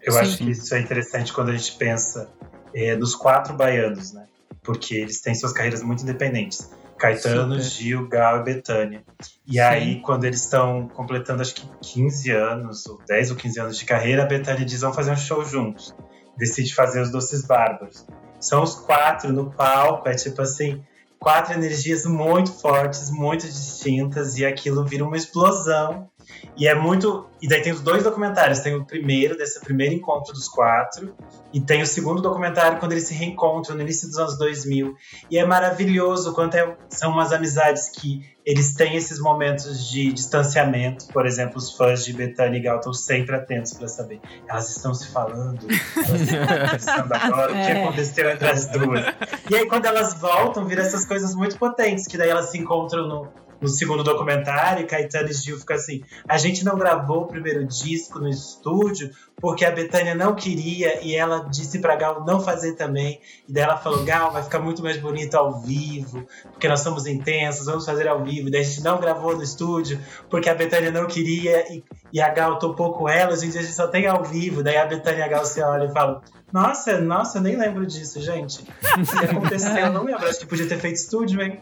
Eu 0.01 0.13
Sim. 0.13 0.19
acho 0.19 0.37
que 0.37 0.49
isso 0.49 0.73
é 0.73 0.79
interessante 0.79 1.31
quando 1.31 1.49
a 1.49 1.55
gente 1.55 1.73
pensa 1.73 2.27
é, 2.73 2.95
nos 2.95 3.13
quatro 3.13 3.53
baianos, 3.53 4.13
né? 4.13 4.25
Porque 4.67 4.95
eles 4.95 5.21
têm 5.21 5.33
suas 5.33 5.53
carreiras 5.53 5.81
muito 5.81 6.03
independentes. 6.03 6.69
Caetano, 6.99 7.55
Super. 7.55 7.61
Gil, 7.61 8.07
Gal 8.09 8.41
e 8.41 8.43
Betânia. 8.43 9.03
E 9.47 9.53
Sim. 9.53 9.59
aí, 9.59 10.01
quando 10.01 10.25
eles 10.25 10.41
estão 10.41 10.89
completando, 10.89 11.41
acho 11.41 11.55
que 11.55 11.69
15 11.81 12.31
anos, 12.31 12.85
ou 12.85 12.99
10 13.07 13.31
ou 13.31 13.37
15 13.37 13.59
anos 13.61 13.77
de 13.77 13.85
carreira, 13.85 14.23
a 14.23 14.25
Betânia 14.25 14.65
diz: 14.65 14.81
vamos 14.81 14.97
fazer 14.97 15.11
um 15.11 15.15
show 15.15 15.45
juntos. 15.45 15.95
Decide 16.37 16.75
fazer 16.75 16.99
os 16.99 17.09
Doces 17.09 17.45
Bárbaros. 17.45 18.05
São 18.41 18.61
os 18.61 18.75
quatro 18.75 19.31
no 19.31 19.49
palco, 19.51 20.09
é 20.09 20.15
tipo 20.15 20.41
assim, 20.41 20.83
quatro 21.17 21.53
energias 21.53 22.05
muito 22.05 22.51
fortes, 22.51 23.09
muito 23.09 23.47
distintas, 23.47 24.37
e 24.37 24.45
aquilo 24.45 24.83
vira 24.83 25.05
uma 25.05 25.15
explosão 25.15 26.09
e 26.57 26.67
é 26.67 26.75
muito. 26.75 27.27
E 27.41 27.47
daí 27.47 27.61
tem 27.61 27.71
os 27.71 27.81
dois 27.81 28.03
documentários. 28.03 28.59
Tem 28.59 28.75
o 28.75 28.85
primeiro, 28.85 29.37
desse 29.37 29.59
primeiro 29.59 29.93
encontro 29.93 30.33
dos 30.33 30.47
quatro, 30.47 31.15
e 31.53 31.61
tem 31.61 31.81
o 31.81 31.87
segundo 31.87 32.21
documentário 32.21 32.79
quando 32.79 32.91
eles 32.93 33.05
se 33.05 33.13
reencontram 33.13 33.75
no 33.75 33.81
início 33.81 34.07
dos 34.07 34.17
anos 34.17 34.37
2000. 34.37 34.95
E 35.29 35.37
é 35.37 35.45
maravilhoso 35.45 36.33
quanto 36.33 36.55
é, 36.55 36.75
são 36.89 37.11
umas 37.11 37.31
amizades 37.31 37.89
que 37.89 38.21
eles 38.45 38.73
têm 38.73 38.95
esses 38.95 39.19
momentos 39.19 39.89
de 39.89 40.11
distanciamento. 40.11 41.07
Por 41.07 41.25
exemplo, 41.25 41.57
os 41.57 41.75
fãs 41.75 42.05
de 42.05 42.13
Bethany 42.13 42.57
e 42.57 42.61
Gal 42.61 42.77
estão 42.77 42.93
sempre 42.93 43.35
atentos 43.35 43.73
para 43.73 43.87
saber. 43.87 44.19
Elas 44.47 44.75
estão 44.75 44.93
se 44.93 45.07
falando, 45.07 45.67
elas 45.95 46.21
estão 46.21 46.47
conversando 46.47 47.13
agora, 47.13 47.51
o 47.51 47.55
que 47.55 47.59
é. 47.71 47.83
aconteceu 47.83 48.29
entre 48.31 48.49
as 48.49 48.65
duas. 48.67 49.05
E 49.49 49.55
aí, 49.55 49.67
quando 49.67 49.85
elas 49.85 50.13
voltam, 50.13 50.65
viram 50.65 50.81
essas 50.81 51.05
coisas 51.05 51.35
muito 51.35 51.57
potentes, 51.57 52.07
que 52.07 52.17
daí 52.17 52.29
elas 52.29 52.49
se 52.49 52.57
encontram 52.57 53.07
no 53.07 53.46
no 53.59 53.67
segundo 53.67 54.03
documentário, 54.03 54.87
Caetano 54.87 55.29
e 55.29 55.33
Gil 55.33 55.59
ficam 55.59 55.75
assim: 55.75 56.03
a 56.27 56.37
gente 56.37 56.63
não 56.63 56.77
gravou 56.77 57.23
o 57.23 57.27
primeiro 57.27 57.65
disco 57.65 58.19
no 58.19 58.29
estúdio 58.29 59.11
porque 59.39 59.63
a 59.63 59.71
Betânia 59.71 60.15
não 60.15 60.33
queria 60.35 61.03
e 61.03 61.15
ela 61.15 61.47
disse 61.49 61.79
pra 61.79 61.95
Gal 61.95 62.25
não 62.25 62.39
fazer 62.39 62.73
também. 62.73 63.21
E 63.47 63.53
daí 63.53 63.63
ela 63.63 63.77
falou: 63.77 64.03
Gal, 64.03 64.31
vai 64.31 64.43
ficar 64.43 64.59
muito 64.59 64.81
mais 64.81 64.97
bonito 64.97 65.35
ao 65.35 65.59
vivo, 65.61 66.25
porque 66.51 66.67
nós 66.67 66.81
somos 66.81 67.05
intensos, 67.05 67.65
vamos 67.65 67.85
fazer 67.85 68.07
ao 68.07 68.23
vivo. 68.23 68.47
E 68.47 68.51
daí 68.51 68.61
a 68.61 68.63
gente 68.63 68.83
não 68.83 68.99
gravou 68.99 69.35
no 69.35 69.43
estúdio 69.43 69.99
porque 70.29 70.49
a 70.49 70.55
Betânia 70.55 70.91
não 70.91 71.05
queria 71.05 71.71
e, 71.71 71.83
e 72.11 72.21
a 72.21 72.29
Gal 72.29 72.57
topou 72.59 72.93
com 72.93 73.07
ela. 73.07 73.33
A 73.33 73.37
gente 73.37 73.63
só 73.65 73.87
tem 73.87 74.07
ao 74.07 74.23
vivo. 74.23 74.63
Daí 74.63 74.77
a 74.77 74.85
Betânia 74.85 75.19
e 75.19 75.23
a 75.23 75.27
Gal 75.27 75.45
se 75.45 75.61
olham 75.61 75.89
e 75.89 75.93
falam: 75.93 76.21
Nossa, 76.51 76.99
nossa, 77.01 77.39
eu 77.39 77.41
nem 77.41 77.57
lembro 77.57 77.85
disso, 77.85 78.21
gente. 78.21 78.63
Que 78.63 79.25
aconteceu? 79.25 79.75
Eu 79.75 79.91
não 79.91 80.03
lembro. 80.03 80.25
Acho 80.25 80.39
que 80.39 80.45
podia 80.45 80.67
ter 80.67 80.79
feito 80.79 80.95
estúdio, 80.95 81.41
hein? 81.41 81.61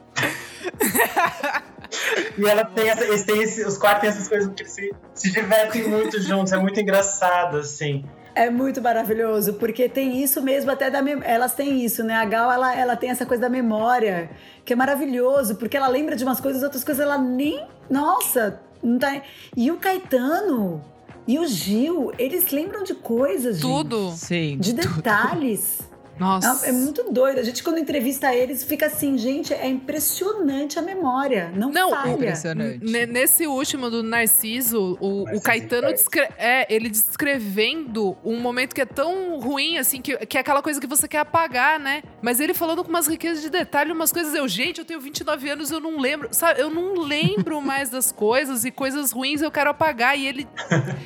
E 2.38 2.46
ela 2.48 2.66
tem, 2.66 2.90
essa, 2.90 3.04
eles 3.04 3.28
esse, 3.28 3.66
os 3.66 3.78
quatro 3.78 4.02
têm 4.02 4.10
essas 4.10 4.28
coisas 4.28 4.54
que 4.54 4.66
se, 4.66 4.94
se 5.14 5.32
divertem 5.32 5.88
muito 5.88 6.22
juntos, 6.22 6.52
é 6.52 6.58
muito 6.58 6.80
engraçado, 6.80 7.58
assim. 7.58 8.06
É 8.34 8.50
muito 8.50 8.82
maravilhoso, 8.82 9.54
porque 9.54 9.88
tem 9.88 10.22
isso 10.22 10.42
mesmo 10.42 10.70
até 10.70 10.90
da 10.90 11.00
elas 11.24 11.54
têm 11.54 11.86
isso, 11.86 12.04
né? 12.04 12.16
A 12.16 12.26
Gal 12.26 12.52
ela, 12.52 12.76
ela 12.76 12.96
tem 12.98 13.10
essa 13.10 13.26
coisa 13.26 13.44
da 13.44 13.50
memória, 13.50 14.30
que 14.66 14.74
é 14.74 14.76
maravilhoso, 14.76 15.56
porque 15.56 15.78
ela 15.78 15.88
lembra 15.88 16.18
de 16.18 16.24
umas 16.26 16.42
coisas, 16.42 16.62
outras 16.62 16.84
coisas 16.84 17.02
ela 17.02 17.18
nem, 17.18 17.66
nossa, 17.90 18.60
não 18.84 19.00
tá. 19.00 19.22
E 19.56 19.72
o 19.72 19.78
Caetano 19.78 20.84
e 21.28 21.40
o 21.40 21.48
Gil, 21.48 22.12
eles 22.20 22.52
lembram 22.52 22.84
de 22.84 22.94
coisas, 22.94 23.60
tudo, 23.60 24.10
gente, 24.10 24.18
sim, 24.18 24.58
de 24.58 24.74
detalhes. 24.74 25.80
Nossa. 26.18 26.66
É, 26.66 26.70
é, 26.70 26.72
muito 26.72 27.12
doido. 27.12 27.40
A 27.40 27.44
gente, 27.44 27.64
quando 27.64 27.78
entrevista 27.78 28.34
eles, 28.34 28.64
fica 28.64 28.88
assim, 28.88 29.18
gente, 29.18 29.54
é 29.54 29.68
impressionante 29.68 30.80
a 30.80 30.82
memória. 30.82 31.52
Não, 31.56 31.72
não 31.72 31.90
falha. 31.90 32.12
Impressionante. 32.12 32.86
Nesse 32.86 33.48
último 33.48 33.90
do 33.90 34.02
Narciso, 34.02 34.98
o, 35.00 35.24
o 35.36 35.42
Caetano 35.42 35.88
descre 35.90 36.28
é, 36.38 36.74
ele 36.74 36.90
descrevendo 36.90 38.18
um 38.24 38.40
momento 38.40 38.74
que 38.74 38.82
é 38.82 38.86
tão 38.86 39.40
ruim, 39.40 39.78
assim, 39.78 40.02
que, 40.02 40.18
que 40.26 40.38
é 40.38 40.42
aquela 40.42 40.62
coisa 40.62 40.80
que 40.80 40.88
você 40.88 41.08
quer 41.08 41.20
apagar, 41.20 41.80
né? 41.80 42.04
Mas 42.22 42.40
ele 42.40 42.54
falando 42.54 42.84
com 42.84 42.90
umas 42.90 43.08
riquezas 43.08 43.42
de 43.42 43.50
detalhe, 43.50 43.92
umas 43.92 44.12
coisas. 44.12 44.34
Eu, 44.34 44.48
gente, 44.48 44.80
eu 44.80 44.86
tenho 44.86 45.00
29 45.00 45.50
anos, 45.50 45.72
eu 45.72 45.80
não 45.80 46.00
lembro. 46.00 46.30
Sabe, 46.32 46.62
eu 46.62 46.70
não 46.70 46.94
lembro 46.94 47.60
mais 47.62 47.90
das 47.90 48.12
coisas 48.12 48.66
e 48.66 48.72
coisas 48.72 49.12
ruins 49.12 49.42
eu 49.42 49.52
quero 49.52 49.70
apagar. 49.70 50.18
E 50.18 50.28
ele. 50.28 50.48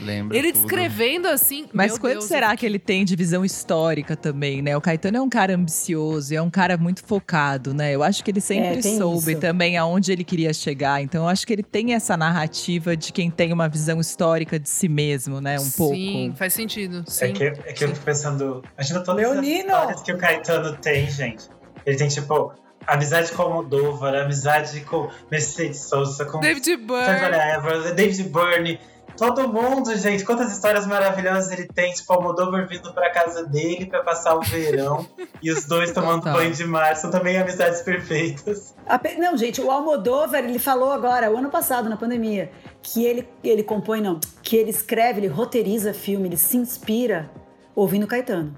Lembra 0.01 0.37
ele 0.37 0.51
tudo. 0.51 0.61
descrevendo 0.61 1.27
assim. 1.27 1.67
Mas 1.73 1.97
quanto 1.97 2.13
Deus, 2.13 2.25
será 2.25 2.53
eu... 2.53 2.57
que 2.57 2.65
ele 2.65 2.79
tem 2.79 3.03
de 3.03 3.15
visão 3.15 3.43
histórica 3.43 4.15
também, 4.15 4.61
né? 4.61 4.77
O 4.77 4.81
Caetano 4.81 4.98
Caetano 4.99 5.17
é 5.17 5.21
um 5.21 5.29
cara 5.29 5.55
ambicioso, 5.55 6.35
é 6.35 6.41
um 6.41 6.49
cara 6.49 6.77
muito 6.77 7.03
focado, 7.05 7.73
né? 7.73 7.95
Eu 7.95 8.03
acho 8.03 8.21
que 8.21 8.29
ele 8.29 8.41
sempre 8.41 8.79
é, 8.79 8.81
soube 8.81 9.31
isso. 9.31 9.41
também 9.41 9.77
aonde 9.77 10.11
ele 10.11 10.25
queria 10.25 10.53
chegar. 10.53 11.01
Então, 11.01 11.23
eu 11.23 11.29
acho 11.29 11.47
que 11.47 11.53
ele 11.53 11.63
tem 11.63 11.93
essa 11.93 12.17
narrativa 12.17 12.97
de 12.97 13.13
quem 13.13 13.31
tem 13.31 13.53
uma 13.53 13.69
visão 13.69 14.01
histórica 14.01 14.59
de 14.59 14.67
si 14.67 14.89
mesmo, 14.89 15.39
né? 15.39 15.55
Um 15.55 15.59
Sim, 15.59 15.77
pouco. 15.77 15.95
Sim, 15.95 16.33
faz 16.35 16.53
sentido. 16.53 17.03
É 17.07 17.09
Sim. 17.09 17.25
É 17.25 17.31
que, 17.31 17.43
é 17.43 17.73
que 17.73 17.83
eu 17.85 17.89
fico 17.89 18.05
pensando. 18.05 18.61
Imagina 18.75 18.99
todas 18.99 19.23
Leonino. 19.23 19.73
as 19.73 19.79
histórias 19.79 20.01
que 20.01 20.11
o 20.11 20.17
Caetano 20.17 20.75
tem, 20.77 21.09
gente. 21.09 21.47
Ele 21.85 21.97
tem, 21.97 22.09
tipo, 22.09 22.53
amizade 22.85 23.31
com 23.31 23.43
o 23.43 23.53
Moldova, 23.53 24.09
amizade 24.19 24.81
com 24.81 25.09
Mercedes 25.31 25.79
Sosa, 25.79 26.25
com 26.25 26.41
David 26.41 26.75
Byrne. 26.75 27.93
David 27.95 28.23
Byrne 28.23 28.79
Todo 29.19 29.49
mundo, 29.49 29.95
gente, 29.97 30.23
quantas 30.23 30.51
histórias 30.51 30.87
maravilhosas 30.87 31.51
ele 31.51 31.67
tem. 31.67 31.91
Tipo, 31.91 32.13
Almodóvar 32.13 32.65
vindo 32.67 32.93
pra 32.93 33.09
casa 33.09 33.45
dele 33.45 33.85
pra 33.85 34.01
passar 34.01 34.35
o 34.35 34.41
verão. 34.41 35.05
e 35.43 35.51
os 35.51 35.65
dois 35.65 35.91
tomando 35.91 36.21
Total. 36.21 36.35
banho 36.35 36.53
de 36.53 36.65
mar. 36.65 36.95
São 36.95 37.11
também 37.11 37.37
amizades 37.37 37.81
perfeitas. 37.81 38.73
Não, 39.17 39.35
gente, 39.35 39.59
o 39.59 39.69
Almodóvar, 39.69 40.43
ele 40.43 40.57
falou 40.57 40.91
agora, 40.91 41.29
o 41.29 41.37
ano 41.37 41.49
passado, 41.49 41.89
na 41.89 41.97
pandemia, 41.97 42.49
que 42.81 43.05
ele, 43.05 43.27
ele 43.43 43.61
compõe, 43.61 43.99
não, 43.99 44.19
que 44.41 44.55
ele 44.55 44.69
escreve, 44.69 45.19
ele 45.19 45.27
roteiriza 45.27 45.93
filme, 45.93 46.29
ele 46.29 46.37
se 46.37 46.55
inspira 46.55 47.29
ouvindo 47.75 48.07
Caetano. 48.07 48.55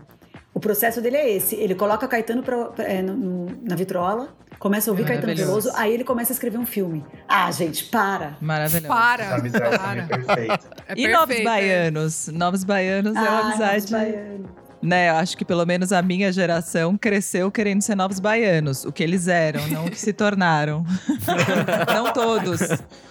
O 0.53 0.59
processo 0.59 1.01
dele 1.01 1.18
é 1.18 1.30
esse: 1.30 1.55
ele 1.55 1.74
coloca 1.74 2.07
Caetano 2.07 2.43
pra, 2.43 2.72
é, 2.78 3.01
no, 3.01 3.16
no, 3.16 3.45
na 3.64 3.76
vitrola, 3.76 4.30
começa 4.62 4.89
a 4.89 4.93
ouvir 4.93 5.05
Caetano 5.05 5.36
Veloso, 5.36 5.72
aí 5.74 5.91
ele 5.91 6.03
começa 6.03 6.32
a 6.32 6.36
escrever 6.36 6.59
um 6.59 6.66
filme. 6.68 7.03
Ah, 7.28 7.51
gente, 7.51 7.84
para! 7.86 8.38
Maravilhoso. 8.39 8.88
Para! 8.88 9.26
para. 9.59 10.59
É 10.88 10.93
e 10.95 11.07
Novos 11.07 11.36
é. 11.36 11.43
Baianos? 11.43 12.28
Novos 12.28 12.64
Baianos 12.64 13.16
ah, 13.16 13.20
é 13.20 13.30
uma 13.30 13.39
ah, 13.39 13.47
amizade. 13.47 13.91
Né, 14.84 15.09
eu 15.09 15.16
acho 15.16 15.38
que 15.38 15.43
pelo 15.43 15.66
menos 15.66 15.91
a 15.91 16.01
minha 16.01 16.32
geração 16.32 16.95
cresceu 16.97 17.51
querendo 17.51 17.82
ser 17.82 17.95
novos 17.95 18.20
baianos. 18.20 18.84
O 18.84 18.91
que 18.91 19.03
eles 19.03 19.28
eram, 19.28 19.68
não 19.68 19.86
o 19.86 19.91
que 19.91 19.99
se 19.99 20.12
tornaram. 20.12 20.84
não 21.93 22.12
todos. 22.14 22.62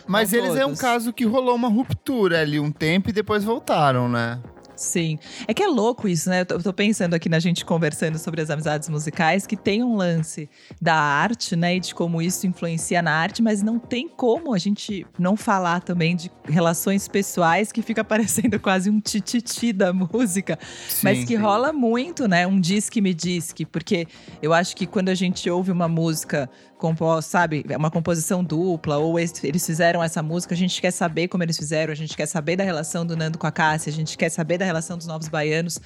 Mas 0.07 0.33
não 0.33 0.39
eles 0.39 0.51
todos. 0.51 0.63
é 0.63 0.67
um 0.67 0.75
caso 0.75 1.13
que 1.13 1.25
rolou 1.25 1.55
uma 1.55 1.69
ruptura 1.69 2.41
ali 2.41 2.59
um 2.59 2.73
tempo 2.73 3.11
e 3.11 3.13
depois 3.13 3.45
voltaram, 3.45 4.09
né? 4.09 4.41
Sim. 4.81 5.19
É 5.47 5.53
que 5.53 5.63
é 5.63 5.67
louco 5.67 6.09
isso, 6.09 6.31
né? 6.31 6.41
Eu 6.41 6.63
tô, 6.63 6.73
pensando 6.73 7.13
aqui 7.13 7.29
na 7.29 7.39
gente 7.39 7.67
conversando 7.67 8.19
sobre 8.19 8.41
as 8.41 8.49
amizades 8.49 8.89
musicais, 8.89 9.47
que 9.47 9.55
tem 9.55 9.85
um 9.85 9.95
lance 9.95 10.49
da 10.81 10.95
arte, 10.95 11.55
né? 11.55 11.77
E 11.77 11.81
de 11.81 11.95
como 11.95 12.23
isso 12.23 12.47
influencia 12.47 13.03
na 13.03 13.13
arte, 13.13 13.43
mas 13.43 13.63
não 13.63 13.79
tem 13.79 14.09
como 14.09 14.55
a 14.55 14.59
gente 14.59 15.07
não 15.19 15.37
falar 15.37 15.83
também 15.83 16.17
de 16.17 16.31
relações 16.45 17.07
pessoais 17.07 17.71
que 17.71 17.83
fica 17.83 18.03
parecendo 18.03 18.59
quase 18.59 18.89
um 18.89 19.01
tititi 19.01 19.71
da 19.71 19.93
música. 19.93 20.59
Sim, 20.89 21.01
mas 21.05 21.19
que 21.21 21.37
sim. 21.37 21.37
rola 21.37 21.75
muito, 21.75 22.27
né? 22.27 22.47
Um 22.47 22.59
disque 22.59 23.03
me 23.03 23.13
disque, 23.13 23.67
porque 23.67 24.07
eu 24.41 24.55
acho 24.55 24.75
que 24.75 24.87
quando 24.87 25.11
a 25.11 25.15
gente 25.15 25.51
ouve 25.51 25.71
uma 25.71 25.89
música 25.89 26.49
compôs, 26.81 27.27
sabe, 27.27 27.65
é 27.69 27.77
uma 27.77 27.91
composição 27.91 28.43
dupla, 28.43 28.99
ou 28.99 29.19
eles 29.19 29.65
fizeram 29.65 30.03
essa 30.03 30.23
música, 30.23 30.55
a 30.55 30.57
gente 30.57 30.81
quer 30.81 30.91
saber 30.91 31.29
como 31.29 31.45
eles 31.45 31.57
fizeram, 31.57 31.93
a 31.93 31.97
gente 31.97 32.17
quer 32.17 32.27
saber 32.27 32.57
da 32.57 32.65
relação 32.65 33.07
do 33.07 33.17
Nando 33.17 33.39
com 33.39 33.47
a 33.47 33.53
Cássia, 33.53 33.91
a 33.91 33.93
gente 33.93 34.17
quer 34.17 34.31
saber 34.31 34.59
da 34.59 34.65
relação 34.65 34.97
dos 34.97 35.07
Novos 35.07 35.29
Baianos. 35.29 35.79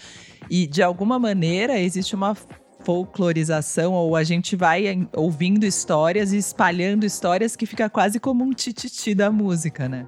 E 0.49 0.66
de 0.66 0.82
alguma 0.82 1.18
maneira 1.18 1.78
existe 1.78 2.14
uma 2.14 2.36
folclorização, 2.84 3.92
ou 3.92 4.14
a 4.14 4.22
gente 4.22 4.57
vai 4.57 5.09
ouvindo 5.14 5.64
histórias 5.64 6.32
e 6.32 6.36
espalhando 6.36 7.05
histórias 7.05 7.57
que 7.57 7.66
fica 7.66 7.90
quase 7.90 8.20
como 8.20 8.45
um 8.45 8.53
tititi 8.53 9.14
da 9.14 9.30
música, 9.30 9.88
né? 9.88 10.07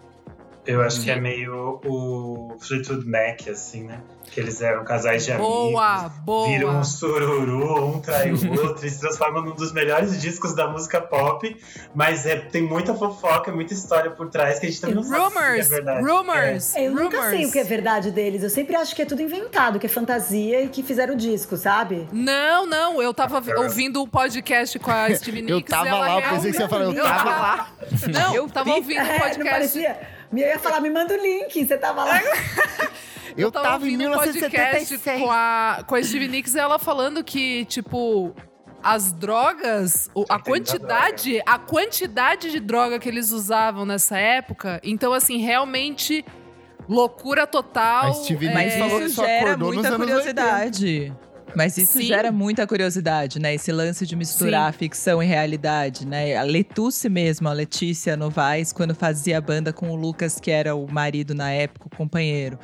Eu 0.67 0.83
acho 0.83 1.01
que 1.01 1.11
é 1.11 1.21
meio 1.21 1.81
o 1.85 2.57
Fleetwood 2.59 3.07
Mac, 3.09 3.49
assim, 3.49 3.85
né? 3.85 4.01
Que 4.33 4.41
eles 4.41 4.61
eram 4.61 4.85
casais 4.85 5.25
de 5.25 5.33
boa, 5.35 5.95
amigos. 5.95 6.19
Boa, 6.25 6.49
Viram 6.49 6.81
um 6.81 6.85
sururu, 6.85 7.87
um 7.87 8.01
trai 8.01 8.33
o 8.33 8.61
outro 8.61 8.85
e 8.85 8.91
se 8.91 8.99
transformam 8.99 9.45
num 9.45 9.55
dos 9.55 9.73
melhores 9.73 10.21
discos 10.21 10.55
da 10.55 10.67
música 10.67 11.01
pop. 11.01 11.57
Mas 11.95 12.27
é, 12.27 12.37
tem 12.37 12.63
muita 12.63 12.93
fofoca, 12.93 13.53
muita 13.53 13.73
história 13.73 14.11
por 14.11 14.29
trás 14.29 14.59
que 14.59 14.67
a 14.67 14.69
gente 14.69 14.81
também 14.81 14.97
não 14.97 15.03
rumors, 15.05 15.33
sabe 15.33 15.63
se 15.63 15.73
é 15.73 15.77
verdade. 15.77 16.05
Rumors, 16.05 16.75
é. 16.75 16.87
Eu 16.87 16.89
rumors. 16.91 17.05
nunca 17.05 17.31
sei 17.31 17.47
o 17.47 17.53
que 17.53 17.59
é 17.61 17.65
verdade 17.65 18.11
deles. 18.11 18.43
Eu 18.43 18.51
sempre 18.51 18.75
acho 18.75 18.95
que 18.97 19.03
é 19.03 19.07
tudo 19.07 19.23
inventado, 19.23 19.79
que 19.79 19.87
é 19.87 19.89
fantasia 19.89 20.63
e 20.63 20.69
que 20.69 20.83
fizeram 20.83 21.15
o 21.15 21.17
disco, 21.17 21.57
sabe? 21.57 22.09
Não, 22.13 22.67
não. 22.67 23.01
Eu 23.01 23.15
tava 23.15 23.41
ouvindo 23.59 24.03
um 24.03 24.09
podcast 24.09 24.77
com 24.81 24.91
a 24.91 25.09
Stevie 25.15 25.43
Nicks. 25.43 25.73
eu 25.73 25.79
tava 25.79 25.97
lá, 25.97 26.21
eu 26.21 26.31
pensei 26.31 26.51
que 26.51 26.57
você 26.57 26.63
ia 26.65 26.69
falar, 26.69 26.85
eu 26.85 27.05
tava 27.05 27.31
lá. 27.31 27.73
Não, 28.13 28.35
eu 28.35 28.49
tava 28.49 28.71
ouvindo 28.71 29.03
um 29.03 29.07
podcast. 29.21 29.41
É, 29.41 29.45
não 29.45 29.51
parecia... 29.51 30.16
Eu 30.33 30.39
ia 30.39 30.59
falar, 30.59 30.81
me 30.81 30.91
manda 30.91 31.15
o 31.15 31.17
link, 31.17 31.67
você 31.67 31.77
tava 31.77 32.05
lá. 32.05 32.23
Eu, 32.23 32.33
eu 33.37 33.53
tava, 33.53 33.69
tava 33.71 33.89
em 33.89 33.97
1976. 33.97 35.21
com 35.21 35.31
a, 35.31 35.85
com 35.87 35.95
a 35.95 36.03
Stevie 36.03 36.29
Nicks 36.29 36.55
e 36.55 36.59
ela 36.59 36.79
falando 36.79 37.23
que, 37.23 37.65
tipo, 37.67 38.35
as 38.83 39.13
drogas, 39.13 40.11
a 40.29 40.39
quantidade, 40.39 41.41
a 41.45 41.59
quantidade 41.59 42.51
de 42.51 42.61
droga 42.61 42.99
que 42.99 43.09
eles 43.09 43.31
usavam 43.31 43.85
nessa 43.85 44.19
época. 44.19 44.81
Então, 44.83 45.13
assim, 45.13 45.39
realmente 45.39 46.25
loucura 46.89 47.47
total. 47.47 48.13
Nicks 48.31 48.75
é... 48.75 48.79
falou 48.79 49.01
que 49.01 49.09
só 49.09 49.25
acordou 49.25 49.73
muita 49.73 49.91
nos 49.91 49.99
curiosidade. 49.99 50.87
80. 50.87 51.26
Mas 51.57 51.79
isso 51.79 51.99
Sim. 51.99 52.05
gera 52.05 52.31
muita 52.31 52.67
curiosidade, 52.67 53.41
né? 53.41 53.55
Esse 53.55 53.73
lance 53.73 54.05
de 54.07 54.15
misturar 54.15 54.71
Sim. 54.75 54.79
ficção 54.79 55.23
e 55.23 55.27
realidade, 55.27 56.07
né? 56.07 56.37
A 56.37 56.43
Letuce 56.43 57.09
mesmo, 57.09 57.49
a 57.49 57.53
Letícia 57.55 58.15
Novaes, 58.15 58.75
quando 58.75 58.95
fazia 58.95 59.39
a 59.39 59.41
banda 59.41 59.73
com 59.73 59.91
o 59.91 59.97
Lucas, 59.97 60.39
que 60.39 60.51
era 60.51 60.75
o 60.75 60.87
marido 60.87 61.35
na 61.35 61.51
época, 61.51 61.87
o 61.87 61.97
companheiro. 61.97 62.59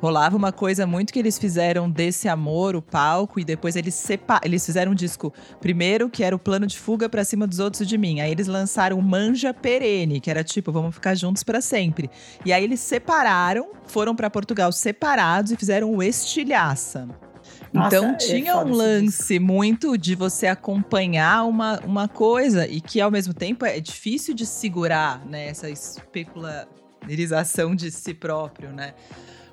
Rolava 0.00 0.36
uma 0.36 0.52
coisa 0.52 0.86
muito 0.86 1.12
que 1.12 1.18
eles 1.18 1.36
fizeram 1.38 1.90
desse 1.90 2.28
amor, 2.28 2.76
o 2.76 2.82
palco, 2.82 3.40
e 3.40 3.44
depois 3.44 3.74
eles 3.74 3.94
separ 3.94 4.40
eles 4.44 4.64
fizeram 4.64 4.92
um 4.92 4.94
disco. 4.94 5.32
Primeiro, 5.60 6.08
que 6.08 6.22
era 6.22 6.36
o 6.36 6.38
plano 6.38 6.68
de 6.68 6.78
fuga 6.78 7.08
para 7.08 7.24
cima 7.24 7.48
dos 7.48 7.58
outros 7.58 7.88
de 7.88 7.98
mim. 7.98 8.20
Aí 8.20 8.30
eles 8.30 8.46
lançaram 8.46 9.00
Manja 9.02 9.52
Perene, 9.52 10.20
que 10.20 10.30
era 10.30 10.44
tipo, 10.44 10.70
vamos 10.70 10.94
ficar 10.94 11.16
juntos 11.16 11.42
para 11.42 11.60
sempre. 11.60 12.08
E 12.44 12.52
aí 12.52 12.62
eles 12.62 12.78
separaram, 12.78 13.70
foram 13.86 14.14
para 14.14 14.30
Portugal 14.30 14.70
separados 14.70 15.50
e 15.50 15.56
fizeram 15.56 15.92
o 15.92 16.00
Estilhaça. 16.00 17.25
Nossa, 17.76 17.96
então 17.96 18.10
é 18.10 18.14
tinha 18.14 18.52
é 18.52 18.56
um 18.56 18.72
lance 18.72 19.38
muito 19.38 19.98
de 19.98 20.14
você 20.14 20.46
acompanhar 20.46 21.44
uma, 21.44 21.80
uma 21.84 22.08
coisa 22.08 22.66
e 22.66 22.80
que 22.80 23.00
ao 23.00 23.10
mesmo 23.10 23.34
tempo 23.34 23.64
é 23.64 23.78
difícil 23.80 24.34
de 24.34 24.46
segurar, 24.46 25.24
né? 25.26 25.48
Essa 25.48 25.68
especularização 25.68 27.74
de 27.74 27.90
si 27.90 28.14
próprio, 28.14 28.72
né? 28.72 28.94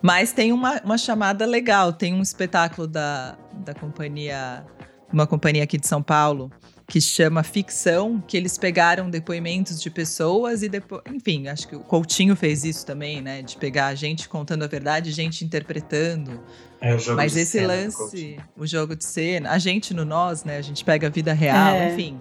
Mas 0.01 0.33
tem 0.33 0.51
uma, 0.51 0.81
uma 0.83 0.97
chamada 0.97 1.45
legal, 1.45 1.93
tem 1.93 2.13
um 2.13 2.21
espetáculo 2.21 2.87
da, 2.87 3.37
da 3.53 3.73
companhia, 3.73 4.65
uma 5.11 5.25
companhia 5.25 5.63
aqui 5.63 5.77
de 5.77 5.87
São 5.87 6.03
Paulo, 6.03 6.51
que 6.87 6.99
chama 6.99 7.41
Ficção, 7.41 8.21
que 8.27 8.35
eles 8.35 8.57
pegaram 8.57 9.09
depoimentos 9.09 9.81
de 9.81 9.89
pessoas 9.89 10.61
e 10.61 10.69
depois. 10.69 11.01
Enfim, 11.11 11.47
acho 11.47 11.67
que 11.67 11.75
o 11.75 11.79
Coutinho 11.79 12.35
fez 12.35 12.63
isso 12.63 12.85
também, 12.85 13.21
né? 13.21 13.41
De 13.41 13.55
pegar 13.55 13.87
a 13.87 13.95
gente 13.95 14.27
contando 14.27 14.63
a 14.63 14.67
verdade, 14.67 15.11
gente 15.11 15.45
interpretando. 15.45 16.41
É, 16.83 16.97
Mas 17.15 17.31
de 17.31 17.39
esse 17.39 17.59
cena, 17.59 17.67
lance, 17.67 18.37
o 18.57 18.67
jogo 18.67 18.93
de 18.93 19.05
cena, 19.05 19.51
a 19.51 19.57
gente 19.57 19.93
no 19.93 20.03
nós, 20.03 20.43
né? 20.43 20.57
A 20.57 20.61
gente 20.61 20.83
pega 20.83 21.07
a 21.07 21.09
vida 21.09 21.31
real, 21.31 21.75
é. 21.75 21.93
enfim. 21.93 22.19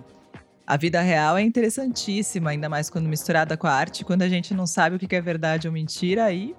A 0.65 0.77
vida 0.77 1.01
real 1.01 1.37
é 1.37 1.43
interessantíssima, 1.43 2.51
ainda 2.51 2.69
mais 2.69 2.89
quando 2.89 3.09
misturada 3.09 3.57
com 3.57 3.67
a 3.67 3.73
arte. 3.73 4.05
Quando 4.05 4.23
a 4.23 4.29
gente 4.29 4.55
não 4.55 4.65
sabe 4.65 4.95
o 4.95 4.99
que 5.01 5.17
é 5.17 5.21
verdade 5.21 5.67
ou 5.67 5.75
mentira, 5.75 6.23
aí 6.23 6.55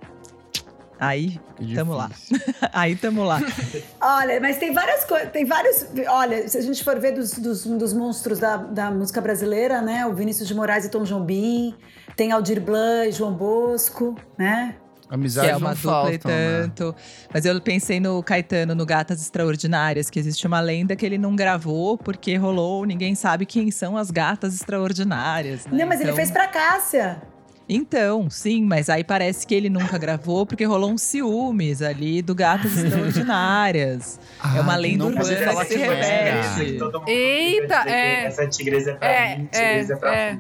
Aí, 0.99 1.39
tamo 1.74 1.93
lá. 1.93 2.12
Aí, 2.72 2.95
tamo 2.95 3.24
lá. 3.24 3.41
Olha, 3.99 4.39
mas 4.39 4.58
tem 4.58 4.74
várias 4.74 5.04
coisas, 5.04 5.32
tem 5.32 5.43
vários... 5.43 5.86
Olha, 6.08 6.47
se 6.47 6.58
a 6.58 6.62
gente 6.62 6.84
for 6.84 6.99
ver 6.99 7.14
dos, 7.14 7.34
dos, 7.34 7.66
dos 7.66 7.93
monstros 7.93 8.39
da, 8.39 8.58
da 8.58 8.91
música 8.91 9.20
brasileira, 9.20 9.82
né? 9.82 10.06
O 10.06 10.14
Vinícius 10.14 10.47
de 10.47 10.54
Moraes 10.54 10.86
e 10.86 10.89
Tom 10.89 11.04
Jobim, 11.04 11.76
tem 12.16 12.32
Aldir 12.32 12.62
Blanc 12.62 13.10
e 13.10 13.12
João 13.12 13.34
Bosco, 13.34 14.16
né? 14.38 14.76
Amizade 15.14 15.47
que 15.47 15.53
é 15.53 15.55
uma 15.55 15.76
dupla 15.76 15.91
faltam, 15.91 16.11
e 16.11 16.18
tanto. 16.18 16.88
Né? 16.88 16.93
Mas 17.32 17.45
eu 17.45 17.61
pensei 17.61 17.99
no 17.99 18.24
Caetano, 18.24 18.74
no 18.74 18.84
Gatas 18.84 19.22
Extraordinárias, 19.22 20.09
que 20.09 20.18
existe 20.18 20.47
uma 20.47 20.59
lenda 20.59 20.95
que 20.95 21.05
ele 21.05 21.20
não 21.20 21.36
gravou 21.36 21.99
porque 21.99 22.36
rolou, 22.36 22.84
ninguém 22.84 23.14
sabe 23.14 23.45
quem 23.45 23.70
são 23.70 23.95
as 23.95 24.09
gatas 24.09 24.55
extraordinárias. 24.55 25.68
Né? 25.68 25.78
Não, 25.78 25.88
mas 25.88 25.99
então... 25.99 26.09
ele 26.09 26.16
fez 26.16 26.32
pra 26.32 26.47
Cássia. 26.47 27.22
Então, 27.70 28.28
sim, 28.28 28.64
mas 28.64 28.89
aí 28.89 29.03
parece 29.03 29.45
que 29.45 29.53
ele 29.53 29.70
nunca 29.70 29.99
gravou 29.99 30.47
porque 30.47 30.66
rolou 30.66 30.89
um 30.91 30.97
ciúmes 30.97 31.84
ali 31.84 32.24
do 32.24 32.34
Gatas 32.34 32.76
Extraordinárias. 32.76 34.20
Ah, 34.45 34.57
é 34.57 34.61
uma 34.61 34.76
lenda 34.76 35.05
urbana 35.05 35.55
que 35.64 35.66
se 35.66 35.78
repete. 35.78 36.80
Eita, 37.07 37.84
é. 37.88 38.26
Essa 38.26 38.45
tigresa 38.47 38.91
é 38.91 38.93
pra 38.95 39.07
é, 39.07 39.38
mim, 39.38 39.45
tigresa 39.45 39.93
é, 39.93 39.95
é 39.95 39.99
pra 39.99 40.16
é. 40.16 40.39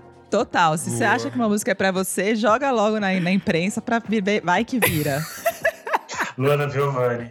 Total. 0.34 0.76
Se 0.76 0.90
você 0.90 1.04
acha 1.04 1.30
que 1.30 1.36
uma 1.36 1.48
música 1.48 1.70
é 1.70 1.74
pra 1.74 1.92
você, 1.92 2.34
joga 2.34 2.72
logo 2.72 2.98
na, 2.98 3.12
na 3.20 3.30
imprensa 3.30 3.80
pra 3.80 4.00
viver. 4.00 4.40
Vai 4.40 4.64
que 4.64 4.80
vira. 4.80 5.24
Luana 6.36 6.68
Giovanni. 6.68 7.30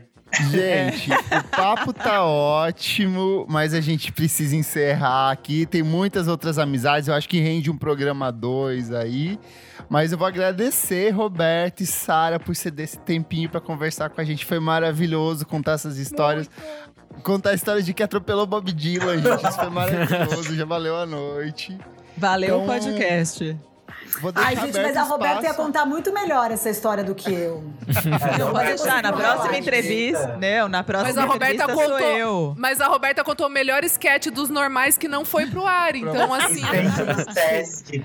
Gente, 0.50 1.12
o 1.12 1.44
papo 1.52 1.92
tá 1.92 2.24
ótimo, 2.24 3.46
mas 3.50 3.74
a 3.74 3.82
gente 3.82 4.10
precisa 4.10 4.56
encerrar 4.56 5.32
aqui. 5.32 5.66
Tem 5.66 5.84
muitas 5.84 6.30
outras 6.30 6.58
amizades, 6.58 7.10
eu 7.10 7.14
acho 7.14 7.28
que 7.28 7.42
rende 7.42 7.70
um 7.70 7.78
programa 7.78 8.32
2 8.32 8.94
aí. 8.94 9.38
Mas 9.90 10.14
eu 10.14 10.18
vou 10.18 10.26
agradecer, 10.26 11.10
Roberto 11.10 11.82
e 11.82 11.86
Sara, 11.86 12.40
por 12.40 12.56
ceder 12.56 12.86
esse 12.86 13.00
tempinho 13.00 13.50
para 13.50 13.60
conversar 13.60 14.12
com 14.12 14.22
a 14.22 14.24
gente. 14.24 14.46
Foi 14.46 14.62
maravilhoso 14.62 15.46
contar 15.46 15.74
essas 15.74 15.98
histórias. 15.98 16.50
Muito. 16.50 17.22
Contar 17.22 17.50
a 17.50 17.54
história 17.54 17.84
de 17.84 17.94
que 17.94 18.02
atropelou 18.02 18.48
Bob 18.48 18.72
Dylan, 18.72 19.18
gente. 19.18 19.46
Isso 19.46 19.58
foi 19.60 19.70
maravilhoso, 19.70 20.56
já 20.56 20.66
valeu 20.66 20.96
a 20.96 21.06
noite. 21.06 21.78
Valeu 22.18 22.62
então, 22.62 22.64
o 22.64 22.68
podcast. 22.68 23.58
Vou 24.22 24.32
deixar 24.32 24.48
Ai, 24.48 24.56
gente, 24.56 24.80
mas 24.80 24.96
a 24.96 25.04
Roberta 25.04 25.44
ia 25.44 25.54
contar 25.54 25.86
muito 25.86 26.14
melhor 26.14 26.52
essa 26.52 26.70
história 26.70 27.04
do 27.04 27.16
que 27.16 27.34
eu. 27.34 27.64
Não, 28.38 28.52
pode 28.52 28.68
deixar. 28.68 29.02
Na 29.02 29.12
próxima 29.12 29.58
entrevista. 29.58 30.38
Não, 30.38 30.70
na 30.70 30.84
próxima 30.84 31.10
Mas 31.10 31.18
a 31.18 31.26
Roberta 31.26 31.64
entrevista 31.64 31.88
sou 31.88 31.98
contou. 31.98 32.18
eu. 32.18 32.56
Mas 32.58 32.82
a 32.82 32.88
Roberta 32.88 33.24
contou 33.24 33.48
o 33.48 33.50
melhor 33.50 33.84
sketch 33.84 34.28
dos 34.28 34.50
normais 34.50 34.98
que 34.98 35.08
não 35.08 35.26
foi 35.26 35.48
pro 35.48 35.66
ar. 35.66 35.96
Então, 35.96 36.34
assim. 36.34 36.62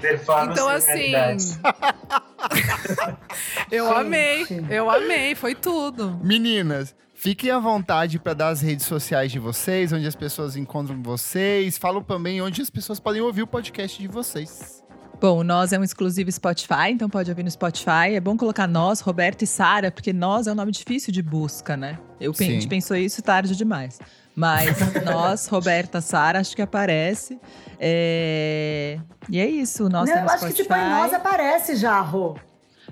Performance 0.00 0.52
Então, 0.52 0.68
assim. 0.68 1.12
Eu 3.70 3.94
amei. 3.94 4.46
Eu 4.70 4.90
amei. 4.90 5.34
Foi 5.34 5.54
tudo. 5.54 6.18
Meninas, 6.22 6.94
fiquem 7.18 7.50
à 7.50 7.58
vontade 7.58 8.18
para 8.18 8.32
dar 8.32 8.48
as 8.48 8.60
redes 8.60 8.86
sociais 8.86 9.30
de 9.32 9.38
vocês, 9.38 9.92
onde 9.92 10.06
as 10.06 10.14
pessoas 10.14 10.56
encontram 10.56 11.02
vocês. 11.02 11.76
Falam 11.76 12.02
também 12.02 12.40
onde 12.40 12.62
as 12.62 12.70
pessoas 12.70 13.00
podem 13.00 13.20
ouvir 13.20 13.42
o 13.42 13.46
podcast 13.46 14.00
de 14.00 14.08
vocês. 14.08 14.82
Bom, 15.20 15.38
o 15.40 15.44
Nós 15.44 15.72
é 15.72 15.78
um 15.78 15.82
exclusivo 15.82 16.30
Spotify, 16.30 16.90
então 16.90 17.10
pode 17.10 17.28
ouvir 17.28 17.42
no 17.42 17.50
Spotify. 17.50 18.14
É 18.14 18.20
bom 18.20 18.36
colocar 18.36 18.68
Nós, 18.68 19.00
Roberto 19.00 19.42
e 19.42 19.46
Sara, 19.48 19.90
porque 19.90 20.12
Nós 20.12 20.46
é 20.46 20.52
um 20.52 20.54
nome 20.54 20.70
difícil 20.70 21.12
de 21.12 21.20
busca, 21.20 21.76
né? 21.76 21.98
Eu 22.20 22.32
Sim. 22.32 22.44
a 22.44 22.46
gente 22.52 22.68
pensou 22.68 22.96
isso 22.96 23.20
tarde 23.20 23.56
demais. 23.56 23.98
Mas 24.36 24.78
Nós, 25.04 25.48
Roberta, 25.48 26.00
Sara, 26.00 26.38
acho 26.38 26.54
que 26.54 26.62
aparece. 26.62 27.36
É, 27.80 29.00
E 29.28 29.40
é 29.40 29.46
isso, 29.48 29.88
Nós 29.88 30.08
Não, 30.08 30.14
tem 30.14 30.22
eu 30.24 30.30
acho 30.30 30.46
que 30.46 30.52
se 30.52 30.64
põe 30.64 30.78
Spotify. 30.78 30.90
nós 30.90 31.12
aparece 31.12 31.74
já, 31.74 32.00
Rô. 32.00 32.36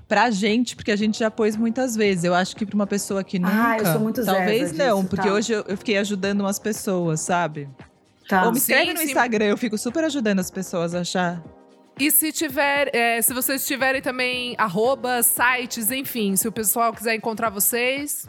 Pra 0.09 0.31
gente, 0.31 0.77
porque 0.77 0.93
a 0.93 0.97
gente 0.97 1.19
já 1.19 1.31
pôs 1.31 1.57
muitas 1.57 1.97
vezes. 1.97 2.25
Eu 2.25 2.35
acho 2.35 2.55
que 2.55 2.65
pra 2.65 2.77
uma 2.77 2.87
pessoa 2.87 3.25
que 3.25 3.39
nunca. 3.39 3.71
Ah, 3.71 3.79
eu 3.79 3.87
sou 3.87 4.01
muito 4.01 4.25
Talvez 4.25 4.71
zeza 4.71 4.85
não, 4.85 4.99
disso, 4.99 5.09
porque 5.09 5.29
tá. 5.29 5.35
hoje 5.35 5.53
eu, 5.53 5.65
eu 5.67 5.77
fiquei 5.77 5.99
ajudando 5.99 6.41
umas 6.41 6.59
pessoas, 6.59 7.21
sabe? 7.21 7.69
Tá. 8.29 8.45
Ou 8.45 8.53
me 8.53 8.59
escreve 8.59 8.87
Sim, 8.87 8.93
no 8.93 8.99
sim. 8.99 9.07
Instagram, 9.07 9.47
eu 9.47 9.57
fico 9.57 9.77
super 9.77 10.05
ajudando 10.05 10.41
as 10.41 10.51
pessoas 10.51 10.95
a 10.95 11.01
achar. 11.01 11.43
E 11.99 12.11
se 12.11 12.31
tiver, 12.31 12.95
é, 12.95 13.23
se 13.23 13.33
vocês 13.33 13.67
tiverem 13.67 14.03
também 14.03 14.55
arroba, 14.59 15.23
sites, 15.23 15.91
enfim, 15.91 16.37
se 16.37 16.47
o 16.47 16.53
pessoal 16.53 16.93
quiser 16.93 17.15
encontrar 17.15 17.49
vocês. 17.49 18.29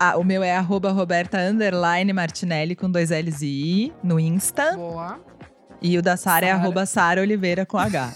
Ah, 0.00 0.16
o 0.18 0.24
meu 0.24 0.42
é 0.42 0.56
arroba 0.56 0.90
Roberta 0.90 1.38
underline 1.38 2.12
Martinelli 2.12 2.74
com 2.74 2.90
dois 2.90 3.10
L's 3.10 3.40
e 3.40 3.46
I 3.86 3.92
no 4.02 4.18
Insta. 4.18 4.76
Boa. 4.76 5.20
E 5.80 5.96
o 5.96 6.02
da 6.02 6.16
Sara 6.16 6.46
é 6.46 6.50
arroba 6.50 6.84
Sara 6.86 7.20
Oliveira 7.20 7.64
com 7.64 7.78
H. 7.78 8.12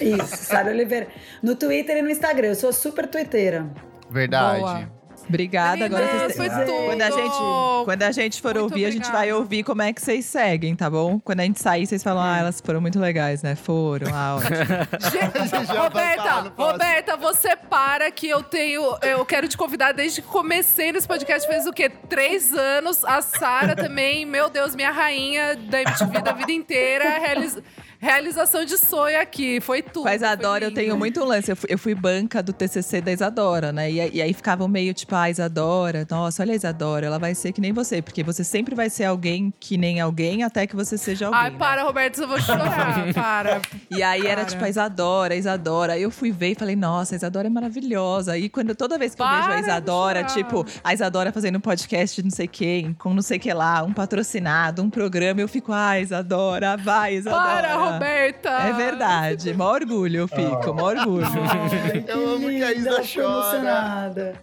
Isso, 0.00 0.36
Sara 0.44 0.70
Oliveira. 0.70 1.08
No 1.42 1.54
Twitter 1.54 1.96
e 1.98 2.02
no 2.02 2.10
Instagram. 2.10 2.48
Eu 2.48 2.54
sou 2.54 2.72
super 2.72 3.06
twitteira. 3.06 3.66
Verdade. 4.10 4.60
Boa. 4.60 4.98
Obrigada. 5.28 5.84
Agora 5.84 6.06
vocês 6.06 6.36
foi 6.36 6.48
tudo. 6.48 6.72
quando 6.86 7.02
a 7.02 7.10
gente 7.10 7.36
Quando 7.84 8.02
a 8.02 8.12
gente 8.12 8.40
for 8.40 8.54
Muito 8.54 8.62
ouvir, 8.62 8.86
a 8.86 8.90
gente 8.90 9.02
vai 9.10 9.14
obrigada. 9.16 9.38
ouvir 9.38 9.62
como 9.62 9.82
é 9.82 9.92
que 9.92 10.00
vocês 10.00 10.24
seguem, 10.24 10.74
tá 10.74 10.88
bom? 10.88 11.20
Quando 11.20 11.40
a 11.40 11.42
gente 11.42 11.60
sair, 11.60 11.86
vocês 11.86 12.02
falam, 12.02 12.22
ah, 12.22 12.38
elas 12.38 12.62
foram 12.64 12.80
muito 12.80 12.98
legais, 12.98 13.42
né? 13.42 13.54
Foram, 13.54 14.06
ah, 14.14 14.38
Roberta. 15.76 16.52
Roberta, 16.56 17.16
você 17.16 17.54
para 17.56 18.10
que 18.10 18.28
eu 18.28 18.42
tenho. 18.42 18.82
Eu 19.02 19.24
quero 19.26 19.46
te 19.48 19.56
convidar 19.56 19.92
desde 19.92 20.22
que 20.22 20.28
comecei 20.28 20.92
nesse 20.92 21.06
podcast. 21.06 21.46
Fez 21.46 21.66
o 21.66 21.72
quê? 21.72 21.90
Três 22.08 22.52
anos. 22.54 23.04
A 23.04 23.20
Sara 23.20 23.76
também, 23.76 24.24
meu 24.24 24.48
Deus, 24.48 24.74
minha 24.74 24.90
rainha 24.90 25.56
da 25.56 25.82
MTV 25.82 26.20
da 26.22 26.32
vida 26.32 26.52
inteira. 26.52 27.18
realiza- 27.18 27.62
realização 27.98 28.64
de 28.64 28.78
sonho 28.78 29.20
aqui. 29.20 29.60
Foi 29.60 29.82
tudo. 29.82 30.04
Com 30.04 30.08
a 30.08 30.14
Isadora, 30.14 30.64
eu 30.64 30.72
tenho 30.72 30.96
muito 30.96 31.24
lance. 31.24 31.50
Eu 31.50 31.56
fui, 31.56 31.68
eu 31.72 31.78
fui 31.78 31.94
banca 31.94 32.42
do 32.42 32.52
TCC 32.52 33.00
da 33.00 33.12
Isadora, 33.12 33.72
né? 33.72 33.90
E, 33.90 34.16
e 34.16 34.22
aí 34.22 34.32
ficavam 34.32 34.68
meio 34.68 34.94
tipo, 34.94 35.14
ah, 35.14 35.28
Isadora, 35.28 36.06
nossa, 36.08 36.42
olha 36.42 36.52
a 36.52 36.56
Isadora, 36.56 37.06
ela 37.06 37.18
vai 37.18 37.34
ser 37.34 37.52
que 37.52 37.60
nem 37.60 37.72
você. 37.72 38.00
Porque 38.00 38.22
você 38.22 38.44
sempre 38.44 38.74
vai 38.74 38.88
ser 38.88 39.04
alguém 39.04 39.52
que 39.58 39.76
nem 39.76 40.00
alguém 40.00 40.44
até 40.44 40.66
que 40.66 40.76
você 40.76 40.96
seja 40.96 41.26
alguém. 41.26 41.40
Ai, 41.40 41.50
né? 41.50 41.58
para, 41.58 41.82
Roberto, 41.82 42.22
eu 42.22 42.28
vou 42.28 42.40
chorar. 42.40 43.12
para. 43.12 43.60
E 43.90 44.02
aí 44.02 44.26
era 44.26 44.36
Cara. 44.36 44.46
tipo 44.46 44.64
a 44.64 44.68
Isadora, 44.68 45.34
a 45.34 45.36
Isadora. 45.36 45.92
Aí 45.94 46.02
eu 46.02 46.10
fui 46.10 46.30
ver 46.30 46.52
e 46.52 46.54
falei, 46.54 46.76
nossa, 46.76 47.14
a 47.14 47.16
Isadora 47.16 47.48
é 47.48 47.50
maravilhosa. 47.50 48.38
E 48.38 48.48
quando 48.48 48.74
toda 48.74 48.96
vez 48.96 49.14
que 49.14 49.22
eu 49.22 49.28
vejo 49.28 49.42
Para 49.42 49.54
a 49.54 49.60
Isadora, 49.60 50.24
tipo, 50.24 50.64
a 50.84 50.94
Isadora 50.94 51.32
fazendo 51.32 51.56
um 51.56 51.60
podcast 51.60 52.16
de 52.16 52.22
não 52.22 52.30
sei 52.30 52.46
quem, 52.46 52.94
com 52.94 53.12
não 53.12 53.22
sei 53.22 53.38
que 53.38 53.52
lá, 53.52 53.82
um 53.82 53.92
patrocinado, 53.92 54.82
um 54.82 54.90
programa, 54.90 55.40
eu 55.40 55.48
fico, 55.48 55.72
ah, 55.72 55.98
Isadora, 55.98 56.76
vai, 56.76 57.14
Isadora. 57.14 57.44
Para, 57.44 57.87
Roberta. 57.92 58.48
É 58.50 58.72
verdade, 58.72 59.54
mó 59.54 59.72
orgulho 59.72 60.20
eu 60.20 60.28
fico, 60.28 60.74
mó 60.74 60.84
orgulho. 60.84 61.26
Ai, 61.26 62.00
que 62.02 62.10
Eu 62.10 62.34
amo 62.34 62.48
que 62.48 62.62
a 62.62 62.72
Isa 62.72 62.90
chora. 63.02 63.56
emocionada. 63.56 64.34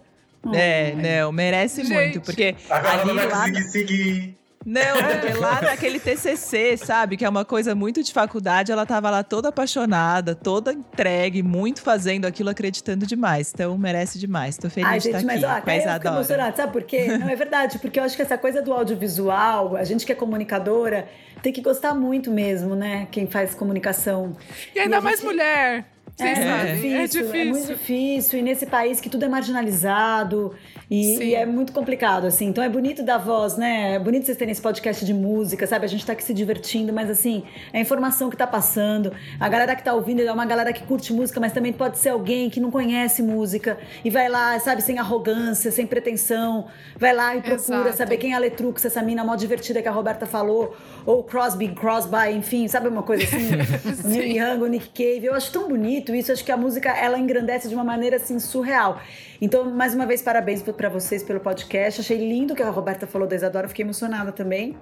É, 0.54 0.94
não, 1.20 1.32
merece 1.32 1.82
Gente. 1.82 1.92
muito, 1.92 2.20
porque 2.20 2.54
Agora 2.70 3.04
vai 3.04 3.26
lá 3.28 3.38
conseguir 3.48 3.62
seguir. 3.64 4.38
Não, 4.66 4.96
porque 4.96 5.32
lá 5.38 5.62
naquele 5.62 6.00
TCC, 6.00 6.76
sabe? 6.76 7.16
Que 7.16 7.24
é 7.24 7.28
uma 7.28 7.44
coisa 7.44 7.72
muito 7.72 8.02
de 8.02 8.12
faculdade, 8.12 8.72
ela 8.72 8.84
tava 8.84 9.08
lá 9.10 9.22
toda 9.22 9.50
apaixonada, 9.50 10.34
toda 10.34 10.72
entregue, 10.72 11.40
muito 11.40 11.80
fazendo 11.82 12.24
aquilo, 12.24 12.50
acreditando 12.50 13.06
demais. 13.06 13.52
Então, 13.54 13.78
merece 13.78 14.18
demais. 14.18 14.58
Tô 14.58 14.68
feliz 14.68 14.90
Ai, 14.90 14.98
de 14.98 15.06
estar 15.06 15.18
gente, 15.20 15.26
mas 15.28 15.44
aqui 15.44 15.52
ó, 15.52 15.56
até 15.58 15.78
eu 15.88 15.92
fico 15.94 16.08
emocionada, 16.08 16.56
sabe 16.56 16.72
por 16.72 16.82
quê? 16.82 17.06
Não, 17.16 17.28
é 17.28 17.36
verdade, 17.36 17.78
porque 17.78 18.00
eu 18.00 18.02
acho 18.02 18.16
que 18.16 18.22
essa 18.22 18.36
coisa 18.36 18.60
do 18.60 18.72
audiovisual, 18.72 19.76
a 19.76 19.84
gente 19.84 20.04
que 20.04 20.10
é 20.10 20.16
comunicadora, 20.16 21.08
tem 21.42 21.52
que 21.52 21.60
gostar 21.60 21.94
muito 21.94 22.32
mesmo, 22.32 22.74
né? 22.74 23.06
Quem 23.12 23.28
faz 23.28 23.54
comunicação. 23.54 24.36
E 24.74 24.80
ainda 24.80 24.96
E 24.96 25.00
mais 25.00 25.20
gente- 25.20 25.26
mulher. 25.28 25.84
Vocês 26.16 26.38
É, 26.38 26.42
sabem, 26.44 26.74
difícil, 26.76 26.96
é 26.96 27.06
difícil. 27.06 27.40
é 27.40 27.44
muito 27.44 27.66
difícil. 27.66 28.38
E 28.38 28.42
nesse 28.42 28.64
país 28.66 29.00
que 29.00 29.10
tudo 29.10 29.24
é 29.24 29.28
marginalizado 29.28 30.54
e, 30.90 31.18
e 31.22 31.34
é 31.34 31.44
muito 31.44 31.72
complicado, 31.72 32.26
assim. 32.26 32.46
Então 32.46 32.64
é 32.64 32.68
bonito 32.70 33.02
dar 33.02 33.18
voz, 33.18 33.56
né? 33.58 33.94
É 33.96 33.98
bonito 33.98 34.24
vocês 34.24 34.38
terem 34.38 34.52
esse 34.52 34.62
podcast 34.62 35.04
de 35.04 35.12
música, 35.12 35.66
sabe? 35.66 35.84
A 35.84 35.88
gente 35.88 36.06
tá 36.06 36.14
aqui 36.14 36.24
se 36.24 36.32
divertindo, 36.32 36.90
mas 36.92 37.10
assim, 37.10 37.42
é 37.70 37.78
a 37.78 37.80
informação 37.82 38.30
que 38.30 38.36
tá 38.36 38.46
passando. 38.46 39.12
A 39.38 39.46
galera 39.48 39.76
que 39.76 39.82
tá 39.84 39.92
ouvindo 39.92 40.22
é 40.22 40.32
uma 40.32 40.46
galera 40.46 40.72
que 40.72 40.82
curte 40.84 41.12
música, 41.12 41.38
mas 41.38 41.52
também 41.52 41.72
pode 41.72 41.98
ser 41.98 42.08
alguém 42.10 42.48
que 42.48 42.60
não 42.60 42.70
conhece 42.70 43.22
música 43.22 43.76
e 44.02 44.08
vai 44.08 44.28
lá, 44.28 44.58
sabe, 44.58 44.80
sem 44.82 44.98
arrogância, 44.98 45.70
sem 45.70 45.86
pretensão. 45.86 46.66
Vai 46.98 47.14
lá 47.14 47.36
e 47.36 47.42
procura 47.42 47.80
Exato. 47.80 47.96
saber 47.98 48.16
quem 48.16 48.32
é 48.32 48.36
a 48.36 48.38
Letrux, 48.38 48.82
essa 48.84 49.02
mina 49.02 49.22
mó 49.22 49.36
divertida 49.36 49.82
que 49.82 49.88
a 49.88 49.92
Roberta 49.92 50.24
falou, 50.24 50.74
ou 51.04 51.22
Crosby, 51.22 51.68
Crosby, 51.74 52.30
enfim, 52.36 52.68
sabe 52.68 52.88
uma 52.88 53.02
coisa 53.02 53.22
assim? 53.24 53.50
Neil 54.08 54.36
Young, 54.38 54.68
Nick 54.70 54.88
Cave. 54.94 55.26
Eu 55.26 55.34
acho 55.34 55.52
tão 55.52 55.68
bonito 55.68 56.05
isso, 56.14 56.32
acho 56.32 56.44
que 56.44 56.52
a 56.52 56.56
música 56.56 56.90
ela 56.90 57.18
engrandece 57.18 57.68
de 57.68 57.74
uma 57.74 57.84
maneira 57.84 58.16
assim 58.16 58.38
surreal. 58.38 59.00
Então, 59.40 59.64
mais 59.70 59.94
uma 59.94 60.06
vez, 60.06 60.22
parabéns 60.22 60.62
pra 60.62 60.88
vocês 60.88 61.22
pelo 61.22 61.40
podcast. 61.40 62.00
Achei 62.00 62.16
lindo 62.18 62.52
o 62.54 62.56
que 62.56 62.62
a 62.62 62.70
Roberta 62.70 63.06
falou 63.06 63.26
da 63.28 63.34
Isadora, 63.36 63.68
fiquei 63.68 63.84
emocionada 63.84 64.32
também. 64.32 64.76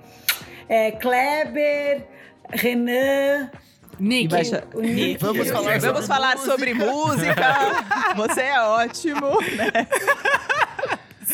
É, 0.68 0.90
Kleber, 0.92 2.06
Renan, 2.50 3.50
Nick. 3.98 4.34
o 4.74 4.80
Nick. 4.80 5.18
Vamos 5.20 5.48
falar 5.50 5.78
Vamos 5.78 6.04
sobre 6.06 6.06
falar 6.06 6.34
música. 6.36 6.50
sobre 6.52 6.74
música. 6.74 8.14
Você 8.16 8.40
é 8.40 8.60
ótimo. 8.60 9.40
né? 9.56 9.86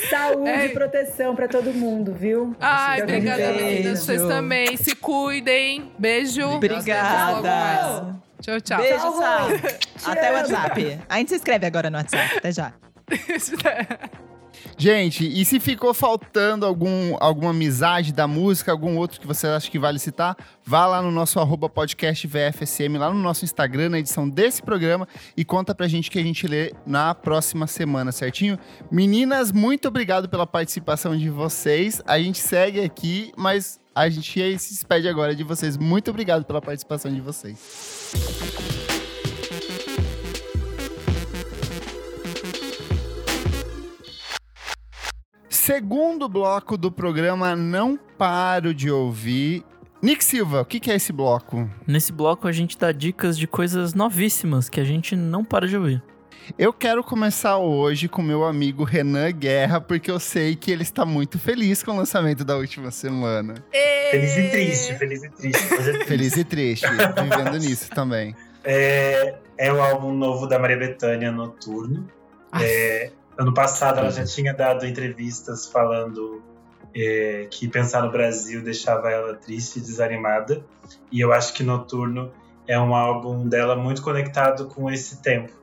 Saúde 0.08 0.48
É. 0.48 0.66
e 0.66 0.68
proteção 0.70 1.34
pra 1.34 1.48
todo 1.48 1.72
mundo, 1.74 2.14
viu? 2.14 2.54
Ai, 2.60 3.02
obrigada, 3.02 3.52
meninas. 3.52 4.00
Vocês 4.04 4.22
também. 4.22 4.76
Se 4.76 4.94
cuidem. 4.94 5.90
Beijo. 5.98 6.46
Obrigada. 6.46 8.20
Tchau, 8.40 8.60
tchau. 8.60 8.78
Beijo, 8.78 8.98
Tchau. 8.98 9.12
Rô. 9.12 10.10
Até 10.10 10.30
o. 10.30 10.34
WhatsApp. 10.34 11.00
A 11.08 11.18
gente 11.18 11.28
se 11.28 11.36
inscreve 11.36 11.66
agora 11.66 11.90
no 11.90 11.98
WhatsApp. 11.98 12.38
Até 12.38 12.52
já. 12.52 12.72
Gente, 14.76 15.26
e 15.26 15.44
se 15.44 15.60
ficou 15.60 15.92
faltando 15.92 16.66
algum, 16.66 17.16
alguma 17.20 17.50
amizade 17.50 18.12
da 18.12 18.26
música, 18.26 18.72
algum 18.72 18.96
outro 18.96 19.20
que 19.20 19.26
você 19.26 19.46
acha 19.46 19.70
que 19.70 19.78
vale 19.78 19.98
citar, 19.98 20.36
vá 20.64 20.86
lá 20.86 21.02
no 21.02 21.10
nosso 21.10 21.38
arroba 21.38 21.68
podcast 21.68 22.26
VFSM, 22.26 22.98
lá 22.98 23.12
no 23.12 23.18
nosso 23.20 23.44
Instagram, 23.44 23.90
na 23.90 23.98
edição 23.98 24.28
desse 24.28 24.62
programa, 24.62 25.06
e 25.36 25.44
conta 25.44 25.74
pra 25.74 25.86
gente 25.86 26.10
que 26.10 26.18
a 26.18 26.22
gente 26.22 26.46
lê 26.46 26.72
na 26.86 27.14
próxima 27.14 27.66
semana, 27.66 28.10
certinho? 28.10 28.58
Meninas, 28.90 29.52
muito 29.52 29.88
obrigado 29.88 30.28
pela 30.28 30.46
participação 30.46 31.16
de 31.16 31.28
vocês. 31.28 32.02
A 32.06 32.18
gente 32.18 32.38
segue 32.38 32.80
aqui, 32.80 33.32
mas 33.36 33.78
a 33.94 34.08
gente 34.08 34.58
se 34.58 34.74
despede 34.74 35.08
agora 35.08 35.34
de 35.34 35.44
vocês. 35.44 35.76
Muito 35.76 36.10
obrigado 36.10 36.44
pela 36.44 36.60
participação 36.60 37.12
de 37.12 37.20
vocês. 37.20 37.99
Segundo 45.48 46.28
bloco 46.28 46.76
do 46.76 46.90
programa 46.90 47.54
Não 47.54 47.96
Paro 47.96 48.74
de 48.74 48.90
Ouvir. 48.90 49.64
Nick 50.02 50.24
Silva, 50.24 50.62
o 50.62 50.64
que, 50.64 50.90
é 50.90 50.94
esse 50.96 51.12
bloco? 51.12 51.70
Nesse 51.86 52.12
bloco 52.12 52.48
a 52.48 52.52
gente 52.52 52.76
dá 52.76 52.90
dicas 52.90 53.38
de 53.38 53.46
coisas 53.46 53.94
novíssimas 53.94 54.68
que 54.68 54.80
a 54.80 54.84
gente 54.84 55.14
não 55.14 55.44
para 55.44 55.68
de 55.68 55.76
ouvir. 55.76 56.02
Eu 56.58 56.72
quero 56.72 57.02
começar 57.02 57.58
hoje 57.58 58.08
com 58.08 58.22
meu 58.22 58.44
amigo 58.44 58.84
Renan 58.84 59.30
Guerra, 59.30 59.80
porque 59.80 60.10
eu 60.10 60.18
sei 60.18 60.56
que 60.56 60.70
ele 60.70 60.82
está 60.82 61.04
muito 61.04 61.38
feliz 61.38 61.82
com 61.82 61.92
o 61.92 61.96
lançamento 61.96 62.44
da 62.44 62.56
última 62.56 62.90
semana. 62.90 63.54
Feliz 64.10 64.36
e 64.36 64.50
triste, 64.50 64.94
feliz 64.94 65.22
e 65.22 65.30
triste. 65.30 65.68
coisa 65.68 65.92
triste. 65.92 66.08
Feliz 66.08 66.36
e 66.36 66.44
triste, 66.44 66.86
vivendo 66.88 67.58
nisso 67.60 67.90
também. 67.90 68.34
É, 68.64 69.36
é 69.56 69.72
o 69.72 69.80
álbum 69.80 70.12
novo 70.12 70.46
da 70.46 70.58
Maria 70.58 70.76
Bethânia, 70.76 71.30
Noturno. 71.30 72.08
É, 72.60 73.10
ano 73.38 73.54
passado 73.54 74.00
ela 74.00 74.10
já 74.10 74.24
tinha 74.24 74.52
dado 74.52 74.84
entrevistas 74.84 75.66
falando 75.66 76.42
é, 76.94 77.46
que 77.50 77.68
pensar 77.68 78.02
no 78.02 78.10
Brasil 78.10 78.62
deixava 78.62 79.10
ela 79.10 79.34
triste 79.34 79.78
e 79.78 79.80
desanimada. 79.80 80.64
E 81.12 81.20
eu 81.20 81.32
acho 81.32 81.52
que 81.54 81.62
Noturno 81.62 82.32
é 82.66 82.78
um 82.78 82.94
álbum 82.94 83.48
dela 83.48 83.76
muito 83.76 84.02
conectado 84.02 84.66
com 84.66 84.90
esse 84.90 85.22
tempo. 85.22 85.59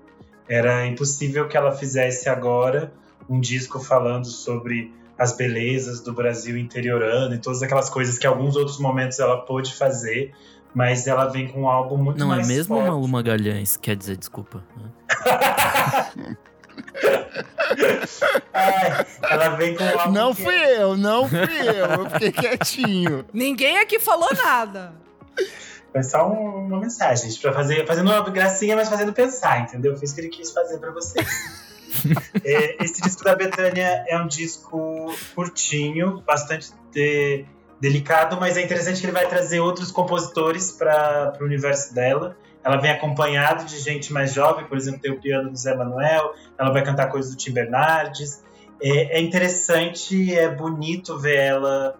Era 0.49 0.85
impossível 0.87 1.47
que 1.47 1.57
ela 1.57 1.71
fizesse 1.73 2.29
agora 2.29 2.91
um 3.29 3.39
disco 3.39 3.79
falando 3.79 4.25
sobre 4.27 4.93
as 5.17 5.35
belezas 5.35 5.99
do 5.99 6.13
Brasil 6.13 6.55
interiorano 6.57 7.33
e 7.35 7.39
todas 7.39 7.61
aquelas 7.63 7.89
coisas 7.89 8.17
que 8.17 8.25
alguns 8.27 8.55
outros 8.55 8.79
momentos 8.79 9.19
ela 9.19 9.37
pôde 9.41 9.73
fazer, 9.73 10.31
mas 10.73 11.07
ela 11.07 11.25
vem 11.25 11.47
com 11.47 11.63
um 11.63 11.67
álbum 11.67 11.97
muito 11.97 12.19
Não, 12.19 12.27
mais 12.27 12.47
é 12.49 12.53
mesmo 12.53 12.75
forte. 12.75 12.89
Malu 12.89 13.07
Magalhães, 13.07 13.75
quer 13.77 13.95
dizer, 13.95 14.15
desculpa. 14.17 14.63
Ai, 18.53 19.05
ela 19.29 19.49
vem 19.55 19.75
com 19.75 19.83
um 19.83 19.99
álbum 19.99 20.11
Não 20.13 20.33
que- 20.35 20.43
fui 20.43 20.55
eu, 20.55 20.95
não 20.97 21.27
fui 21.27 21.39
eu. 21.39 21.85
Eu 22.03 22.09
fiquei 22.11 22.31
quietinho. 22.31 23.25
Ninguém 23.33 23.79
aqui 23.79 23.99
falou 23.99 24.29
nada. 24.35 24.93
Foi 25.91 26.03
só 26.03 26.27
um- 26.29 26.67
uma 26.67 26.79
mensagem, 26.79 27.29
gente, 27.29 27.41
pra 27.41 27.53
fazer, 27.53 27.85
fazendo 27.87 28.11
uma 28.11 28.21
gracinha, 28.29 28.75
mas 28.75 28.89
fazendo 28.89 29.13
pensar, 29.13 29.61
entendeu? 29.61 29.95
Fiz 29.97 30.11
o 30.11 30.15
que 30.15 30.21
ele 30.21 30.29
quis 30.29 30.51
fazer 30.51 30.77
pra 30.79 30.91
vocês. 30.91 31.25
É, 32.43 32.83
esse 32.83 33.01
disco 33.01 33.23
da 33.23 33.33
Betânia 33.35 34.03
é 34.07 34.19
um 34.21 34.27
disco 34.27 35.15
curtinho, 35.33 36.21
bastante 36.27 36.71
de- 36.91 37.45
delicado, 37.79 38.37
mas 38.39 38.55
é 38.57 38.61
interessante 38.61 38.99
que 38.99 39.05
ele 39.05 39.13
vai 39.13 39.27
trazer 39.27 39.61
outros 39.61 39.89
compositores 39.91 40.71
para 40.71 41.33
o 41.39 41.43
universo 41.45 41.95
dela. 41.95 42.37
Ela 42.63 42.77
vem 42.77 42.91
acompanhado 42.91 43.63
de 43.65 43.79
gente 43.79 44.11
mais 44.13 44.33
jovem, 44.33 44.65
por 44.65 44.77
exemplo, 44.77 44.99
tem 44.99 45.11
o 45.11 45.19
piano 45.19 45.49
do 45.49 45.57
Zé 45.57 45.75
Manuel, 45.75 46.35
ela 46.57 46.69
vai 46.71 46.83
cantar 46.83 47.07
coisas 47.09 47.31
do 47.31 47.37
Tim 47.37 47.51
Bernardes. 47.53 48.43
É, 48.81 49.17
é 49.17 49.21
interessante, 49.21 50.35
é 50.37 50.47
bonito 50.53 51.17
ver 51.17 51.37
ela 51.37 51.95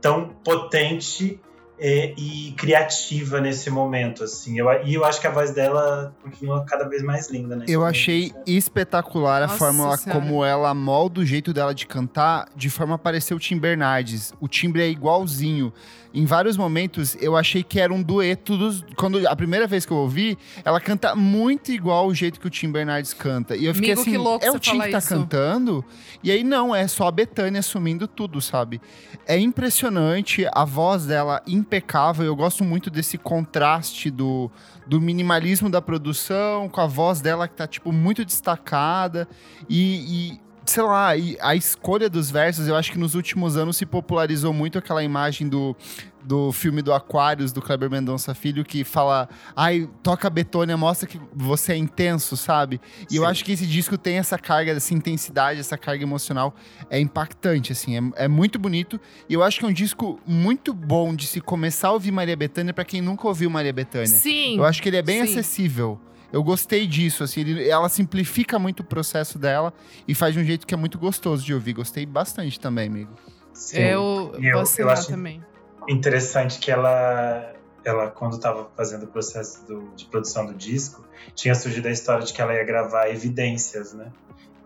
tão 0.00 0.28
potente 0.44 1.40
é, 1.82 2.12
e 2.16 2.52
criativa 2.58 3.40
nesse 3.40 3.70
momento, 3.70 4.22
assim. 4.22 4.58
Eu, 4.58 4.66
e 4.84 4.92
eu 4.92 5.02
acho 5.02 5.18
que 5.18 5.26
a 5.26 5.30
voz 5.30 5.50
dela 5.52 6.14
continua 6.22 6.62
cada 6.66 6.86
vez 6.86 7.02
mais 7.02 7.30
linda, 7.30 7.56
né? 7.56 7.64
Eu 7.66 7.84
achei 7.84 8.32
espetacular 8.46 9.42
a 9.42 9.46
Nossa 9.46 9.56
forma 9.58 9.96
Senhora. 9.96 10.20
como 10.20 10.44
ela 10.44 10.74
molda 10.74 11.20
o 11.20 11.24
jeito 11.24 11.54
dela 11.54 11.74
de 11.74 11.86
cantar, 11.86 12.48
de 12.54 12.68
forma 12.68 12.96
a 12.96 12.98
parecer 12.98 13.32
o 13.32 13.38
Tim 13.38 13.58
Bernardes. 13.58 14.34
O 14.38 14.46
timbre 14.46 14.82
é 14.82 14.88
igualzinho. 14.90 15.72
Em 16.12 16.24
vários 16.24 16.56
momentos 16.56 17.16
eu 17.20 17.36
achei 17.36 17.62
que 17.62 17.78
era 17.78 17.92
um 17.92 18.02
dueto 18.02 18.56
dos. 18.56 18.84
Quando 18.96 19.26
a 19.28 19.36
primeira 19.36 19.66
vez 19.66 19.86
que 19.86 19.92
eu 19.92 19.96
ouvi, 19.96 20.36
ela 20.64 20.80
canta 20.80 21.14
muito 21.14 21.70
igual 21.70 22.08
o 22.08 22.14
jeito 22.14 22.40
que 22.40 22.46
o 22.46 22.50
Tim 22.50 22.70
Bernardes 22.70 23.14
canta. 23.14 23.56
E 23.56 23.64
eu 23.64 23.74
fiquei 23.74 23.92
Amigo, 23.92 24.00
assim, 24.00 24.10
que 24.10 24.16
louco 24.16 24.44
é 24.44 24.50
o 24.50 24.58
Tim 24.58 24.80
que 24.80 24.90
tá 24.90 24.98
isso. 24.98 25.08
cantando? 25.08 25.84
E 26.22 26.30
aí 26.30 26.42
não, 26.42 26.74
é 26.74 26.88
só 26.88 27.06
a 27.06 27.10
Betânia 27.10 27.60
assumindo 27.60 28.08
tudo, 28.08 28.40
sabe? 28.40 28.80
É 29.26 29.38
impressionante, 29.38 30.46
a 30.52 30.64
voz 30.64 31.06
dela 31.06 31.42
impecável. 31.46 32.26
Eu 32.26 32.34
gosto 32.34 32.64
muito 32.64 32.90
desse 32.90 33.16
contraste 33.16 34.10
do, 34.10 34.50
do 34.86 35.00
minimalismo 35.00 35.70
da 35.70 35.80
produção 35.80 36.68
com 36.68 36.80
a 36.80 36.86
voz 36.86 37.20
dela 37.20 37.46
que 37.46 37.54
tá, 37.54 37.66
tipo, 37.66 37.92
muito 37.92 38.24
destacada. 38.24 39.28
E, 39.68 40.32
e, 40.32 40.49
sei 40.70 40.84
lá, 40.84 41.16
e 41.16 41.36
a 41.40 41.56
escolha 41.56 42.08
dos 42.08 42.30
versos, 42.30 42.68
eu 42.68 42.76
acho 42.76 42.92
que 42.92 42.98
nos 42.98 43.16
últimos 43.16 43.56
anos 43.56 43.76
se 43.76 43.84
popularizou 43.84 44.52
muito 44.52 44.78
aquela 44.78 45.02
imagem 45.02 45.48
do, 45.48 45.76
do 46.22 46.52
filme 46.52 46.80
do 46.80 46.92
Aquários, 46.92 47.50
do 47.50 47.60
Kleber 47.60 47.90
Mendonça 47.90 48.34
Filho, 48.36 48.64
que 48.64 48.84
fala, 48.84 49.28
ai, 49.56 49.88
toca 50.00 50.28
a 50.28 50.30
Betônia, 50.30 50.76
mostra 50.76 51.08
que 51.08 51.20
você 51.34 51.72
é 51.72 51.76
intenso, 51.76 52.36
sabe? 52.36 52.80
E 53.10 53.16
eu 53.16 53.24
Sim. 53.24 53.28
acho 53.28 53.44
que 53.44 53.52
esse 53.52 53.66
disco 53.66 53.98
tem 53.98 54.18
essa 54.18 54.38
carga, 54.38 54.70
essa 54.70 54.94
intensidade, 54.94 55.58
essa 55.58 55.76
carga 55.76 56.04
emocional. 56.04 56.54
É 56.88 57.00
impactante, 57.00 57.72
assim, 57.72 57.96
é, 57.96 58.24
é 58.24 58.28
muito 58.28 58.56
bonito. 58.56 59.00
E 59.28 59.34
eu 59.34 59.42
acho 59.42 59.58
que 59.58 59.64
é 59.64 59.68
um 59.68 59.72
disco 59.72 60.20
muito 60.24 60.72
bom 60.72 61.16
de 61.16 61.26
se 61.26 61.40
começar 61.40 61.88
a 61.88 61.92
ouvir 61.92 62.12
Maria 62.12 62.36
Bethânia 62.36 62.72
pra 62.72 62.84
quem 62.84 63.00
nunca 63.00 63.26
ouviu 63.26 63.50
Maria 63.50 63.72
Bethânia. 63.72 64.06
Sim. 64.06 64.56
Eu 64.56 64.64
acho 64.64 64.80
que 64.80 64.88
ele 64.88 64.98
é 64.98 65.02
bem 65.02 65.26
Sim. 65.26 65.32
acessível. 65.32 65.98
Eu 66.32 66.42
gostei 66.44 66.86
disso, 66.86 67.24
assim, 67.24 67.40
ele- 67.40 67.68
ela 67.68 67.88
simplifica 67.88 68.58
muito 68.58 68.80
o 68.80 68.84
processo 68.84 69.38
dela 69.38 69.72
e 70.06 70.14
faz 70.14 70.34
de 70.34 70.40
um 70.40 70.44
jeito 70.44 70.66
que 70.66 70.72
é 70.74 70.76
muito 70.76 70.98
gostoso 70.98 71.44
de 71.44 71.52
ouvir. 71.52 71.72
Gostei 71.72 72.06
bastante 72.06 72.58
também, 72.60 72.88
amigo. 72.88 73.10
Sim. 73.52 73.78
Eu 73.78 74.32
eu- 74.40 74.64
eu 74.78 74.90
acho- 74.90 75.08
também. 75.08 75.42
interessante 75.88 76.58
que 76.60 76.70
ela, 76.70 77.52
ela 77.84 78.08
quando 78.10 78.34
estava 78.36 78.70
fazendo 78.76 79.04
o 79.04 79.06
processo 79.08 79.66
do- 79.66 79.90
de 79.96 80.04
produção 80.06 80.46
do 80.46 80.54
disco, 80.54 81.04
tinha 81.34 81.54
surgido 81.54 81.88
a 81.88 81.90
história 81.90 82.24
de 82.24 82.32
que 82.32 82.40
ela 82.40 82.54
ia 82.54 82.64
gravar 82.64 83.08
evidências, 83.10 83.92
né? 83.92 84.12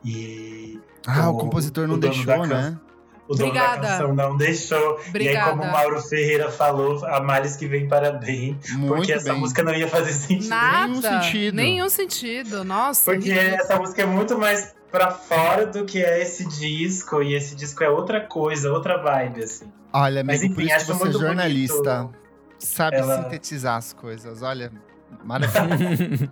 E 0.05 0.79
Ah, 1.07 1.31
o, 1.31 1.35
O- 1.35 1.39
compositor 1.39 1.87
não 1.87 1.95
o 1.95 1.99
deixou, 1.99 2.27
da 2.27 2.47
né? 2.47 2.79
O 3.29 3.35
dono 3.35 3.49
Obrigada. 3.49 3.81
da 3.83 3.89
canção 3.89 4.15
não 4.15 4.37
deixou. 4.37 4.79
E 4.79 4.83
aí, 4.83 4.95
como 4.95 5.09
Obrigada. 5.09 5.63
o 5.63 5.67
Mauro 5.73 6.01
Ferreira 6.03 6.51
falou, 6.51 7.05
a 7.07 7.21
Males 7.23 7.57
que 7.57 7.67
vem 7.67 7.89
parabéns, 7.89 8.57
Muito 8.73 8.95
porque 8.95 9.13
essa 9.13 9.31
bem. 9.33 9.41
música 9.41 9.63
não 9.63 9.75
ia 9.75 9.89
fazer 9.89 10.13
sentido. 10.13 10.49
Nada. 10.51 10.87
nenhum 10.89 11.01
sentido. 11.03 11.55
Nenhum 11.57 11.89
sentido. 11.89 12.65
Nossa. 12.65 13.05
Porque 13.13 13.31
essa 13.33 13.77
música 13.79 14.03
é 14.03 14.07
muito 14.07 14.37
mais 14.39 14.75
pra 14.91 15.11
fora 15.11 15.67
do 15.67 15.85
que 15.85 16.03
é 16.05 16.23
esse 16.23 16.47
disco, 16.49 17.21
e 17.23 17.35
esse 17.35 17.57
disco 17.57 17.83
é 17.83 17.89
outra 17.91 18.21
coisa, 18.21 18.71
outra 18.71 18.97
vibe, 19.03 19.43
assim. 19.43 19.67
Olha, 19.93 20.21
amigo, 20.21 20.27
Mas, 20.27 20.43
enfim, 20.43 20.55
por 20.55 20.63
isso 20.63 20.87
que 20.87 20.93
você 20.93 21.09
é 21.09 21.13
jornalista. 21.13 21.95
bonito. 22.05 22.15
Sabe 22.59 22.97
Ela- 22.97 23.23
sintetizar 23.25 23.77
as 23.77 23.93
coisas. 23.93 24.43
Olha, 24.43 24.71
maravilha. 25.25 26.31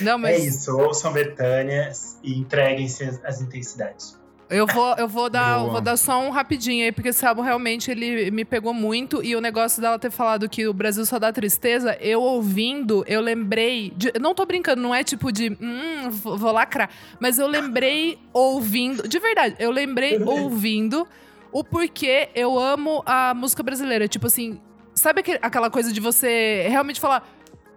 Não, 0.00 0.18
mas 0.18 0.36
É 0.40 0.46
isso, 0.46 0.76
ouçam 0.78 1.12
Betânia 1.12 1.90
e 2.22 2.38
entreguem-se 2.38 3.04
às 3.24 3.40
intensidades. 3.40 4.18
Eu 4.50 4.66
vou, 4.66 4.94
eu 4.96 5.08
vou 5.08 5.30
dar, 5.30 5.58
Boa. 5.58 5.70
vou 5.72 5.80
dar 5.80 5.96
só 5.96 6.20
um 6.20 6.30
rapidinho 6.30 6.84
aí, 6.84 6.92
porque 6.92 7.08
esse 7.08 7.24
álbum 7.24 7.42
realmente 7.42 7.90
ele 7.90 8.30
me 8.30 8.44
pegou 8.44 8.74
muito. 8.74 9.22
E 9.24 9.34
o 9.34 9.40
negócio 9.40 9.80
dela 9.80 9.98
ter 9.98 10.10
falado 10.10 10.48
que 10.48 10.66
o 10.68 10.72
Brasil 10.74 11.04
só 11.06 11.18
dá 11.18 11.32
tristeza, 11.32 11.96
eu 12.00 12.20
ouvindo, 12.22 13.04
eu 13.08 13.20
lembrei. 13.20 13.92
de- 13.96 14.12
não 14.20 14.34
tô 14.34 14.44
brincando, 14.44 14.82
não 14.82 14.94
é 14.94 15.02
tipo 15.02 15.32
de. 15.32 15.56
Hum, 15.60 16.10
vou 16.10 16.52
lacrar. 16.52 16.90
Mas 17.18 17.38
eu 17.38 17.46
lembrei 17.46 18.18
ouvindo. 18.32 19.08
De 19.08 19.18
verdade, 19.18 19.56
eu 19.58 19.70
lembrei 19.70 20.18
ouvindo 20.22 21.06
o 21.50 21.64
porquê 21.64 22.28
eu 22.34 22.58
amo 22.58 23.02
a 23.06 23.32
música 23.34 23.62
brasileira. 23.62 24.06
Tipo 24.08 24.26
assim, 24.26 24.60
sabe 24.94 25.20
aque- 25.20 25.38
aquela 25.40 25.70
coisa 25.70 25.92
de 25.92 26.00
você 26.00 26.66
realmente 26.68 27.00
falar. 27.00 27.26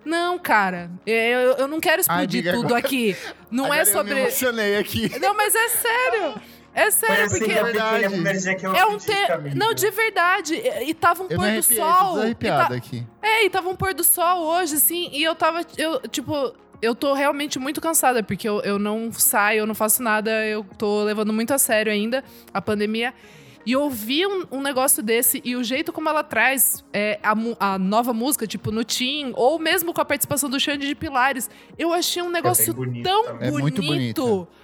Não, 0.05 0.39
cara, 0.39 0.89
eu, 1.05 1.51
eu 1.57 1.67
não 1.67 1.81
quero 1.81 1.99
explodir 1.99 2.27
diga 2.41 2.53
tudo 2.53 2.67
agora. 2.67 2.79
aqui. 2.79 3.15
Não 3.51 3.73
é 3.73 3.81
Eu 3.81 3.85
me 3.85 3.91
sobre. 3.91 4.19
emocionei 4.19 4.77
aqui. 4.77 5.11
Não, 5.19 5.35
mas 5.35 5.53
é 5.53 5.67
sério. 5.69 6.33
É 6.77 6.91
sério, 6.91 7.27
porque 7.29 7.45
que 7.45 7.51
eu 8.65 8.75
é 8.75 8.85
ouvi 8.85 8.95
um 8.95 8.97
te... 8.99 9.55
Não, 9.55 9.73
de 9.73 9.89
verdade. 9.89 10.53
E, 10.53 10.89
e 10.89 10.93
tava 10.93 11.23
um 11.23 11.27
Eu 11.27 11.37
pôr 11.37 11.47
me 11.47 11.57
do 11.57 11.63
sol. 11.63 12.07
tudo 12.09 12.19
E 12.19 12.23
arrepiado 12.25 12.67
ta- 12.69 12.75
aqui. 12.75 13.03
É, 13.21 13.45
e 13.45 13.49
tava 13.49 13.67
um 13.69 13.75
pôr 13.75 13.93
do 13.95 14.03
sol 14.03 14.43
hoje, 14.43 14.75
assim, 14.75 15.09
e 15.11 15.23
eu 15.23 15.33
tava, 15.33 15.65
eu, 15.77 15.99
tipo, 16.01 16.53
eu 16.81 16.93
tô 16.93 17.13
realmente 17.13 17.57
muito 17.57 17.81
cansada, 17.81 18.21
porque 18.21 18.47
eu, 18.47 18.61
eu 18.61 18.77
não 18.77 19.11
saio, 19.11 19.59
eu 19.61 19.65
não 19.65 19.73
faço 19.73 20.03
nada, 20.03 20.29
eu 20.45 20.63
tô 20.77 21.03
levando 21.03 21.33
muito 21.33 21.51
a 21.53 21.57
sério 21.57 21.91
ainda 21.91 22.23
a 22.53 22.61
pandemia. 22.61 23.11
E 23.67 23.75
ouvir 23.75 24.25
um, 24.25 24.45
um 24.49 24.61
negócio 24.61 25.03
desse 25.03 25.41
e 25.43 25.53
o 25.53 25.61
jeito 25.61 25.91
como 25.91 26.07
ela 26.07 26.23
traz 26.23 26.85
é, 26.93 27.19
a, 27.21 27.33
a 27.73 27.77
nova 27.77 28.13
música, 28.13 28.47
tipo, 28.47 28.71
no 28.71 28.81
Tim, 28.81 29.33
ou 29.35 29.59
mesmo 29.59 29.93
com 29.93 29.99
a 29.99 30.05
participação 30.05 30.49
do 30.49 30.57
Xande 30.57 30.87
de 30.87 30.95
Pilares, 30.95 31.49
eu 31.77 31.91
achei 31.91 32.23
um 32.23 32.29
negócio 32.29 32.73
bem 32.73 32.85
bonito 32.85 33.03
tão 33.03 33.25
também. 33.25 33.49
É 33.49 33.51
muito 33.51 33.81
bonita. 33.81 34.21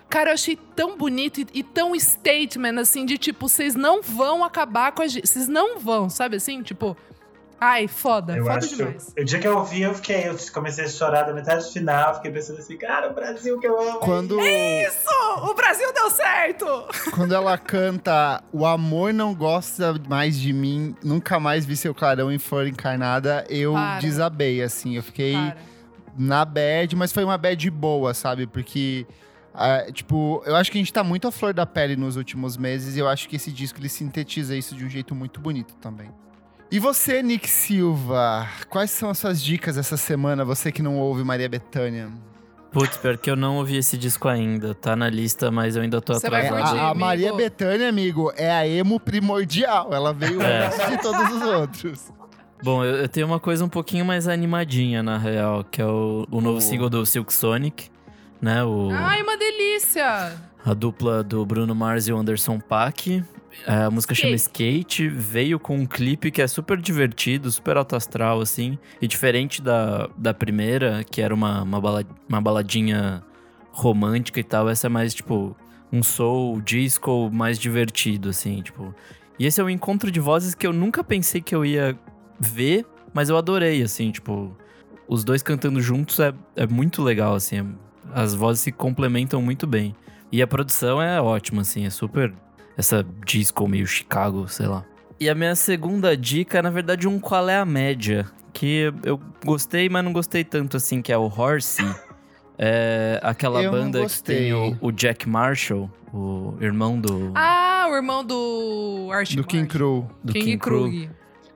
Cara, 0.08 0.30
eu 0.30 0.34
achei 0.36 0.58
tão 0.74 0.96
bonito 0.96 1.42
e, 1.42 1.48
e 1.56 1.64
tão 1.64 1.94
statement, 2.00 2.80
assim, 2.80 3.06
de 3.06 3.18
tipo, 3.18 3.50
vocês 3.50 3.76
não 3.76 4.02
vão 4.02 4.42
acabar 4.42 4.94
com 4.94 5.02
a 5.02 5.08
gente. 5.08 5.28
Vocês 5.28 5.50
não 5.50 5.80
vão, 5.80 6.10
sabe 6.10 6.38
assim? 6.38 6.64
Tipo, 6.64 6.96
ai, 7.64 7.88
foda, 7.88 8.36
Eu 8.36 8.44
foda 8.46 8.58
acho. 8.58 8.76
demais. 8.76 9.14
O 9.18 9.24
dia 9.24 9.40
que 9.40 9.48
eu 9.48 9.58
ouvi, 9.58 9.82
eu 9.82 9.94
fiquei, 9.94 10.28
eu 10.28 10.36
comecei 10.54 10.86
a 10.86 10.88
chorar 10.90 11.24
da 11.24 11.34
metade 11.34 11.72
final, 11.72 12.16
fiquei 12.16 12.32
pensando 12.32 12.60
assim, 12.60 12.78
cara, 12.78 13.10
o 13.10 13.14
Brasil 13.14 13.60
que 13.60 13.68
eu 13.68 13.80
amo. 13.80 14.00
Quando, 14.00 14.40
Isso! 14.40 15.10
O 15.50 15.54
Brasil 15.54 15.92
deu 15.94 16.10
certo! 16.10 16.66
quando 17.16 17.34
ela 17.34 17.58
canta 17.58 18.44
O 18.52 18.66
amor 18.66 19.14
não 19.14 19.34
gosta 19.34 19.96
mais 20.08 20.40
de 20.40 20.52
mim, 20.54 20.96
nunca 21.04 21.40
mais 21.40 21.66
vi 21.66 21.76
seu 21.76 21.94
clarão 21.96 22.32
em 22.32 22.40
flor 22.40 22.68
encarnada, 22.68 23.46
eu 23.50 23.74
Para. 23.74 24.00
desabei, 24.00 24.62
assim. 24.62 24.96
Eu 24.96 25.04
fiquei 25.04 25.34
Cara, 25.34 25.58
na 26.18 26.46
bad, 26.46 26.96
mas 26.96 27.12
foi 27.12 27.24
uma 27.24 27.38
bad 27.38 27.70
boa, 27.72 28.14
sabe? 28.14 28.46
Porque, 28.46 29.06
ah, 29.54 29.86
tipo, 29.92 30.44
eu 30.46 30.56
acho 30.56 30.72
que 30.72 30.78
a 30.78 30.82
gente 30.82 30.94
tá 30.94 31.04
muito 31.04 31.28
à 31.28 31.32
flor 31.32 31.54
da 31.54 31.66
pele 31.66 31.96
nos 31.96 32.16
últimos 32.18 32.58
meses 32.58 32.96
e 32.96 33.00
eu 33.00 33.08
acho 33.08 33.28
que 33.28 33.36
esse 33.38 33.52
disco 33.52 33.80
ele 33.80 33.90
sintetiza 33.90 34.56
isso 34.56 34.76
de 34.76 34.86
um 34.86 34.90
jeito 34.90 35.16
muito 35.16 35.40
bonito 35.40 35.74
também. 35.82 36.10
E 36.74 36.80
você, 36.80 37.22
Nick 37.22 37.48
Silva, 37.48 38.48
quais 38.68 38.90
são 38.90 39.08
as 39.12 39.20
suas 39.20 39.40
dicas 39.44 39.78
essa 39.78 39.96
semana, 39.96 40.44
você 40.44 40.72
que 40.72 40.82
não 40.82 40.98
ouve 40.98 41.24
Maria 41.24 41.48
Bethânia? 41.48 42.10
Putz, 42.72 42.98
pior 42.98 43.16
que 43.16 43.30
eu 43.30 43.36
não 43.36 43.58
ouvi 43.58 43.78
esse 43.78 43.96
disco 43.96 44.28
ainda. 44.28 44.74
Tá 44.74 44.96
na 44.96 45.08
lista, 45.08 45.52
mas 45.52 45.76
eu 45.76 45.84
ainda 45.84 46.02
tô 46.02 46.16
Você 46.16 46.28
vai 46.28 46.48
atrasado. 46.48 46.70
curtir. 46.70 46.84
a, 46.84 46.90
a. 46.90 46.94
Maria 46.96 47.32
Bethânia, 47.36 47.88
amigo, 47.88 48.34
é 48.36 48.50
a 48.52 48.68
emo 48.68 49.00
primordial. 49.00 49.94
Ela 49.94 50.12
veio 50.12 50.42
É. 50.42 50.66
antes 50.66 50.90
de 50.90 50.98
todos 51.00 51.32
os 51.36 51.42
outros. 51.44 52.12
Bom, 52.64 52.84
eu, 52.84 52.96
eu 52.96 53.08
tenho 53.08 53.28
uma 53.28 53.40
coisa 53.40 53.64
um 53.64 53.70
pouquinho 53.70 54.04
mais 54.04 54.28
animadinha, 54.28 55.04
na 55.04 55.20
real, 55.20 55.64
que 55.64 55.80
é 55.80 55.86
o, 55.86 56.26
o 56.32 56.42
novo 56.42 56.58
O- 56.58 56.62
single 56.62 56.90
do 56.90 57.06
Silk 57.06 57.32
Sonic, 57.32 57.92
né? 58.42 58.64
O, 58.64 58.90
Ai, 58.92 59.22
uma 59.22 59.38
delícia! 59.38 60.34
a 60.66 60.74
dupla 60.74 61.22
do 61.22 61.46
Bruno 61.46 61.76
Mars 61.76 62.08
e 62.08 62.14
o 62.14 62.18
Anderson 62.18 62.58
Paak. 62.60 63.24
A 63.68 63.90
música 63.90 64.16
chama 64.16 64.36
Skate, 64.36 65.08
veio 65.08 65.60
com 65.60 65.78
um 65.78 65.86
clipe 65.86 66.32
que 66.32 66.42
é 66.42 66.48
super 66.48 66.78
divertido, 66.80 67.50
super 67.52 67.78
alto 67.78 67.96
astral, 67.96 68.42
assim. 68.42 68.78
E 69.02 69.08
diferente 69.08 69.62
da, 69.62 70.10
da 70.18 70.34
primeira, 70.34 71.04
que 71.04 71.22
era 71.22 71.34
uma, 71.34 71.64
uma, 71.64 71.80
balad, 71.80 72.08
uma 72.28 72.42
baladinha 72.42 73.24
romântica 73.72 74.40
e 74.40 74.44
tal, 74.44 74.70
essa 74.70 74.88
é 74.88 74.90
mais, 74.90 75.14
tipo, 75.14 75.56
um 75.92 76.02
soul, 76.04 76.60
disco 76.62 77.30
mais 77.32 77.60
divertido, 77.60 78.30
assim, 78.30 78.62
tipo. 78.62 78.94
E 79.40 79.46
esse 79.46 79.62
é 79.62 79.64
um 79.64 79.70
encontro 79.70 80.12
de 80.12 80.20
vozes 80.20 80.56
que 80.56 80.66
eu 80.66 80.74
nunca 80.74 81.04
pensei 81.04 81.42
que 81.42 81.56
eu 81.56 81.66
ia 81.66 81.98
ver, 82.40 82.86
mas 83.14 83.30
eu 83.30 83.38
adorei, 83.38 83.82
assim, 83.82 84.12
tipo. 84.12 84.56
Os 85.08 85.24
dois 85.24 85.44
cantando 85.44 85.82
juntos 85.82 86.20
é, 86.20 86.34
é 86.56 86.66
muito 86.66 87.04
legal, 87.04 87.36
assim. 87.36 87.76
As 88.12 88.34
vozes 88.34 88.64
se 88.64 88.72
complementam 88.72 89.42
muito 89.42 89.68
bem. 89.68 89.96
E 90.32 90.42
a 90.42 90.48
produção 90.48 91.02
é 91.02 91.22
ótima, 91.22 91.62
assim, 91.62 91.86
é 91.86 91.90
super. 91.90 92.34
Essa 92.78 93.06
disco 93.26 93.68
meio 93.68 93.86
Chicago, 93.86 94.48
sei 94.48 94.68
lá. 94.68 94.84
E 95.20 95.30
a 95.30 95.36
minha 95.36 95.56
segunda 95.56 96.18
dica 96.18 96.60
é, 96.60 96.62
na 96.62 96.70
verdade, 96.70 97.08
um 97.08 97.20
qual 97.20 97.48
é 97.50 97.58
a 97.58 97.66
média. 97.66 98.26
Que 98.52 98.94
eu 99.04 99.20
gostei, 99.44 99.90
mas 99.90 100.04
não 100.04 100.14
gostei 100.14 100.44
tanto, 100.44 100.78
assim, 100.78 101.02
que 101.02 101.12
é 101.12 101.18
o 101.18 101.26
Horsey. 101.26 101.86
É 102.58 103.20
aquela 103.24 103.64
Eu 103.64 103.72
banda 103.72 104.06
que 104.06 104.22
tem 104.24 104.54
o, 104.54 104.78
o 104.80 104.92
Jack 104.92 105.28
Marshall, 105.28 105.90
o 106.14 106.56
irmão 106.62 107.00
do, 107.00 107.32
Ah, 107.34 107.88
o 107.90 107.96
irmão 107.96 108.24
do 108.24 109.10
Archie 109.12 109.38
Do 109.38 109.44
King. 109.44 109.68
Crew. 109.68 110.08
do 110.24 110.34
King, 110.34 110.46
King. 110.46 110.58
Krug. 110.60 111.10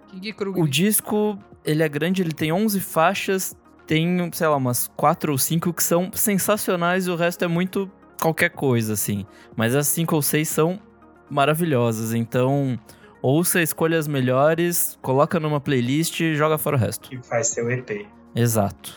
King 0.10 0.34
Krug. 0.34 0.60
O 0.60 0.68
disco, 0.68 1.38
ele 1.64 1.84
é 1.84 1.90
grande, 1.90 2.24
ele 2.24 2.32
tem 2.32 2.52
11 2.52 2.80
faixas, 2.80 3.56
tem, 3.86 4.30
sei 4.34 4.48
lá, 4.48 4.56
umas 4.56 4.90
4 4.96 5.32
ou 5.32 5.38
5 5.38 5.72
que 5.72 5.84
são 5.84 6.10
sensacionais 6.14 7.06
e 7.06 7.12
o 7.12 7.16
resto 7.16 7.46
é 7.46 7.48
muito 7.48 7.90
qualquer 8.20 8.50
coisa, 8.50 8.94
assim. 8.94 9.24
Mas 9.56 9.76
as 9.76 9.88
5 9.88 10.16
ou 10.16 10.22
6 10.24 10.50
são 10.50 10.80
maravilhosas, 11.30 12.14
então 12.14 12.80
ouça, 13.22 13.62
escolha 13.62 13.98
as 13.98 14.08
melhores, 14.08 14.98
coloca 15.02 15.40
numa 15.40 15.60
playlist 15.60 16.20
e 16.22 16.36
joga 16.36 16.58
fora 16.58 16.76
o 16.78 16.80
resto. 16.80 17.10
Que 17.10 17.18
faz 17.18 17.48
seu 17.50 17.70
EP. 17.72 18.06
Exato. 18.36 18.94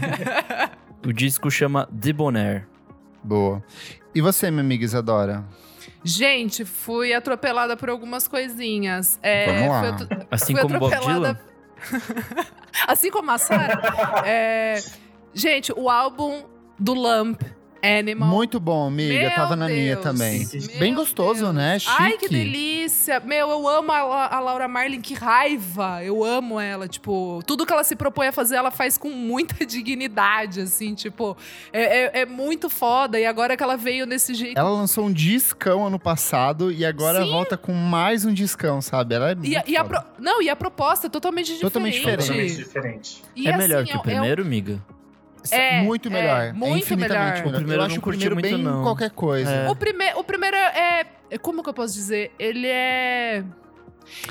o 1.06 1.12
disco 1.12 1.50
chama 1.50 1.88
Debonair. 1.90 2.66
Boa. 3.22 3.62
E 4.14 4.20
você, 4.20 4.50
minha 4.50 4.62
amiga 4.62 4.84
Isadora? 4.84 5.44
Gente, 6.02 6.64
fui 6.64 7.14
atropelada 7.14 7.76
por 7.76 7.88
algumas 7.88 8.28
coisinhas. 8.28 9.18
É, 9.22 9.46
Vamos 9.46 9.68
lá. 9.68 9.80
fui 9.80 9.88
atro- 9.88 10.26
Assim 10.30 10.52
fui 10.52 10.62
como 10.62 10.78
Bob 10.78 10.92
atropelada- 10.92 11.40
Dylan? 11.90 12.00
assim 12.86 13.10
como 13.10 13.30
a 13.30 13.38
Sarah. 13.38 14.22
é, 14.26 14.82
gente, 15.32 15.72
o 15.74 15.88
álbum 15.88 16.44
do 16.78 16.92
Lump, 16.92 17.40
Animal. 17.84 18.28
Muito 18.28 18.58
bom, 18.58 18.86
amiga. 18.88 19.14
Meu 19.20 19.30
Tava 19.34 19.56
na 19.56 19.68
minha 19.68 19.94
Deus. 19.96 20.02
também. 20.02 20.48
Meu 20.52 20.78
Bem 20.78 20.94
gostoso, 20.94 21.42
Deus. 21.44 21.54
né? 21.54 21.78
Chique. 21.78 21.94
Ai, 21.98 22.16
que 22.16 22.28
delícia. 22.28 23.20
Meu, 23.20 23.50
eu 23.50 23.68
amo 23.68 23.92
a, 23.92 24.34
a 24.36 24.40
Laura 24.40 24.66
Marlin, 24.66 25.00
que 25.00 25.14
raiva. 25.14 26.02
Eu 26.02 26.24
amo 26.24 26.58
ela, 26.58 26.88
tipo, 26.88 27.42
tudo 27.46 27.66
que 27.66 27.72
ela 27.72 27.84
se 27.84 27.94
propõe 27.94 28.28
a 28.28 28.32
fazer, 28.32 28.56
ela 28.56 28.70
faz 28.70 28.96
com 28.96 29.10
muita 29.10 29.64
dignidade, 29.66 30.60
assim, 30.62 30.94
tipo, 30.94 31.36
é, 31.72 32.04
é- 32.04 32.20
é 32.22 32.26
muito 32.26 32.70
foda. 32.70 33.18
E 33.20 33.26
agora 33.26 33.56
que 33.56 33.62
ela 33.62 33.76
veio 33.76 34.06
desse 34.06 34.34
jeito. 34.34 34.58
Ela 34.58 34.70
lançou 34.70 35.06
um 35.06 35.12
discão 35.12 35.86
ano 35.86 35.98
passado 35.98 36.72
e 36.72 36.84
agora 36.84 37.22
Sim. 37.24 37.30
volta 37.30 37.56
com 37.56 37.72
mais 37.72 38.24
um 38.24 38.32
discão, 38.32 38.80
sabe? 38.80 39.14
Ela 39.14 39.32
é 39.32 39.36
E, 39.42 39.56
a- 39.56 39.64
e 39.66 39.76
a 39.76 39.84
pro- 39.84 40.02
Não, 40.18 40.40
e 40.40 40.48
a 40.48 40.56
proposta 40.56 41.06
é 41.06 41.10
totalmente 41.10 41.46
diferente. 41.46 41.62
Totalmente 41.62 41.94
diferente. 41.94 42.26
Totalmente 42.26 42.56
diferente. 42.56 43.22
E, 43.36 43.46
é 43.46 43.50
assim, 43.50 43.58
melhor 43.58 43.84
que 43.84 43.90
é- 43.92 43.94
o 43.94 43.96
é 43.96 44.00
um- 44.00 44.02
primeiro, 44.02 44.44
miga? 44.44 44.80
É, 45.50 45.82
muito 45.82 46.08
é, 46.08 46.12
melhor. 46.12 46.52
muito 46.54 46.78
infinitamente 46.78 47.42
melhor. 47.42 47.44
melhor. 47.44 47.48
O 47.48 47.52
primeiro 47.56 47.80
eu 47.82 47.86
acho 47.86 47.94
não 47.94 47.98
o 48.00 48.02
primeiro 48.06 48.34
muito, 48.34 48.48
bem 48.48 48.58
não. 48.58 48.82
qualquer 48.82 49.10
coisa. 49.10 49.50
É. 49.50 49.70
O, 49.70 49.76
prime 49.76 50.12
o 50.16 50.24
primeiro 50.24 50.56
é. 50.56 51.06
Como 51.42 51.62
que 51.62 51.68
eu 51.68 51.74
posso 51.74 51.94
dizer? 51.94 52.30
Ele 52.38 52.66
é. 52.66 53.42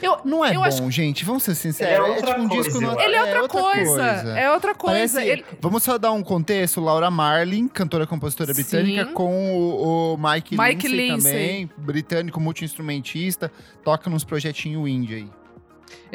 Eu, 0.03 0.19
Não 0.23 0.45
é 0.45 0.51
Eu 0.51 0.55
bom, 0.61 0.63
acho- 0.65 0.91
gente. 0.91 1.25
Vamos 1.25 1.41
ser 1.41 1.51
Ele 1.51 1.57
sinceros. 1.59 2.07
é 2.07 2.09
outra 2.11 2.27
tipo 2.27 2.41
um 2.41 2.47
coisa, 2.47 2.63
disco. 2.69 2.79
no- 2.81 3.01
ele 3.01 3.15
é 3.15 3.21
outra, 3.23 3.47
coisa. 3.49 4.03
É 4.39 4.51
outra 4.51 4.75
coisa. 4.75 4.95
Parece- 5.17 5.27
Ele- 5.27 5.45
Vamos 5.59 5.81
só 5.81 5.97
dar 5.97 6.11
um 6.11 6.21
contexto. 6.21 6.79
Laura 6.79 7.09
Marlin, 7.09 7.67
cantora 7.67 8.05
compositora 8.05 8.53
Sim. 8.53 8.61
britânica, 8.61 9.05
com 9.07 9.33
o, 9.55 10.13
o 10.13 10.17
Mike, 10.17 10.55
Mike 10.55 10.87
Lindsay, 10.87 11.09
Lindsay. 11.09 11.31
também, 11.31 11.69
britânico, 11.75 12.39
multi-instrumentista, 12.39 13.51
toca 13.83 14.09
nos 14.11 14.23
projetinhos 14.23 14.87
indie 14.87 15.15
aí. 15.15 15.29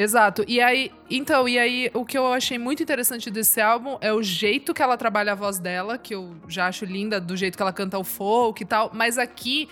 Exato. 0.00 0.44
E 0.46 0.60
aí, 0.60 0.92
então, 1.10 1.48
e 1.48 1.58
aí 1.58 1.90
o 1.92 2.04
que 2.04 2.16
eu 2.16 2.32
achei 2.32 2.56
muito 2.56 2.80
interessante 2.80 3.28
desse 3.32 3.60
álbum 3.60 3.98
é 4.00 4.12
o 4.12 4.22
jeito 4.22 4.72
que 4.72 4.80
ela 4.80 4.96
trabalha 4.96 5.32
a 5.32 5.34
voz 5.34 5.58
dela, 5.58 5.98
que 5.98 6.14
eu 6.14 6.36
já 6.46 6.68
acho 6.68 6.84
linda, 6.84 7.20
do 7.20 7.36
jeito 7.36 7.56
que 7.56 7.62
ela 7.62 7.72
canta 7.72 7.98
o 7.98 8.04
folk 8.04 8.62
e 8.62 8.64
tal, 8.64 8.92
mas 8.94 9.18
aqui 9.18 9.68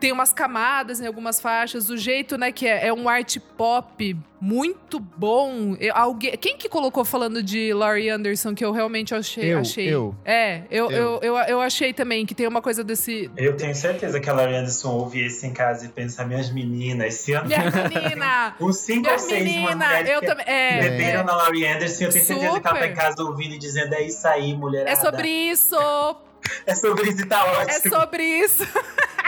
tem 0.00 0.12
umas 0.12 0.32
camadas 0.32 1.00
em 1.00 1.06
algumas 1.06 1.40
faixas, 1.40 1.90
o 1.90 1.96
jeito, 1.96 2.38
né, 2.38 2.52
que 2.52 2.66
é, 2.66 2.86
é 2.88 2.92
um 2.92 3.08
art 3.08 3.36
pop 3.56 4.16
muito 4.40 5.00
bom. 5.00 5.76
Eu- 5.80 5.94
alguém, 5.96 6.36
quem 6.36 6.56
que 6.56 6.68
colocou 6.68 7.04
falando 7.04 7.42
de 7.42 7.74
Laurie 7.74 8.08
Anderson 8.08 8.54
que 8.54 8.64
eu 8.64 8.70
realmente 8.70 9.12
achei? 9.14 9.52
Eu, 9.52 9.58
achei. 9.58 9.88
eu. 9.92 10.14
É, 10.24 10.62
eu, 10.70 10.90
Eu. 10.90 11.18
eu. 11.20 11.20
Eu, 11.22 11.36
eu 11.48 11.60
achei 11.60 11.92
também 11.92 12.24
que 12.24 12.34
tem 12.34 12.46
uma 12.46 12.62
coisa 12.62 12.84
desse. 12.84 13.28
Eu 13.36 13.56
tenho 13.56 13.74
certeza 13.74 14.20
que 14.20 14.30
a 14.30 14.32
Laurie 14.32 14.54
Anderson 14.56 14.90
ouve 14.92 15.24
esse 15.24 15.44
em 15.46 15.52
casa 15.52 15.86
e 15.86 15.88
pensa, 15.88 16.24
minhas 16.24 16.50
meninas, 16.52 17.14
esse 17.14 17.32
ano 17.32 17.48
Minha 17.48 17.64
menina! 17.88 18.54
uns 18.60 18.76
cinco 18.86 19.10
ou 19.10 19.18
seis 19.18 19.42
menina! 19.42 19.74
mulheres 19.74 20.10
Eu 20.10 20.20
que 20.20 20.26
também. 20.26 20.44
É, 20.46 20.80
beberam 20.82 21.24
na 21.24 21.34
Laurie 21.34 21.66
Anderson, 21.66 22.04
eu 22.04 22.10
tenho 22.12 22.24
certeza 22.24 22.38
que 22.40 22.46
ela 22.46 22.60
tá 22.60 22.70
em 22.70 22.74
Super. 22.90 22.94
casa 22.94 23.22
ouvindo 23.24 23.54
e 23.54 23.58
dizendo, 23.58 23.92
é 23.94 24.02
isso 24.02 24.26
aí, 24.28 24.54
mulherada. 24.56 24.90
é 24.90 24.94
sobre 24.96 25.28
isso! 25.28 25.76
É 26.64 26.74
sobre 26.74 27.10
isso 27.10 27.22
e 27.22 27.26
tá 27.26 27.44
ótimo. 27.44 27.70
É 27.70 27.80
sobre 27.90 28.22
isso! 28.22 28.64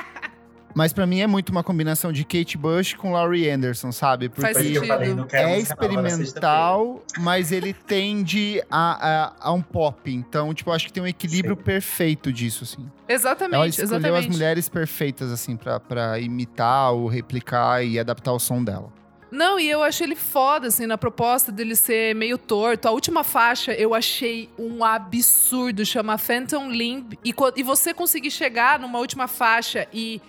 Mas 0.75 0.93
pra 0.93 1.07
mim 1.07 1.21
é 1.21 1.27
muito 1.27 1.51
uma 1.51 1.63
combinação 1.63 2.13
de 2.13 2.25
Kate 2.25 2.57
Bush 2.57 2.95
com 2.95 3.13
Laurie 3.13 3.49
Anderson, 3.51 3.93
sabe? 3.93 4.29
Porque 4.29 4.43
Faz 4.43 4.57
sentido. 4.57 5.27
é 5.33 5.59
experimental, 5.59 7.03
mas 7.19 7.53
ele 7.53 7.73
tende 7.73 8.63
a, 8.71 9.25
a, 9.25 9.33
a 9.41 9.53
um 9.53 9.63
pop. 9.63 10.13
Então, 10.13 10.53
tipo, 10.55 10.71
eu 10.71 10.75
acho 10.75 10.87
que 10.87 10.93
tem 10.93 11.03
um 11.03 11.07
equilíbrio 11.07 11.57
Sim. 11.57 11.63
perfeito 11.63 12.33
disso, 12.33 12.65
assim. 12.65 12.83
Ela 13.09 13.15
Exatamente, 13.15 13.71
escolheu 13.71 13.99
exatamente. 13.99 14.29
as 14.29 14.33
mulheres 14.33 14.69
perfeitas, 14.69 15.33
assim, 15.33 15.57
pra, 15.57 15.81
pra 15.81 16.19
imitar 16.19 16.93
ou 16.93 17.09
replicar 17.09 17.85
e 17.85 17.99
adaptar 17.99 18.33
o 18.33 18.39
som 18.39 18.63
dela. 18.63 18.93
Não, 19.31 19.61
e 19.61 19.71
eu 19.71 19.83
achei 19.83 20.07
ele 20.07 20.17
foda, 20.17 20.67
assim, 20.67 20.87
na 20.87 20.99
proposta 20.99 21.53
dele 21.53 21.77
ser 21.77 22.15
meio 22.17 22.37
torto. 22.37 22.89
A 22.89 22.91
última 22.91 23.23
faixa 23.23 23.73
eu 23.73 23.95
achei 23.95 24.51
um 24.59 24.85
absurdo, 24.85 25.87
chama 25.87 26.19
Phantom 26.19 26.69
Limb. 26.69 27.17
E, 27.25 27.33
e 27.57 27.63
você 27.63 27.95
conseguir 27.95 28.31
chegar 28.33 28.81
numa 28.81 28.99
última 28.99 29.29
faixa 29.29 29.87
e 29.93 30.21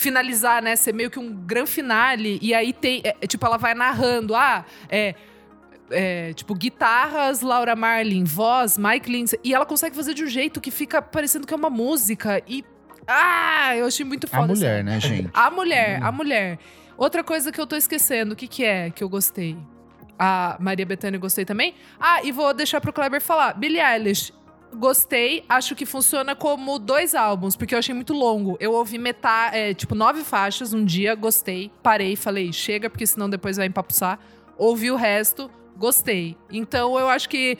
finalizar, 0.00 0.62
né? 0.62 0.74
Ser 0.76 0.94
meio 0.94 1.10
que 1.10 1.18
um 1.18 1.30
grande 1.30 1.70
finale. 1.70 2.38
E 2.40 2.54
aí 2.54 2.72
tem, 2.72 3.02
é, 3.04 3.14
é, 3.20 3.26
tipo, 3.26 3.44
ela 3.44 3.58
vai 3.58 3.74
narrando, 3.74 4.34
ah, 4.34 4.64
é. 4.88 5.14
é, 5.90 6.32
tipo, 6.32 6.54
guitarras, 6.54 7.42
Laura 7.42 7.76
Marlin, 7.76 8.24
voz, 8.24 8.78
Mike 8.78 9.10
Lindsay. 9.10 9.38
E 9.44 9.52
ela 9.54 9.66
consegue 9.66 9.94
fazer 9.94 10.14
de 10.14 10.24
um 10.24 10.26
jeito 10.26 10.60
que 10.60 10.70
fica 10.70 11.02
parecendo 11.02 11.46
que 11.46 11.52
é 11.52 11.56
uma 11.56 11.70
música. 11.70 12.42
E. 12.48 12.64
Ah, 13.06 13.76
eu 13.76 13.86
achei 13.86 14.04
muito 14.04 14.26
foda. 14.26 14.40
A 14.40 14.44
assim. 14.44 14.54
mulher, 14.54 14.84
né, 14.84 15.00
gente? 15.00 15.30
A 15.34 15.50
mulher, 15.50 16.02
a 16.02 16.10
mulher. 16.10 16.58
Outra 16.96 17.22
coisa 17.22 17.52
que 17.52 17.60
eu 17.60 17.66
tô 17.66 17.76
esquecendo, 17.76 18.32
o 18.32 18.36
que 18.36 18.48
que 18.48 18.64
é 18.64 18.90
que 18.90 19.04
eu 19.04 19.08
gostei? 19.08 19.56
A 20.18 20.56
Maria 20.60 20.84
Bethânia 20.84 21.18
gostei 21.18 21.44
também. 21.44 21.74
Ah, 21.98 22.22
e 22.22 22.30
vou 22.30 22.52
deixar 22.54 22.80
pro 22.80 22.92
Kleber 22.92 23.20
falar. 23.20 23.54
Billie 23.54 23.80
Eilish, 23.80 24.32
gostei. 24.74 25.44
Acho 25.48 25.74
que 25.74 25.84
funciona 25.84 26.34
como 26.34 26.78
dois 26.78 27.14
álbuns, 27.14 27.56
porque 27.56 27.74
eu 27.74 27.78
achei 27.78 27.94
muito 27.94 28.12
longo. 28.12 28.56
Eu 28.60 28.72
ouvi 28.72 28.98
metade, 28.98 29.56
é, 29.56 29.74
tipo, 29.74 29.94
nove 29.94 30.22
faixas 30.24 30.72
um 30.72 30.84
dia, 30.84 31.14
gostei. 31.14 31.70
Parei, 31.82 32.16
falei, 32.16 32.52
chega, 32.52 32.88
porque 32.88 33.06
senão 33.06 33.28
depois 33.28 33.56
vai 33.56 33.66
empapuçar. 33.66 34.18
Ouvi 34.56 34.90
o 34.90 34.96
resto, 34.96 35.50
gostei. 35.76 36.36
Então 36.50 36.98
eu 36.98 37.08
acho 37.08 37.28
que 37.28 37.58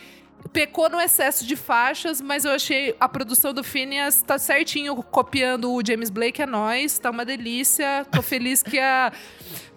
pecou 0.52 0.88
no 0.88 1.00
excesso 1.00 1.46
de 1.46 1.54
faixas, 1.54 2.20
mas 2.20 2.44
eu 2.44 2.52
achei 2.52 2.94
a 2.98 3.08
produção 3.08 3.52
do 3.52 3.62
Phineas 3.62 4.22
tá 4.22 4.38
certinho, 4.38 4.96
copiando 4.96 5.72
o 5.72 5.82
James 5.86 6.10
Blake, 6.10 6.40
é 6.40 6.46
nóis, 6.46 6.98
tá 6.98 7.10
uma 7.10 7.24
delícia. 7.24 8.06
Tô 8.10 8.22
feliz 8.22 8.62
que 8.62 8.78
a. 8.78 9.12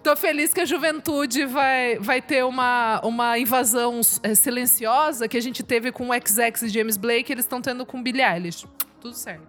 Tô 0.04 0.14
feliz 0.14 0.52
que 0.52 0.60
a 0.60 0.66
juventude 0.66 1.46
vai, 1.46 1.98
vai 1.98 2.20
ter 2.20 2.44
uma, 2.44 3.00
uma 3.02 3.38
invasão 3.38 4.02
é, 4.22 4.34
silenciosa 4.34 5.26
que 5.26 5.34
a 5.34 5.40
gente 5.40 5.62
teve 5.62 5.90
com 5.90 6.10
o 6.10 6.12
XX 6.12 6.64
e 6.64 6.68
James 6.68 6.98
Blake, 6.98 7.32
eles 7.32 7.46
estão 7.46 7.62
tendo 7.62 7.86
com 7.86 8.02
Billie 8.02 8.22
Eilish. 8.22 8.66
Tudo 9.00 9.16
certo. 9.16 9.48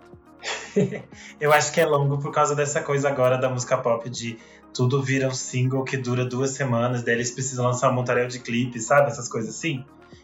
Eu 1.42 1.52
acho 1.52 1.74
que 1.74 1.82
é 1.82 1.86
longo 1.86 2.20
por 2.20 2.32
causa 2.32 2.56
dessa 2.56 2.82
coisa 2.82 3.10
agora 3.10 3.38
da 3.38 3.50
música 3.50 3.78
pop 3.78 4.10
de 4.10 4.38
tudo 4.74 5.04
vira 5.04 5.28
um 5.28 5.34
single 5.34 5.84
que 5.84 5.98
dura 5.98 6.24
duas 6.24 6.52
semanas, 6.52 7.04
daí 7.04 7.16
eles 7.16 7.32
precisam 7.32 7.66
lançar 7.66 7.92
um 7.92 7.94
montaréu 7.94 8.30
de 8.30 8.40
clipes, 8.40 8.86
sabe? 8.86 9.10
Essas 9.12 9.28
coisas 9.28 9.54
assim. 9.54 9.84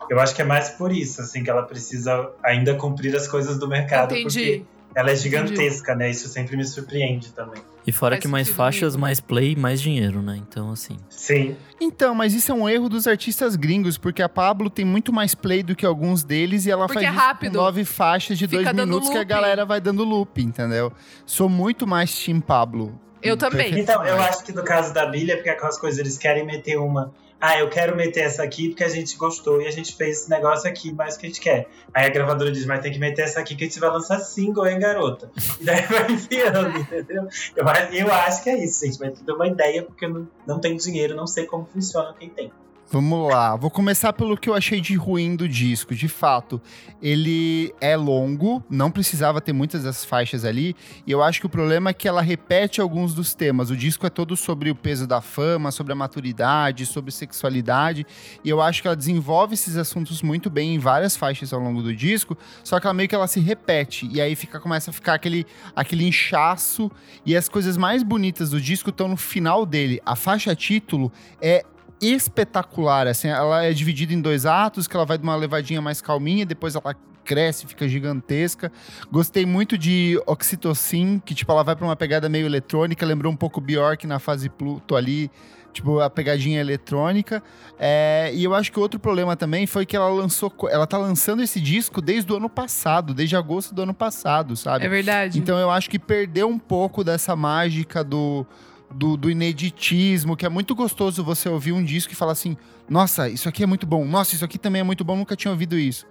Eu 0.09 0.17
acho 0.17 0.33
que 0.33 0.41
é 0.41 0.45
mais 0.45 0.69
por 0.69 0.93
isso, 0.93 1.19
assim, 1.19 1.43
que 1.43 1.49
ela 1.49 1.63
precisa 1.63 2.31
ainda 2.41 2.73
cumprir 2.75 3.13
as 3.17 3.27
coisas 3.27 3.59
do 3.59 3.67
mercado. 3.67 4.15
Entendi. 4.15 4.59
Porque 4.59 4.65
ela 4.95 5.11
é 5.11 5.15
gigantesca, 5.15 5.95
né? 5.95 6.09
Isso 6.09 6.27
sempre 6.27 6.57
me 6.57 6.65
surpreende 6.65 7.31
também. 7.31 7.61
E 7.85 7.91
fora 7.91 8.15
Faz 8.15 8.21
que 8.21 8.27
mais 8.27 8.49
faixas, 8.49 8.95
mais 8.95 9.19
play, 9.19 9.55
mais 9.55 9.81
dinheiro, 9.81 10.21
né? 10.21 10.37
Então, 10.37 10.71
assim. 10.71 10.97
Sim. 11.09 11.55
Então, 11.79 12.13
mas 12.13 12.33
isso 12.33 12.51
é 12.51 12.55
um 12.55 12.69
erro 12.69 12.87
dos 12.89 13.07
artistas 13.07 13.55
gringos, 13.55 13.97
porque 13.97 14.21
a 14.21 14.29
Pablo 14.29 14.69
tem 14.69 14.85
muito 14.85 15.11
mais 15.11 15.33
play 15.33 15.63
do 15.63 15.75
que 15.75 15.85
alguns 15.85 16.23
deles 16.23 16.65
e 16.65 16.71
ela 16.71 16.85
Porque 16.85 17.05
faz 17.05 17.07
é 17.07 17.09
isso 17.09 17.19
rápido. 17.19 17.51
com 17.53 17.57
nove 17.57 17.85
faixas 17.85 18.37
de 18.37 18.47
Fica 18.47 18.63
dois 18.73 18.75
minutos 18.75 19.09
que 19.09 19.17
a 19.17 19.23
galera 19.23 19.65
vai 19.65 19.81
dando 19.81 20.03
loop, 20.03 20.41
entendeu? 20.41 20.91
Sou 21.25 21.49
muito 21.49 21.87
mais 21.87 22.13
Team 22.23 22.39
Pablo. 22.39 22.99
Eu 23.21 23.37
também. 23.37 23.79
Então, 23.79 24.03
eu 24.05 24.19
acho 24.21 24.43
que 24.43 24.51
no 24.51 24.63
caso 24.63 24.93
da 24.93 25.05
Billy 25.05 25.31
é 25.31 25.35
porque 25.35 25.49
aquelas 25.49 25.79
coisas, 25.79 25.99
eles 25.99 26.17
querem 26.17 26.45
meter 26.45 26.77
uma. 26.77 27.13
Ah, 27.41 27.57
eu 27.57 27.67
quero 27.69 27.95
meter 27.95 28.21
essa 28.21 28.43
aqui 28.43 28.69
porque 28.69 28.83
a 28.83 28.89
gente 28.89 29.17
gostou 29.17 29.59
e 29.59 29.67
a 29.67 29.71
gente 29.71 29.95
fez 29.95 30.19
esse 30.19 30.29
negócio 30.29 30.69
aqui 30.69 30.93
mais 30.93 31.17
que 31.17 31.25
a 31.25 31.29
gente 31.29 31.41
quer. 31.41 31.67
Aí 31.91 32.05
a 32.05 32.09
gravadora 32.09 32.51
diz, 32.51 32.67
mas 32.67 32.81
tem 32.81 32.91
que 32.91 32.99
meter 32.99 33.23
essa 33.23 33.39
aqui 33.39 33.55
que 33.55 33.63
a 33.63 33.67
gente 33.67 33.79
vai 33.79 33.89
lançar 33.89 34.19
single, 34.19 34.67
hein, 34.67 34.77
garota? 34.77 35.31
E 35.59 35.63
daí 35.63 35.81
vai 35.87 36.11
enfiando, 36.11 36.69
entendeu? 36.77 37.27
Eu, 37.55 37.65
eu 37.91 38.13
acho 38.13 38.43
que 38.43 38.49
é 38.51 38.63
isso, 38.63 38.85
gente. 38.85 38.99
Mas 38.99 39.17
tudo 39.17 39.31
é 39.31 39.35
uma 39.35 39.47
ideia 39.47 39.81
porque 39.81 40.05
eu 40.05 40.09
não, 40.09 40.27
não 40.45 40.59
tenho 40.59 40.77
dinheiro, 40.77 41.15
não 41.15 41.25
sei 41.25 41.47
como 41.47 41.65
funciona 41.65 42.13
quem 42.13 42.29
tem. 42.29 42.51
Vamos 42.93 43.29
lá, 43.29 43.55
vou 43.55 43.71
começar 43.71 44.11
pelo 44.11 44.35
que 44.35 44.49
eu 44.49 44.53
achei 44.53 44.81
de 44.81 44.95
ruim 44.95 45.33
do 45.37 45.47
disco. 45.47 45.95
De 45.95 46.09
fato, 46.09 46.61
ele 47.01 47.73
é 47.79 47.95
longo, 47.95 48.61
não 48.69 48.91
precisava 48.91 49.39
ter 49.39 49.53
muitas 49.53 49.83
das 49.83 50.03
faixas 50.03 50.43
ali, 50.43 50.75
e 51.07 51.11
eu 51.13 51.23
acho 51.23 51.39
que 51.39 51.45
o 51.45 51.49
problema 51.49 51.91
é 51.91 51.93
que 51.93 52.05
ela 52.05 52.21
repete 52.21 52.81
alguns 52.81 53.13
dos 53.13 53.33
temas. 53.33 53.69
O 53.69 53.77
disco 53.77 54.05
é 54.05 54.09
todo 54.09 54.35
sobre 54.35 54.69
o 54.69 54.75
peso 54.75 55.07
da 55.07 55.21
fama, 55.21 55.71
sobre 55.71 55.93
a 55.93 55.95
maturidade, 55.95 56.85
sobre 56.85 57.11
sexualidade, 57.11 58.05
e 58.43 58.49
eu 58.49 58.61
acho 58.61 58.81
que 58.81 58.89
ela 58.89 58.97
desenvolve 58.97 59.53
esses 59.53 59.77
assuntos 59.77 60.21
muito 60.21 60.49
bem 60.49 60.75
em 60.75 60.77
várias 60.77 61.15
faixas 61.15 61.53
ao 61.53 61.61
longo 61.61 61.81
do 61.81 61.95
disco, 61.95 62.37
só 62.61 62.77
que 62.77 62.87
ela 62.87 62.93
meio 62.93 63.07
que 63.07 63.15
ela 63.15 63.27
se 63.27 63.39
repete, 63.39 64.05
e 64.11 64.19
aí 64.19 64.35
fica, 64.35 64.59
começa 64.59 64.91
a 64.91 64.93
ficar 64.93 65.13
aquele, 65.13 65.45
aquele 65.73 66.05
inchaço, 66.05 66.91
e 67.25 67.37
as 67.37 67.47
coisas 67.47 67.77
mais 67.77 68.03
bonitas 68.03 68.49
do 68.49 68.59
disco 68.59 68.89
estão 68.89 69.07
no 69.07 69.15
final 69.15 69.65
dele. 69.65 70.01
A 70.05 70.17
faixa 70.17 70.53
título 70.53 71.09
é 71.41 71.63
espetacular, 72.01 73.07
assim, 73.07 73.27
ela 73.27 73.63
é 73.63 73.71
dividida 73.71 74.13
em 74.13 74.19
dois 74.19 74.45
atos, 74.45 74.87
que 74.87 74.95
ela 74.95 75.05
vai 75.05 75.17
de 75.17 75.23
uma 75.23 75.35
levadinha 75.35 75.81
mais 75.81 76.01
calminha, 76.01 76.45
depois 76.45 76.75
ela 76.75 76.95
cresce, 77.23 77.67
fica 77.67 77.87
gigantesca. 77.87 78.71
Gostei 79.11 79.45
muito 79.45 79.77
de 79.77 80.21
Oxytocin, 80.25 81.21
que 81.23 81.33
tipo 81.33 81.51
ela 81.51 81.63
vai 81.63 81.75
para 81.75 81.85
uma 81.85 81.95
pegada 81.95 82.27
meio 82.27 82.45
eletrônica, 82.45 83.05
lembrou 83.05 83.31
um 83.31 83.35
pouco 83.35 83.61
Bjork 83.61 84.05
na 84.07 84.19
fase 84.19 84.49
Pluto 84.49 84.95
ali, 84.95 85.29
tipo 85.71 85.99
a 85.99 86.09
pegadinha 86.09 86.59
eletrônica. 86.59 87.41
É, 87.79 88.31
e 88.33 88.43
eu 88.43 88.53
acho 88.53 88.71
que 88.71 88.79
outro 88.79 88.99
problema 88.99 89.35
também 89.35 89.65
foi 89.65 89.85
que 89.85 89.95
ela 89.95 90.09
lançou, 90.09 90.53
ela 90.69 90.85
tá 90.85 90.97
lançando 90.97 91.41
esse 91.41 91.59
disco 91.59 92.01
desde 92.01 92.31
o 92.31 92.37
ano 92.37 92.49
passado, 92.49 93.13
desde 93.13 93.35
agosto 93.35 93.73
do 93.73 93.81
ano 93.83 93.93
passado, 93.93 94.55
sabe? 94.55 94.85
É 94.85 94.89
verdade. 94.89 95.39
Então 95.39 95.57
eu 95.57 95.69
acho 95.69 95.89
que 95.89 95.99
perdeu 95.99 96.47
um 96.47 96.59
pouco 96.59 97.03
dessa 97.03 97.35
mágica 97.35 98.03
do 98.03 98.45
do, 98.93 99.15
do, 99.17 99.29
ineditismo, 99.29 100.35
que 100.35 100.45
é 100.45 100.49
muito 100.49 100.75
gostoso 100.75 101.23
você 101.23 101.49
ouvir 101.49 101.71
um 101.71 101.83
disco 101.83 102.13
e 102.13 102.15
falar 102.15 102.33
assim: 102.33 102.57
nossa, 102.89 103.29
isso 103.29 103.47
aqui 103.47 103.63
é 103.63 103.65
muito 103.65 103.85
bom, 103.85 104.05
nossa, 104.05 104.35
isso 104.35 104.45
aqui 104.45 104.57
também 104.57 104.81
é 104.81 104.83
muito 104.83 105.03
bom, 105.03 105.15
nunca 105.15 105.35
tinha 105.35 105.51
ouvido 105.51 105.77
isso. 105.77 106.05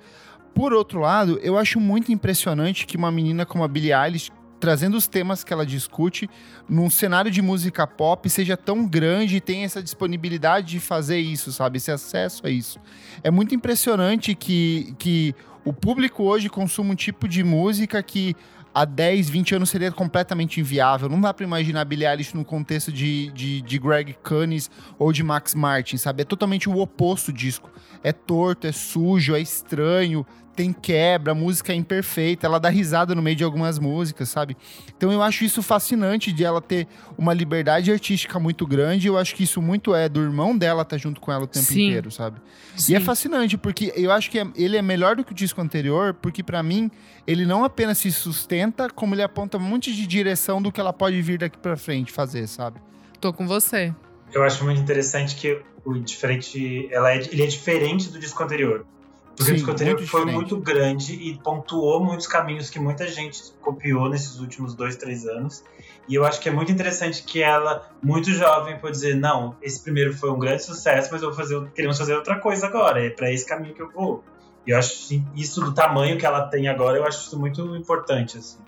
Por 0.55 0.73
outro 0.73 1.01
lado, 1.01 1.39
eu 1.43 1.57
acho 1.57 1.79
muito 1.79 2.13
impressionante 2.13 2.87
que 2.87 2.97
uma 2.97 3.11
menina 3.11 3.47
como 3.47 3.63
a 3.63 3.69
Billie 3.69 3.93
Eilish, 3.93 4.31
trazendo 4.59 4.97
os 4.97 5.07
temas 5.07 5.45
que 5.45 5.53
ela 5.53 5.65
discute, 5.65 6.29
num 6.69 6.91
cenário 6.91 7.31
de 7.31 7.41
música 7.41 7.87
pop, 7.87 8.29
seja 8.29 8.57
tão 8.57 8.87
grande 8.87 9.37
e 9.37 9.41
tenha 9.41 9.65
essa 9.65 9.83
disponibilidade 9.83 10.67
de 10.73 10.81
fazer 10.81 11.19
isso, 11.19 11.53
sabe? 11.53 11.79
Esse 11.79 11.91
acesso 11.91 12.47
a 12.47 12.51
isso. 12.51 12.79
É 13.23 13.31
muito 13.31 13.55
impressionante 13.55 14.35
que, 14.35 14.95
que 14.99 15.35
o 15.65 15.73
público 15.73 16.25
hoje 16.25 16.49
consuma 16.49 16.93
um 16.93 16.97
tipo 16.97 17.29
de 17.29 17.45
música 17.45 18.03
que 18.03 18.35
há 18.75 18.85
10, 18.85 19.29
20 19.29 19.55
anos 19.57 19.71
seria 19.71 19.91
completamente 19.91 20.61
inviável. 20.61 21.09
Não 21.09 21.21
dá 21.21 21.33
para 21.35 21.45
imaginar 21.45 21.85
Billie 21.85 22.07
Eilish 22.07 22.35
no 22.35 22.45
contexto 22.45 22.93
de, 22.93 23.31
de, 23.33 23.61
de 23.63 23.79
Greg 23.79 24.17
Cunnis 24.23 24.71
ou 24.99 25.13
de 25.13 25.23
Max 25.23 25.55
Martin, 25.55 25.97
sabe? 25.97 26.23
É 26.23 26.25
totalmente 26.25 26.69
o 26.69 26.79
oposto 26.79 27.33
disco. 27.33 27.71
É 28.03 28.13
torto, 28.13 28.67
é 28.67 28.73
sujo, 28.73 29.35
é 29.35 29.41
estranho, 29.41 30.27
tem 30.55 30.73
quebra, 30.73 31.33
a 31.33 31.35
música 31.35 31.73
é 31.73 31.77
imperfeita, 31.77 32.47
ela 32.47 32.59
dá 32.59 32.69
risada 32.69 33.15
no 33.15 33.23
meio 33.23 33.37
de 33.37 33.45
algumas 33.45 33.79
músicas, 33.79 34.29
sabe? 34.29 34.57
Então 34.97 35.11
eu 35.11 35.23
acho 35.23 35.45
isso 35.45 35.63
fascinante 35.63 36.33
de 36.33 36.45
ela 36.45 36.61
ter 36.61 36.87
uma 37.17 37.33
liberdade 37.33 37.91
artística 37.91 38.39
muito 38.39 38.67
grande. 38.67 39.07
Eu 39.07 39.17
acho 39.17 39.35
que 39.35 39.45
isso 39.45 39.63
muito 39.63 39.95
é 39.95 40.09
do 40.09 40.21
irmão 40.21 40.57
dela 40.57 40.83
estar 40.83 40.97
tá 40.97 40.99
junto 40.99 41.21
com 41.21 41.33
ela 41.33 41.45
o 41.45 41.47
tempo 41.47 41.67
Sim. 41.67 41.89
inteiro, 41.89 42.11
sabe? 42.11 42.41
Sim. 42.77 42.93
E 42.93 42.97
é 42.97 43.01
fascinante 43.01 43.57
porque 43.57 43.93
eu 43.97 44.13
acho 44.13 44.31
que 44.31 44.39
é, 44.39 44.47
ele 44.55 44.77
é 44.77 44.83
melhor 44.83 45.17
do 45.17 45.25
que 45.25 45.33
o 45.33 45.35
disco 45.35 45.61
anterior, 45.61 46.15
porque 46.15 46.43
para 46.43 46.63
mim 46.63 46.91
ele 47.27 47.47
não 47.47 47.65
apenas 47.65 47.99
se 47.99 48.11
sustenta, 48.11 48.91
como 48.91 49.15
ele 49.15 49.23
aponta 49.23 49.57
um 49.57 49.61
monte 49.61 49.95
de 49.95 50.07
direção 50.07 50.61
do 50.61 50.71
que 50.73 50.81
ela 50.81 50.93
pode 50.93 51.21
vir 51.23 51.39
daqui 51.39 51.59
para 51.59 51.77
frente 51.77 52.13
fazer, 52.13 52.47
sabe? 52.47 52.81
Tô 53.21 53.33
com 53.33 53.47
você. 53.47 53.95
Eu 54.33 54.43
acho 54.43 54.65
muito 54.65 54.81
interessante 54.81 55.35
que 55.37 55.61
o 55.85 55.95
diferente, 55.95 56.89
ela 56.93 57.13
é, 57.13 57.19
ele 57.19 57.43
é 57.43 57.47
diferente 57.47 58.11
do 58.11 58.19
disco 58.19 58.43
anterior. 58.43 58.87
Porque 59.37 59.59
Sim, 59.59 59.71
anterior 59.71 59.97
muito 59.97 60.11
foi 60.11 60.25
muito 60.27 60.57
grande 60.59 61.15
e 61.15 61.39
pontuou 61.39 62.05
muitos 62.05 62.27
caminhos 62.27 62.69
que 62.69 62.79
muita 62.79 63.09
gente 63.09 63.41
copiou 63.61 64.09
nesses 64.09 64.39
últimos 64.39 64.75
dois, 64.75 64.97
três 64.97 65.27
anos. 65.27 65.65
E 66.09 66.15
eu 66.15 66.25
acho 66.25 66.41
que 66.41 66.49
é 66.49 66.53
muito 66.53 66.71
interessante 66.71 67.23
que 67.23 67.43
ela, 67.43 67.89
muito 68.03 68.31
jovem, 68.33 68.79
pode 68.79 68.93
dizer: 68.93 69.15
não, 69.17 69.57
esse 69.63 69.81
primeiro 69.83 70.13
foi 70.13 70.31
um 70.31 70.39
grande 70.39 70.63
sucesso, 70.63 71.09
mas 71.13 71.23
eu 71.23 71.29
vou 71.29 71.37
fazer, 71.37 71.65
queremos 71.71 71.97
fazer 71.97 72.15
outra 72.15 72.39
coisa 72.39 72.67
agora. 72.67 73.05
É 73.05 73.11
para 73.11 73.33
esse 73.33 73.47
caminho 73.47 73.75
que 73.75 73.83
eu 73.83 73.91
vou. 73.91 74.23
E 74.67 74.73
eu 74.73 74.79
acho 74.79 75.23
isso 75.35 75.61
do 75.61 75.73
tamanho 75.73 76.19
que 76.19 76.27
ela 76.27 76.43
tem 76.49 76.69
agora, 76.69 76.99
eu 76.99 77.07
acho 77.07 77.27
isso 77.27 77.39
muito 77.39 77.75
importante, 77.77 78.37
assim. 78.37 78.59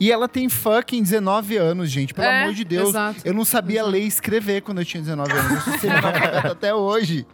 E 0.00 0.10
ela 0.10 0.28
tem 0.28 0.48
fucking 0.48 1.02
19 1.02 1.56
anos, 1.56 1.90
gente. 1.90 2.14
Pelo 2.14 2.26
é, 2.26 2.42
amor 2.42 2.54
de 2.54 2.64
Deus. 2.64 2.90
Exato. 2.90 3.20
Eu 3.24 3.34
não 3.34 3.44
sabia 3.44 3.84
ler 3.84 4.02
e 4.02 4.06
escrever 4.06 4.62
quando 4.62 4.80
eu 4.80 4.84
tinha 4.84 5.02
19 5.02 5.32
anos. 5.32 5.66
Eu 5.66 5.78
sei 5.78 5.90
até 6.50 6.74
hoje. 6.74 7.26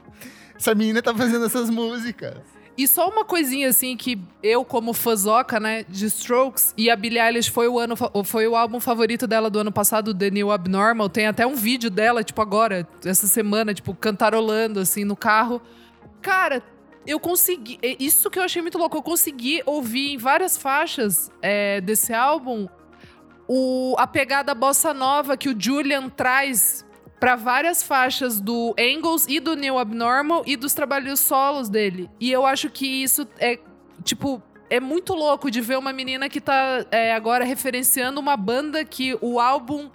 Essa 0.60 0.74
menina 0.74 1.00
tá 1.00 1.14
fazendo 1.14 1.46
essas 1.46 1.70
músicas. 1.70 2.36
E 2.76 2.86
só 2.86 3.08
uma 3.08 3.24
coisinha 3.24 3.70
assim 3.70 3.96
que 3.96 4.20
eu, 4.42 4.62
como 4.62 4.92
fãzoca, 4.92 5.58
né, 5.58 5.84
de 5.88 6.04
Strokes, 6.06 6.74
e 6.76 6.90
a 6.90 6.96
Billie 6.96 7.18
Eilish 7.18 7.50
foi 7.50 7.66
o, 7.66 7.78
ano, 7.78 7.94
foi 8.24 8.46
o 8.46 8.54
álbum 8.54 8.78
favorito 8.78 9.26
dela 9.26 9.48
do 9.48 9.58
ano 9.58 9.72
passado, 9.72 10.14
The 10.14 10.30
New 10.30 10.50
Abnormal. 10.50 11.08
Tem 11.08 11.26
até 11.26 11.46
um 11.46 11.54
vídeo 11.54 11.90
dela, 11.90 12.22
tipo, 12.22 12.40
agora, 12.42 12.86
essa 13.04 13.26
semana, 13.26 13.72
tipo, 13.72 13.94
cantarolando, 13.94 14.80
assim, 14.80 15.02
no 15.02 15.16
carro. 15.16 15.62
Cara, 16.20 16.62
eu 17.06 17.18
consegui. 17.18 17.78
Isso 17.98 18.30
que 18.30 18.38
eu 18.38 18.42
achei 18.42 18.60
muito 18.60 18.76
louco. 18.76 18.98
Eu 18.98 19.02
consegui 19.02 19.62
ouvir 19.64 20.12
em 20.12 20.18
várias 20.18 20.58
faixas 20.58 21.30
é, 21.40 21.80
desse 21.80 22.12
álbum 22.12 22.68
o, 23.48 23.96
a 23.98 24.06
pegada 24.06 24.54
bossa 24.54 24.94
nova 24.94 25.36
que 25.36 25.48
o 25.48 25.56
Julian 25.58 26.08
traz 26.08 26.84
para 27.20 27.36
várias 27.36 27.82
faixas 27.82 28.40
do 28.40 28.74
Angles 28.78 29.26
e 29.28 29.38
do 29.38 29.55
New 29.55 29.78
Abnormal 29.78 30.42
e 30.47 30.56
dos 30.56 30.72
trabalhos 30.72 31.20
solos 31.20 31.68
dele. 31.68 32.10
E 32.18 32.32
eu 32.32 32.47
acho 32.47 32.70
que 32.70 32.86
isso 32.86 33.28
é, 33.38 33.59
tipo, 34.02 34.42
é 34.70 34.80
muito 34.80 35.12
louco 35.12 35.51
de 35.51 35.60
ver 35.60 35.76
uma 35.76 35.92
menina 35.92 36.30
que 36.30 36.40
tá 36.40 36.86
é, 36.90 37.12
agora 37.12 37.44
referenciando 37.44 38.18
uma 38.18 38.38
banda 38.38 38.82
que 38.86 39.18
o 39.20 39.38
álbum 39.38 39.90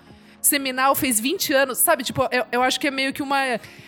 seminal 0.45 0.95
fez 0.95 1.19
20 1.19 1.53
anos, 1.53 1.77
sabe? 1.77 2.03
Tipo, 2.03 2.27
eu, 2.31 2.45
eu 2.51 2.61
acho 2.61 2.80
que 2.80 2.88
é 2.88 2.91
meio 2.91 3.13
que 3.13 3.22
uma. 3.22 3.38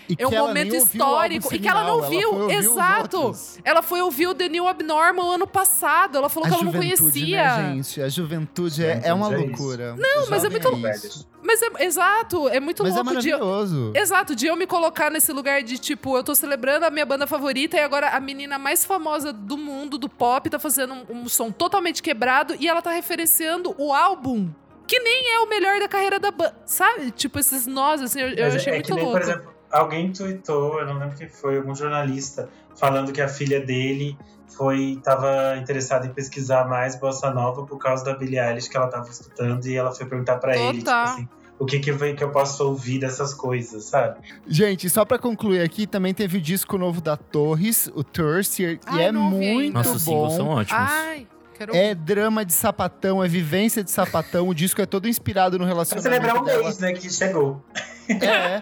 E 0.10 0.16
é 0.18 0.28
um 0.28 0.32
momento 0.32 0.76
histórico. 0.76 1.54
E 1.54 1.60
que 1.60 1.68
ela 1.68 1.84
não 1.84 2.10
viu. 2.10 2.50
Exato. 2.50 3.32
Ela 3.64 3.82
foi 3.82 4.02
ouvir 4.02 4.28
o 4.28 4.36
The 4.36 4.50
New 4.50 4.68
Abnormal 4.68 5.32
ano 5.32 5.48
passado. 5.48 6.18
Ela 6.18 6.30
falou 6.30 6.48
a 6.48 6.50
que 6.50 6.56
ela 6.56 6.64
não 6.64 6.72
conhecia. 6.72 7.58
Né, 7.58 7.76
gente? 7.76 8.02
A 8.02 8.10
juventude 8.10 8.84
é, 8.84 9.02
é 9.06 9.14
uma 9.14 9.34
é 9.34 9.38
loucura. 9.38 9.96
Não, 9.96 10.30
mas 10.30 10.44
é 10.44 10.50
muito. 10.50 10.68
É 10.68 11.38
mas 11.48 11.62
é, 11.62 11.86
exato, 11.86 12.50
é 12.50 12.60
muito 12.60 12.84
mas 12.84 12.94
louco. 12.94 13.14
Mas 13.14 13.26
é 13.26 13.30
maravilhoso. 13.32 13.92
De, 13.94 14.00
exato, 14.00 14.36
de 14.36 14.48
eu 14.48 14.56
me 14.58 14.68
colocar 14.68 15.10
nesse 15.10 15.32
lugar 15.32 15.64
de, 15.64 15.78
tipo, 15.78 16.18
eu 16.18 16.24
tô 16.24 16.36
celebrando 16.36 16.86
a 16.86 16.90
minha 16.90 17.06
banda 17.06 17.26
favorita 17.26 17.78
e 17.78 17.80
agora 17.80 18.10
a 18.10 18.20
menina 18.20 18.60
mais 18.60 18.84
famosa 18.84 19.32
do 19.32 19.58
mundo, 19.58 19.98
do 19.98 20.10
pop, 20.10 20.50
tá 20.50 20.60
fazendo 20.60 20.94
um, 20.94 21.22
um 21.22 21.30
som 21.30 21.50
totalmente 21.50 22.04
quebrado 22.04 22.54
e 22.60 22.68
ela 22.68 22.82
tá 22.82 22.92
referenciando 22.92 23.74
o 23.78 23.94
álbum 23.94 24.50
que 24.88 25.00
nem 25.00 25.36
é 25.36 25.40
o 25.40 25.50
melhor 25.50 25.80
da 25.80 25.88
carreira 25.88 26.20
da 26.20 26.32
banda. 26.32 26.56
Sabe? 26.66 27.12
Tipo, 27.12 27.40
esses 27.40 27.68
nós, 27.68 28.02
assim, 28.02 28.22
eu, 28.22 28.30
eu 28.30 28.48
achei 28.48 28.74
é 28.74 28.76
muito 28.78 28.96
nem, 28.96 29.04
louco. 29.04 29.20
Por 29.20 29.30
exemplo, 29.30 29.54
alguém 29.72 30.12
tweetou, 30.12 30.80
eu 30.80 30.86
não 30.86 30.98
lembro 30.98 31.18
quem 31.18 31.28
foi, 31.28 31.58
algum 31.58 31.76
jornalista, 31.76 32.50
falando 32.76 33.12
que 33.12 33.22
a 33.22 33.28
filha 33.28 33.60
dele 33.60 34.18
foi 34.48 35.00
tava 35.04 35.58
interessada 35.58 36.08
em 36.08 36.10
pesquisar 36.10 36.68
mais 36.68 36.96
bossa 36.96 37.30
nova 37.30 37.64
por 37.66 37.78
causa 37.78 38.04
da 38.04 38.16
Billie 38.16 38.40
Eilish 38.40 38.70
que 38.70 38.78
ela 38.78 38.88
tava 38.88 39.10
escutando 39.10 39.68
e 39.68 39.76
ela 39.76 39.94
foi 39.94 40.06
perguntar 40.06 40.38
para 40.38 40.58
ele, 40.58 40.80
tipo 40.80 40.90
assim, 40.90 41.28
o 41.60 41.66
que 41.66 41.80
que, 41.80 42.14
que 42.14 42.24
eu 42.24 42.32
posso 42.32 42.64
ouvir 42.64 43.00
dessas 43.00 43.34
coisas, 43.34 43.86
sabe? 43.86 44.20
Gente, 44.48 44.90
só 44.90 45.04
para 45.04 45.20
concluir 45.20 45.62
aqui, 45.62 45.86
também 45.86 46.14
teve 46.14 46.38
o 46.38 46.42
disco 46.42 46.78
novo 46.78 47.02
da 47.02 47.18
Torres, 47.18 47.90
o 47.94 48.04
Thirstier, 48.04 48.80
e 48.94 49.02
é 49.02 49.12
muito 49.12 49.74
Nossa, 49.74 50.06
bom. 50.06 50.24
Nossa, 50.24 50.36
são 50.38 50.48
ótimos. 50.48 50.82
Ai. 50.82 51.28
Quero... 51.58 51.76
É 51.76 51.96
drama 51.96 52.46
de 52.46 52.54
sapatão, 52.54 53.24
é 53.24 53.28
vivência 53.28 53.84
de 53.84 53.90
sapatão. 53.90 54.48
o 54.48 54.54
disco 54.54 54.82
é 54.82 54.86
todo 54.86 55.08
inspirado 55.08 55.58
no 55.58 55.66
relacionamento. 55.66 56.10
Pra 56.10 56.32
celebrar 56.32 56.60
um 56.60 56.64
mês, 56.64 56.78
né, 56.78 56.94
que 56.94 57.10
chegou. 57.10 57.64
É. 58.10 58.62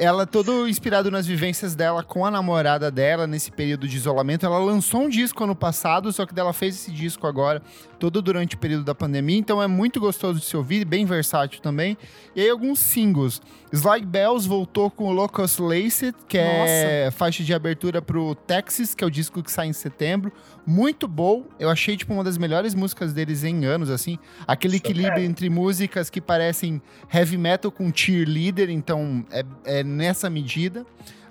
ela 0.00 0.26
todo 0.26 0.66
inspirado 0.66 1.10
nas 1.10 1.26
vivências 1.26 1.74
dela 1.74 2.02
com 2.02 2.24
a 2.24 2.30
namorada 2.30 2.90
dela 2.90 3.26
nesse 3.26 3.52
período 3.52 3.86
de 3.86 3.98
isolamento. 3.98 4.46
Ela 4.46 4.58
lançou 4.58 5.02
um 5.02 5.08
disco 5.10 5.44
ano 5.44 5.54
passado, 5.54 6.10
só 6.10 6.24
que 6.24 6.34
dela 6.34 6.54
fez 6.54 6.74
esse 6.74 6.90
disco 6.90 7.26
agora, 7.26 7.60
todo 7.98 8.22
durante 8.22 8.56
o 8.56 8.58
período 8.58 8.82
da 8.82 8.94
pandemia. 8.94 9.36
Então 9.36 9.62
é 9.62 9.66
muito 9.66 10.00
gostoso 10.00 10.40
de 10.40 10.46
se 10.46 10.56
ouvir, 10.56 10.86
bem 10.86 11.04
versátil 11.04 11.60
também. 11.60 11.98
E 12.34 12.40
aí 12.40 12.48
alguns 12.48 12.78
singles. 12.78 13.42
Slide 13.72 14.06
Bells 14.06 14.48
voltou 14.48 14.90
com 14.90 15.04
o 15.08 15.12
Locust 15.12 15.60
Laced, 15.60 16.14
que 16.26 16.36
é 16.36 17.08
faixa 17.12 17.44
de 17.44 17.54
abertura 17.54 18.02
pro 18.02 18.34
Texas, 18.34 18.94
que 18.94 19.04
é 19.04 19.06
o 19.06 19.10
disco 19.10 19.42
que 19.42 19.50
sai 19.50 19.68
em 19.68 19.72
setembro. 19.72 20.32
Muito 20.66 21.06
bom. 21.06 21.44
Eu 21.58 21.70
achei, 21.70 21.96
tipo, 21.96 22.12
uma 22.12 22.24
das 22.24 22.36
melhores 22.36 22.74
músicas 22.74 23.12
deles 23.12 23.44
em 23.44 23.64
anos, 23.64 23.88
assim. 23.88 24.18
Aquele 24.46 24.78
equilíbrio 24.78 25.22
entre 25.22 25.48
músicas 25.48 26.10
que 26.10 26.20
parecem 26.20 26.82
heavy 27.12 27.38
metal 27.38 27.70
com 27.70 27.92
cheerleader, 27.94 28.70
então 28.70 29.24
é, 29.30 29.44
é 29.64 29.84
nessa 29.84 30.28
medida. 30.28 30.84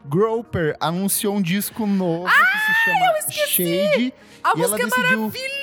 Groper 0.06 0.78
anunciou 0.80 1.36
um 1.36 1.42
disco 1.42 1.86
novo 1.86 2.26
ah, 2.26 2.32
que 2.32 2.58
se 2.58 2.74
chama 2.86 3.10
Shade. 3.48 4.14
A 4.44 4.54
e 4.54 4.58
música 4.58 4.64
ela 4.64 4.78
decidiu... 4.78 5.04
é 5.04 5.16
maravilhosa! 5.18 5.59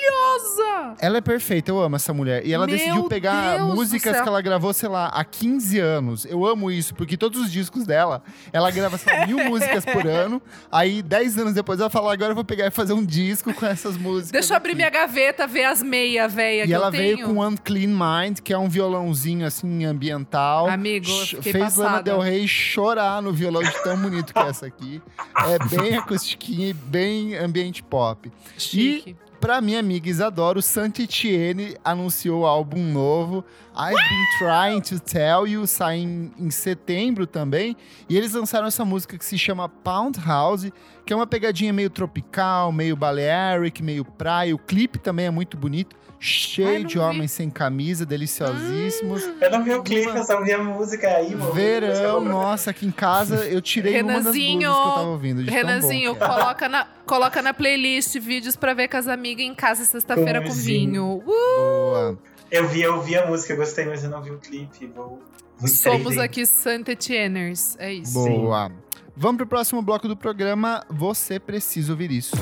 Ela 1.01 1.19
é 1.19 1.21
perfeita, 1.21 1.71
eu 1.71 1.81
amo 1.81 1.97
essa 1.97 2.13
mulher. 2.13 2.47
E 2.47 2.53
ela 2.53 2.67
Meu 2.67 2.77
decidiu 2.77 3.05
pegar 3.09 3.57
Deus 3.57 3.75
músicas 3.75 4.21
que 4.21 4.29
ela 4.29 4.41
gravou, 4.41 4.73
sei 4.73 4.89
lá, 4.89 5.07
há 5.09 5.25
15 5.25 5.79
anos. 5.79 6.25
Eu 6.25 6.47
amo 6.47 6.71
isso, 6.71 6.95
porque 6.95 7.17
todos 7.17 7.41
os 7.41 7.53
discos 7.53 7.85
dela, 7.85 8.23
ela 8.53 8.71
grava, 8.71 8.99
mil 9.27 9.39
músicas 9.49 9.85
por 9.85 10.07
ano. 10.07 10.41
Aí, 10.71 11.03
10 11.03 11.39
anos 11.39 11.55
depois, 11.55 11.81
ela 11.81 11.91
fala, 11.91 12.13
agora 12.13 12.31
eu 12.31 12.35
vou 12.35 12.45
pegar 12.45 12.67
e 12.67 12.71
fazer 12.71 12.93
um 12.93 13.05
disco 13.05 13.53
com 13.53 13.67
essas 13.67 13.97
músicas. 13.97 14.33
Deixa 14.33 14.55
eu 14.55 14.57
abrir 14.57 14.75
minha 14.75 14.91
gaveta, 14.91 15.47
ver 15.47 15.65
as 15.65 15.83
meias 15.83 16.33
que 16.35 16.41
eu 16.41 16.47
tenho. 16.47 16.71
E 16.71 16.73
ela 16.73 16.91
veio 16.91 17.27
com 17.27 17.47
Unclean 17.47 17.89
Mind, 17.89 18.41
que 18.41 18.53
é 18.53 18.59
um 18.59 18.69
violãozinho, 18.69 19.47
assim, 19.47 19.85
ambiental. 19.85 20.69
Amigo, 20.69 21.07
Fez 21.43 21.57
passada. 21.57 21.89
Lana 21.89 22.03
Del 22.03 22.21
Rey 22.21 22.47
chorar 22.49 23.21
no 23.23 23.33
violão 23.33 23.63
de 23.63 23.83
tão 23.83 23.97
bonito 23.99 24.33
que 24.33 24.39
é 24.39 24.49
essa 24.49 24.67
aqui. 24.67 25.03
É 25.47 25.77
bem 25.77 25.97
acustiquinha 25.99 26.69
e 26.69 26.73
bem 26.73 27.37
ambiente 27.37 27.83
pop. 27.83 28.31
Chique. 28.57 29.11
E 29.11 29.26
pra 29.41 29.61
minha 29.61 29.79
amiga 29.81 30.09
Isadora, 30.09 30.59
o 30.59 30.63
Sant'Etienne 30.63 31.77
anunciou 31.85 32.43
o 32.43 32.47
álbum 32.47 32.83
novo. 32.83 33.45
I've 33.77 33.95
Been 33.95 34.27
Trying 34.39 34.81
to 34.81 35.01
Tell 35.01 35.47
You, 35.47 35.67
sai 35.67 35.99
em, 35.99 36.33
em, 36.39 36.51
setembro 36.51 37.27
também. 37.27 37.77
E 38.09 38.17
eles 38.17 38.33
lançaram 38.33 38.67
essa 38.67 38.85
música 38.85 39.19
que 39.19 39.25
se 39.25 39.39
chama 39.39 39.69
Pound 39.69 40.19
House, 40.21 40.71
que 41.05 41.13
é 41.13 41.17
uma 41.17 41.27
pegadinha 41.27 41.73
meio 41.73 41.91
tropical, 41.91 42.73
meio 42.73 42.97
Balearic, 42.97 43.83
meio 43.83 44.05
praia. 44.05 44.55
O 44.55 44.59
clipe 44.59 44.99
também 44.99 45.27
é 45.27 45.31
muito 45.31 45.57
bonito 45.57 45.95
cheio 46.19 46.85
de 46.85 46.95
vi. 46.95 47.01
homens 47.01 47.33
sem 47.33 47.51
camisa, 47.51 48.05
deliciosíssimos. 48.07 49.25
Hum. 49.25 49.35
Eu 49.41 49.51
não 49.51 49.65
vi 49.65 49.75
o 49.75 49.83
clipe, 49.83 50.09
eu 50.09 50.25
só 50.25 50.43
vi 50.43 50.53
a 50.53 50.59
música 50.59 51.09
aí, 51.09 51.35
mano. 51.35 51.53
Verão, 51.53 52.21
nossa, 52.21 52.71
aqui 52.71 52.87
em 52.87 52.91
casa 52.91 53.47
eu 53.47 53.61
tirei 53.61 53.95
Renanzinho, 53.95 54.13
uma 54.13 54.25
das 54.25 54.35
músicas 54.35 54.83
que 54.83 54.89
eu 54.89 54.95
tava 54.95 55.09
ouvindo. 55.09 55.43
Renanzinho, 55.43 56.15
bom, 56.15 56.27
coloca, 56.27 56.69
na, 56.69 56.87
coloca 57.05 57.43
na 57.43 57.55
playlist 57.55 58.19
vídeos 58.19 58.57
pra 58.57 58.75
ver 58.75 58.89
com 58.89 58.97
as 58.97 59.09
amigas 59.09 59.45
em 59.45 59.55
casa 59.55 59.85
sexta-feira 59.85 60.43
com 60.43 60.53
vinho. 60.53 61.23
Uh! 61.25 61.57
Boa. 61.57 62.19
Eu 62.51 62.69
vi, 62.69 62.83
eu 62.83 63.03
vi 63.03 63.17
a 63.17 63.27
música, 63.27 63.57
gostei, 63.57 63.85
mas 63.87 64.05
eu 64.05 64.11
não 64.11 64.23
vi 64.23 64.31
o 64.31 64.39
clipe. 64.39 64.87
Vou, 64.87 65.21
vou 65.59 65.69
Somos 65.69 66.17
aqui 66.17 66.47
Saint 66.47 66.89
Etienners, 66.89 67.77
é 67.79 67.93
isso. 67.93 68.15
Boa. 68.15 68.69
Sim. 68.69 68.75
Vamos 69.17 69.39
pro 69.39 69.47
próximo 69.47 69.81
bloco 69.81 70.07
do 70.07 70.17
programa. 70.17 70.85
Você 70.91 71.41
precisa 71.41 71.93
ouvir 71.93 72.11
isso. 72.11 72.37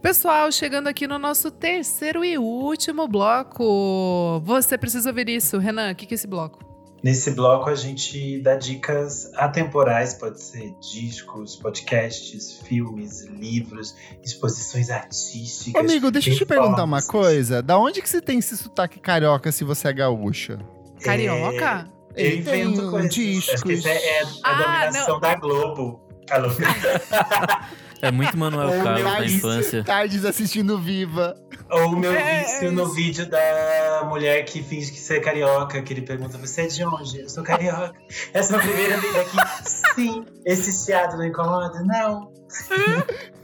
Pessoal, 0.00 0.50
chegando 0.50 0.88
aqui 0.88 1.06
no 1.06 1.18
nosso 1.18 1.50
terceiro 1.50 2.24
e 2.24 2.38
último 2.38 3.06
bloco. 3.06 4.40
Você 4.44 4.78
precisa 4.78 5.10
ouvir 5.10 5.28
isso. 5.28 5.58
Renan, 5.58 5.92
o 5.92 5.94
que, 5.94 6.06
que 6.06 6.14
é 6.14 6.16
esse 6.16 6.26
bloco? 6.26 6.58
Nesse 7.02 7.30
bloco 7.32 7.68
a 7.68 7.74
gente 7.74 8.40
dá 8.40 8.56
dicas 8.56 9.30
atemporais, 9.34 10.14
pode 10.14 10.40
ser 10.40 10.74
discos, 10.80 11.56
podcasts, 11.56 12.60
filmes, 12.64 13.24
livros, 13.24 13.94
exposições 14.22 14.90
artísticas. 14.90 15.82
Amigo, 15.82 16.10
deixa 16.10 16.30
eu 16.30 16.36
te 16.36 16.46
perguntar 16.46 16.84
uma 16.84 17.02
coisa. 17.02 17.62
Da 17.62 17.78
onde 17.78 18.00
que 18.00 18.08
você 18.08 18.22
tem 18.22 18.38
esse 18.38 18.56
sotaque 18.56 18.98
carioca 19.00 19.52
se 19.52 19.64
você 19.64 19.88
é 19.88 19.92
gaúcha? 19.92 20.58
Carioca? 21.02 21.90
É, 22.14 22.26
eu 22.26 22.38
invento 22.38 22.90
coisas. 22.90 23.14
Discos. 23.14 23.54
Acho 23.54 23.64
que 23.64 23.72
isso 23.74 23.88
é, 23.88 23.96
é 23.96 24.22
a 24.22 24.26
ah, 24.44 24.62
dominação 24.62 25.14
não. 25.14 25.20
da 25.20 25.34
Globo. 25.36 26.00
Alô. 26.30 26.48
É 28.02 28.10
muito 28.10 28.36
Manuel 28.36 28.70
Carlos 28.82 29.04
na 29.04 29.24
infância. 29.24 29.84
Tardes 29.84 30.24
assistindo 30.24 30.78
Viva. 30.78 31.36
Ou 31.70 31.92
o 31.92 31.96
meu 31.96 32.12
é, 32.12 32.40
vício 32.40 32.68
é 32.68 32.70
no 32.70 32.92
vídeo 32.92 33.28
da 33.28 34.04
mulher 34.08 34.44
que 34.44 34.62
finge 34.62 34.90
que 34.90 34.98
você 34.98 35.18
é 35.18 35.20
carioca, 35.20 35.80
que 35.82 35.92
ele 35.92 36.02
pergunta: 36.02 36.38
Você 36.38 36.62
é 36.62 36.66
de 36.66 36.84
onde? 36.84 37.20
Eu 37.20 37.28
sou 37.28 37.44
carioca. 37.44 37.94
Essa 38.32 38.56
é 38.56 38.58
a 38.58 38.62
primeira 38.62 38.96
vez 38.96 39.16
aqui. 39.16 39.36
Sim. 39.94 40.26
Esse 40.44 40.84
chiado 40.84 41.16
não 41.16 41.26
incomoda? 41.26 41.82
Não. 41.82 42.32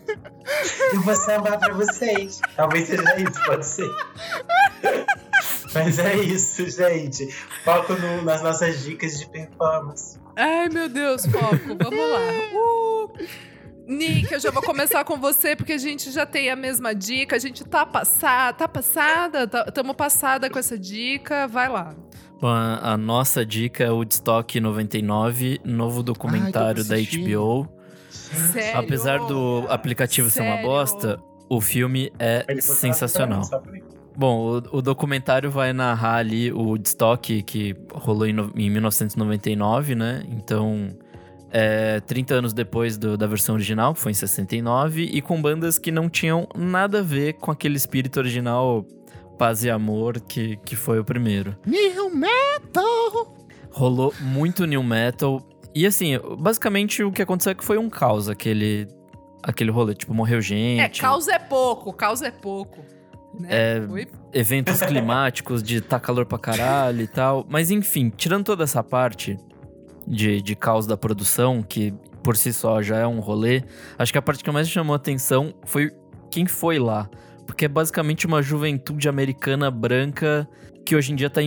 Eu 0.92 1.00
vou 1.00 1.14
sambar 1.16 1.58
pra 1.58 1.74
vocês. 1.74 2.40
Talvez 2.54 2.86
seja 2.86 3.16
isso, 3.20 3.44
pode 3.44 3.66
ser. 3.66 3.90
Mas 5.74 5.98
é 5.98 6.14
isso, 6.16 6.70
gente. 6.70 7.26
Foco 7.64 7.94
no, 7.94 8.22
nas 8.22 8.42
nossas 8.42 8.84
dicas 8.84 9.18
de 9.18 9.28
performance. 9.28 10.18
Ai, 10.36 10.68
meu 10.68 10.88
Deus, 10.88 11.26
foco. 11.26 11.76
Vamos 11.82 12.10
lá. 12.10 12.20
Uh! 12.54 13.55
Nick, 13.86 14.32
eu 14.32 14.40
já 14.40 14.50
vou 14.50 14.62
começar 14.62 15.04
com 15.04 15.16
você, 15.16 15.54
porque 15.54 15.72
a 15.72 15.78
gente 15.78 16.10
já 16.10 16.26
tem 16.26 16.50
a 16.50 16.56
mesma 16.56 16.94
dica. 16.94 17.36
A 17.36 17.38
gente 17.38 17.64
tá 17.64 17.86
passada, 17.86 18.58
tá 18.58 18.68
passada, 18.68 19.46
tá, 19.46 19.64
tamo 19.66 19.94
passada 19.94 20.50
com 20.50 20.58
essa 20.58 20.76
dica. 20.76 21.46
Vai 21.46 21.68
lá. 21.68 21.94
Bom, 22.40 22.48
a, 22.48 22.92
a 22.92 22.96
nossa 22.96 23.46
dica 23.46 23.84
é 23.84 23.90
o 23.90 23.96
Woodstock 23.96 24.58
99, 24.58 25.60
novo 25.64 26.02
documentário 26.02 26.84
Ai, 26.90 27.04
da 27.04 27.18
HBO. 27.18 27.68
Sério? 28.52 28.80
Apesar 28.80 29.18
do 29.20 29.64
aplicativo 29.68 30.28
Sério? 30.28 30.52
ser 30.52 30.56
uma 30.56 30.62
bosta, 30.62 31.18
o 31.48 31.60
filme 31.60 32.12
é 32.18 32.44
sensacional. 32.60 33.42
Bom, 34.16 34.40
o, 34.40 34.78
o, 34.78 34.82
documentário 34.82 35.50
vai 35.50 35.72
narrar 35.72 36.16
ali 36.16 36.50
o 36.50 36.62
Woodstock 36.68 37.42
que 37.42 37.76
rolou 37.92 38.26
em, 38.26 38.32
no, 38.32 38.50
em 38.56 38.70
1999, 38.70 39.94
né? 39.94 40.24
Então 40.28 40.88
é, 41.58 42.00
30 42.00 42.34
anos 42.34 42.52
depois 42.52 42.98
do, 42.98 43.16
da 43.16 43.26
versão 43.26 43.54
original, 43.54 43.94
que 43.94 44.00
foi 44.00 44.12
em 44.12 44.14
69, 44.14 45.04
e 45.04 45.22
com 45.22 45.40
bandas 45.40 45.78
que 45.78 45.90
não 45.90 46.06
tinham 46.06 46.46
nada 46.54 46.98
a 46.98 47.02
ver 47.02 47.32
com 47.34 47.50
aquele 47.50 47.78
espírito 47.78 48.18
original 48.18 48.84
paz 49.38 49.64
e 49.64 49.70
amor 49.70 50.20
que, 50.20 50.58
que 50.58 50.76
foi 50.76 50.98
o 50.98 51.04
primeiro. 51.04 51.56
New 51.64 52.14
Metal! 52.14 53.34
Rolou 53.70 54.12
muito 54.20 54.66
New 54.66 54.82
Metal. 54.82 55.40
E 55.74 55.86
assim, 55.86 56.18
basicamente 56.38 57.02
o 57.02 57.10
que 57.10 57.22
aconteceu 57.22 57.52
é 57.52 57.54
que 57.54 57.64
foi 57.64 57.78
um 57.78 57.88
caos 57.88 58.28
aquele, 58.28 58.86
aquele 59.42 59.70
rolê. 59.70 59.94
Tipo, 59.94 60.12
morreu 60.12 60.42
gente. 60.42 60.80
É, 60.80 60.88
caos 60.90 61.26
é 61.26 61.38
pouco, 61.38 61.90
caos 61.90 62.20
é 62.20 62.30
pouco. 62.30 62.84
Né? 63.40 63.48
É, 63.50 63.82
eventos 64.34 64.82
climáticos 64.82 65.62
de 65.62 65.80
tá 65.80 65.98
calor 65.98 66.26
pra 66.26 66.38
caralho 66.38 67.00
e 67.00 67.06
tal. 67.06 67.46
Mas 67.48 67.70
enfim, 67.70 68.12
tirando 68.14 68.44
toda 68.44 68.64
essa 68.64 68.82
parte, 68.82 69.38
de, 70.06 70.40
de 70.40 70.54
caos 70.54 70.86
da 70.86 70.96
produção, 70.96 71.62
que 71.62 71.92
por 72.22 72.36
si 72.36 72.52
só 72.52 72.82
já 72.82 72.96
é 72.98 73.06
um 73.06 73.20
rolê, 73.20 73.62
acho 73.98 74.12
que 74.12 74.18
a 74.18 74.22
parte 74.22 74.42
que 74.42 74.50
mais 74.50 74.68
chamou 74.68 74.94
atenção 74.94 75.54
foi 75.64 75.92
quem 76.30 76.46
foi 76.46 76.78
lá. 76.78 77.08
Porque 77.46 77.66
é 77.66 77.68
basicamente 77.68 78.26
uma 78.26 78.42
juventude 78.42 79.08
americana 79.08 79.70
branca 79.70 80.48
que 80.84 80.96
hoje 80.96 81.12
em 81.12 81.16
dia 81.16 81.30
tá, 81.30 81.40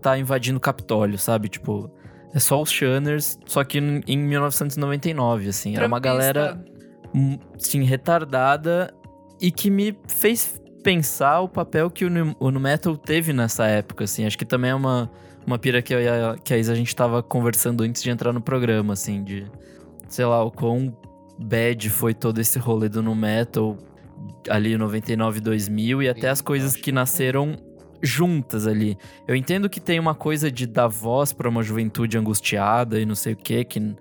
tá 0.00 0.18
invadindo 0.18 0.58
o 0.58 0.60
Capitólio, 0.60 1.18
sabe? 1.18 1.48
Tipo, 1.48 1.90
é 2.34 2.38
só 2.38 2.60
os 2.60 2.70
Shanners, 2.70 3.38
só 3.46 3.64
que 3.64 3.78
em 3.78 4.18
1999, 4.18 5.48
assim. 5.48 5.76
Era 5.76 5.86
uma 5.86 6.00
galera, 6.00 6.62
hum, 7.14 7.38
sim, 7.56 7.82
retardada 7.84 8.92
e 9.40 9.50
que 9.50 9.70
me 9.70 9.96
fez 10.06 10.60
pensar 10.82 11.40
o 11.40 11.48
papel 11.48 11.90
que 11.90 12.04
o, 12.04 12.10
o 12.38 12.50
Metal 12.52 12.96
teve 12.96 13.32
nessa 13.32 13.66
época, 13.66 14.04
assim. 14.04 14.26
Acho 14.26 14.36
que 14.36 14.44
também 14.44 14.70
é 14.70 14.74
uma 14.74 15.10
uma 15.48 15.58
pira 15.58 15.80
que, 15.80 15.94
a, 15.94 16.36
que 16.44 16.52
a 16.52 16.58
Isa 16.58 16.72
a 16.72 16.76
gente 16.76 16.94
tava 16.94 17.22
conversando 17.22 17.82
antes 17.82 18.02
de 18.02 18.10
entrar 18.10 18.32
no 18.34 18.40
programa, 18.40 18.92
assim, 18.92 19.24
de. 19.24 19.46
Sei 20.06 20.24
lá, 20.24 20.44
o 20.44 20.50
quão 20.50 20.94
bad 21.38 21.88
foi 21.88 22.12
todo 22.12 22.38
esse 22.38 22.58
rolê 22.58 22.88
do 22.88 23.02
no 23.02 23.14
metal 23.14 23.76
ali 24.48 24.76
99 24.76 25.40
2000 25.40 26.02
e 26.02 26.08
até 26.08 26.28
as 26.28 26.40
coisas 26.40 26.74
que 26.74 26.90
nasceram 26.92 27.56
juntas 28.02 28.66
ali. 28.66 28.96
Eu 29.26 29.34
entendo 29.34 29.68
que 29.68 29.80
tem 29.80 29.98
uma 29.98 30.14
coisa 30.14 30.50
de 30.50 30.66
dar 30.66 30.88
voz 30.88 31.32
para 31.32 31.48
uma 31.48 31.62
juventude 31.62 32.18
angustiada 32.18 33.00
e 33.00 33.06
não 33.06 33.14
sei 33.14 33.32
o 33.32 33.36
que, 33.36 33.64
que 33.64 33.96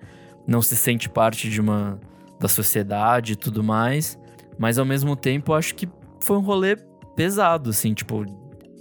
não 0.45 0.61
se 0.61 0.75
sente 0.75 1.09
parte 1.09 1.49
de 1.49 1.61
uma 1.61 1.99
da 2.39 2.47
sociedade 2.47 3.33
e 3.33 3.35
tudo 3.35 3.63
mais, 3.63 4.17
mas 4.57 4.77
ao 4.77 4.85
mesmo 4.85 5.15
tempo 5.15 5.51
eu 5.51 5.55
acho 5.55 5.75
que 5.75 5.87
foi 6.19 6.37
um 6.37 6.41
rolê 6.41 6.75
pesado 7.15 7.69
assim, 7.69 7.93
tipo 7.93 8.25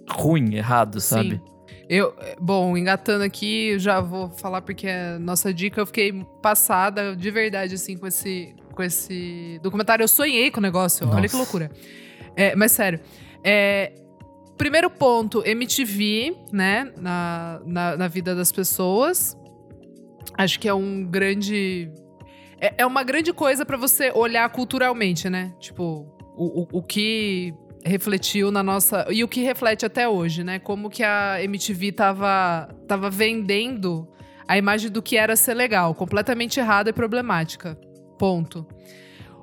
ruim, 0.09 0.55
errado, 0.55 1.01
sabe? 1.01 1.36
Sim. 1.44 1.56
Eu, 1.88 2.14
bom, 2.40 2.76
engatando 2.76 3.22
aqui, 3.22 3.78
já 3.78 4.00
vou 4.00 4.28
falar 4.28 4.60
porque 4.62 4.88
é 4.88 5.18
nossa 5.18 5.54
dica, 5.54 5.80
eu 5.80 5.86
fiquei 5.86 6.12
passada 6.42 7.14
de 7.14 7.30
verdade, 7.30 7.74
assim, 7.76 7.96
com 7.96 8.06
esse, 8.06 8.54
com 8.74 8.82
esse 8.82 9.60
documentário. 9.62 10.02
Eu 10.02 10.08
sonhei 10.08 10.50
com 10.50 10.58
o 10.58 10.62
negócio, 10.62 11.06
nossa. 11.06 11.18
olha 11.18 11.28
que 11.28 11.36
loucura. 11.36 11.70
É, 12.34 12.56
mas 12.56 12.72
sério, 12.72 13.00
é, 13.42 13.92
primeiro 14.58 14.90
ponto, 14.90 15.46
MTV, 15.46 16.36
né, 16.52 16.92
na, 16.96 17.60
na, 17.64 17.96
na 17.96 18.08
vida 18.08 18.34
das 18.34 18.50
pessoas. 18.50 19.36
Acho 20.36 20.58
que 20.58 20.68
é 20.68 20.74
um 20.74 21.04
grande. 21.04 21.90
É, 22.60 22.74
é 22.78 22.86
uma 22.86 23.04
grande 23.04 23.32
coisa 23.32 23.64
para 23.64 23.76
você 23.76 24.10
olhar 24.10 24.48
culturalmente, 24.50 25.30
né? 25.30 25.54
Tipo, 25.60 26.06
o, 26.36 26.62
o, 26.62 26.68
o 26.78 26.82
que 26.82 27.54
refletiu 27.86 28.50
na 28.50 28.62
nossa. 28.62 29.06
E 29.10 29.22
o 29.22 29.28
que 29.28 29.42
reflete 29.42 29.86
até 29.86 30.08
hoje, 30.08 30.42
né? 30.42 30.58
Como 30.58 30.90
que 30.90 31.02
a 31.02 31.42
MTV 31.42 31.92
tava, 31.92 32.68
tava 32.86 33.08
vendendo 33.08 34.08
a 34.46 34.58
imagem 34.58 34.90
do 34.90 35.02
que 35.02 35.16
era 35.16 35.36
ser 35.36 35.54
legal, 35.54 35.94
completamente 35.94 36.60
errada 36.60 36.90
e 36.90 36.92
problemática. 36.92 37.78
Ponto. 38.18 38.66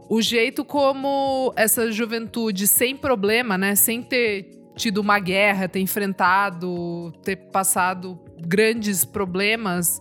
O 0.09 0.21
jeito 0.21 0.63
como 0.65 1.53
essa 1.55 1.91
juventude 1.91 2.67
sem 2.67 2.95
problema, 2.95 3.57
né? 3.57 3.75
Sem 3.75 4.01
ter 4.01 4.49
tido 4.75 4.99
uma 4.99 5.19
guerra, 5.19 5.67
ter 5.67 5.79
enfrentado, 5.79 7.11
ter 7.23 7.37
passado 7.51 8.19
grandes 8.39 9.05
problemas, 9.05 9.99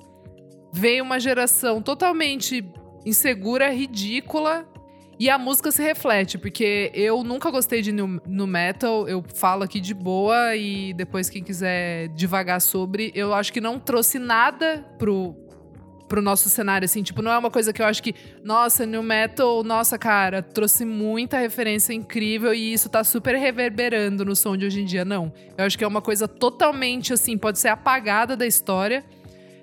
veio 0.73 1.05
uma 1.05 1.21
geração 1.21 1.81
totalmente 1.81 2.65
insegura, 3.05 3.71
ridícula 3.71 4.67
e 5.19 5.31
a 5.31 5.39
música 5.39 5.71
se 5.71 5.83
reflete, 5.83 6.39
porque 6.39 6.91
eu 6.95 7.23
nunca 7.23 7.51
gostei 7.51 7.83
de 7.83 7.93
no 7.93 8.47
metal, 8.47 9.09
eu 9.09 9.25
falo 9.35 9.63
aqui 9.63 9.81
de 9.81 9.95
boa 9.95 10.57
e 10.57 10.93
depois 10.95 11.31
quem 11.31 11.43
quiser 11.43 12.09
devagar 12.09 12.61
sobre, 12.61 13.13
eu 13.15 13.33
acho 13.33 13.53
que 13.53 13.61
não 13.61 13.79
trouxe 13.79 14.19
nada 14.19 14.85
pro 14.99 15.37
pro 16.09 16.21
nosso 16.21 16.51
cenário 16.51 16.85
assim, 16.85 17.03
tipo, 17.03 17.23
não 17.23 17.33
é 17.33 17.39
uma 17.39 17.51
coisa 17.51 17.73
que 17.73 17.81
eu 17.81 17.87
acho 17.87 18.03
que, 18.03 18.15
nossa, 18.45 18.85
new 18.85 19.03
metal, 19.03 19.65
nossa, 19.65 19.97
cara, 19.97 20.43
trouxe 20.43 20.85
muita 20.85 21.39
referência 21.39 21.95
incrível 21.95 22.53
e 22.53 22.71
isso 22.71 22.91
tá 22.91 23.03
super 23.03 23.35
reverberando 23.35 24.23
no 24.23 24.37
som 24.37 24.55
de 24.55 24.67
hoje 24.67 24.83
em 24.83 24.85
dia, 24.85 25.07
não. 25.07 25.33
Eu 25.57 25.65
acho 25.65 25.79
que 25.79 25.83
é 25.83 25.87
uma 25.87 26.03
coisa 26.03 26.29
totalmente 26.29 27.15
assim, 27.15 27.39
pode 27.39 27.59
ser 27.59 27.69
apagada 27.69 28.37
da 28.37 28.47
história 28.47 29.03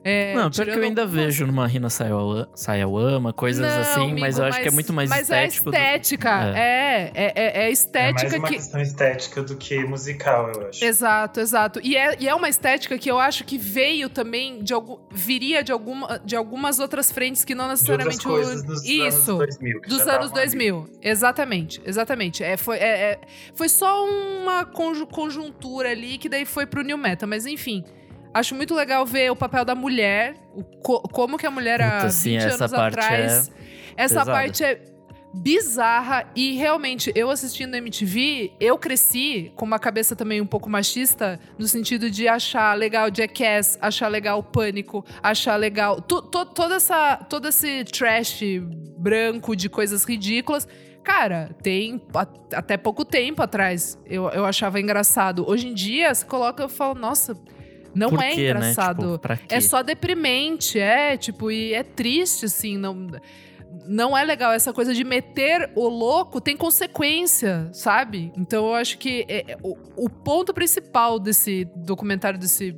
é, 0.09 0.33
não, 0.33 0.49
pior 0.49 0.65
que 0.65 0.71
eu 0.71 0.83
ainda 0.83 1.05
vejo 1.05 1.45
numa 1.45 1.67
Rina 1.67 1.89
Sayawama, 1.89 3.31
coisas 3.33 3.61
não, 3.61 3.81
assim, 3.81 4.03
amigo, 4.03 4.19
mas 4.19 4.37
eu 4.39 4.45
acho 4.45 4.61
que 4.61 4.67
é 4.67 4.71
muito 4.71 4.91
mais 4.91 5.09
mas 5.09 5.29
é 5.29 5.45
estético. 5.45 5.69
Mas 5.69 5.79
é 5.79 5.95
estética, 5.95 6.37
do... 6.37 6.55
é. 6.55 7.11
É, 7.13 7.33
é, 7.35 7.65
é, 7.65 7.71
estética 7.71 8.21
é 8.21 8.29
mais 8.29 8.33
uma 8.33 8.47
que... 8.47 8.55
questão 8.55 8.81
estética 8.81 9.43
do 9.43 9.55
que 9.55 9.83
musical, 9.83 10.51
eu 10.51 10.67
acho. 10.67 10.83
Exato, 10.83 11.39
exato. 11.39 11.79
E 11.83 11.95
é, 11.95 12.15
e 12.19 12.27
é 12.27 12.33
uma 12.33 12.49
estética 12.49 12.97
que 12.97 13.09
eu 13.09 13.19
acho 13.19 13.43
que 13.43 13.57
veio 13.57 14.09
também 14.09 14.63
de 14.63 14.73
algum... 14.73 14.97
viria 15.11 15.63
de, 15.63 15.71
alguma, 15.71 16.19
de 16.19 16.35
algumas 16.35 16.79
outras 16.79 17.11
frentes 17.11 17.45
que 17.45 17.53
não 17.53 17.67
necessariamente... 17.67 18.17
De 18.17 18.23
coisas 18.23 18.63
dos 18.63 18.83
Isso, 18.83 19.31
anos 19.31 19.57
2000. 19.57 19.81
dos 19.81 20.07
anos 20.07 20.31
2000. 20.31 20.77
Ali. 20.77 20.89
Exatamente, 21.01 21.81
exatamente. 21.85 22.43
É, 22.43 22.57
foi, 22.57 22.77
é, 22.77 23.11
é, 23.11 23.19
foi 23.53 23.69
só 23.69 24.05
uma 24.05 24.65
conjuntura 24.65 25.91
ali 25.91 26.17
que 26.17 26.27
daí 26.27 26.45
foi 26.45 26.65
pro 26.65 26.81
New 26.81 26.97
Metal, 26.97 27.29
mas 27.29 27.45
enfim... 27.45 27.83
Acho 28.33 28.55
muito 28.55 28.75
legal 28.75 29.05
ver 29.05 29.31
o 29.31 29.35
papel 29.35 29.65
da 29.65 29.73
mulher, 29.73 30.35
co, 30.83 31.01
como 31.01 31.37
que 31.37 31.45
a 31.45 31.51
mulher 31.51 31.81
há 31.81 32.01
Puta, 32.01 32.07
20 32.09 32.11
sim, 32.13 32.37
anos 32.37 32.73
atrás. 32.73 33.51
É 33.97 34.03
essa 34.03 34.19
pesada. 34.19 34.31
parte 34.31 34.63
é 34.63 34.81
bizarra 35.33 36.25
e 36.35 36.55
realmente 36.55 37.11
eu 37.15 37.29
assistindo 37.29 37.75
MTV, 37.75 38.53
eu 38.59 38.77
cresci 38.77 39.51
com 39.55 39.65
uma 39.65 39.77
cabeça 39.77 40.15
também 40.15 40.41
um 40.41 40.45
pouco 40.45 40.69
machista 40.69 41.39
no 41.57 41.67
sentido 41.67 42.09
de 42.09 42.27
achar 42.27 42.75
legal 42.75 43.09
Jackass, 43.13 43.77
achar 43.81 44.07
legal 44.07 44.41
Pânico, 44.41 45.05
achar 45.21 45.55
legal 45.55 46.01
to, 46.01 46.21
to, 46.21 46.45
toda 46.45 46.75
essa 46.75 47.17
todo 47.17 47.47
esse 47.47 47.83
trash 47.85 48.41
branco 48.97 49.55
de 49.55 49.69
coisas 49.69 50.03
ridículas. 50.03 50.67
Cara, 51.03 51.55
tem 51.61 52.01
até 52.53 52.77
pouco 52.77 53.05
tempo 53.05 53.41
atrás 53.41 53.97
eu, 54.05 54.29
eu 54.29 54.45
achava 54.45 54.79
engraçado. 54.79 55.47
Hoje 55.47 55.67
em 55.67 55.73
dia, 55.73 56.13
você 56.13 56.25
coloca 56.25 56.61
eu 56.61 56.69
falo, 56.69 56.93
nossa, 56.93 57.35
não 57.93 58.09
Por 58.09 58.21
é 58.21 58.33
quê, 58.33 58.49
engraçado. 58.49 59.11
Né? 59.11 59.35
Tipo, 59.37 59.53
é 59.53 59.61
só 59.61 59.81
deprimente, 59.81 60.79
é, 60.79 61.17
tipo, 61.17 61.51
e 61.51 61.73
é 61.73 61.83
triste, 61.83 62.45
assim, 62.45 62.77
não. 62.77 63.07
Não 63.85 64.17
é 64.17 64.23
legal 64.23 64.51
essa 64.51 64.73
coisa 64.73 64.93
de 64.93 65.03
meter 65.03 65.71
o 65.75 65.87
louco 65.87 66.41
tem 66.41 66.57
consequência, 66.57 67.69
sabe? 67.71 68.31
Então 68.35 68.67
eu 68.67 68.73
acho 68.73 68.97
que 68.97 69.25
é, 69.27 69.51
é 69.51 69.57
o, 69.63 69.77
o, 69.95 70.09
ponto 70.09 70.53
principal 70.53 71.19
desse 71.19 71.65
documentário 71.75 72.39
desse 72.39 72.75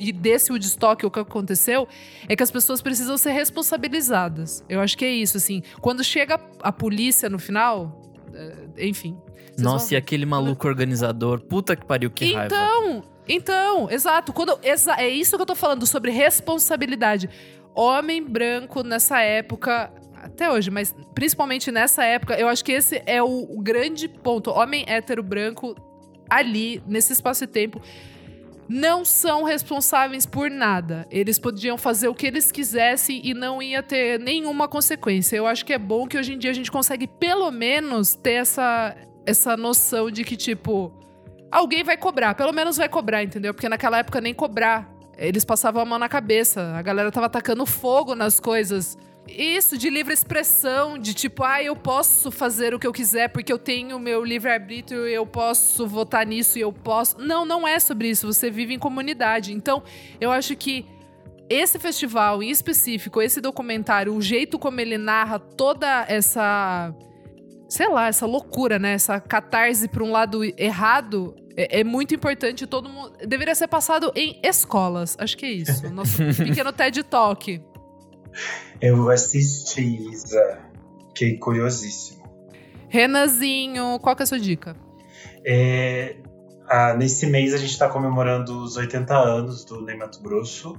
e 0.00 0.12
desse 0.12 0.50
Woodstock, 0.50 1.04
o 1.04 1.10
que 1.10 1.18
aconteceu, 1.18 1.86
é 2.28 2.34
que 2.34 2.42
as 2.42 2.50
pessoas 2.50 2.80
precisam 2.80 3.16
ser 3.16 3.32
responsabilizadas. 3.32 4.64
Eu 4.68 4.80
acho 4.80 4.96
que 4.96 5.04
é 5.04 5.10
isso, 5.10 5.36
assim. 5.36 5.62
Quando 5.80 6.02
chega 6.02 6.40
a 6.62 6.72
polícia 6.72 7.28
no 7.28 7.38
final, 7.38 8.00
é, 8.32 8.86
enfim. 8.86 9.16
Nossa, 9.58 9.94
e 9.94 9.96
aquele 9.96 10.24
maluco 10.24 10.66
organizador, 10.68 11.40
puta 11.40 11.74
que 11.74 11.84
pariu, 11.84 12.10
que 12.10 12.26
então, 12.26 12.38
raiva. 12.38 12.54
Então, 12.54 13.17
então, 13.28 13.90
exato. 13.90 14.32
Quando, 14.32 14.58
exa 14.62 14.94
é 14.94 15.08
isso 15.08 15.36
que 15.36 15.42
eu 15.42 15.46
tô 15.46 15.54
falando 15.54 15.86
sobre 15.86 16.10
responsabilidade. 16.10 17.28
Homem 17.74 18.22
branco 18.22 18.82
nessa 18.82 19.20
época, 19.20 19.92
até 20.14 20.50
hoje, 20.50 20.70
mas 20.70 20.94
principalmente 21.14 21.70
nessa 21.70 22.04
época, 22.04 22.34
eu 22.38 22.48
acho 22.48 22.64
que 22.64 22.72
esse 22.72 23.02
é 23.06 23.22
o, 23.22 23.26
o 23.26 23.60
grande 23.60 24.08
ponto. 24.08 24.50
Homem 24.50 24.84
hétero 24.88 25.22
branco 25.22 25.76
ali, 26.28 26.82
nesse 26.86 27.12
espaço 27.12 27.46
de 27.46 27.52
tempo, 27.52 27.80
não 28.68 29.04
são 29.04 29.44
responsáveis 29.44 30.26
por 30.26 30.50
nada. 30.50 31.06
Eles 31.10 31.38
podiam 31.38 31.78
fazer 31.78 32.08
o 32.08 32.14
que 32.14 32.26
eles 32.26 32.52
quisessem 32.52 33.20
e 33.24 33.32
não 33.32 33.62
ia 33.62 33.82
ter 33.82 34.20
nenhuma 34.20 34.68
consequência. 34.68 35.36
Eu 35.36 35.46
acho 35.46 35.64
que 35.64 35.72
é 35.72 35.78
bom 35.78 36.06
que 36.06 36.18
hoje 36.18 36.34
em 36.34 36.38
dia 36.38 36.50
a 36.50 36.54
gente 36.54 36.70
consegue 36.70 37.06
pelo 37.06 37.50
menos 37.50 38.14
ter 38.14 38.34
essa, 38.34 38.94
essa 39.24 39.56
noção 39.56 40.10
de 40.10 40.22
que, 40.22 40.36
tipo, 40.36 40.92
alguém 41.50 41.82
vai 41.82 41.96
cobrar, 41.96 42.34
pelo 42.34 42.52
menos 42.52 42.76
vai 42.76 42.88
cobrar, 42.88 43.22
entendeu? 43.22 43.54
Porque 43.54 43.68
naquela 43.68 43.98
época 43.98 44.20
nem 44.20 44.34
cobrar. 44.34 44.88
Eles 45.16 45.44
passavam 45.44 45.82
a 45.82 45.84
mão 45.84 45.98
na 45.98 46.08
cabeça, 46.08 46.74
a 46.76 46.82
galera 46.82 47.10
tava 47.10 47.26
atacando 47.26 47.66
fogo 47.66 48.14
nas 48.14 48.38
coisas. 48.38 48.96
Isso, 49.26 49.76
de 49.76 49.90
livre 49.90 50.14
expressão, 50.14 50.96
de 50.96 51.12
tipo, 51.12 51.44
ah, 51.44 51.62
eu 51.62 51.76
posso 51.76 52.30
fazer 52.30 52.72
o 52.72 52.78
que 52.78 52.86
eu 52.86 52.92
quiser 52.92 53.28
porque 53.28 53.52
eu 53.52 53.58
tenho 53.58 53.98
meu 53.98 54.24
livre-arbítrio, 54.24 55.06
eu 55.06 55.26
posso 55.26 55.86
votar 55.86 56.24
nisso 56.24 56.56
e 56.56 56.62
eu 56.62 56.72
posso. 56.72 57.18
Não, 57.18 57.44
não 57.44 57.66
é 57.68 57.78
sobre 57.78 58.08
isso. 58.08 58.26
Você 58.26 58.50
vive 58.50 58.74
em 58.74 58.78
comunidade. 58.78 59.52
Então, 59.52 59.82
eu 60.20 60.30
acho 60.30 60.56
que 60.56 60.86
esse 61.50 61.78
festival 61.78 62.42
em 62.42 62.50
específico, 62.50 63.20
esse 63.20 63.40
documentário, 63.40 64.14
o 64.14 64.22
jeito 64.22 64.58
como 64.58 64.80
ele 64.80 64.96
narra 64.96 65.38
toda 65.38 66.06
essa 66.08 66.94
sei 67.68 67.88
lá, 67.88 68.08
essa 68.08 68.26
loucura, 68.26 68.78
né? 68.78 68.92
Essa 68.92 69.20
catarse 69.20 69.88
para 69.88 70.02
um 70.02 70.10
lado 70.10 70.42
errado 70.56 71.36
é, 71.56 71.80
é, 71.80 71.84
muito 71.84 72.14
importante. 72.14 72.66
Todo 72.66 72.88
mundo 72.88 73.12
deveria 73.26 73.54
ser 73.54 73.68
passado 73.68 74.12
em 74.14 74.40
escolas. 74.42 75.16
Acho 75.18 75.36
que 75.36 75.44
é 75.44 75.50
isso. 75.50 75.88
Nosso 75.92 76.16
pequeno 76.36 76.72
TED 76.72 77.02
Talk. 77.04 77.60
Eu 78.80 79.10
assisti, 79.10 80.10
Isa. 80.10 80.60
Fiquei 81.08 81.36
curiosíssimo. 81.36 82.18
Renanzinho, 82.88 83.98
qual 84.00 84.16
que 84.16 84.22
é 84.22 84.24
a 84.24 84.26
sua 84.26 84.38
dica? 84.40 84.74
É, 85.44 86.16
ah, 86.68 86.94
nesse 86.94 87.26
mês 87.26 87.52
a 87.52 87.58
gente 87.58 87.70
está 87.70 87.88
comemorando 87.88 88.62
os 88.62 88.76
80 88.76 89.14
anos 89.14 89.64
do 89.64 89.82
Ney 89.82 89.96
Mato 89.96 90.22
Grosso. 90.22 90.78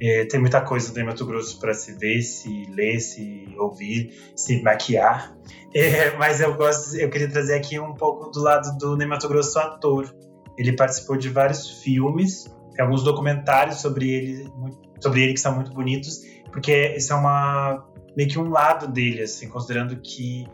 É, 0.00 0.24
tem 0.24 0.40
muita 0.40 0.60
coisa 0.60 0.90
do 0.90 0.94
Ney 0.94 1.04
Mato 1.04 1.26
Grosso 1.26 1.58
para 1.58 1.74
se 1.74 1.92
ver, 1.92 2.22
se 2.22 2.66
ler, 2.70 3.00
se 3.00 3.54
ouvir, 3.58 4.14
se 4.36 4.62
maquiar. 4.62 5.36
É, 5.74 6.16
mas 6.16 6.40
eu 6.40 6.54
gosto, 6.54 6.96
eu 6.96 7.08
queria 7.08 7.30
trazer 7.30 7.54
aqui 7.54 7.78
um 7.78 7.94
pouco 7.94 8.30
do 8.30 8.40
lado 8.40 8.76
do 8.78 8.96
Ney 8.96 9.06
Mato 9.06 9.28
Grosso 9.28 9.58
ator. 9.58 10.12
Ele 10.58 10.72
participou 10.74 11.16
de 11.16 11.28
vários 11.28 11.82
filmes, 11.82 12.52
alguns 12.78 13.02
documentários 13.02 13.80
sobre 13.80 14.10
ele, 14.10 14.52
sobre 15.00 15.22
ele 15.22 15.34
que 15.34 15.40
são 15.40 15.54
muito 15.54 15.72
bonitos, 15.72 16.20
porque 16.50 16.94
isso 16.96 17.12
é 17.12 17.16
uma 17.16 17.86
meio 18.16 18.28
que 18.28 18.38
um 18.38 18.50
lado 18.50 18.88
dele, 18.88 19.22
assim, 19.22 19.48
considerando 19.48 19.96
que 19.96 20.46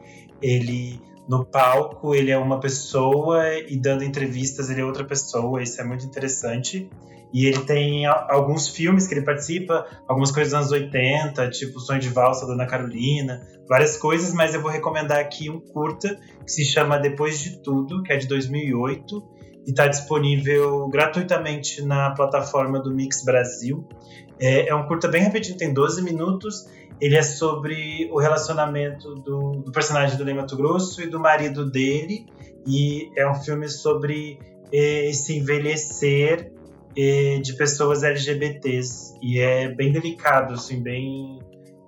ele 0.43 1.01
no 1.29 1.45
palco 1.45 2.15
ele 2.15 2.31
é 2.31 2.39
uma 2.39 2.61
pessoa 2.61 3.55
e 3.59 3.77
dando 3.77 4.05
entrevistas 4.05 4.71
ele 4.71 4.81
é 4.81 4.85
outra 4.85 5.05
pessoa. 5.05 5.63
Isso 5.63 5.81
é 5.81 5.85
muito 5.85 6.05
interessante. 6.05 6.91
E 7.33 7.47
ele 7.47 7.61
tem 7.61 8.07
alguns 8.07 8.69
filmes 8.69 9.07
que 9.07 9.15
ele 9.15 9.23
participa, 9.23 9.87
algumas 10.09 10.31
coisas 10.31 10.53
dos 10.53 10.73
anos 10.73 10.73
80, 10.73 11.51
tipo 11.51 11.81
Sonho 11.81 12.01
de 12.01 12.09
Valsa 12.09 12.47
da 12.47 12.53
Ana 12.53 12.67
Carolina, 12.67 13.47
várias 13.69 13.97
coisas, 13.97 14.33
mas 14.33 14.55
eu 14.55 14.63
vou 14.63 14.71
recomendar 14.71 15.19
aqui 15.19 15.51
um 15.51 15.61
curta 15.61 16.19
que 16.45 16.51
se 16.51 16.65
chama 16.65 16.99
Depois 16.99 17.39
de 17.39 17.63
Tudo, 17.63 18.03
que 18.03 18.13
é 18.13 18.17
de 18.17 18.27
2008 18.27 19.37
e 19.67 19.71
está 19.71 19.89
disponível 19.89 20.89
gratuitamente 20.89 21.83
na 21.83 22.11
plataforma 22.13 22.81
do 22.81 22.95
Mix 22.95 23.25
Brasil. 23.25 23.87
É, 24.39 24.69
é, 24.69 24.75
um 24.75 24.87
curta 24.87 25.09
bem 25.09 25.25
rapidinho, 25.25 25.57
tem 25.59 25.75
12 25.75 26.03
minutos. 26.03 26.69
Ele 27.01 27.17
é 27.17 27.23
sobre 27.23 28.09
o 28.13 28.19
relacionamento 28.19 29.17
do, 29.17 29.63
do 29.65 29.73
personagem 29.73 30.17
do 30.17 30.25
Ney 30.25 30.35
Mato 30.35 30.57
Grosso 30.57 31.03
e 31.03 31.09
do 31.09 31.19
marido 31.19 31.69
dele. 31.69 32.27
E 32.65 33.11
é 33.17 33.29
um 33.29 33.35
filme 33.35 33.69
sobre 33.69 34.39
eh, 34.73 35.11
esse 35.11 35.37
envelhecer 35.37 36.53
de 36.97 37.53
pessoas 37.55 38.03
LGBTs. 38.03 39.19
E 39.23 39.39
é 39.39 39.69
bem 39.69 39.93
delicado, 39.93 40.55
assim, 40.55 40.83
bem 40.83 41.39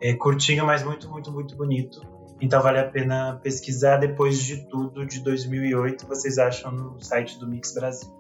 é, 0.01 0.15
curtinho, 0.15 0.67
mas 0.67 0.83
muito, 0.83 1.09
muito, 1.11 1.33
muito 1.33 1.57
bonito. 1.57 2.01
Então 2.41 2.63
vale 2.63 2.79
a 2.79 2.89
pena 2.89 3.41
pesquisar 3.43 3.97
depois 3.97 4.39
de 4.39 4.69
tudo 4.69 5.05
de 5.05 5.21
2008, 5.21 6.07
vocês 6.07 6.39
acham 6.39 6.71
no 6.71 7.01
site 7.03 7.39
do 7.39 7.49
Mix 7.49 7.75
Brasil. 7.75 8.18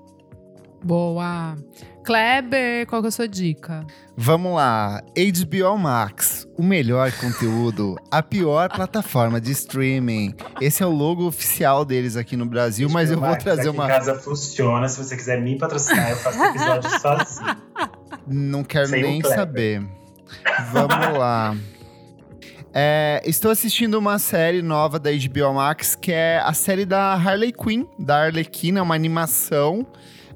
Boa. 0.83 1.57
Kleber, 2.05 2.87
qual 2.87 3.03
que 3.03 3.09
é 3.09 3.11
a 3.11 3.13
sua 3.13 3.29
dica? 3.29 3.87
Vamos 4.17 4.55
lá. 4.55 5.03
HBO 5.15 5.77
Max, 5.77 6.49
o 6.57 6.63
melhor 6.63 7.13
conteúdo, 7.13 7.97
a 8.11 8.23
pior 8.23 8.71
plataforma 8.75 9.39
de 9.39 9.53
streaming. 9.53 10.35
Esse 10.61 10.83
é 10.83 10.87
o 10.87 10.91
logo 10.91 11.27
oficial 11.27 11.85
deles 11.85 12.17
aqui 12.17 12.35
no 12.35 12.47
Brasil, 12.47 12.89
mas 12.89 13.11
eu 13.11 13.21
vou 13.21 13.37
trazer 13.37 13.69
uma. 13.69 13.87
Casa 13.87 14.15
funciona. 14.15 14.89
Se 14.89 14.97
você 14.97 15.17
quiser 15.17 15.41
me 15.43 15.59
patrocinar, 15.59 16.11
eu 16.11 16.17
faço 16.17 16.43
episódio 16.43 16.91
sozinho. 16.99 17.57
Não 18.27 18.65
quero 18.65 18.87
Sem 18.87 19.03
nem 19.03 19.23
saber. 19.23 19.87
Vamos 20.73 20.97
lá. 21.19 21.55
É, 22.73 23.23
estou 23.27 23.51
assistindo 23.51 23.99
uma 23.99 24.19
série 24.19 24.63
nova 24.63 24.99
da 24.99 25.11
HBO 25.11 25.53
Max, 25.55 25.95
que 25.95 26.13
é 26.13 26.39
a 26.39 26.53
série 26.55 26.87
da 26.87 27.15
Harley 27.15 27.53
Quinn, 27.53 27.85
da 27.99 28.25
Arlequina, 28.25 28.83
uma 28.83 28.95
animação 28.95 29.87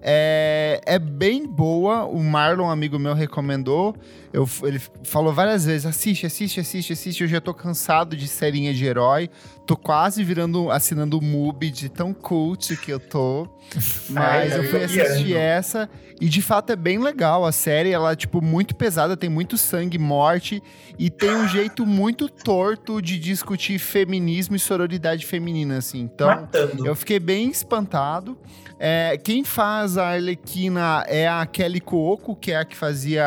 é, 0.03 0.81
é 0.85 0.99
bem 0.99 1.47
boa. 1.47 2.05
O 2.05 2.23
Marlon, 2.23 2.69
amigo 2.69 2.99
meu, 2.99 3.15
recomendou. 3.15 3.95
Eu, 4.33 4.49
ele 4.65 4.81
falou 5.05 5.33
várias 5.33 5.65
vezes: 5.65 5.87
assiste, 5.87 6.27
assiste, 6.27 6.59
assiste, 6.59 6.93
assiste. 6.93 7.23
Eu 7.23 7.29
já 7.29 7.41
tô 7.41 7.55
cansado 7.55 8.17
de 8.17 8.27
serinha 8.27 8.75
de 8.75 8.85
herói. 8.85 9.31
Tô 9.65 9.77
quase 9.77 10.25
virando, 10.25 10.71
assinando 10.71 11.19
o 11.19 11.23
MUBI 11.23 11.71
de 11.71 11.89
tão 11.89 12.13
cult 12.13 12.77
que 12.79 12.93
eu 12.93 12.99
tô. 12.99 13.47
Mas 14.11 14.53
eu 14.57 14.65
fui 14.65 14.83
assistir 14.83 15.37
essa. 15.37 15.89
E 16.21 16.29
de 16.29 16.43
fato 16.43 16.71
é 16.71 16.77
bem 16.77 16.99
legal. 16.99 17.45
A 17.45 17.53
série, 17.53 17.91
ela 17.91 18.13
é, 18.13 18.17
tipo, 18.17 18.43
muito 18.43 18.75
pesada, 18.75 19.17
tem 19.17 19.31
muito 19.31 19.57
sangue, 19.57 19.99
morte. 19.99 20.61
E 20.99 21.11
tem 21.11 21.31
um 21.31 21.47
jeito 21.47 21.87
muito 21.87 22.29
torto 22.29 23.01
de 23.01 23.19
discutir 23.19 23.79
feminismo 23.79 24.57
e 24.57 24.59
sororidade 24.59 25.25
feminina, 25.27 25.79
assim. 25.79 26.01
Então, 26.01 26.29
Matando. 26.29 26.87
eu 26.87 26.97
fiquei 26.97 27.21
bem 27.21 27.51
espantado. 27.51 28.37
É, 28.85 29.17
quem 29.17 29.45
faz 29.45 29.92
a 29.97 30.09
Arlequina 30.09 31.05
é 31.07 31.29
a 31.29 31.45
Kelly 31.47 31.81
Cuoco, 31.81 32.35
que 32.35 32.53
é 32.53 32.57
a 32.57 32.65
que 32.65 32.77
fazia 32.77 33.25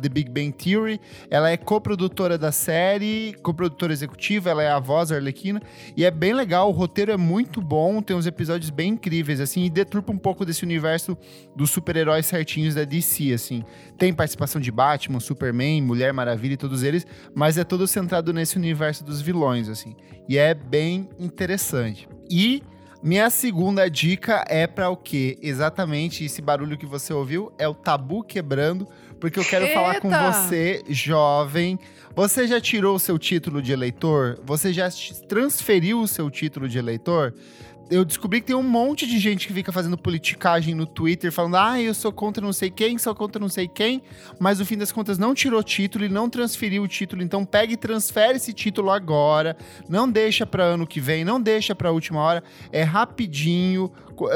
The 0.00 0.08
Big 0.08 0.30
Bang 0.30 0.52
Theory. 0.52 1.00
Ela 1.30 1.50
é 1.50 1.56
coprodutora 1.56 2.36
da 2.36 2.52
série, 2.52 3.34
coprodutora 3.42 3.92
executiva, 3.92 4.50
ela 4.50 4.62
é 4.62 4.70
a 4.70 4.78
voz 4.78 5.12
Arlequina. 5.12 5.60
E 5.96 6.04
é 6.04 6.10
bem 6.10 6.32
legal, 6.34 6.68
o 6.68 6.72
roteiro 6.72 7.12
é 7.12 7.16
muito 7.16 7.60
bom, 7.60 8.02
tem 8.02 8.16
uns 8.16 8.26
episódios 8.26 8.70
bem 8.70 8.92
incríveis, 8.92 9.40
assim, 9.40 9.64
e 9.64 9.70
deturpa 9.70 10.12
um 10.12 10.18
pouco 10.18 10.44
desse 10.44 10.64
universo 10.64 11.16
dos 11.54 11.70
super-heróis 11.70 12.26
certinhos 12.26 12.74
da 12.74 12.84
DC, 12.84 13.32
assim. 13.32 13.62
Tem 13.98 14.12
participação 14.12 14.60
de 14.60 14.70
Batman, 14.70 15.20
Superman, 15.20 15.82
Mulher 15.82 16.12
Maravilha 16.12 16.54
e 16.54 16.56
todos 16.56 16.82
eles, 16.82 17.06
mas 17.34 17.58
é 17.58 17.64
todo 17.64 17.86
centrado 17.86 18.32
nesse 18.32 18.56
universo 18.56 19.04
dos 19.04 19.20
vilões, 19.20 19.68
assim. 19.68 19.96
E 20.28 20.38
é 20.38 20.54
bem 20.54 21.08
interessante. 21.18 22.08
E 22.30 22.62
minha 23.02 23.30
segunda 23.30 23.88
dica 23.88 24.44
é 24.46 24.66
para 24.66 24.90
o 24.90 24.96
quê? 24.96 25.38
Exatamente 25.40 26.24
esse 26.24 26.42
barulho 26.42 26.76
que 26.76 26.84
você 26.84 27.12
ouviu 27.12 27.50
é 27.58 27.66
o 27.66 27.74
tabu 27.74 28.22
quebrando, 28.22 28.86
porque 29.18 29.38
eu 29.38 29.44
quero 29.44 29.64
Eita. 29.64 29.74
falar 29.74 30.00
com 30.00 30.10
você, 30.10 30.82
jovem. 30.88 31.78
Você 32.14 32.46
já 32.46 32.60
tirou 32.60 32.96
o 32.96 32.98
seu 32.98 33.18
título 33.18 33.62
de 33.62 33.72
eleitor? 33.72 34.38
Você 34.44 34.72
já 34.72 34.88
transferiu 35.28 36.00
o 36.00 36.08
seu 36.08 36.30
título 36.30 36.68
de 36.68 36.76
eleitor? 36.76 37.32
Eu 37.90 38.04
descobri 38.04 38.40
que 38.40 38.46
tem 38.46 38.56
um 38.56 38.62
monte 38.62 39.04
de 39.04 39.18
gente 39.18 39.48
que 39.48 39.52
fica 39.52 39.72
fazendo 39.72 39.98
politicagem 39.98 40.74
no 40.74 40.86
Twitter, 40.86 41.32
falando, 41.32 41.56
ah, 41.56 41.82
eu 41.82 41.92
sou 41.92 42.12
contra 42.12 42.42
não 42.42 42.52
sei 42.52 42.70
quem, 42.70 42.96
sou 42.96 43.14
contra 43.14 43.40
não 43.40 43.48
sei 43.48 43.66
quem, 43.66 44.00
mas 44.38 44.60
no 44.60 44.64
fim 44.64 44.78
das 44.78 44.92
contas 44.92 45.18
não 45.18 45.34
tirou 45.34 45.60
título 45.62 46.04
e 46.04 46.08
não 46.08 46.30
transferiu 46.30 46.84
o 46.84 46.88
título. 46.88 47.20
Então 47.20 47.44
pega 47.44 47.72
e 47.72 47.76
transfere 47.76 48.36
esse 48.36 48.52
título 48.52 48.90
agora. 48.90 49.56
Não 49.88 50.08
deixa 50.08 50.46
para 50.46 50.62
ano 50.62 50.86
que 50.86 51.00
vem, 51.00 51.24
não 51.24 51.40
deixa 51.40 51.74
para 51.74 51.90
última 51.90 52.20
hora. 52.20 52.44
É 52.70 52.84
rapidinho. 52.84 53.90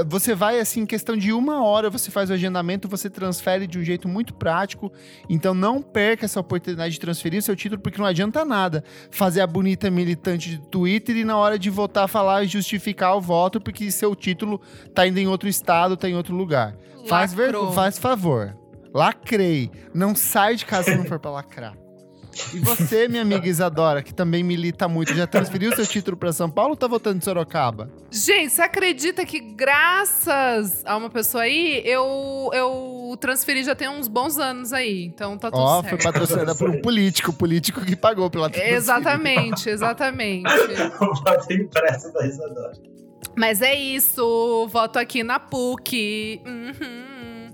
Você 0.07 0.35
vai 0.35 0.59
assim, 0.59 0.81
em 0.81 0.87
questão 0.87 1.17
de 1.17 1.33
uma 1.33 1.65
hora, 1.65 1.91
você 1.91 2.11
faz 2.11 2.31
o 2.31 2.33
agendamento, 2.33 2.89
você 2.89 3.11
transfere 3.11 3.67
de 3.67 3.79
um 3.79 3.83
jeito 3.83 4.09
muito 4.09 4.35
prático. 4.35 4.93
Então 5.29 5.55
não 5.55 5.83
perca 5.83 6.25
essa 6.25 6.41
oportunidade 6.41 6.95
de 6.95 7.01
transferir 7.01 7.39
o 7.39 7.43
seu 7.43 7.57
título, 7.57 7.81
porque 7.81 7.99
não 7.99 8.07
adianta 8.07 8.45
nada 8.45 8.85
fazer 9.11 9.41
a 9.41 9.47
bonita 9.47 9.91
militante 9.91 10.51
de 10.51 10.59
Twitter 10.69 11.17
e 11.17 11.25
na 11.25 11.37
hora 11.37 11.59
de 11.59 11.71
votar 11.71 12.09
falar 12.09 12.45
e 12.45 12.49
justificar 12.49 13.17
o 13.17 13.21
voto, 13.21 13.61
porque 13.61 13.91
seu 13.91 14.15
título 14.15 14.61
tá 14.95 15.07
indo 15.07 15.19
em 15.19 15.29
outro 15.29 15.49
estado, 15.49 15.97
tá 15.97 16.09
em 16.09 16.15
outro 16.15 16.35
lugar. 16.35 16.77
Faz, 17.09 17.35
ver, 17.35 17.55
faz 17.75 17.99
favor. 17.99 18.57
Lacrei. 18.95 19.71
Não 19.93 20.15
sai 20.15 20.57
de 20.57 20.65
casa 20.65 20.91
se 20.91 20.97
não 20.97 21.05
for 21.05 21.19
pra 21.19 21.31
lacrar. 21.31 21.84
E 22.53 22.59
você, 22.59 23.09
minha 23.09 23.23
amiga 23.23 23.47
Isadora, 23.47 24.03
que 24.03 24.13
também 24.13 24.43
milita 24.43 24.89
muito, 24.89 25.15
já 25.15 25.27
transferiu 25.27 25.75
seu 25.75 25.87
título 25.87 26.17
para 26.17 26.33
São 26.33 26.51
Paulo 26.51 26.71
ou 26.71 26.77
tá 26.77 26.87
votando 26.87 27.19
em 27.19 27.21
Sorocaba? 27.21 27.91
Gente, 28.11 28.51
você 28.51 28.63
acredita 28.63 29.25
que 29.25 29.41
graças 29.41 30.85
a 30.85 30.97
uma 30.97 31.11
pessoa 31.11 31.45
aí, 31.45 31.83
eu, 31.85 32.51
eu 32.53 33.17
transferi 33.21 33.63
já 33.65 33.75
tem 33.75 33.89
uns 33.89 34.09
bons 34.09 34.39
anos 34.39 34.73
aí. 34.73 35.05
Então 35.05 35.39
tá 35.39 35.51
tudo 35.51 35.63
Ó, 35.63 35.83
certo. 35.83 35.91
foi 35.91 36.13
patrocinada 36.13 36.55
por 36.55 36.71
um 36.71 36.81
político, 36.81 37.33
político 37.33 37.81
que 37.81 37.97
pagou 37.97 38.31
pela 38.31 38.51
transferência. 38.51 38.77
Exatamente, 38.77 39.69
exatamente. 39.69 40.49
o 41.01 41.15
voto 41.15 41.53
impresso 41.53 42.13
da 42.13 42.27
Isadora. 42.27 42.73
Mas 43.37 43.63
é 43.63 43.75
isso, 43.75 44.69
voto 44.69 44.99
aqui 44.99 45.25
na 45.25 45.41
PUC. 45.41 46.41
Uhum. 46.47 47.51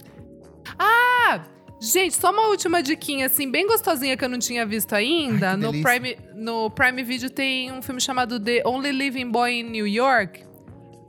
Ah! 0.79 1.41
Gente, 1.81 2.15
só 2.15 2.31
uma 2.31 2.49
última 2.49 2.83
diquinha, 2.83 3.25
assim, 3.25 3.51
bem 3.51 3.67
gostosinha 3.67 4.15
que 4.15 4.23
eu 4.23 4.29
não 4.29 4.39
tinha 4.39 4.67
visto 4.67 4.95
ainda. 4.95 5.53
Ai, 5.53 5.57
no, 5.57 5.73
Prime, 5.83 6.19
no 6.35 6.71
Prime 6.71 7.03
Video 7.03 7.31
tem 7.31 7.73
um 7.73 7.81
filme 7.81 8.01
chamado 8.01 8.39
The 8.39 8.63
Only 8.67 8.93
Living 8.93 9.31
Boy 9.31 9.61
in 9.61 9.71
New 9.71 9.87
York. 9.87 10.45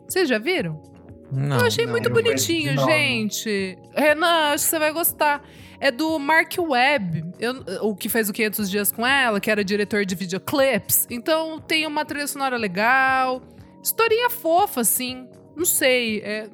Vocês 0.07 0.29
já 0.29 0.39
viram? 0.39 0.81
Não, 1.29 1.59
eu 1.59 1.65
achei 1.65 1.85
não, 1.85 1.91
muito 1.91 2.09
bonitinho, 2.09 2.73
gente. 2.85 3.77
Renan, 3.93 4.53
acho 4.53 4.63
que 4.63 4.69
você 4.69 4.79
vai 4.79 4.93
gostar. 4.93 5.43
É 5.79 5.91
do 5.91 6.19
Mark 6.19 6.53
Webb, 6.57 7.33
eu, 7.39 7.63
o 7.81 7.95
que 7.95 8.07
fez 8.07 8.29
o 8.29 8.33
500 8.33 8.69
Dias 8.69 8.91
com 8.91 9.05
ela, 9.05 9.39
que 9.39 9.49
era 9.49 9.63
diretor 9.63 10.05
de 10.05 10.13
videoclips. 10.13 11.07
Então 11.09 11.59
tem 11.59 11.87
uma 11.87 12.05
trilha 12.05 12.27
sonora 12.27 12.55
legal. 12.55 13.41
Historinha 13.83 14.29
fofa, 14.29 14.81
assim. 14.81 15.27
Não 15.55 15.65
sei. 15.65 16.19
É, 16.19 16.49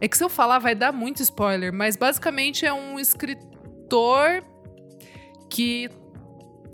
é 0.00 0.08
que 0.08 0.16
se 0.16 0.22
eu 0.22 0.28
falar 0.28 0.58
vai 0.58 0.74
dar 0.74 0.92
muito 0.92 1.22
spoiler, 1.22 1.72
mas 1.72 1.96
basicamente 1.96 2.64
é 2.64 2.72
um 2.72 2.98
escritor 2.98 4.44
que 5.50 5.90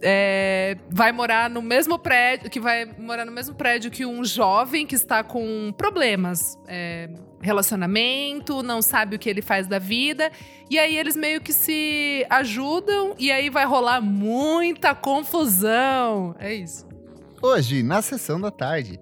é, 0.02 0.76
vai 0.90 1.12
morar 1.12 1.48
no 1.48 1.62
mesmo 1.62 1.98
prédio, 1.98 2.50
que 2.50 2.60
vai 2.60 2.84
morar 2.98 3.24
no 3.24 3.32
mesmo 3.32 3.54
prédio 3.54 3.90
que 3.90 4.04
um 4.04 4.24
jovem 4.24 4.86
que 4.86 4.94
está 4.94 5.24
com 5.24 5.72
problemas, 5.76 6.58
é, 6.68 7.08
relacionamento, 7.40 8.62
não 8.62 8.82
sabe 8.82 9.16
o 9.16 9.18
que 9.18 9.28
ele 9.30 9.40
faz 9.40 9.66
da 9.66 9.78
vida, 9.78 10.30
e 10.68 10.78
aí 10.78 10.96
eles 10.96 11.16
meio 11.16 11.40
que 11.40 11.52
se 11.52 12.26
ajudam 12.28 13.14
e 13.18 13.30
aí 13.30 13.48
vai 13.48 13.64
rolar 13.64 14.00
muita 14.00 14.94
confusão. 14.94 16.34
É 16.38 16.52
isso. 16.52 16.86
Hoje, 17.40 17.82
na 17.82 18.00
sessão 18.00 18.40
da 18.40 18.50
tarde, 18.50 18.98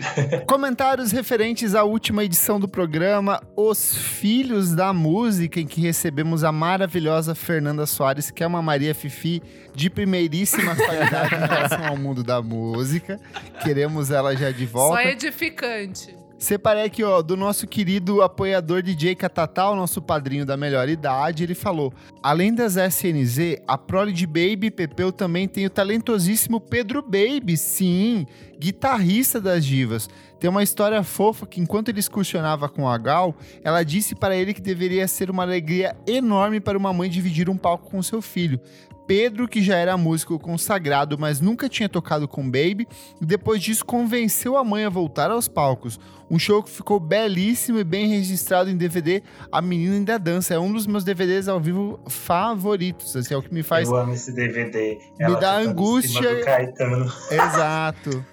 Comentários 0.46 1.12
referentes 1.12 1.74
à 1.74 1.84
última 1.84 2.24
edição 2.24 2.60
do 2.60 2.68
programa 2.68 3.40
Os 3.56 3.96
Filhos 3.96 4.74
da 4.74 4.92
Música, 4.92 5.60
em 5.60 5.66
que 5.66 5.80
recebemos 5.80 6.44
a 6.44 6.52
maravilhosa 6.52 7.34
Fernanda 7.34 7.86
Soares, 7.86 8.30
que 8.30 8.42
é 8.42 8.46
uma 8.46 8.62
Maria 8.62 8.94
Fifi 8.94 9.42
de 9.74 9.90
primeiríssima 9.90 10.74
qualidade 10.76 11.34
em 11.34 11.38
relação 11.38 11.86
ao 11.86 11.96
mundo 11.96 12.22
da 12.22 12.42
música. 12.42 13.20
Queremos 13.62 14.10
ela 14.10 14.36
já 14.36 14.50
de 14.50 14.66
volta. 14.66 15.02
Só 15.02 15.08
edificante. 15.08 16.25
Separei 16.38 16.84
aqui, 16.84 17.02
ó, 17.02 17.22
do 17.22 17.34
nosso 17.34 17.66
querido 17.66 18.20
apoiador 18.20 18.82
DJ 18.82 19.14
Catatal, 19.14 19.74
nosso 19.74 20.02
padrinho 20.02 20.44
da 20.44 20.54
melhor 20.54 20.86
idade. 20.86 21.42
Ele 21.42 21.54
falou: 21.54 21.94
além 22.22 22.54
das 22.54 22.76
SNZ, 22.76 23.62
a 23.66 23.78
prole 23.78 24.12
de 24.12 24.26
Baby 24.26 24.70
Pepeu 24.70 25.10
também 25.10 25.48
tem 25.48 25.64
o 25.64 25.70
talentosíssimo 25.70 26.60
Pedro 26.60 27.00
Baby, 27.00 27.56
sim, 27.56 28.26
guitarrista 28.58 29.40
das 29.40 29.64
divas. 29.64 30.10
Tem 30.38 30.50
uma 30.50 30.62
história 30.62 31.02
fofa 31.02 31.46
que, 31.46 31.58
enquanto 31.58 31.88
ele 31.88 32.00
excursionava 32.00 32.68
com 32.68 32.86
a 32.86 32.98
Gal, 32.98 33.34
ela 33.64 33.82
disse 33.82 34.14
para 34.14 34.36
ele 34.36 34.52
que 34.52 34.60
deveria 34.60 35.08
ser 35.08 35.30
uma 35.30 35.42
alegria 35.42 35.96
enorme 36.06 36.60
para 36.60 36.76
uma 36.76 36.92
mãe 36.92 37.08
dividir 37.08 37.48
um 37.48 37.56
palco 37.56 37.90
com 37.90 38.02
seu 38.02 38.20
filho. 38.20 38.60
Pedro, 39.06 39.46
que 39.46 39.62
já 39.62 39.76
era 39.76 39.96
músico 39.96 40.38
consagrado, 40.38 41.16
mas 41.18 41.40
nunca 41.40 41.68
tinha 41.68 41.88
tocado 41.88 42.26
com 42.26 42.42
Baby, 42.42 42.88
e 43.20 43.24
depois 43.24 43.62
disso 43.62 43.84
convenceu 43.84 44.56
a 44.56 44.64
mãe 44.64 44.84
a 44.84 44.88
voltar 44.88 45.30
aos 45.30 45.48
palcos. 45.48 45.98
Um 46.28 46.38
show 46.38 46.60
que 46.62 46.70
ficou 46.70 46.98
belíssimo 46.98 47.78
e 47.78 47.84
bem 47.84 48.08
registrado 48.08 48.68
em 48.68 48.76
DVD. 48.76 49.22
A 49.50 49.62
Menina 49.62 50.04
da 50.04 50.18
Dança 50.18 50.54
é 50.54 50.58
um 50.58 50.72
dos 50.72 50.86
meus 50.86 51.04
DVDs 51.04 51.46
ao 51.46 51.60
vivo 51.60 52.00
favoritos. 52.08 53.14
Assim, 53.14 53.32
é 53.32 53.36
o 53.36 53.42
que 53.42 53.54
me 53.54 53.62
faz. 53.62 53.88
Eu 53.88 53.96
amo 53.96 54.12
esse 54.12 54.32
DVD. 54.32 54.98
Me 55.18 55.24
Ela 55.24 55.38
dá 55.38 55.56
angústia. 55.56 56.28
Exato. 57.30 58.24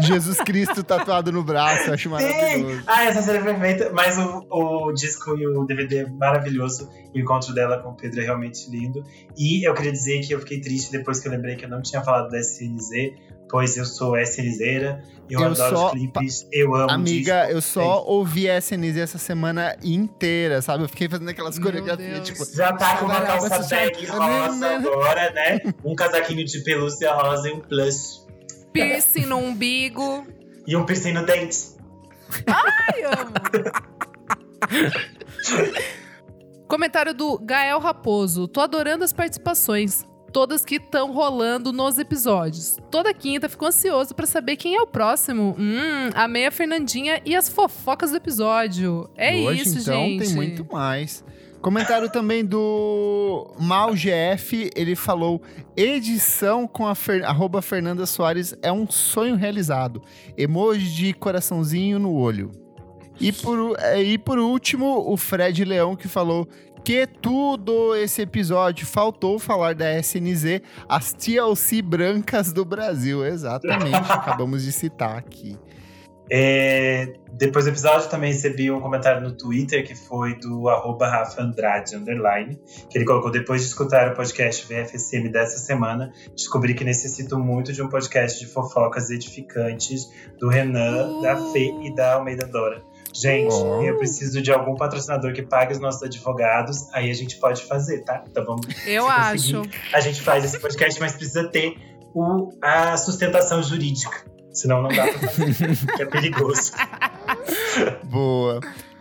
Jesus 0.00 0.38
Cristo 0.38 0.82
tatuado 0.82 1.32
no 1.32 1.42
braço, 1.42 1.92
acho 1.92 2.10
maravilhoso. 2.10 2.82
Ah, 2.86 3.04
essa 3.04 3.22
cena 3.22 3.38
é 3.38 3.42
perfeita. 3.42 3.90
Mas 3.92 4.18
o, 4.18 4.46
o 4.50 4.92
disco 4.92 5.36
e 5.36 5.46
o 5.46 5.64
DVD 5.64 5.98
é 5.98 6.06
maravilhoso. 6.06 6.88
O 7.14 7.18
encontro 7.18 7.52
dela 7.54 7.78
com 7.78 7.90
o 7.90 7.94
Pedro 7.94 8.20
é 8.20 8.24
realmente 8.24 8.70
lindo. 8.70 9.04
E 9.36 9.66
eu 9.66 9.74
queria 9.74 9.92
dizer 9.92 10.20
que 10.20 10.32
eu 10.32 10.40
fiquei 10.40 10.60
triste 10.60 10.92
depois 10.92 11.20
que 11.20 11.28
eu 11.28 11.32
lembrei 11.32 11.56
que 11.56 11.64
eu 11.64 11.68
não 11.68 11.82
tinha 11.82 12.02
falado 12.02 12.30
da 12.30 12.38
SNZ, 12.38 13.14
pois 13.48 13.76
eu 13.76 13.84
sou 13.84 14.16
SNZera. 14.18 15.02
Eu, 15.30 15.40
eu 15.40 15.46
adoro 15.48 15.76
só, 15.76 15.86
os 15.86 15.92
clipes, 15.92 16.46
eu 16.50 16.74
amo 16.74 16.90
Amiga, 16.90 17.50
eu 17.50 17.60
só 17.60 18.02
ouvi 18.06 18.48
a 18.48 18.56
SNZ 18.56 18.96
essa 18.96 19.18
semana 19.18 19.76
inteira, 19.84 20.62
sabe? 20.62 20.84
Eu 20.84 20.88
fiquei 20.88 21.06
fazendo 21.06 21.28
aquelas 21.28 21.58
coreografias, 21.58 22.26
tipo... 22.26 22.44
Já 22.46 22.72
tá 22.72 22.96
com 22.96 23.04
uma 23.04 23.20
calça 23.20 23.68
bag 23.68 24.06
rosa 24.06 24.66
agora, 24.76 25.30
né? 25.32 25.60
Um 25.84 25.94
casaquinho 25.94 26.44
de 26.46 26.60
pelúcia 26.60 27.12
rosa 27.12 27.48
e 27.48 27.52
um 27.52 27.60
plush. 27.60 28.27
Piercing 28.72 29.26
no 29.26 29.38
umbigo. 29.38 30.26
E 30.66 30.76
um 30.76 30.84
piercing 30.84 31.12
no 31.12 31.24
dente. 31.24 31.56
Ai, 32.46 33.02
amo! 33.04 33.32
Comentário 36.66 37.14
do 37.14 37.38
Gael 37.38 37.78
Raposo. 37.78 38.46
Tô 38.46 38.60
adorando 38.60 39.04
as 39.04 39.12
participações. 39.12 40.04
Todas 40.30 40.62
que 40.62 40.74
estão 40.74 41.10
rolando 41.10 41.72
nos 41.72 41.98
episódios. 41.98 42.76
Toda 42.90 43.14
quinta 43.14 43.48
fico 43.48 43.64
ansioso 43.64 44.14
para 44.14 44.26
saber 44.26 44.56
quem 44.56 44.76
é 44.76 44.80
o 44.82 44.86
próximo. 44.86 45.56
Hum, 45.58 46.10
amei 46.14 46.44
a 46.46 46.50
Fernandinha 46.50 47.22
e 47.24 47.34
as 47.34 47.48
fofocas 47.48 48.10
do 48.10 48.18
episódio. 48.18 49.08
É 49.16 49.34
Hoje, 49.36 49.62
isso, 49.62 49.78
então, 49.78 49.94
gente. 50.04 50.26
tem 50.26 50.34
muito 50.34 50.66
mais. 50.70 51.24
Comentário 51.60 52.08
também 52.08 52.44
do 52.44 53.52
Mal 53.58 53.92
GF, 53.94 54.70
ele 54.76 54.94
falou: 54.94 55.42
edição 55.76 56.66
com 56.66 56.86
a 56.86 56.94
Fer... 56.94 57.24
arroba 57.24 57.60
Fernanda 57.60 58.06
Soares 58.06 58.54
é 58.62 58.70
um 58.70 58.88
sonho 58.88 59.34
realizado. 59.34 60.02
Emoji 60.36 60.88
de 60.94 61.12
coraçãozinho 61.12 61.98
no 61.98 62.14
olho. 62.14 62.50
E 63.20 63.32
por, 63.32 63.76
é, 63.80 64.00
e 64.00 64.16
por 64.16 64.38
último, 64.38 65.10
o 65.10 65.16
Fred 65.16 65.64
Leão 65.64 65.96
que 65.96 66.06
falou 66.06 66.48
que 66.84 67.06
tudo 67.06 67.94
esse 67.96 68.22
episódio 68.22 68.86
faltou 68.86 69.38
falar 69.38 69.74
da 69.74 69.98
SNZ, 69.98 70.62
as 70.88 71.12
TLC 71.12 71.82
brancas 71.82 72.52
do 72.52 72.64
Brasil. 72.64 73.26
Exatamente, 73.26 73.96
acabamos 74.10 74.62
de 74.62 74.70
citar 74.70 75.16
aqui. 75.18 75.58
É, 76.30 77.14
depois 77.32 77.64
do 77.64 77.70
episódio 77.70 78.08
também 78.08 78.32
recebi 78.32 78.70
um 78.70 78.80
comentário 78.80 79.22
no 79.22 79.32
Twitter 79.32 79.86
que 79.86 79.94
foi 79.94 80.34
do 80.38 80.68
arroba 80.68 81.08
Rafa 81.08 81.42
Andrade, 81.42 81.96
underline, 81.96 82.58
que 82.90 82.98
ele 82.98 83.04
colocou 83.04 83.30
depois 83.30 83.62
de 83.62 83.68
escutar 83.68 84.12
o 84.12 84.14
podcast 84.14 84.66
VFSM 84.66 85.28
dessa 85.30 85.58
semana, 85.58 86.12
descobri 86.34 86.74
que 86.74 86.84
necessito 86.84 87.38
muito 87.38 87.72
de 87.72 87.82
um 87.82 87.88
podcast 87.88 88.38
de 88.38 88.46
fofocas 88.46 89.10
edificantes 89.10 90.10
do 90.38 90.48
Renan, 90.48 91.06
uh. 91.06 91.22
da 91.22 91.36
Fê 91.52 91.72
e 91.82 91.94
da 91.94 92.14
Almeida 92.14 92.46
Dora. 92.46 92.82
Gente, 93.14 93.54
oh. 93.54 93.82
eu 93.82 93.96
preciso 93.96 94.42
de 94.42 94.52
algum 94.52 94.74
patrocinador 94.74 95.32
que 95.32 95.42
pague 95.42 95.72
os 95.72 95.80
nossos 95.80 96.02
advogados, 96.02 96.92
aí 96.92 97.10
a 97.10 97.14
gente 97.14 97.36
pode 97.38 97.62
fazer, 97.64 98.04
tá? 98.04 98.22
Então 98.28 98.44
vamos. 98.44 98.66
Eu 98.86 99.06
acho. 99.08 99.62
A 99.92 100.00
gente 100.00 100.20
faz 100.20 100.44
esse 100.44 100.58
podcast, 100.58 101.00
mas 101.00 101.12
precisa 101.14 101.48
ter 101.48 101.74
o, 102.14 102.52
a 102.62 102.96
sustentação 102.96 103.62
jurídica. 103.62 104.24
Senão 104.52 104.82
não 104.82 104.88
dá 104.88 105.06
pra 105.06 105.28
fazer. 105.28 105.78
é 106.00 106.04
perigoso. 106.06 106.72
Boa. 108.04 108.60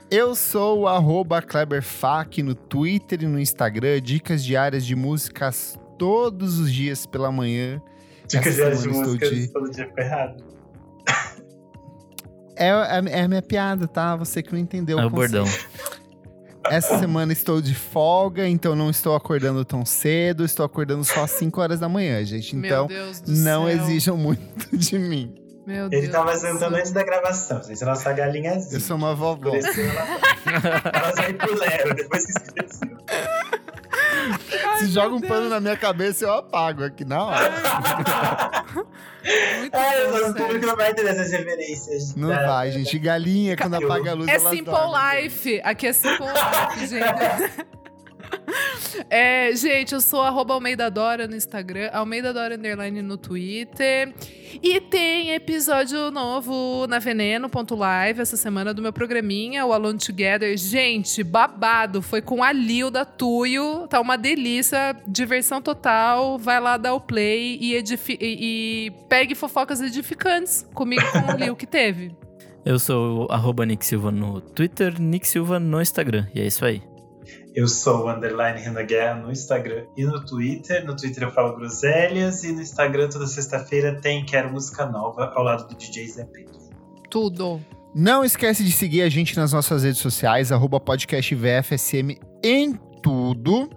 Eu 0.09 0.35
sou 0.35 0.81
o 0.81 0.87
arroba 0.87 1.41
KleberFac 1.41 2.41
no 2.41 2.55
Twitter 2.55 3.23
e 3.23 3.27
no 3.27 3.39
Instagram. 3.39 4.01
Dicas 4.01 4.43
diárias 4.43 4.85
de 4.85 4.95
músicas 4.95 5.77
todos 5.97 6.59
os 6.59 6.71
dias 6.71 7.05
pela 7.05 7.31
manhã. 7.31 7.81
Dicas 8.27 8.55
diárias 8.55 8.83
de 8.83 8.89
músicas 8.89 9.29
de... 9.29 9.47
todo 9.49 9.69
dia 9.69 9.85
ficou 9.87 10.03
errado. 10.03 10.43
É, 12.55 12.69
é, 12.69 13.19
é, 13.19 13.21
a 13.21 13.27
minha 13.27 13.41
piada, 13.41 13.87
tá? 13.87 14.15
Você 14.15 14.41
que 14.41 14.51
não 14.51 14.59
entendeu. 14.59 14.99
É 14.99 15.03
o, 15.03 15.07
o 15.07 15.09
bordão. 15.09 15.45
Essa 16.69 16.99
semana 16.99 17.33
estou 17.33 17.61
de 17.61 17.73
folga, 17.73 18.47
então 18.47 18.75
não 18.75 18.89
estou 18.89 19.15
acordando 19.15 19.63
tão 19.65 19.85
cedo. 19.85 20.43
Estou 20.43 20.65
acordando 20.65 21.03
só 21.03 21.23
às 21.23 21.31
5 21.31 21.59
horas 21.61 21.79
da 21.79 21.89
manhã, 21.89 22.23
gente. 22.23 22.55
Então, 22.55 22.87
não 23.27 23.67
céu. 23.67 23.69
exijam 23.69 24.17
muito 24.17 24.75
de 24.75 24.97
mim. 24.99 25.33
Meu 25.65 25.87
Ele 25.87 26.01
Deus 26.01 26.11
tava 26.13 26.33
sentando 26.37 26.77
antes 26.77 26.91
da 26.91 27.03
gravação, 27.03 27.61
gente. 27.61 27.83
A 27.83 27.87
nossa 27.87 28.13
galinhazinha. 28.13 28.77
Eu 28.77 28.79
sou 28.79 28.95
uma 28.95 29.13
vovó. 29.13 29.51
Cresceu, 29.51 29.83
ela, 29.89 30.81
ela 30.93 31.15
saiu 31.15 31.37
pro 31.37 31.59
Lero 31.59 31.93
depois 31.93 32.25
que 32.25 32.31
cresceu. 34.37 34.77
Se 34.77 34.87
joga 34.87 35.15
um 35.15 35.21
pano 35.21 35.49
na 35.49 35.59
minha 35.59 35.77
cabeça, 35.77 36.25
eu 36.25 36.33
apago 36.33 36.83
aqui 36.83 37.05
na 37.05 37.23
hora. 37.23 37.51
Muito 39.59 39.75
Ai, 39.75 40.07
bom, 40.07 40.29
o 40.29 40.33
público 40.35 40.65
não 40.65 40.75
vai 40.75 40.91
entender 40.91 41.09
essas 41.09 41.31
referências. 41.31 42.15
Não 42.15 42.29
vai, 42.29 42.71
gente. 42.71 42.97
Galinha, 42.97 43.57
quando 43.57 43.75
apaga 43.75 44.11
a 44.11 44.13
luz, 44.13 44.27
É 44.29 44.39
Simple 44.39 44.61
dormem. 44.73 45.23
Life. 45.23 45.61
Aqui 45.63 45.87
é 45.87 45.93
Simple 45.93 46.25
Life, 46.27 46.87
gente. 46.87 47.67
É, 49.09 49.55
gente, 49.55 49.93
eu 49.93 50.01
sou 50.01 50.21
arroba 50.21 50.53
Almeida 50.53 50.89
Dora 50.89 51.27
no 51.27 51.35
Instagram, 51.35 51.89
Almeida 51.93 52.33
Dora 52.33 52.55
Underline 52.55 53.01
no 53.01 53.17
Twitter. 53.17 54.13
E 54.61 54.81
tem 54.81 55.31
episódio 55.31 56.09
novo 56.09 56.87
na 56.87 56.99
Veneno.live 56.99 58.21
essa 58.21 58.35
semana 58.35 58.73
do 58.73 58.81
meu 58.81 58.91
programinha, 58.91 59.65
o 59.65 59.73
Alone 59.73 59.99
Together. 59.99 60.57
Gente, 60.57 61.23
babado. 61.23 62.01
Foi 62.01 62.21
com 62.21 62.43
a 62.43 62.51
Lil 62.51 62.89
da 62.89 63.05
Tuyo. 63.05 63.87
Tá 63.87 64.01
uma 64.01 64.17
delícia, 64.17 64.95
diversão 65.07 65.61
total. 65.61 66.37
Vai 66.37 66.59
lá 66.59 66.77
dar 66.77 66.93
o 66.93 67.01
play 67.01 67.57
e, 67.61 67.77
e, 67.77 68.17
e 68.19 68.91
pegue 69.07 69.35
fofocas 69.35 69.81
edificantes 69.81 70.67
comigo 70.73 71.03
com 71.11 71.33
o 71.33 71.37
Lil 71.37 71.55
que 71.55 71.67
teve. 71.67 72.15
Eu 72.65 72.79
sou 72.79 73.27
o 73.29 73.63
Nick 73.63 73.85
Silva 73.85 74.11
no 74.11 74.41
Twitter, 74.41 74.99
Nick 74.99 75.27
Silva 75.27 75.59
no 75.59 75.81
Instagram. 75.81 76.27
E 76.33 76.41
é 76.41 76.47
isso 76.47 76.65
aí. 76.65 76.81
Eu 77.57 77.67
sou 77.67 78.05
o 78.05 78.11
Underline 78.11 78.59
Renan 78.59 78.85
Guerra 78.85 79.15
no 79.15 79.31
Instagram 79.31 79.87
e 79.97 80.05
no 80.05 80.23
Twitter. 80.23 80.85
No 80.85 80.95
Twitter 80.95 81.23
eu 81.23 81.31
falo 81.31 81.55
groselhas 81.55 82.43
e 82.43 82.51
no 82.51 82.61
Instagram 82.61 83.09
toda 83.09 83.25
sexta-feira 83.25 83.99
tem 83.99 84.23
Quero 84.23 84.51
Música 84.51 84.85
Nova 84.85 85.33
ao 85.33 85.43
lado 85.43 85.67
do 85.67 85.75
DJ 85.75 86.07
Zé 86.07 86.25
Pedro. 86.25 86.53
Tudo. 87.09 87.59
Não 87.95 88.23
esquece 88.23 88.63
de 88.63 88.71
seguir 88.71 89.01
a 89.01 89.09
gente 89.09 89.35
nas 89.35 89.53
nossas 89.53 89.81
redes 89.81 89.99
sociais, 89.99 90.51
arroba 90.51 90.79
podcast 90.79 91.33
VFSM 91.33 92.19
em 92.43 92.73
tudo. 93.01 93.67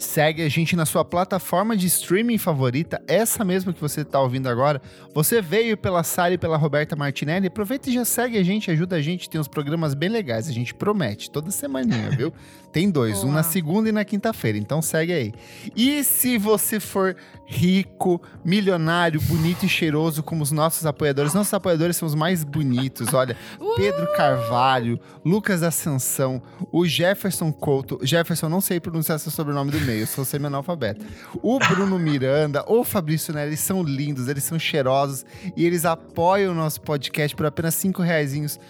Segue 0.00 0.42
a 0.42 0.48
gente 0.48 0.74
na 0.74 0.86
sua 0.86 1.04
plataforma 1.04 1.76
de 1.76 1.86
streaming 1.86 2.38
favorita, 2.38 3.02
essa 3.06 3.44
mesma 3.44 3.70
que 3.70 3.80
você 3.80 4.00
está 4.00 4.18
ouvindo 4.18 4.48
agora. 4.48 4.80
Você 5.12 5.42
veio 5.42 5.76
pela 5.76 6.02
Sara 6.02 6.32
e 6.32 6.38
pela 6.38 6.56
Roberta 6.56 6.96
Martinelli, 6.96 7.48
aproveita 7.48 7.90
e 7.90 7.92
já 7.92 8.04
segue 8.06 8.38
a 8.38 8.42
gente, 8.42 8.70
ajuda 8.70 8.96
a 8.96 9.02
gente, 9.02 9.28
tem 9.28 9.38
uns 9.38 9.46
programas 9.46 9.92
bem 9.92 10.08
legais, 10.08 10.48
a 10.48 10.52
gente 10.52 10.74
promete, 10.74 11.30
toda 11.30 11.50
semaninha, 11.50 12.08
viu? 12.16 12.32
Tem 12.72 12.90
dois, 12.90 13.22
um 13.22 13.30
na 13.30 13.42
segunda 13.42 13.90
e 13.90 13.92
na 13.92 14.02
quinta-feira, 14.02 14.56
então 14.56 14.80
segue 14.80 15.12
aí. 15.12 15.34
E 15.76 16.02
se 16.02 16.38
você 16.38 16.80
for 16.80 17.14
rico, 17.50 18.22
milionário, 18.44 19.20
bonito 19.22 19.66
e 19.66 19.68
cheiroso 19.68 20.22
como 20.22 20.40
os 20.40 20.52
nossos 20.52 20.86
apoiadores, 20.86 21.34
nossos 21.34 21.52
apoiadores 21.52 21.96
são 21.96 22.06
os 22.06 22.14
mais 22.14 22.44
bonitos, 22.44 23.12
olha, 23.12 23.36
Pedro 23.74 24.06
Carvalho, 24.12 25.00
Lucas 25.24 25.64
Ascensão, 25.64 26.40
o 26.70 26.86
Jefferson 26.86 27.52
Couto. 27.52 27.98
Jefferson, 28.02 28.48
não 28.48 28.60
sei 28.60 28.78
pronunciar 28.78 29.18
seu 29.18 29.32
sobrenome 29.32 29.72
do 29.72 29.80
meio, 29.80 30.06
sou 30.06 30.24
semi-analfabeto. 30.24 31.04
O 31.42 31.58
Bruno 31.58 31.98
Miranda, 31.98 32.64
o 32.68 32.84
Fabrício 32.84 33.34
Nery, 33.34 33.48
eles 33.48 33.60
são 33.60 33.82
lindos, 33.82 34.28
eles 34.28 34.44
são 34.44 34.56
cheirosos 34.56 35.24
e 35.56 35.66
eles 35.66 35.84
apoiam 35.84 36.52
o 36.52 36.56
nosso 36.56 36.80
podcast 36.80 37.34
por 37.34 37.46
apenas 37.46 37.74
cinco 37.74 38.00
reaisinhos 38.00 38.60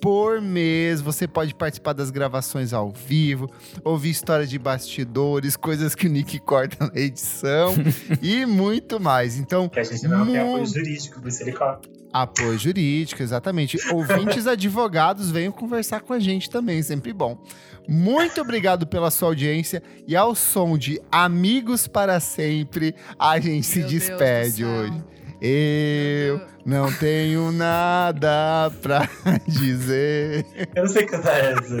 por 0.00 0.40
mês. 0.40 1.00
Você 1.00 1.26
pode 1.28 1.54
participar 1.54 1.92
das 1.92 2.10
gravações 2.10 2.72
ao 2.72 2.90
vivo, 2.90 3.50
ouvir 3.84 4.10
histórias 4.10 4.48
de 4.50 4.58
bastidores, 4.58 5.56
coisas 5.56 5.94
que 5.94 6.06
o 6.06 6.10
Nick 6.10 6.38
corta 6.40 6.90
na 6.92 7.00
edição 7.00 7.74
e 8.22 8.44
muito 8.46 8.98
mais. 9.00 9.36
Então, 9.38 9.68
Que 9.68 9.80
a 9.80 9.84
gente 9.84 10.06
não 10.08 10.24
tem 10.26 10.34
mu- 10.44 10.54
apoio 10.54 10.66
jurídico. 10.66 11.20
Apoio 12.12 12.58
jurídico, 12.58 13.22
exatamente. 13.22 13.78
Ouvintes 13.92 14.46
advogados, 14.48 15.30
venham 15.30 15.52
conversar 15.52 16.00
com 16.00 16.12
a 16.12 16.18
gente 16.18 16.50
também, 16.50 16.82
sempre 16.82 17.12
bom. 17.12 17.38
Muito 17.88 18.40
obrigado 18.40 18.86
pela 18.86 19.10
sua 19.10 19.28
audiência 19.28 19.82
e 20.06 20.16
ao 20.16 20.34
som 20.34 20.76
de 20.76 21.00
Amigos 21.10 21.86
para 21.86 22.18
Sempre, 22.20 22.94
a 23.18 23.38
gente 23.38 23.66
se 23.66 23.78
Meu 23.80 23.86
do 23.88 23.90
despede 23.94 24.56
céu. 24.56 24.68
hoje. 24.68 25.04
Eu 25.42 26.40
não 26.66 26.92
tenho 26.92 27.50
nada 27.50 28.70
pra 28.82 29.08
dizer. 29.48 30.44
Eu 30.74 30.82
não 30.84 30.88
sei 30.90 31.06
cantar 31.06 31.38
essa. 31.40 31.74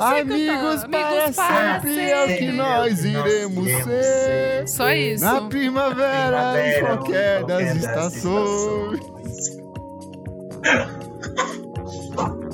Amigos, 0.00 0.82
cantar. 0.84 0.88
para, 0.90 1.24
Amigos 1.24 1.36
para 1.36 1.80
sempre 1.80 2.10
é 2.10 2.22
o 2.22 2.26
que 2.28 2.32
sempre. 2.38 2.52
nós 2.52 3.04
iremos 3.04 3.66
ser. 3.82 4.02
ser. 4.04 4.68
Só 4.68 4.92
isso. 4.92 5.24
Na 5.24 5.40
primavera, 5.42 6.54
em 6.78 6.80
qualquer 6.84 7.44
das 7.44 7.76
estações. 7.76 9.00